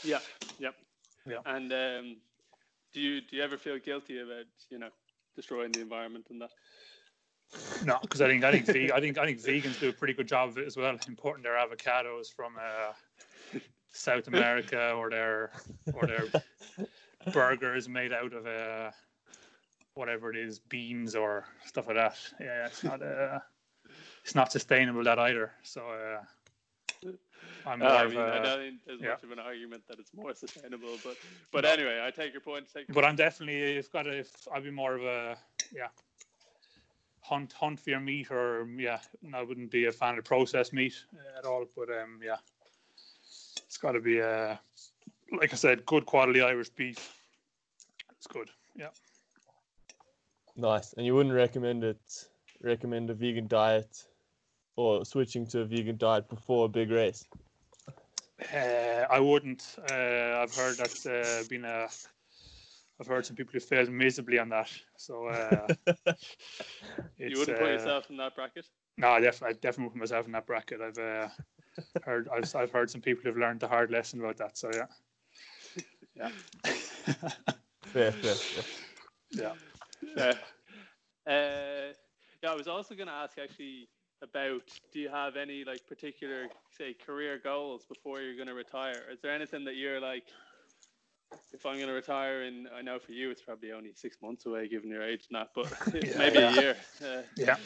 Yeah, 0.03 0.19
yep. 0.57 0.75
Yeah. 1.27 1.37
And 1.45 1.71
um, 1.71 2.17
do 2.93 2.99
you 2.99 3.21
do 3.21 3.35
you 3.35 3.43
ever 3.43 3.57
feel 3.57 3.77
guilty 3.79 4.19
about 4.19 4.45
you 4.69 4.79
know 4.79 4.89
destroying 5.35 5.71
the 5.71 5.81
environment 5.81 6.27
and 6.29 6.41
that? 6.41 6.49
No, 7.85 7.99
because 8.01 8.21
I 8.21 8.27
think 8.27 8.43
I 8.43 8.51
think 8.51 8.91
I 8.91 8.99
think 8.99 9.17
I 9.17 9.25
think 9.25 9.39
vegans 9.39 9.79
do 9.79 9.89
a 9.89 9.93
pretty 9.93 10.13
good 10.13 10.27
job 10.27 10.49
of 10.49 10.57
it 10.57 10.65
as 10.65 10.77
well, 10.77 10.97
importing 11.07 11.43
their 11.43 11.57
avocados 11.57 12.33
from 12.33 12.53
uh, 12.57 12.93
South 13.91 14.27
America 14.27 14.91
or 14.91 15.09
their 15.09 15.51
or 15.93 16.07
their 16.07 16.23
burgers 17.33 17.87
made 17.89 18.13
out 18.13 18.33
of 18.33 18.45
uh, 18.45 18.91
whatever 19.93 20.29
it 20.31 20.37
is, 20.37 20.59
beans 20.59 21.15
or 21.15 21.45
stuff 21.65 21.87
like 21.87 21.97
that. 21.97 22.17
Yeah, 22.39 22.67
it's 22.67 22.83
not 22.83 23.01
uh, 23.01 23.39
it's 24.23 24.35
not 24.35 24.51
sustainable 24.51 25.03
that 25.03 25.19
either. 25.19 25.51
So 25.63 25.81
uh, 25.87 26.23
I'm 27.65 27.79
Uh, 27.81 27.83
more 27.83 27.91
I 27.93 28.05
of 28.05 28.11
mean, 28.11 28.19
I 28.19 28.37
a- 28.37 28.41
don't 28.41 28.59
think 28.59 28.85
there's 28.85 29.01
yeah. 29.01 29.09
much 29.09 29.23
of 29.23 29.31
an 29.31 29.39
argument 29.39 29.83
that 29.87 29.99
it's 29.99 30.13
more 30.13 30.33
sustainable, 30.33 30.97
but 31.03 31.17
but 31.51 31.63
No. 31.63 31.69
anyway, 31.71 32.01
I 32.05 32.11
take 32.11 32.31
your 32.33 32.41
point. 32.41 32.67
Take 32.73 32.87
your 32.87 32.95
but 32.95 33.03
I'm 33.05 33.15
definitely 33.15 33.77
if 33.77 33.91
got 33.91 34.07
if 34.07 34.47
I'd 34.53 34.63
be 34.63 34.71
more 34.71 34.95
of 34.95 35.03
a 35.03 35.37
yeah 35.71 35.87
hunt 37.21 37.53
hunt 37.53 37.79
for 37.79 37.89
your 37.91 37.99
meat 37.99 38.31
or 38.31 38.67
yeah 38.77 38.99
I 39.33 39.41
wouldn't 39.43 39.71
be 39.71 39.85
a 39.85 39.91
fan 39.91 40.17
of 40.17 40.23
processed 40.25 40.73
meat 40.73 41.05
uh, 41.13 41.37
at 41.39 41.45
all 41.45 41.65
but 41.75 41.89
um 41.89 42.19
yeah 42.23 42.37
it's 42.59 42.60
got 43.81 43.93
to 43.93 43.99
be 43.99 44.21
uh 44.21 44.55
like 45.37 45.53
I 45.53 45.55
said 45.55 45.85
good 45.85 46.05
quality 46.05 46.41
Irish 46.41 46.69
beef 46.69 47.13
it's 48.17 48.27
good 48.27 48.49
yeah 48.75 48.89
Nice. 50.55 50.93
And 50.93 51.05
you 51.05 51.15
wouldn't 51.15 51.35
recommend 51.35 51.83
it 51.83 52.29
recommend 52.61 53.09
a 53.09 53.13
vegan 53.13 53.47
diet 53.47 54.05
or 54.75 55.03
switching 55.05 55.47
to 55.47 55.61
a 55.61 55.65
vegan 55.65 55.97
diet 55.97 56.29
before 56.29 56.65
a 56.65 56.69
big 56.69 56.91
race? 56.91 57.25
Uh, 58.53 59.05
I 59.09 59.19
wouldn't. 59.19 59.75
Uh, 59.89 60.39
I've 60.41 60.55
heard 60.55 60.77
that's 60.77 61.05
uh, 61.05 61.43
been 61.49 61.65
a. 61.65 61.87
I've 62.99 63.07
heard 63.07 63.25
some 63.25 63.35
people 63.35 63.53
who 63.53 63.59
failed 63.59 63.89
miserably 63.89 64.37
on 64.37 64.49
that. 64.49 64.69
So 64.97 65.27
uh, 65.27 65.67
You 67.17 67.37
wouldn't 67.37 67.57
put 67.57 67.67
uh, 67.67 67.73
yourself 67.73 68.09
in 68.09 68.17
that 68.17 68.35
bracket. 68.35 68.67
No, 68.97 69.09
I 69.09 69.21
definitely, 69.21 69.55
I 69.55 69.59
definitely 69.59 69.93
put 69.93 69.99
myself 69.99 70.25
in 70.25 70.31
that 70.33 70.45
bracket. 70.45 70.81
I've 70.81 70.97
uh, 70.97 71.27
heard, 72.03 72.27
I've, 72.29 72.55
I've 72.55 72.71
heard 72.71 72.89
some 72.89 73.01
people 73.01 73.23
who've 73.23 73.37
learned 73.37 73.59
the 73.59 73.67
hard 73.67 73.91
lesson 73.91 74.19
about 74.19 74.37
that. 74.37 74.57
So 74.57 74.71
yeah, 74.73 74.87
yeah, 76.15 76.29
Fair, 77.83 78.11
fair, 78.11 78.35
fair. 78.35 78.63
yeah. 79.31 79.53
Yeah. 80.15 80.33
Uh, 81.27 81.93
yeah, 82.43 82.51
I 82.51 82.55
was 82.55 82.67
also 82.67 82.95
going 82.95 83.07
to 83.07 83.13
ask 83.13 83.37
actually 83.37 83.87
about 84.23 84.61
do 84.91 84.99
you 84.99 85.09
have 85.09 85.35
any 85.35 85.63
like 85.63 85.87
particular 85.87 86.47
say 86.77 86.93
career 86.93 87.39
goals 87.43 87.85
before 87.85 88.21
you're 88.21 88.35
going 88.35 88.47
to 88.47 88.53
retire? 88.53 89.03
Is 89.11 89.21
there 89.21 89.33
anything 89.33 89.65
that 89.65 89.75
you're 89.75 89.99
like, 89.99 90.23
if 91.53 91.65
I'm 91.65 91.75
going 91.75 91.87
to 91.87 91.93
retire, 91.93 92.43
and 92.43 92.67
I 92.75 92.81
know 92.81 92.99
for 92.99 93.11
you 93.11 93.29
it's 93.29 93.41
probably 93.41 93.71
only 93.71 93.93
six 93.93 94.17
months 94.21 94.45
away 94.45 94.67
given 94.67 94.89
your 94.89 95.03
age 95.03 95.27
and 95.29 95.39
that, 95.39 95.49
but 95.55 95.71
Yeah, 95.93 96.17
maybe 96.17 96.39
yeah. 96.39 96.49
a 96.49 96.51
year. 96.51 96.75
Uh, 97.03 97.21
Yeah. 97.37 97.57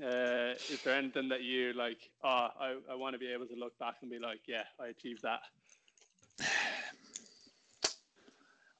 Uh, 0.00 0.54
is 0.70 0.80
there 0.84 0.96
anything 0.96 1.28
that 1.28 1.42
you're 1.42 1.74
like, 1.74 1.98
oh, 2.24 2.48
I, 2.60 2.76
I 2.90 2.94
want 2.94 3.14
to 3.14 3.18
be 3.18 3.32
able 3.32 3.46
to 3.46 3.54
look 3.54 3.78
back 3.78 3.96
and 4.02 4.10
be 4.10 4.18
like, 4.18 4.40
yeah, 4.46 4.64
I 4.80 4.88
achieved 4.88 5.22
that? 5.22 5.40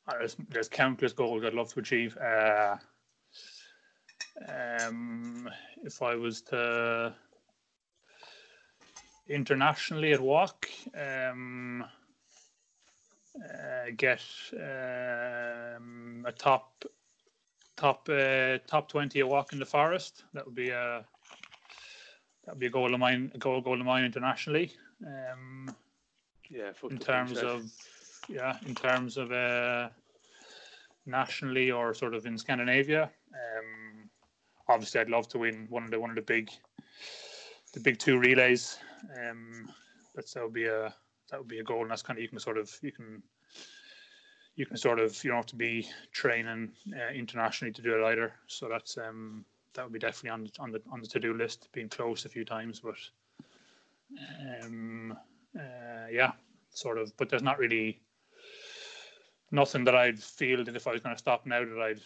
Uh, 0.08 0.12
There's, 0.18 0.36
there's 0.48 0.68
countless 0.68 1.12
goals 1.12 1.44
I'd 1.44 1.54
love 1.54 1.72
to 1.74 1.80
achieve. 1.80 2.16
Uh, 2.16 2.76
um, 4.48 5.48
if 5.84 6.02
I 6.02 6.16
was 6.16 6.42
to 6.42 7.14
internationally 9.28 10.12
at 10.12 10.20
WOC, 10.20 11.30
um, 11.30 11.84
uh, 13.36 13.90
get 13.96 14.22
um, 14.54 16.24
a 16.26 16.32
top 16.32 16.84
top 17.82 18.08
uh, 18.08 18.58
top 18.66 18.88
twenty 18.88 19.20
a 19.20 19.26
WOC 19.26 19.52
in 19.52 19.58
the 19.58 19.66
forest. 19.66 20.24
That 20.34 20.44
would 20.46 20.54
be 20.54 20.70
a 20.70 21.04
that 22.44 22.52
would 22.54 22.60
be 22.60 22.66
a 22.66 22.70
goal 22.78 22.94
of 22.94 23.00
mine. 23.00 23.30
A 23.34 23.38
goal 23.38 23.60
goal 23.60 23.80
of 23.80 23.86
mine 23.86 24.04
internationally. 24.04 24.72
Um, 25.04 25.74
Yeah, 26.48 26.72
in 26.90 26.98
terms 26.98 27.38
of 27.42 27.58
yeah 28.28 28.56
in 28.66 28.74
terms 28.74 29.16
of 29.16 29.32
uh 29.32 29.88
nationally 31.06 31.70
or 31.72 31.94
sort 31.94 32.14
of 32.14 32.26
in 32.26 32.38
scandinavia 32.38 33.10
um 33.44 34.08
obviously 34.68 35.00
i'd 35.00 35.10
love 35.10 35.26
to 35.26 35.38
win 35.38 35.66
one 35.70 35.84
of 35.84 35.90
the 35.90 35.98
one 35.98 36.10
of 36.10 36.16
the 36.16 36.22
big 36.22 36.50
the 37.72 37.80
big 37.80 37.98
two 37.98 38.18
relays 38.18 38.78
um 39.18 39.68
that's 40.14 40.34
that 40.34 40.44
would 40.44 40.52
be 40.52 40.66
a 40.66 40.94
that 41.30 41.38
would 41.38 41.48
be 41.48 41.58
a 41.58 41.64
goal 41.64 41.82
and 41.82 41.90
that's 41.90 42.02
kind 42.02 42.18
of 42.18 42.22
you 42.22 42.28
can 42.28 42.38
sort 42.38 42.58
of 42.58 42.70
you 42.82 42.92
can 42.92 43.22
you 44.56 44.66
can 44.66 44.76
sort 44.76 45.00
of 45.00 45.22
you 45.24 45.30
don't 45.30 45.38
have 45.38 45.46
to 45.46 45.56
be 45.56 45.88
training 46.12 46.70
uh, 46.94 47.12
internationally 47.12 47.72
to 47.72 47.82
do 47.82 47.94
it 47.94 48.06
either 48.06 48.32
so 48.46 48.68
that's 48.68 48.98
um 48.98 49.44
that 49.74 49.84
would 49.84 49.92
be 49.92 49.98
definitely 49.98 50.30
on 50.30 50.44
the 50.44 50.50
on 50.58 50.70
the 50.70 50.82
on 50.92 51.00
the 51.00 51.06
to-do 51.06 51.34
list 51.34 51.68
being 51.72 51.88
close 51.88 52.24
a 52.24 52.28
few 52.28 52.44
times 52.44 52.80
but 52.80 52.96
um 54.62 55.16
uh, 55.58 56.06
yeah, 56.10 56.32
sort 56.70 56.98
of. 56.98 57.16
But 57.16 57.28
there's 57.28 57.42
not 57.42 57.58
really 57.58 58.00
nothing 59.50 59.84
that 59.84 59.94
I'd 59.94 60.22
feel 60.22 60.64
that 60.64 60.76
if 60.76 60.86
I 60.86 60.92
was 60.92 61.00
going 61.00 61.14
to 61.14 61.18
stop 61.18 61.46
now 61.46 61.64
that 61.64 61.80
I'd 61.80 62.00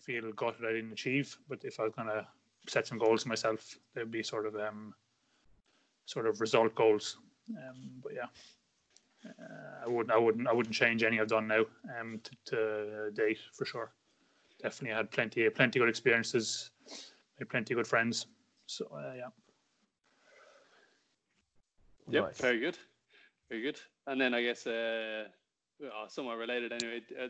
feel 0.00 0.30
gutted 0.32 0.64
I 0.64 0.72
didn't 0.72 0.92
achieve. 0.92 1.36
But 1.48 1.64
if 1.64 1.80
I 1.80 1.84
was 1.84 1.92
going 1.94 2.08
to 2.08 2.26
set 2.68 2.86
some 2.86 2.98
goals 2.98 3.26
myself, 3.26 3.76
they'd 3.94 4.10
be 4.10 4.22
sort 4.22 4.46
of 4.46 4.54
um, 4.56 4.94
sort 6.06 6.26
of 6.26 6.40
result 6.40 6.74
goals. 6.74 7.16
Um, 7.50 7.90
but 8.02 8.14
yeah, 8.14 8.26
I 9.84 9.88
wouldn't, 9.88 10.10
I 10.10 10.18
wouldn't, 10.18 10.48
I 10.48 10.52
wouldn't 10.52 10.74
change 10.74 11.02
any 11.02 11.20
I've 11.20 11.28
done 11.28 11.48
now 11.48 11.64
um, 12.00 12.20
to, 12.22 12.30
to 12.46 13.10
date 13.12 13.38
for 13.52 13.64
sure. 13.64 13.92
Definitely 14.62 14.96
had 14.96 15.10
plenty, 15.10 15.48
plenty 15.50 15.78
good 15.78 15.88
experiences, 15.88 16.70
made 17.38 17.48
plenty 17.48 17.74
good 17.74 17.86
friends. 17.86 18.26
So 18.66 18.86
uh, 18.94 19.12
yeah. 19.16 19.28
Yep, 22.10 22.24
Nice. 22.24 22.38
very 22.38 22.60
good, 22.60 22.78
very 23.48 23.62
good. 23.62 23.80
And 24.06 24.20
then 24.20 24.34
I 24.34 24.42
guess 24.42 24.66
uh, 24.66 25.24
well, 25.80 26.08
somewhat 26.08 26.38
related 26.38 26.72
anyway. 26.72 27.00
Uh, 27.20 27.28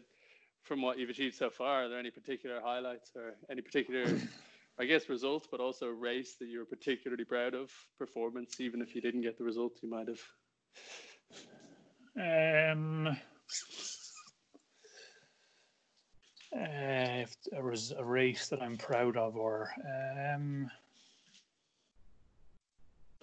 from 0.63 0.81
what 0.81 0.99
you've 0.99 1.11
achieved 1.11 1.37
so 1.37 1.51
far, 1.51 1.85
are 1.85 1.89
there 1.89 1.99
any 1.99 2.11
particular 2.11 2.61
highlights 2.61 3.11
or 3.15 3.35
any 3.51 3.61
particular, 3.61 4.07
I 4.79 4.87
guess, 4.87 5.09
results, 5.09 5.47
but 5.51 5.61
also 5.61 5.89
race 5.89 6.37
that 6.41 6.49
you're 6.49 6.65
particularly 6.65 7.25
proud 7.25 7.55
of, 7.55 7.71
performance, 7.99 8.61
even 8.61 8.81
if 8.81 8.95
you 8.95 9.03
didn't 9.03 9.23
get 9.23 9.37
the 9.37 9.45
result 9.45 9.79
you 9.83 9.91
might 9.91 10.09
have? 10.09 10.21
Um, 12.17 13.09
uh, 13.09 13.17
if 16.55 17.35
there 17.51 17.65
was 17.65 17.93
a 17.97 18.05
race 18.05 18.49
that 18.49 18.63
I'm 18.63 18.77
proud 18.77 19.17
of, 19.17 19.37
or 19.37 19.71
um, 19.85 20.71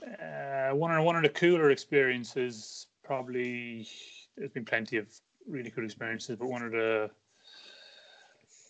uh, 0.04 0.76
one 0.76 0.92
of 0.92 1.06
one 1.06 1.16
of 1.16 1.24
the 1.24 1.30
cooler 1.30 1.72
experiences, 1.72 2.88
probably 3.04 3.88
there's 4.36 4.52
been 4.52 4.66
plenty 4.66 4.98
of 4.98 5.08
really 5.48 5.72
cool 5.72 5.86
experiences, 5.86 6.36
but 6.38 6.50
one 6.50 6.64
of 6.64 6.74
the 6.74 7.10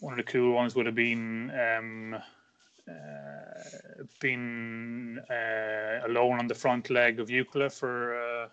one 0.01 0.13
of 0.13 0.17
the 0.24 0.32
cool 0.32 0.53
ones 0.53 0.76
would 0.76 0.86
have 0.86 0.95
been 0.95 1.51
um, 1.51 2.15
uh, 2.88 4.03
been 4.19 5.19
uh, 5.32 6.05
alone 6.05 6.38
on 6.38 6.47
the 6.47 6.55
front 6.55 6.91
leg 6.91 7.19
of 7.19 7.28
Jukola 7.28 7.72
for. 7.72 8.49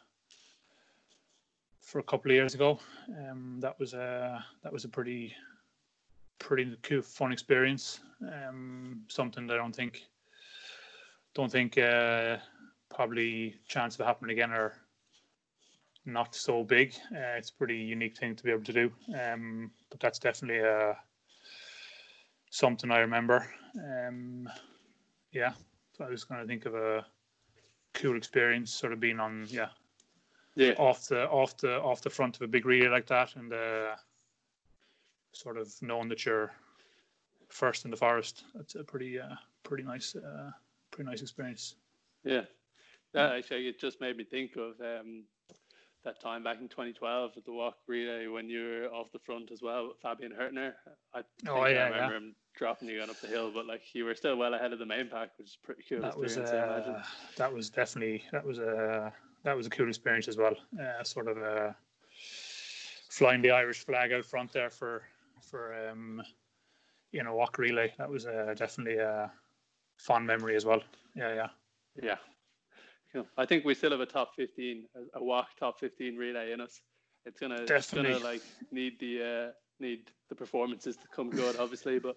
For 1.89 2.01
a 2.01 2.03
couple 2.03 2.30
of 2.30 2.34
years 2.34 2.55
ago. 2.55 2.78
Um, 3.09 3.61
that 3.61 3.80
was 3.80 3.95
a 3.95 4.45
that 4.62 4.70
was 4.70 4.84
a 4.84 4.91
pretty 4.91 5.34
pretty 6.39 6.76
cool, 6.82 7.01
fun 7.01 7.32
experience. 7.32 8.01
Um, 8.20 9.05
something 9.09 9.47
that 9.47 9.55
I 9.55 9.57
don't 9.57 9.74
think 9.74 10.03
don't 11.34 11.51
think 11.51 11.78
uh, 11.78 12.36
probably 12.95 13.55
chance 13.66 13.99
of 13.99 14.05
happening 14.05 14.32
again 14.32 14.51
are 14.51 14.74
not 16.05 16.34
so 16.34 16.62
big. 16.62 16.93
Uh, 17.11 17.39
it's 17.39 17.49
a 17.49 17.55
pretty 17.55 17.78
unique 17.78 18.18
thing 18.18 18.36
to 18.36 18.45
be 18.45 18.51
able 18.51 18.64
to 18.64 18.72
do. 18.74 18.93
Um, 19.18 19.70
but 19.89 19.99
that's 19.99 20.18
definitely 20.18 20.61
uh, 20.61 20.93
something 22.51 22.91
I 22.91 22.99
remember. 22.99 23.49
Um, 23.82 24.47
yeah, 25.32 25.55
so 25.97 26.05
I 26.05 26.11
was 26.11 26.24
going 26.24 26.43
to 26.43 26.47
think 26.47 26.66
of 26.66 26.74
a 26.74 27.07
cool 27.95 28.18
experience, 28.18 28.74
sort 28.74 28.93
of 28.93 29.01
being 29.01 29.20
on 29.20 29.47
yeah 29.49 29.68
Yeah, 30.59 30.72
off 30.76 31.06
the 31.06 31.28
off 31.28 31.56
the 31.56 31.80
off 31.80 32.02
the 32.02 32.11
front 32.11 32.34
of 32.34 32.42
a 32.42 32.48
big 32.48 32.66
relay 32.66 32.88
like 32.88 33.06
that, 33.06 33.36
and 33.36 33.52
uh, 33.52 33.94
sort 35.32 35.56
of 35.56 35.72
knowing 35.80 36.09
that 36.09 36.26
you're 36.26 36.51
first 37.48 37.85
in 37.85 37.93
the 37.93 37.97
forest. 37.97 38.44
That's 38.55 38.74
a 38.74 38.82
pretty 38.82 39.20
uh, 39.20 39.36
pretty 39.62 39.85
nice 39.85 40.16
uh, 40.16 40.51
pretty 40.90 41.09
nice 41.10 41.22
experience. 41.22 41.76
yeah. 42.24 42.43
That 43.14 43.36
actually 43.36 43.68
it 43.68 43.80
just 43.80 44.01
made 44.01 44.16
me 44.16 44.24
think 44.24 44.56
of 44.56 44.72
um, 44.80 45.24
that 46.05 46.20
time 46.20 46.43
back 46.43 46.59
in 46.60 46.68
2012 46.68 47.30
at 47.36 47.44
the 47.44 47.51
WOC 47.51 47.72
relay 47.86 48.26
when 48.26 48.48
you 48.51 48.64
were 48.64 48.89
off 48.93 49.12
the 49.12 49.18
front 49.20 49.51
as 49.51 49.62
well, 49.62 49.89
with 49.89 49.97
Fabian 50.02 50.32
Hertner. 50.32 50.72
I 51.14 51.22
Oh, 51.48 51.64
yeah, 51.66 51.85
I 51.85 51.89
remember 51.89 51.97
yeah. 51.97 52.16
him 52.16 52.35
dropping 52.56 52.89
you 52.89 52.97
going 52.98 53.10
up 53.10 53.20
the 53.20 53.28
hill, 53.28 53.51
but 53.55 53.64
like 53.66 53.82
you 53.94 54.05
were 54.05 54.14
still 54.14 54.36
well 54.36 54.55
ahead 54.55 54.72
of 54.72 54.78
the 54.80 54.86
main 54.86 55.09
pack, 55.09 55.30
which 55.39 55.48
is 55.48 55.59
pretty 55.62 55.85
cool. 55.89 56.01
That 56.01 56.18
was 56.18 56.36
experience, 56.36 56.68
I 56.70 56.74
imagine. 56.74 56.94
uh, 56.97 57.05
that 57.36 57.52
was 57.52 57.70
definitely 57.70 58.24
that 58.32 58.44
was 58.44 58.59
a 58.59 59.12
that 59.44 59.56
was 59.56 59.66
a 59.66 59.70
cool 59.70 59.89
experience 59.89 60.28
as 60.28 60.36
well. 60.36 60.55
Uh, 60.81 61.02
sort 61.02 61.28
of 61.28 61.39
uh, 61.39 61.73
flying 63.09 63.43
the 63.43 63.51
Irish 63.51 63.85
flag 63.85 64.12
out 64.12 64.24
front 64.24 64.52
there 64.52 64.70
for 64.70 65.02
for 65.43 65.89
um, 65.89 66.23
you 67.12 67.23
know 67.23 67.35
WOC 67.35 67.59
relay. 67.59 67.93
That 67.98 68.10
was 68.10 68.27
uh, 68.27 68.55
definitely 68.56 68.98
a 68.98 69.31
fond 69.97 70.27
memory 70.27 70.56
as 70.56 70.65
well. 70.65 70.82
Yeah, 71.15 71.35
yeah. 71.35 71.48
Yeah. 72.02 72.16
Cool. 73.12 73.27
I 73.36 73.47
think 73.47 73.65
we 73.65 73.74
still 73.74 73.90
have 73.90 74.01
a 74.01 74.06
top 74.06 74.35
15, 74.36 74.85
a, 74.94 75.19
a 75.19 75.23
WOC 75.23 75.44
top 75.59 75.81
15 75.81 76.16
relay 76.16 76.52
in 76.52 76.60
us. 76.60 76.81
It's 77.24 77.40
gonna, 77.40 77.62
it's 77.62 77.93
gonna 77.93 78.19
like 78.19 78.43
need 78.70 78.98
the 79.01 79.48
uh, 79.48 79.52
need 79.81 80.10
the 80.28 80.35
performances 80.35 80.97
to 80.97 81.09
come 81.09 81.31
good, 81.31 81.56
obviously. 81.56 81.98
But 81.98 82.16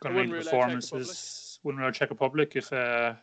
Going 0.00 0.14
to 0.14 0.20
wouldn't 0.20 0.32
need 0.32 0.38
rule 0.38 0.38
out 0.38 0.44
Czech 0.44 0.52
performances. 0.52 1.58
Wouldn't 1.62 1.80
really 1.80 1.92
Czech 1.92 2.10
Republic 2.10 2.56
if 2.56 2.72
uh, 2.72 3.14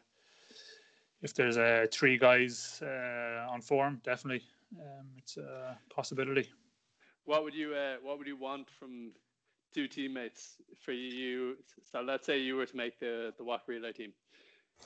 if 1.22 1.34
there's 1.34 1.58
uh, 1.58 1.86
three 1.91 2.18
guys 2.18 2.82
uh, 2.82 3.48
on 3.50 3.62
form. 3.62 4.02
Definitely, 4.04 4.44
um, 4.80 5.08
it's 5.18 5.38
a 5.38 5.78
possibility. 5.90 6.50
what 7.26 7.44
would 7.44 7.54
you 7.54 7.74
uh, 7.74 7.96
what 8.02 8.18
would 8.18 8.28
you 8.28 8.38
want 8.38 8.70
from 8.70 9.12
two 9.74 9.88
teammates 9.88 10.56
for 10.84 10.94
you? 10.94 11.58
So 11.91 12.02
let's 12.02 12.26
say 12.26 12.40
you 12.40 12.56
were 12.56 12.66
to 12.66 12.78
make 12.78 13.00
the 13.00 13.34
the 13.38 13.44
WOC 13.44 13.60
relay 13.68 13.94
team, 13.94 14.14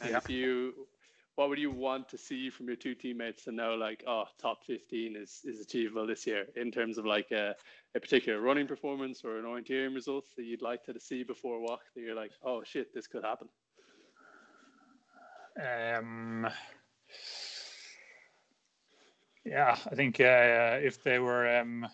and 0.01 0.11
Yeah. 0.11 0.17
if 0.17 0.29
you 0.29 0.87
what 1.35 1.49
would 1.49 1.57
you 1.57 1.71
want 1.71 2.07
to 2.09 2.17
see 2.17 2.49
from 2.51 2.67
your 2.67 2.75
two 2.75 2.93
teammates 2.93 3.43
to 3.45 3.51
know 3.51 3.73
like 3.73 4.03
oh 4.05 4.25
top 4.39 4.63
15 4.65 5.15
is 5.15 5.41
is 5.45 5.59
achievable 5.61 6.05
this 6.05 6.27
year 6.27 6.45
in 6.55 6.71
terms 6.71 6.97
of 6.99 7.05
like 7.05 7.31
a, 7.31 7.55
a 7.95 7.99
particular 7.99 8.39
running 8.39 8.67
performance 8.67 9.23
or 9.25 9.39
an 9.39 9.45
orienteering 9.45 9.95
result 9.95 10.25
that 10.37 10.43
you'd 10.45 10.61
like 10.61 10.83
to 10.83 10.99
see 10.99 11.23
before 11.23 11.59
WOC 11.59 11.79
that 11.95 12.01
you're 12.01 12.15
like 12.15 12.31
oh 12.43 12.61
shit 12.63 12.93
this 12.93 13.07
could 13.07 13.23
happen 13.23 13.47
Um, 15.59 16.47
yeah, 19.45 19.77
I 19.91 19.95
think 19.95 20.19
uh, 20.19 20.79
if 20.81 21.03
they 21.03 21.19
were, 21.19 21.57
um, 21.57 21.85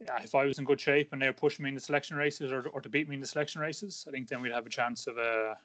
yeah, 0.00 0.22
if 0.22 0.34
I 0.34 0.44
was 0.44 0.58
in 0.58 0.64
good 0.64 0.80
shape 0.80 1.12
and 1.12 1.20
they 1.20 1.26
were 1.26 1.32
pushing 1.32 1.62
me 1.62 1.68
in 1.68 1.74
the 1.74 1.80
selection 1.80 2.16
races 2.16 2.50
or, 2.50 2.66
or 2.68 2.80
to 2.80 2.88
beat 2.88 3.08
me 3.08 3.14
in 3.14 3.20
the 3.20 3.26
selection 3.26 3.60
races, 3.60 4.04
I 4.08 4.10
think 4.10 4.28
then 4.28 4.40
we'd 4.40 4.52
have 4.52 4.66
a 4.66 4.70
chance 4.70 5.06
of 5.06 5.18
a 5.18 5.56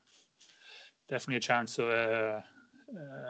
definitely 1.07 1.37
a 1.37 1.39
chance 1.39 1.79
of 1.79 1.87
a, 1.87 2.43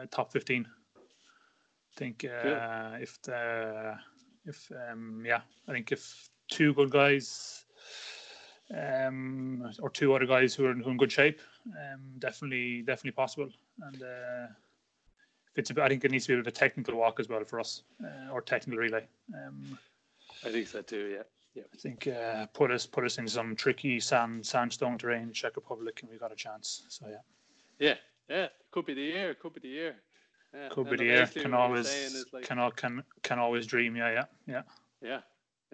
a 0.01 0.07
top 0.07 0.31
fifteen. 0.31 0.67
I 0.97 1.99
think 1.99 2.25
uh, 2.25 2.97
if 2.99 3.21
the 3.21 3.95
if 4.45 4.71
um, 4.91 5.23
yeah, 5.25 5.41
I 5.67 5.71
think 5.71 5.91
if 5.91 6.29
two 6.49 6.73
good 6.73 6.91
guys 6.91 7.63
um, 8.75 9.71
or 9.81 9.89
two 9.89 10.13
other 10.13 10.25
guys 10.25 10.55
who 10.55 10.65
are, 10.65 10.73
who 10.73 10.89
are 10.89 10.91
in 10.91 10.97
good 10.97 11.11
shape, 11.11 11.39
um, 11.67 12.01
definitely 12.19 12.81
definitely 12.81 13.11
possible. 13.11 13.49
And 13.81 14.01
uh, 14.03 14.47
if 15.51 15.57
it's 15.57 15.71
a, 15.71 15.83
I 15.83 15.87
think 15.89 16.03
it 16.05 16.11
needs 16.11 16.25
to 16.25 16.29
be 16.29 16.33
a 16.35 16.37
bit 16.37 16.47
of 16.47 16.53
a 16.53 16.55
technical 16.57 16.95
WOC 16.95 17.19
as 17.19 17.29
well 17.29 17.43
for 17.43 17.59
us 17.59 17.83
uh, 18.03 18.31
or 18.31 18.41
technical 18.41 18.79
relay. 18.79 19.05
Um, 19.33 19.77
I 20.45 20.51
think 20.51 20.67
so 20.67 20.81
too. 20.81 21.11
Yeah. 21.15 21.23
Yeah. 21.55 21.63
I 21.73 21.77
think 21.77 22.07
uh, 22.07 22.47
put 22.47 22.69
us 22.71 22.85
put 22.85 23.05
us 23.05 23.17
in 23.17 23.27
some 23.27 23.55
tricky 23.55 23.99
sand 23.99 24.45
sandstone 24.45 24.97
terrain, 24.97 25.31
Czech 25.31 25.55
Republic, 25.55 25.99
and 26.01 26.11
we 26.11 26.17
got 26.17 26.31
a 26.31 26.35
chance. 26.35 26.83
So 26.89 27.07
yeah. 27.07 27.17
Yeah, 27.79 27.95
yeah. 28.29 28.47
Could 28.71 28.85
be 28.85 28.93
the 28.93 29.01
year. 29.01 29.33
Could 29.35 29.53
be 29.53 29.61
the 29.61 29.69
year. 29.69 29.95
Yeah. 30.53 30.67
Could 30.69 30.89
be 30.89 30.97
the 30.97 31.03
year. 31.05 31.27
Can 31.27 31.53
always 31.53 32.25
like- 32.33 32.43
can 32.43 32.71
can 32.75 33.03
can 33.23 33.39
always 33.39 33.65
dream. 33.65 33.95
Yeah, 33.95 34.11
yeah, 34.11 34.25
yeah. 34.47 34.61
Yeah. 35.01 35.19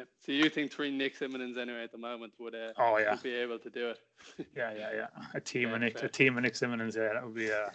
Yeah. 0.02 0.08
So 0.26 0.32
you 0.32 0.50
think 0.50 0.72
three 0.72 0.92
Nick 0.92 1.18
Simonins 1.18 1.58
anyway 1.58 1.84
at 1.84 1.92
the 1.92 1.98
moment 1.98 2.34
would 2.40 2.56
uh, 2.56 2.74
Oh 2.78 2.98
yeah, 2.98 3.12
would 3.12 3.24
be 3.24 3.36
able 3.36 3.60
to 3.60 3.70
do 3.70 3.90
it? 3.90 4.00
yeah, 4.56 4.72
yeah, 4.76 4.90
yeah. 4.96 5.08
A 5.34 5.40
team 5.42 5.68
Fair, 5.70 5.76
of 5.76 5.82
Nick, 5.82 6.00
fair. 6.00 6.08
a 6.08 6.10
team 6.10 6.38
of 6.38 6.44
Nick 6.44 6.54
Simonins. 6.54 6.96
Yeah, 6.96 7.14
that 7.14 7.24
would 7.24 7.36
be. 7.36 7.52
Uh, 7.52 7.70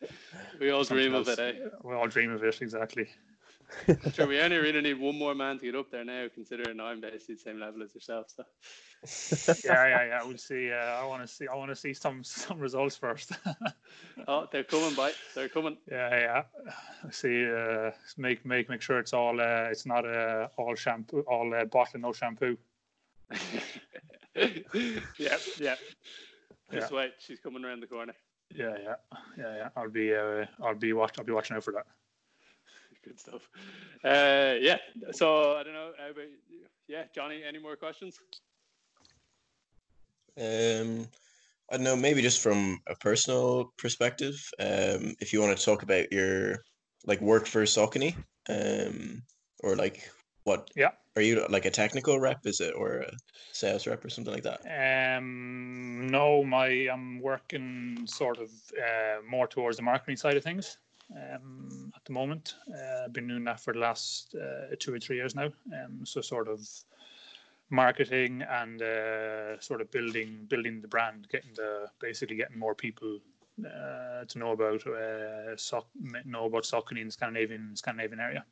We 0.60 0.70
all 0.70 0.84
dream 0.84 1.14
of 1.14 1.26
it, 1.26 1.38
eh? 1.38 1.52
We 1.82 1.94
all 1.94 2.06
dream 2.06 2.30
of 2.30 2.44
it 2.44 2.60
exactly. 2.60 3.08
Sure, 4.14 4.26
we 4.26 4.40
only 4.40 4.56
really 4.58 4.80
need 4.80 4.98
one 4.98 5.18
more 5.18 5.34
man 5.34 5.58
to 5.58 5.64
get 5.64 5.74
up 5.74 5.90
there 5.90 6.04
now, 6.04 6.26
considering 6.32 6.80
I'm 6.80 7.00
basically 7.00 7.34
the 7.34 7.40
same 7.40 7.60
level 7.60 7.82
as 7.82 7.94
yourself. 7.94 8.26
So 8.34 8.44
Yeah, 9.64 9.86
yeah, 9.88 10.04
yeah. 10.06 10.24
We'll 10.24 10.38
see. 10.38 10.70
Uh, 10.72 10.76
I 10.76 11.04
want 11.04 11.22
to 11.22 11.28
see. 11.28 11.46
I 11.48 11.54
want 11.54 11.70
to 11.70 11.76
see 11.76 11.92
some 11.92 12.24
some 12.24 12.58
results 12.58 12.96
first. 12.96 13.32
oh, 14.28 14.46
they're 14.50 14.64
coming, 14.64 14.94
by. 14.94 15.12
They're 15.34 15.48
coming. 15.48 15.76
yeah, 15.90 16.10
yeah. 16.10 17.10
See, 17.10 17.44
uh, 17.46 17.90
make 18.16 18.44
make 18.44 18.68
make 18.68 18.82
sure 18.82 18.98
it's 18.98 19.12
all. 19.12 19.40
Uh, 19.40 19.68
it's 19.70 19.86
not 19.86 20.06
uh, 20.06 20.48
all 20.56 20.74
shampoo, 20.74 21.20
all 21.28 21.52
uh, 21.54 21.64
bottle, 21.64 22.00
no 22.00 22.12
shampoo. 22.12 22.56
yeah, 24.34 25.36
yeah. 25.58 25.76
Just 26.72 26.90
Yeah. 26.90 26.96
wait, 26.96 27.12
she's 27.18 27.40
coming 27.40 27.64
around 27.64 27.80
the 27.80 27.86
corner. 27.86 28.14
Yeah, 28.54 28.76
yeah, 28.82 28.94
yeah, 29.36 29.56
yeah. 29.56 29.68
I'll 29.76 29.90
be. 29.90 30.14
Uh, 30.14 30.46
I'll 30.62 30.74
be 30.74 30.92
watch. 30.92 31.18
I'll 31.18 31.24
be 31.24 31.32
watching 31.32 31.56
out 31.56 31.64
for 31.64 31.72
that. 31.72 31.86
Good 33.06 33.20
stuff. 33.20 33.48
Uh, 34.04 34.54
yeah. 34.60 34.78
So 35.12 35.56
I 35.56 35.62
don't 35.62 35.74
know. 35.74 35.92
How 35.96 36.10
about, 36.10 36.24
yeah, 36.88 37.04
Johnny. 37.14 37.42
Any 37.46 37.58
more 37.60 37.76
questions? 37.76 38.18
Um, 40.36 41.06
I 41.70 41.76
don't 41.76 41.84
know, 41.84 41.96
maybe 41.96 42.20
just 42.20 42.42
from 42.42 42.80
a 42.88 42.96
personal 42.96 43.72
perspective, 43.78 44.34
um, 44.58 45.14
if 45.20 45.32
you 45.32 45.40
want 45.40 45.56
to 45.56 45.64
talk 45.64 45.82
about 45.82 46.12
your 46.12 46.64
like 47.06 47.20
work 47.20 47.46
for 47.46 47.62
Saucony, 47.62 48.16
um, 48.48 49.22
or 49.60 49.76
like 49.76 50.10
what? 50.44 50.68
Yeah. 50.76 50.90
Are 51.14 51.22
you 51.22 51.46
like 51.48 51.64
a 51.64 51.70
technical 51.70 52.20
rep? 52.20 52.44
Is 52.44 52.60
it 52.60 52.74
or 52.76 52.98
a 52.98 53.12
sales 53.52 53.86
rep 53.86 54.04
or 54.04 54.10
something 54.10 54.34
like 54.34 54.42
that? 54.42 55.16
Um, 55.16 56.08
no, 56.08 56.44
my 56.44 56.66
I'm 56.92 57.20
working 57.20 58.02
sort 58.04 58.38
of 58.38 58.50
uh, 58.76 59.22
more 59.28 59.46
towards 59.46 59.76
the 59.76 59.82
marketing 59.82 60.16
side 60.16 60.36
of 60.36 60.42
things 60.44 60.76
um, 61.14 61.92
at 61.94 62.04
the 62.04 62.12
moment. 62.12 62.54
Uh, 62.72 63.08
been 63.08 63.28
doing 63.28 63.44
that 63.44 63.60
for 63.60 63.72
the 63.72 63.78
last 63.78 64.34
uh, 64.34 64.74
two 64.78 64.94
or 64.94 64.98
three 64.98 65.16
years 65.16 65.34
now. 65.34 65.50
Um, 65.72 66.04
so 66.04 66.20
sort 66.20 66.48
of 66.48 66.66
marketing 67.70 68.42
and 68.48 68.80
uh, 68.82 69.60
sort 69.60 69.80
of 69.80 69.90
building 69.90 70.46
building 70.48 70.80
the 70.80 70.88
brand, 70.88 71.28
getting 71.30 71.50
the 71.54 71.86
basically 72.00 72.36
getting 72.36 72.58
more 72.58 72.74
people 72.74 73.18
uh, 73.60 74.24
to 74.26 74.38
know 74.38 74.52
about 74.52 74.86
uh, 74.86 75.56
soc- 75.56 75.88
know 76.24 76.46
about 76.46 76.64
Saucony 76.64 77.00
in 77.00 77.10
Scandinavian 77.10 77.74
Scandinavian 77.74 78.20
area. 78.20 78.44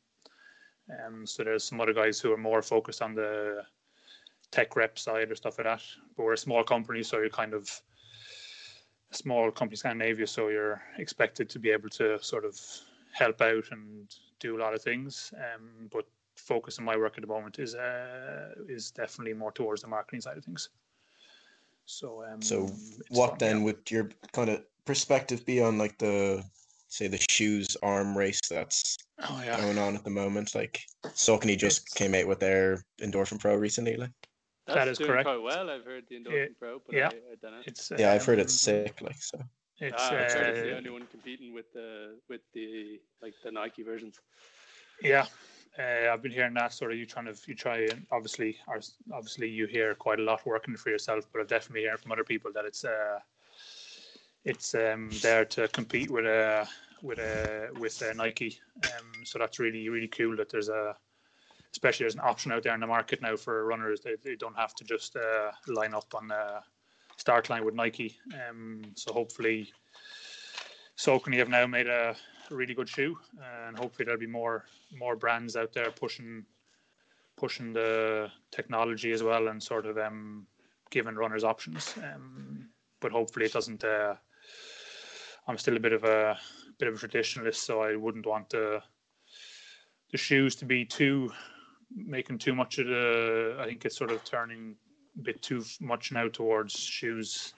Um, 0.89 1.25
so 1.25 1.43
there's 1.43 1.63
some 1.63 1.81
other 1.81 1.93
guys 1.93 2.19
who 2.19 2.31
are 2.31 2.37
more 2.37 2.61
focused 2.61 3.01
on 3.01 3.15
the 3.15 3.63
tech 4.51 4.75
rep 4.75 4.99
side 4.99 5.31
or 5.31 5.35
stuff 5.35 5.57
like 5.57 5.65
that. 5.65 5.81
But 6.15 6.23
we're 6.23 6.33
a 6.33 6.37
small 6.37 6.63
company, 6.63 7.03
so 7.03 7.19
you're 7.19 7.29
kind 7.29 7.53
of 7.53 7.69
small 9.15 9.51
company 9.51 9.77
Scandinavia, 9.77 10.27
so 10.27 10.49
you're 10.49 10.81
expected 10.97 11.49
to 11.49 11.59
be 11.59 11.69
able 11.71 11.89
to 11.89 12.21
sort 12.23 12.45
of 12.45 12.59
help 13.13 13.41
out 13.41 13.63
and 13.71 14.13
do 14.39 14.57
a 14.57 14.59
lot 14.59 14.73
of 14.73 14.81
things. 14.81 15.33
Um, 15.37 15.89
but 15.91 16.05
focus 16.35 16.79
on 16.79 16.85
my 16.85 16.97
work 16.97 17.13
at 17.17 17.21
the 17.21 17.27
moment 17.27 17.59
is 17.59 17.75
uh, 17.75 18.53
is 18.67 18.91
definitely 18.91 19.33
more 19.33 19.51
towards 19.51 19.81
the 19.81 19.87
marketing 19.87 20.21
side 20.21 20.37
of 20.37 20.43
things. 20.45 20.69
So 21.85 22.23
um, 22.25 22.41
So 22.41 22.69
what 23.09 23.31
fun, 23.31 23.37
then 23.39 23.57
yeah. 23.59 23.63
would 23.65 23.91
your 23.91 24.09
kind 24.33 24.49
of 24.49 24.63
perspective 24.85 25.45
be 25.45 25.61
on 25.61 25.77
like 25.77 25.97
the 25.97 26.43
say 26.87 27.07
the 27.07 27.23
shoes 27.29 27.75
arm 27.83 28.17
race 28.17 28.39
that's 28.49 28.97
Oh 29.29 29.41
yeah. 29.45 29.59
going 29.61 29.77
on 29.77 29.95
at 29.95 30.03
the 30.03 30.09
moment? 30.09 30.55
Like 30.55 30.81
Saucony 31.05 31.57
just 31.57 31.81
It's- 31.87 31.93
came 31.93 32.15
out 32.15 32.27
with 32.27 32.39
their 32.39 32.83
Endorphin 32.99 33.39
Pro 33.39 33.55
recently. 33.55 33.95
Like 33.97 34.11
That's 34.67 34.75
That 34.77 34.87
is 34.87 34.97
doing 34.97 35.11
correct. 35.11 35.25
quite 35.25 35.41
well. 35.41 35.69
I've 35.69 35.85
heard 35.85 36.05
the 36.09 36.15
Endorphin 36.15 36.57
Pro, 36.57 36.81
but 36.85 36.95
yeah. 36.95 37.09
I, 37.09 37.33
I 37.33 37.35
don't 37.41 37.51
know. 37.51 37.61
It's 37.65 37.91
yeah, 37.97 38.11
I've 38.11 38.25
heard 38.25 38.39
um, 38.39 38.45
it's 38.45 38.59
sick. 38.59 38.99
Like 39.01 39.21
so. 39.21 39.39
It's 39.79 39.95
Ah, 39.99 40.13
I've 40.13 40.21
it's 40.21 40.33
the 40.33 40.73
uh, 40.73 40.77
only 40.77 40.89
one 40.89 41.05
competing 41.11 41.53
with 41.53 41.71
the 41.73 42.17
with 42.29 42.41
the 42.53 42.99
like 43.21 43.33
the 43.43 43.51
Nike 43.51 43.83
versions. 43.83 44.19
Yeah, 45.01 45.25
uh, 45.77 46.11
I've 46.11 46.21
been 46.21 46.31
hearing 46.31 46.53
that 46.53 46.73
sort 46.73 46.93
of 46.93 46.97
you 46.97 47.05
trying 47.05 47.25
to 47.25 47.35
you 47.45 47.53
try 47.53 47.79
and 47.79 48.07
obviously 48.11 48.57
or 48.67 48.79
obviously 49.13 49.49
you 49.49 49.67
hear 49.67 49.93
quite 49.93 50.19
a 50.19 50.23
lot 50.23 50.45
working 50.45 50.77
for 50.77 50.89
yourself, 50.89 51.27
but 51.31 51.41
I've 51.41 51.47
definitely 51.47 51.87
heard 51.87 51.99
from 51.99 52.11
other 52.13 52.23
people 52.23 52.51
that 52.53 52.65
it's 52.65 52.85
uh 52.85 53.19
it's 54.45 54.73
um 54.73 55.09
there 55.21 55.45
to 55.45 55.67
compete 55.67 56.09
with 56.09 56.25
uh 56.25 56.65
with 57.03 57.19
uh 57.19 57.67
with 57.79 58.01
uh, 58.01 58.13
Nike. 58.13 58.59
Um, 58.83 59.25
so 59.25 59.37
that's 59.37 59.59
really 59.59 59.89
really 59.89 60.07
cool 60.07 60.37
that 60.37 60.49
there's 60.49 60.69
a 60.69 60.95
especially 61.75 62.05
there's 62.05 62.15
an 62.15 62.21
option 62.21 62.53
out 62.53 62.63
there 62.63 62.73
in 62.73 62.79
the 62.79 62.87
market 62.87 63.21
now 63.21 63.35
for 63.35 63.65
runners. 63.65 63.99
They, 63.99 64.15
they 64.23 64.37
don't 64.37 64.55
have 64.55 64.73
to 64.75 64.85
just 64.85 65.17
uh, 65.17 65.51
line 65.67 65.93
up 65.93 66.15
on 66.15 66.29
the 66.29 66.61
start 67.17 67.49
line 67.49 67.65
with 67.65 67.75
Nike. 67.75 68.15
Um, 68.49 68.81
so 68.95 69.11
hopefully, 69.11 69.73
Saucony 70.97 71.37
have 71.37 71.49
now 71.49 71.67
made 71.67 71.87
a 71.87 72.15
really 72.49 72.73
good 72.73 72.87
shoe, 72.87 73.17
and 73.67 73.77
hopefully 73.77 74.05
there'll 74.05 74.19
be 74.19 74.25
more 74.25 74.63
more 74.97 75.17
brands 75.17 75.57
out 75.57 75.73
there 75.73 75.91
pushing 75.91 76.45
pushing 77.35 77.73
the 77.73 78.31
technology 78.51 79.11
as 79.11 79.21
well 79.21 79.49
and 79.49 79.61
sort 79.61 79.85
of 79.85 79.97
um, 79.97 80.47
giving 80.91 81.15
runners 81.15 81.43
options. 81.43 81.93
Um, 81.97 82.69
but 83.01 83.11
hopefully 83.11 83.47
it 83.47 83.53
doesn't. 83.53 83.83
Uh, 83.83 84.15
I'm 85.45 85.57
still 85.57 85.75
a 85.75 85.81
bit 85.81 85.91
of 85.91 86.05
a 86.05 86.37
bit 86.79 86.87
of 86.87 86.95
a 86.95 87.07
traditionalist, 87.07 87.55
so 87.55 87.81
I 87.81 87.97
wouldn't 87.97 88.25
want 88.25 88.49
the 88.49 88.81
the 90.11 90.17
shoes 90.17 90.55
to 90.55 90.65
be 90.65 90.85
too 90.85 91.29
making 91.93 92.37
too 92.37 92.55
much 92.55 92.77
of 92.79 92.87
the. 92.87 93.57
I 93.59 93.65
think 93.65 93.85
it's 93.85 93.97
sort 93.97 94.11
of 94.11 94.23
turning 94.23 94.75
a 95.17 95.21
bit 95.21 95.41
too 95.41 95.63
much 95.79 96.11
now 96.11 96.27
towards 96.27 96.73
shoes 96.73 97.53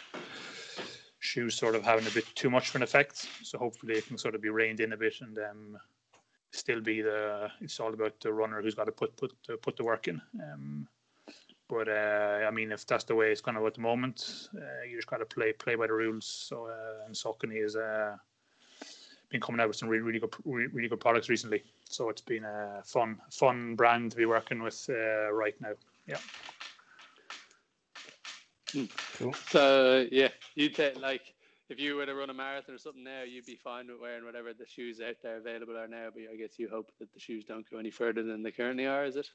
shoes 1.20 1.56
sort 1.56 1.76
of 1.76 1.84
having 1.84 2.08
a 2.08 2.12
bit 2.12 2.26
too 2.36 2.50
much 2.50 2.70
of 2.70 2.76
an 2.76 2.84
effect. 2.84 3.28
So 3.44 3.58
hopefully 3.58 3.96
it 3.96 4.08
can 4.08 4.18
sort 4.18 4.36
of 4.36 4.42
be 4.42 4.50
reined 4.50 4.80
in 4.80 4.94
a 4.94 4.98
bit 4.98 5.16
and 5.22 5.38
um, 5.38 5.78
still 6.52 6.82
be 6.82 7.02
the. 7.02 7.50
It's 7.62 7.80
all 7.80 7.94
about 7.94 8.20
the 8.20 8.32
runner 8.32 8.62
who's 8.62 8.76
got 8.76 8.86
to 8.86 8.92
put 8.92 9.16
put 9.18 9.34
the, 9.48 9.58
put 9.58 9.78
the 9.78 9.84
work 9.84 10.08
in. 10.08 10.22
Um, 10.42 10.88
but 11.70 11.90
uh, 11.90 12.46
I 12.48 12.52
mean, 12.52 12.72
if 12.72 12.88
that's 12.88 13.04
the 13.04 13.16
way 13.16 13.32
it's 13.32 13.42
kind 13.42 13.58
of 13.58 13.66
at 13.66 13.74
the 13.74 13.82
moment, 13.82 14.50
uh, 14.56 14.86
you 14.90 14.98
just 14.98 15.10
got 15.10 15.18
to 15.18 15.26
play 15.26 15.52
play 15.54 15.76
by 15.76 15.88
the 15.88 15.94
rules. 15.94 16.26
So 16.26 16.68
uh, 16.68 17.06
and 17.06 17.16
Saucony 17.16 17.62
has 17.62 17.76
uh, 17.76 18.16
been 19.30 19.42
coming 19.42 19.60
out 19.60 19.68
with 19.68 19.78
some 19.78 19.90
really 19.90 20.04
really 20.04 20.20
good 20.20 20.34
really 20.46 20.88
good 20.88 21.00
products 21.00 21.30
recently. 21.30 21.64
So 21.90 22.10
it's 22.10 22.22
been 22.22 22.44
a 22.44 22.82
fun 22.86 23.18
fun 23.32 23.76
brand 23.76 24.12
to 24.12 24.18
be 24.18 24.26
working 24.26 24.62
with 24.62 24.90
uh, 24.90 25.32
right 25.32 25.56
now. 25.62 25.74
Yeah. 26.06 26.18
Cool. 29.18 29.34
So 29.50 30.08
yeah, 30.12 30.30
you'd 30.56 30.76
take 30.76 31.00
like 31.00 31.34
if 31.70 31.80
you 31.80 31.96
were 31.96 32.06
to 32.06 32.16
run 32.16 32.30
a 32.30 32.34
marathon 32.34 32.76
or 32.76 32.78
something 32.78 33.04
now, 33.04 33.24
you'd 33.24 33.46
be 33.46 33.56
fine 33.56 33.88
with 33.88 34.00
wearing 34.00 34.26
whatever 34.26 34.54
the 34.54 34.66
shoes 34.66 35.02
out 35.02 35.16
there 35.22 35.38
available 35.38 35.78
are 35.78 35.88
now. 35.88 36.10
But 36.14 36.24
I 36.32 36.36
guess 36.36 36.58
you 36.58 36.70
hope 36.70 36.92
that 37.00 37.14
the 37.14 37.20
shoes 37.20 37.46
don't 37.46 37.70
go 37.70 37.78
any 37.78 37.92
further 37.92 38.24
than 38.24 38.44
they 38.44 38.52
currently 38.52 38.86
are. 38.86 39.06
Is 39.06 39.16
it? 39.16 39.30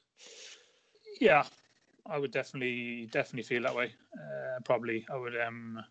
Yeah, 1.19 1.43
I 2.05 2.17
would 2.17 2.31
definitely 2.31 3.07
definitely 3.11 3.43
feel 3.43 3.63
that 3.63 3.75
way. 3.75 3.93
Uh, 4.15 4.59
probably 4.63 5.05
I 5.11 5.17
would 5.17 5.39
um, 5.39 5.83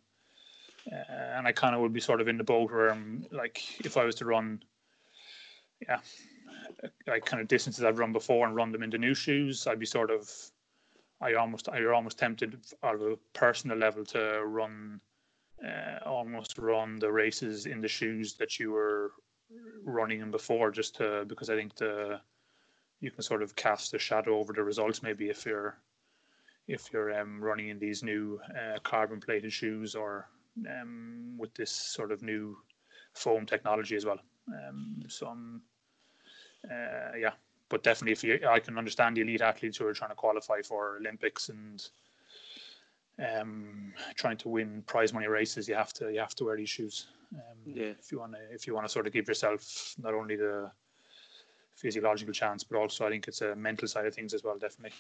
uh, 0.91 1.13
and 1.37 1.47
I 1.47 1.53
kind 1.53 1.75
of 1.75 1.81
would 1.81 1.93
be 1.93 2.01
sort 2.01 2.21
of 2.21 2.29
in 2.29 2.39
the 2.39 2.45
boat 2.45 2.71
where 2.71 2.91
I'm 2.91 3.27
like 3.31 3.63
if 3.85 3.97
I 3.97 4.05
was 4.05 4.17
to 4.17 4.25
run, 4.25 4.63
yeah, 5.81 6.01
like 7.07 7.25
kind 7.25 7.41
of 7.41 7.49
distances 7.49 7.85
I've 7.85 7.99
run 7.99 8.13
before 8.13 8.47
and 8.47 8.57
run 8.57 8.73
them 8.73 8.83
into 8.83 8.99
new 8.99 9.15
shoes, 9.15 9.67
I'd 9.67 9.79
be 9.79 9.87
sort 9.87 10.11
of, 10.11 10.31
I 11.21 11.35
almost 11.35 11.69
I'm 11.69 11.89
almost 11.93 12.19
tempted 12.19 12.59
of 12.83 13.03
a 13.03 13.17
personal 13.33 13.77
level 13.77 14.05
to 14.07 14.43
run 14.45 15.01
uh, 15.65 15.99
almost 16.05 16.59
run 16.59 16.99
the 16.99 17.13
races 17.13 17.67
in 17.67 17.81
the 17.81 17.89
shoes 17.89 18.35
that 18.35 18.59
you 18.59 18.73
were 18.73 19.13
running 19.85 20.21
in 20.21 20.31
before, 20.31 20.71
just 20.71 20.97
to 20.97 21.25
because 21.27 21.51
I 21.51 21.57
think 21.57 21.77
the 21.77 22.21
you 23.01 23.11
can 23.11 23.23
sort 23.23 23.43
of 23.43 23.57
cast 23.57 23.95
a 23.95 23.99
shadow 23.99 24.39
over 24.39 24.53
the 24.53 24.63
results 24.63 25.03
maybe 25.03 25.29
if 25.29 25.45
you're 25.45 25.77
if 26.69 26.93
you're 26.93 27.19
um, 27.21 27.43
running 27.43 27.69
in 27.69 27.79
these 27.79 28.03
new 28.03 28.41
uh, 28.51 28.79
carbon 28.81 29.21
plated 29.21 29.53
shoes 29.53 29.95
or 29.95 30.29
um, 30.69 31.35
with 31.39 31.53
this 31.55 31.71
sort 31.71 32.13
of 32.13 32.23
new 32.23 32.57
foam 33.15 33.47
technology 33.47 33.97
as 33.97 34.05
well. 34.05 34.19
Um, 34.49 35.01
some, 35.09 35.63
uh, 36.71 37.17
yeah, 37.19 37.33
but 37.69 37.83
definitely 37.83 38.13
if 38.13 38.25
you, 38.25 38.47
I 38.49 38.61
can 38.61 38.79
understand 38.79 39.17
the 39.17 39.23
elite 39.23 39.41
athletes 39.41 39.79
who 39.79 39.87
are 39.87 39.95
trying 39.95 40.11
to 40.11 40.17
qualify 40.17 40.63
for 40.63 40.97
Olympics 40.97 41.49
and 41.49 41.85
um, 43.19 43.93
trying 44.15 44.37
to 44.39 44.49
win 44.49 44.83
prize 44.87 45.13
money 45.13 45.27
races, 45.27 45.69
you 45.69 45.75
have 45.75 45.93
to 45.95 46.13
you 46.13 46.21
have 46.21 46.35
to 46.37 46.45
wear 46.45 46.57
these 46.57 46.71
shoes. 46.71 47.07
Um, 47.35 47.59
Yeah. 47.65 47.95
If 47.99 48.13
you 48.13 48.19
want 48.19 48.33
to 48.33 48.39
if 48.53 48.67
you 48.67 48.75
want 48.75 48.87
to 48.87 48.93
sort 48.93 49.07
of 49.07 49.13
give 49.13 49.29
yourself 49.29 49.95
not 50.03 50.15
only 50.15 50.37
the 50.37 50.71
physiological 51.75 52.33
chance, 52.33 52.65
but 52.65 52.79
also 52.79 53.07
I 53.07 53.11
think 53.11 53.29
it's 53.29 53.43
a 53.43 53.55
mental 53.57 53.89
side 53.89 54.07
of 54.07 54.15
things 54.15 54.35
as 54.35 54.45
well. 54.45 54.59
Definitely. 54.59 54.97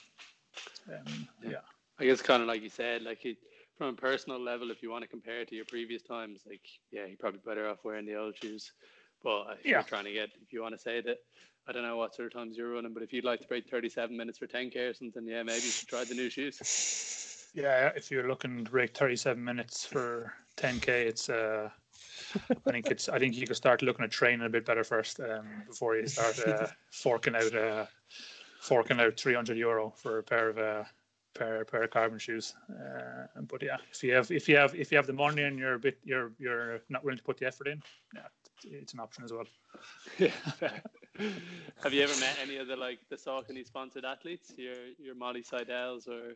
Um, 0.88 1.28
yeah. 1.42 1.60
I 1.98 2.04
guess 2.04 2.22
kind 2.22 2.42
of 2.42 2.48
like 2.48 2.62
you 2.62 2.70
said, 2.70 3.02
like 3.02 3.24
it, 3.24 3.36
from 3.76 3.88
a 3.88 3.92
personal 3.92 4.40
level, 4.40 4.70
if 4.70 4.82
you 4.82 4.90
want 4.90 5.02
to 5.02 5.08
compare 5.08 5.40
it 5.40 5.48
to 5.48 5.54
your 5.54 5.64
previous 5.66 6.02
times, 6.02 6.40
like 6.46 6.66
yeah, 6.90 7.06
you're 7.06 7.18
probably 7.18 7.40
better 7.44 7.68
off 7.68 7.84
wearing 7.84 8.06
the 8.06 8.16
old 8.16 8.36
shoes. 8.36 8.72
But 9.22 9.58
if 9.60 9.66
Yeah. 9.66 9.72
you're 9.72 9.82
trying 9.84 10.04
to 10.04 10.12
get, 10.12 10.30
if 10.42 10.52
you 10.52 10.62
want 10.62 10.74
to 10.74 10.80
say 10.80 11.00
that, 11.00 11.18
I 11.68 11.72
don't 11.72 11.82
know 11.82 11.96
what 11.96 12.14
sort 12.14 12.26
of 12.26 12.32
times 12.32 12.56
you're 12.56 12.72
running, 12.72 12.92
but 12.92 13.02
if 13.02 13.12
you'd 13.12 13.24
like 13.24 13.40
to 13.40 13.46
break 13.46 13.68
37 13.70 14.16
minutes 14.16 14.38
for 14.38 14.46
10k 14.46 14.90
or 14.90 14.94
something, 14.94 15.24
yeah, 15.26 15.42
maybe 15.42 15.62
you 15.62 15.70
should 15.70 15.88
try 15.88 16.04
the 16.04 16.14
new 16.14 16.30
shoes. 16.30 17.28
Yeah, 17.54 17.90
if 17.94 18.10
you're 18.10 18.28
looking 18.28 18.64
to 18.64 18.70
break 18.70 18.96
37 18.96 19.44
minutes 19.44 19.84
for 19.84 20.32
10k, 20.56 20.88
it's 20.88 21.28
uh, 21.28 21.68
I 22.50 22.70
think 22.70 22.86
it's 22.86 23.10
I 23.10 23.18
think 23.18 23.36
you 23.36 23.46
could 23.46 23.56
start 23.56 23.82
looking 23.82 24.04
at 24.04 24.10
training 24.10 24.46
a 24.46 24.48
bit 24.48 24.64
better 24.64 24.84
first 24.84 25.20
um, 25.20 25.46
before 25.66 25.96
you 25.96 26.06
start 26.06 26.38
uh, 26.48 26.66
forking 26.90 27.36
out 27.36 27.54
uh, 27.54 27.84
forking 28.60 29.00
out 29.00 29.20
300 29.20 29.58
euro 29.58 29.92
for 29.96 30.18
a 30.18 30.22
pair 30.22 30.48
of 30.48 30.56
uh, 30.56 30.84
pair 31.34 31.64
pair 31.66 31.82
of 31.82 31.90
carbon 31.90 32.18
shoes. 32.18 32.54
Uh, 32.70 33.26
but 33.42 33.62
yeah, 33.62 33.76
if 33.90 34.02
you 34.02 34.14
have 34.14 34.30
if 34.30 34.48
you 34.48 34.56
have 34.56 34.74
if 34.74 34.90
you 34.90 34.96
have 34.96 35.06
the 35.06 35.12
money 35.12 35.42
and 35.42 35.58
you're 35.58 35.74
a 35.74 35.78
bit 35.78 35.98
you're 36.04 36.32
you're 36.38 36.80
not 36.88 37.04
willing 37.04 37.18
to 37.18 37.24
put 37.24 37.36
the 37.36 37.46
effort 37.46 37.68
in, 37.68 37.82
yeah, 38.14 38.28
it's 38.64 38.94
an 38.94 39.00
option 39.00 39.24
as 39.24 39.32
well. 39.32 39.44
yeah. 40.18 40.30
Have 41.18 41.92
you 41.92 42.02
ever 42.02 42.18
met 42.20 42.38
any 42.42 42.56
of 42.56 42.66
the 42.68 42.76
like 42.76 42.98
the 43.10 43.16
Saucony 43.16 43.66
sponsored 43.66 44.04
athletes? 44.04 44.52
Your 44.56 44.74
your 44.98 45.14
Molly 45.14 45.42
Seidels 45.42 46.08
or? 46.08 46.34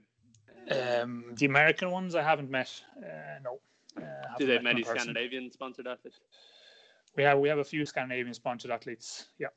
uh, 0.71 1.03
Um, 1.03 1.33
the 1.35 1.47
American 1.47 1.91
ones 1.91 2.15
I 2.15 2.23
haven't 2.23 2.51
met. 2.51 2.71
Uh, 2.99 3.39
no. 3.43 3.61
Uh, 3.97 4.39
do 4.39 4.47
they 4.47 4.55
have 4.55 4.63
many. 4.63 4.83
Scandinavian 4.83 5.51
sponsored 5.51 5.87
athletes? 5.87 6.21
We 7.17 7.23
have 7.23 7.39
we 7.39 7.49
have 7.49 7.59
a 7.59 7.65
few 7.65 7.87
Scandinavian 7.87 8.35
sponsored 8.35 8.71
athletes. 8.71 9.29
Yeah. 9.39 9.49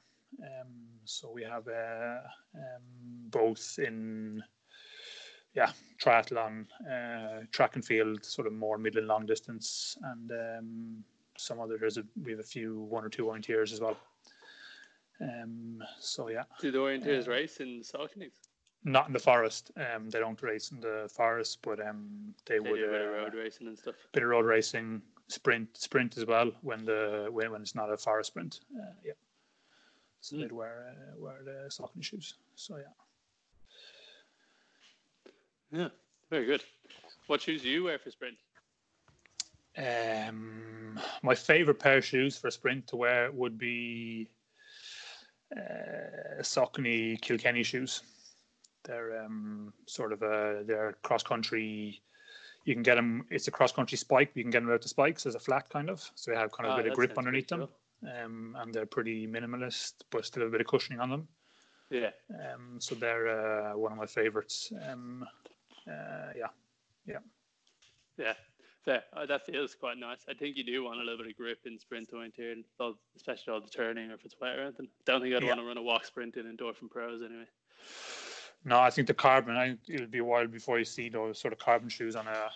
Um, 0.42 0.88
so 1.06 1.30
we 1.32 1.44
have 1.44 1.68
uh, 1.68 2.20
um, 2.56 3.30
both 3.30 3.78
in 3.80 4.42
yeah 5.54 5.72
triathlon, 6.02 6.66
uh, 6.90 7.44
track 7.52 7.76
and 7.76 7.84
field, 7.84 8.24
sort 8.24 8.48
of 8.48 8.54
more 8.54 8.78
middle 8.78 9.00
and 9.00 9.08
long 9.08 9.26
distance, 9.26 9.98
and 10.04 10.32
um, 10.32 11.04
some 11.38 11.60
other. 11.60 11.78
There's 11.78 11.98
a 11.98 12.04
we 12.24 12.32
have 12.32 12.40
a 12.40 12.44
few 12.44 12.80
one 12.84 13.04
or 13.04 13.10
two 13.10 13.26
orienteers 13.26 13.74
as 13.74 13.82
well. 13.82 13.98
Um, 15.22 15.84
so 16.00 16.30
yeah, 16.30 16.44
Do 16.62 16.72
the 16.72 16.78
orienteers 16.78 17.28
race 17.28 17.58
in 17.60 17.82
Saucony's? 17.82 18.40
not 18.86 19.08
in 19.08 19.14
the 19.14 19.20
forest. 19.20 19.72
Um, 19.76 20.10
they 20.10 20.20
don't 20.20 20.42
race 20.42 20.72
in 20.72 20.80
the 20.80 21.10
forest, 21.14 21.60
but 21.62 21.86
um, 21.86 22.34
they, 22.46 22.60
They 22.60 22.60
would 22.72 22.78
do 22.78 22.86
a 22.86 22.92
bit 22.92 23.02
of 23.02 23.08
uh, 23.10 23.18
road 23.18 23.34
racing 23.34 23.68
and 23.68 23.78
stuff. 23.78 23.96
bit 24.14 24.24
of 24.24 24.30
road 24.30 24.46
racing, 24.46 25.02
sprint, 25.28 25.76
sprint 25.76 26.18
as 26.18 26.26
well 26.26 26.52
when 26.62 26.86
the 26.86 27.28
when, 27.30 27.52
when 27.52 27.62
it's 27.62 27.76
not 27.76 27.92
a 27.92 27.98
forest 27.98 28.28
sprint. 28.30 28.62
Uh, 28.74 28.86
yeah. 29.06 29.12
So 30.22 30.36
Mm. 30.38 30.42
they'd 30.42 30.52
wear 30.54 30.94
uh, 30.96 31.20
wear 31.20 31.40
the 31.44 31.70
Saucony 31.70 32.04
shoes. 32.04 32.36
So 32.56 32.78
yeah. 32.78 32.84
Yeah, 35.72 35.90
very 36.30 36.46
good. 36.46 36.64
What 37.28 37.42
shoes 37.42 37.62
do 37.62 37.70
you 37.70 37.84
wear 37.84 38.00
for 38.00 38.10
sprint? 38.12 38.38
Um, 39.78 41.00
my 41.22 41.36
favorite 41.36 41.80
pair 41.80 41.98
of 41.98 42.06
shoes 42.06 42.38
for 42.38 42.50
sprint 42.52 42.88
to 42.88 42.96
wear 42.96 43.32
would 43.32 43.58
be 43.58 44.30
uh, 45.56 46.42
Saucony 46.42 47.20
Kilkenny 47.22 47.64
shoes. 47.64 48.04
They're 48.84 49.24
um, 49.26 49.74
sort 49.88 50.14
of 50.14 50.22
a 50.22 50.64
they're 50.66 50.94
cross 51.04 51.24
country. 51.24 52.02
You 52.66 52.74
can 52.74 52.84
get 52.84 52.96
them. 52.96 53.26
It's 53.30 53.48
a 53.48 53.52
cross 53.52 53.72
country 53.72 53.98
spike. 53.98 54.32
You 54.36 54.44
can 54.44 54.52
get 54.52 54.62
them 54.62 54.72
out 54.72 54.82
the 54.82 54.88
spikes 54.90 55.26
as 55.26 55.36
a 55.36 55.40
flat 55.40 55.70
kind 55.70 55.90
of. 55.90 56.10
So 56.16 56.32
they 56.32 56.38
have 56.38 56.52
kind 56.52 56.68
of 56.68 56.74
Ah, 56.74 56.76
a 56.80 56.84
bit 56.84 56.92
of 56.92 56.96
grip 56.96 57.18
underneath 57.18 57.48
them, 57.48 57.68
um, 58.24 58.56
and 58.60 58.74
they're 58.74 58.86
pretty 58.86 59.28
minimalist, 59.28 59.94
but 60.12 60.26
still 60.26 60.44
a 60.48 60.50
bit 60.50 60.62
of 60.62 60.68
cushioning 60.68 61.00
on 61.00 61.10
them. 61.10 61.28
Yeah, 61.90 62.12
Um, 62.30 62.78
so 62.80 62.94
they're 62.94 63.72
uh, 63.72 63.76
one 63.78 63.92
of 63.92 63.98
my 63.98 64.06
favorites. 64.06 64.72
Um, 64.88 65.26
uh, 65.88 66.32
yeah, 66.38 66.50
yeah, 68.18 68.34
fair. 68.86 69.04
Oh, 69.16 69.26
that 69.26 69.46
feels 69.46 69.76
quite 69.76 69.98
nice. 69.98 70.20
I 70.30 70.34
think 70.34 70.58
you 70.58 70.64
do 70.64 70.84
want 70.84 71.00
a 71.00 71.04
little 71.04 71.18
bit 71.18 71.28
of 71.32 71.38
grip 71.38 71.60
in 71.66 71.78
sprint 71.80 72.12
orienteer, 72.12 72.64
all- 72.80 72.98
especially 73.16 73.54
all 73.54 73.62
the 73.62 73.70
turning 73.70 74.12
or 74.12 74.16
if 74.16 74.26
it's 74.26 74.36
wet 74.40 74.58
or 74.58 74.64
anything. 74.64 74.88
Don't 75.06 75.22
think 75.22 75.36
I'd 75.36 75.42
Yeah. 75.44 75.50
want 75.50 75.60
to 75.62 75.66
run 75.66 75.78
a 75.78 75.82
WOC 75.82 76.06
sprint 76.06 76.36
in 76.38 76.46
Endorphin 76.46 76.90
Pros 76.90 77.22
anyway. 77.22 77.48
No, 78.66 78.80
I 78.80 78.90
think 78.90 79.08
the 79.08 79.14
carbon. 79.14 79.56
I, 79.56 79.78
it'll 79.88 80.08
be 80.08 80.18
a 80.18 80.24
while 80.24 80.46
before 80.48 80.80
you 80.80 80.86
see 80.86 81.08
those 81.10 81.40
sort 81.40 81.54
of 81.54 81.60
carbon 81.60 81.88
shoes 81.90 82.16
on 82.16 82.28
a 82.28 82.52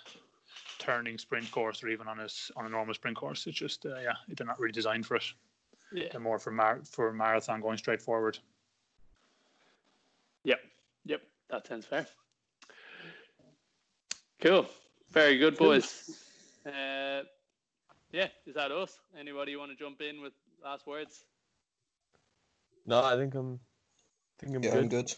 turning 0.79 1.17
sprint 1.17 1.49
course 1.51 1.81
or 1.83 1.87
even 1.89 2.07
on 2.09 2.19
a 2.19 2.27
on 2.57 2.65
a 2.65 2.69
normal 2.69 2.93
sprint 2.93 3.15
course. 3.15 3.47
It's 3.47 3.57
just 3.57 3.85
uh, 3.85 3.95
yeah, 4.01 4.13
they're 4.27 4.45
not 4.47 4.59
really 4.59 4.73
designed 4.73 5.05
for 5.05 5.15
it. 5.15 5.23
Yeah, 5.93 6.07
They're 6.11 6.19
more 6.19 6.39
for 6.39 6.51
mar- 6.51 6.81
for 6.83 7.13
marathon 7.13 7.61
going 7.61 7.77
straight 7.77 8.01
forward. 8.01 8.37
yep, 10.43 10.59
yep. 11.05 11.21
That 11.49 11.67
sounds 11.67 11.85
fair. 11.85 12.05
Cool. 14.41 14.67
Very 15.13 15.37
good, 15.37 15.57
boys. 15.57 16.09
Uh, 16.65 17.21
yeah, 18.11 18.29
is 18.47 18.55
that 18.55 18.71
us? 18.71 18.97
Anybody 19.19 19.51
you 19.51 19.59
want 19.59 19.69
to 19.69 19.77
jump 19.77 20.01
in 20.01 20.23
with 20.23 20.33
last 20.63 20.87
words? 20.87 21.23
No, 22.87 23.03
I 23.03 23.15
think 23.15 23.35
I'm. 23.35 23.53
I 23.53 24.39
think 24.39 24.55
I'm 24.55 24.63
Yeah, 24.63 24.71
good. 24.71 24.79
I'm 24.79 24.87
good. 24.89 25.13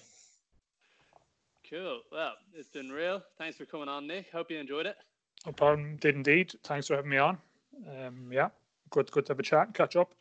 Cool. 1.69 2.01
Well, 2.11 2.33
it's 2.53 2.67
been 2.67 2.91
real. 2.91 3.23
Thanks 3.37 3.57
for 3.57 3.65
coming 3.65 3.87
on, 3.87 4.05
Nick. 4.05 4.29
Hope 4.31 4.51
you 4.51 4.57
enjoyed 4.57 4.85
it. 4.85 4.97
No 5.45 5.53
problem. 5.53 5.95
Did 5.95 6.15
indeed. 6.15 6.53
Thanks 6.65 6.87
for 6.87 6.97
having 6.97 7.11
me 7.11 7.17
on. 7.17 7.37
Um, 7.87 8.29
yeah, 8.31 8.49
good 8.89 9.09
good 9.11 9.25
to 9.27 9.31
have 9.31 9.39
a 9.39 9.43
chat, 9.43 9.67
and 9.67 9.73
catch 9.73 9.95
up. 9.95 10.13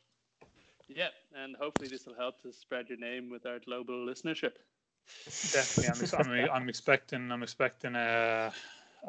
Yeah, 0.86 1.08
and 1.34 1.56
hopefully 1.56 1.88
this 1.88 2.06
will 2.06 2.14
help 2.14 2.40
to 2.42 2.52
spread 2.52 2.88
your 2.88 2.98
name 2.98 3.28
with 3.28 3.44
our 3.44 3.58
global 3.58 4.06
listenership. 4.06 4.52
Definitely, 5.24 6.18
I'm, 6.18 6.30
I'm, 6.30 6.50
I'm 6.50 6.68
expecting 6.68 7.32
I'm 7.32 7.42
expecting 7.42 7.96
uh, 7.96 8.50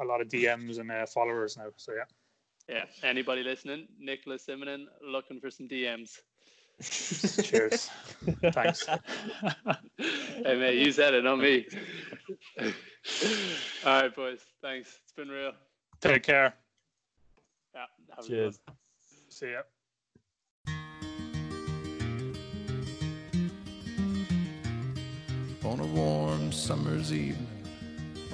a 0.02 0.06
lot 0.06 0.22
of 0.22 0.28
DMs 0.28 0.80
and 0.80 0.92
uh, 0.92 1.06
followers 1.06 1.58
now. 1.58 1.68
So 1.78 1.94
yeah, 1.94 2.76
Yeah, 2.76 2.86
anybody 3.08 3.44
listening, 3.44 3.88
Nicholas 4.00 4.46
Simonin, 4.48 4.86
looking 5.02 5.40
for 5.40 5.50
some 5.52 5.68
DMs. 5.68 6.20
cheers. 7.44 7.90
Thanks. 8.52 8.86
hey, 9.98 10.58
mate, 10.58 10.86
you 10.86 10.92
said 10.92 11.14
it, 11.14 11.24
not 11.24 11.40
me. 11.40 11.66
All 13.86 14.02
right, 14.02 14.16
boys. 14.16 14.40
Thanks. 14.62 15.00
It's 15.04 15.14
been 15.14 15.30
real. 15.30 15.54
Take 16.02 16.24
care. 16.24 16.54
Yeah, 17.74 17.86
have 18.16 18.28
Cheers. 18.28 18.60
one. 18.66 18.78
See 19.30 19.52
ya. 19.52 19.62
on 25.66 25.80
a 25.80 25.86
warm 25.88 26.52
summer's 26.52 27.12
evening 27.12 27.55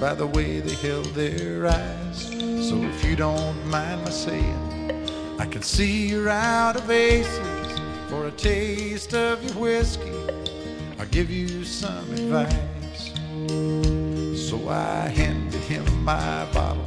by 0.00 0.14
the 0.14 0.26
way 0.26 0.60
they 0.60 0.74
held 0.76 1.04
their 1.14 1.66
eyes. 1.66 2.22
So 2.66 2.82
if 2.82 3.04
you 3.04 3.16
don't 3.16 3.66
mind 3.66 4.02
my 4.02 4.10
saying, 4.10 5.06
I 5.38 5.44
can 5.44 5.60
see 5.60 6.08
you're 6.08 6.30
out 6.30 6.76
of 6.76 6.90
aces 6.90 7.78
for 8.08 8.26
a 8.26 8.30
taste 8.30 9.12
of 9.12 9.44
your 9.44 9.54
whiskey. 9.54 10.10
I'll 10.98 11.06
give 11.06 11.30
you 11.30 11.64
some 11.64 12.10
advice. 12.12 13.12
So 14.48 14.70
I 14.70 15.08
handed 15.08 15.60
him 15.60 15.84
my 16.02 16.46
bottle 16.54 16.84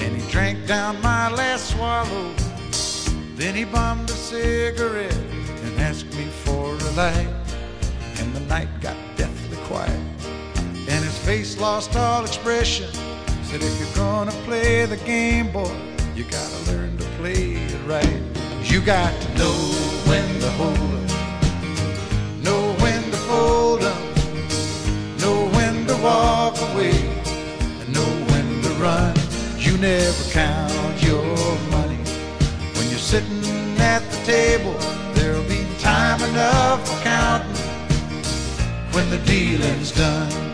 and 0.00 0.14
he 0.14 0.30
drank 0.30 0.66
down 0.66 1.00
my 1.00 1.30
last 1.30 1.70
swallow. 1.70 2.34
Then 3.36 3.54
he 3.54 3.64
bummed 3.64 4.10
a 4.10 4.12
cigarette 4.12 5.14
and 5.14 5.80
asked 5.80 6.14
me 6.14 6.24
for 6.44 6.74
a 6.74 6.90
light. 6.92 7.28
And 8.18 8.34
the 8.34 8.40
night 8.40 8.68
got 8.82 8.96
face 11.34 11.58
lost 11.58 11.96
all 11.96 12.24
expression. 12.24 12.88
Said, 13.42 13.60
if 13.60 13.74
you're 13.80 13.96
gonna 13.96 14.36
play 14.46 14.86
the 14.86 14.98
game, 14.98 15.50
boy, 15.50 15.76
you 16.14 16.22
gotta 16.38 16.60
learn 16.70 16.96
to 16.96 17.04
play 17.18 17.42
it 17.72 17.80
right. 17.94 18.20
You 18.62 18.80
got 18.80 19.12
to 19.22 19.28
know 19.40 19.58
when 20.08 20.28
to 20.42 20.50
hold 20.60 20.92
'em, 20.98 21.06
know 22.46 22.62
when 22.82 23.02
to 23.12 23.20
fold 23.28 23.82
'em, 23.82 24.02
know 25.22 25.38
when 25.56 25.74
to 25.88 25.96
walk 26.08 26.56
away, 26.68 26.98
and 27.80 27.88
know 27.96 28.12
when 28.30 28.48
to 28.64 28.70
run. 28.86 29.14
You 29.66 29.72
never 29.78 30.24
count 30.40 30.96
your 31.08 31.34
money 31.76 32.02
when 32.74 32.86
you're 32.90 33.08
sitting 33.14 33.44
at 33.92 34.02
the 34.12 34.20
table. 34.34 34.76
There'll 35.16 35.48
be 35.56 35.62
time 35.80 36.20
enough 36.30 36.78
for 36.88 36.98
counting 37.02 37.60
when 38.94 39.06
the 39.14 39.20
dealing's 39.34 39.90
done. 39.90 40.53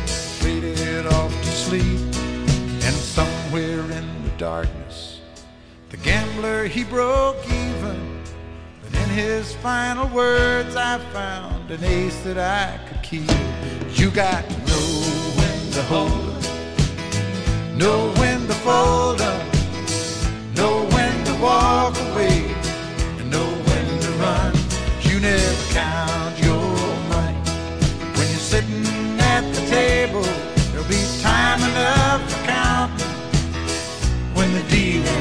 off 1.07 1.31
to 1.31 1.47
sleep. 1.47 1.99
And 2.83 2.95
somewhere 2.95 3.81
in 3.91 4.23
the 4.23 4.33
darkness, 4.37 5.21
the 5.89 5.97
gambler 5.97 6.65
he 6.65 6.83
broke 6.83 7.43
even. 7.45 7.99
But 8.81 8.93
in 9.01 9.09
his 9.09 9.53
final 9.55 10.07
words, 10.09 10.75
I 10.75 10.99
found 11.13 11.69
an 11.71 11.83
ace 11.83 12.19
that 12.23 12.37
I 12.37 12.79
could 12.87 13.03
keep. 13.03 13.29
You 13.99 14.09
got 14.11 14.47
to 14.49 14.57
know 14.69 14.89
when 15.39 15.71
to 15.73 15.83
hold 15.83 16.45
'em, 16.45 17.77
know 17.77 18.11
when 18.19 18.47
to 18.47 18.53
fold 18.65 19.21
'em, 19.21 19.47
know 20.55 20.85
when 20.95 21.23
to 21.25 21.33
walk 21.35 21.95
away, 22.09 22.37
and 23.19 23.29
know 23.29 23.49
when 23.67 23.87
to 24.05 24.11
run. 24.23 24.53
You 25.01 25.19
never 25.19 25.73
count 25.73 26.10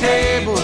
table. 0.00 0.59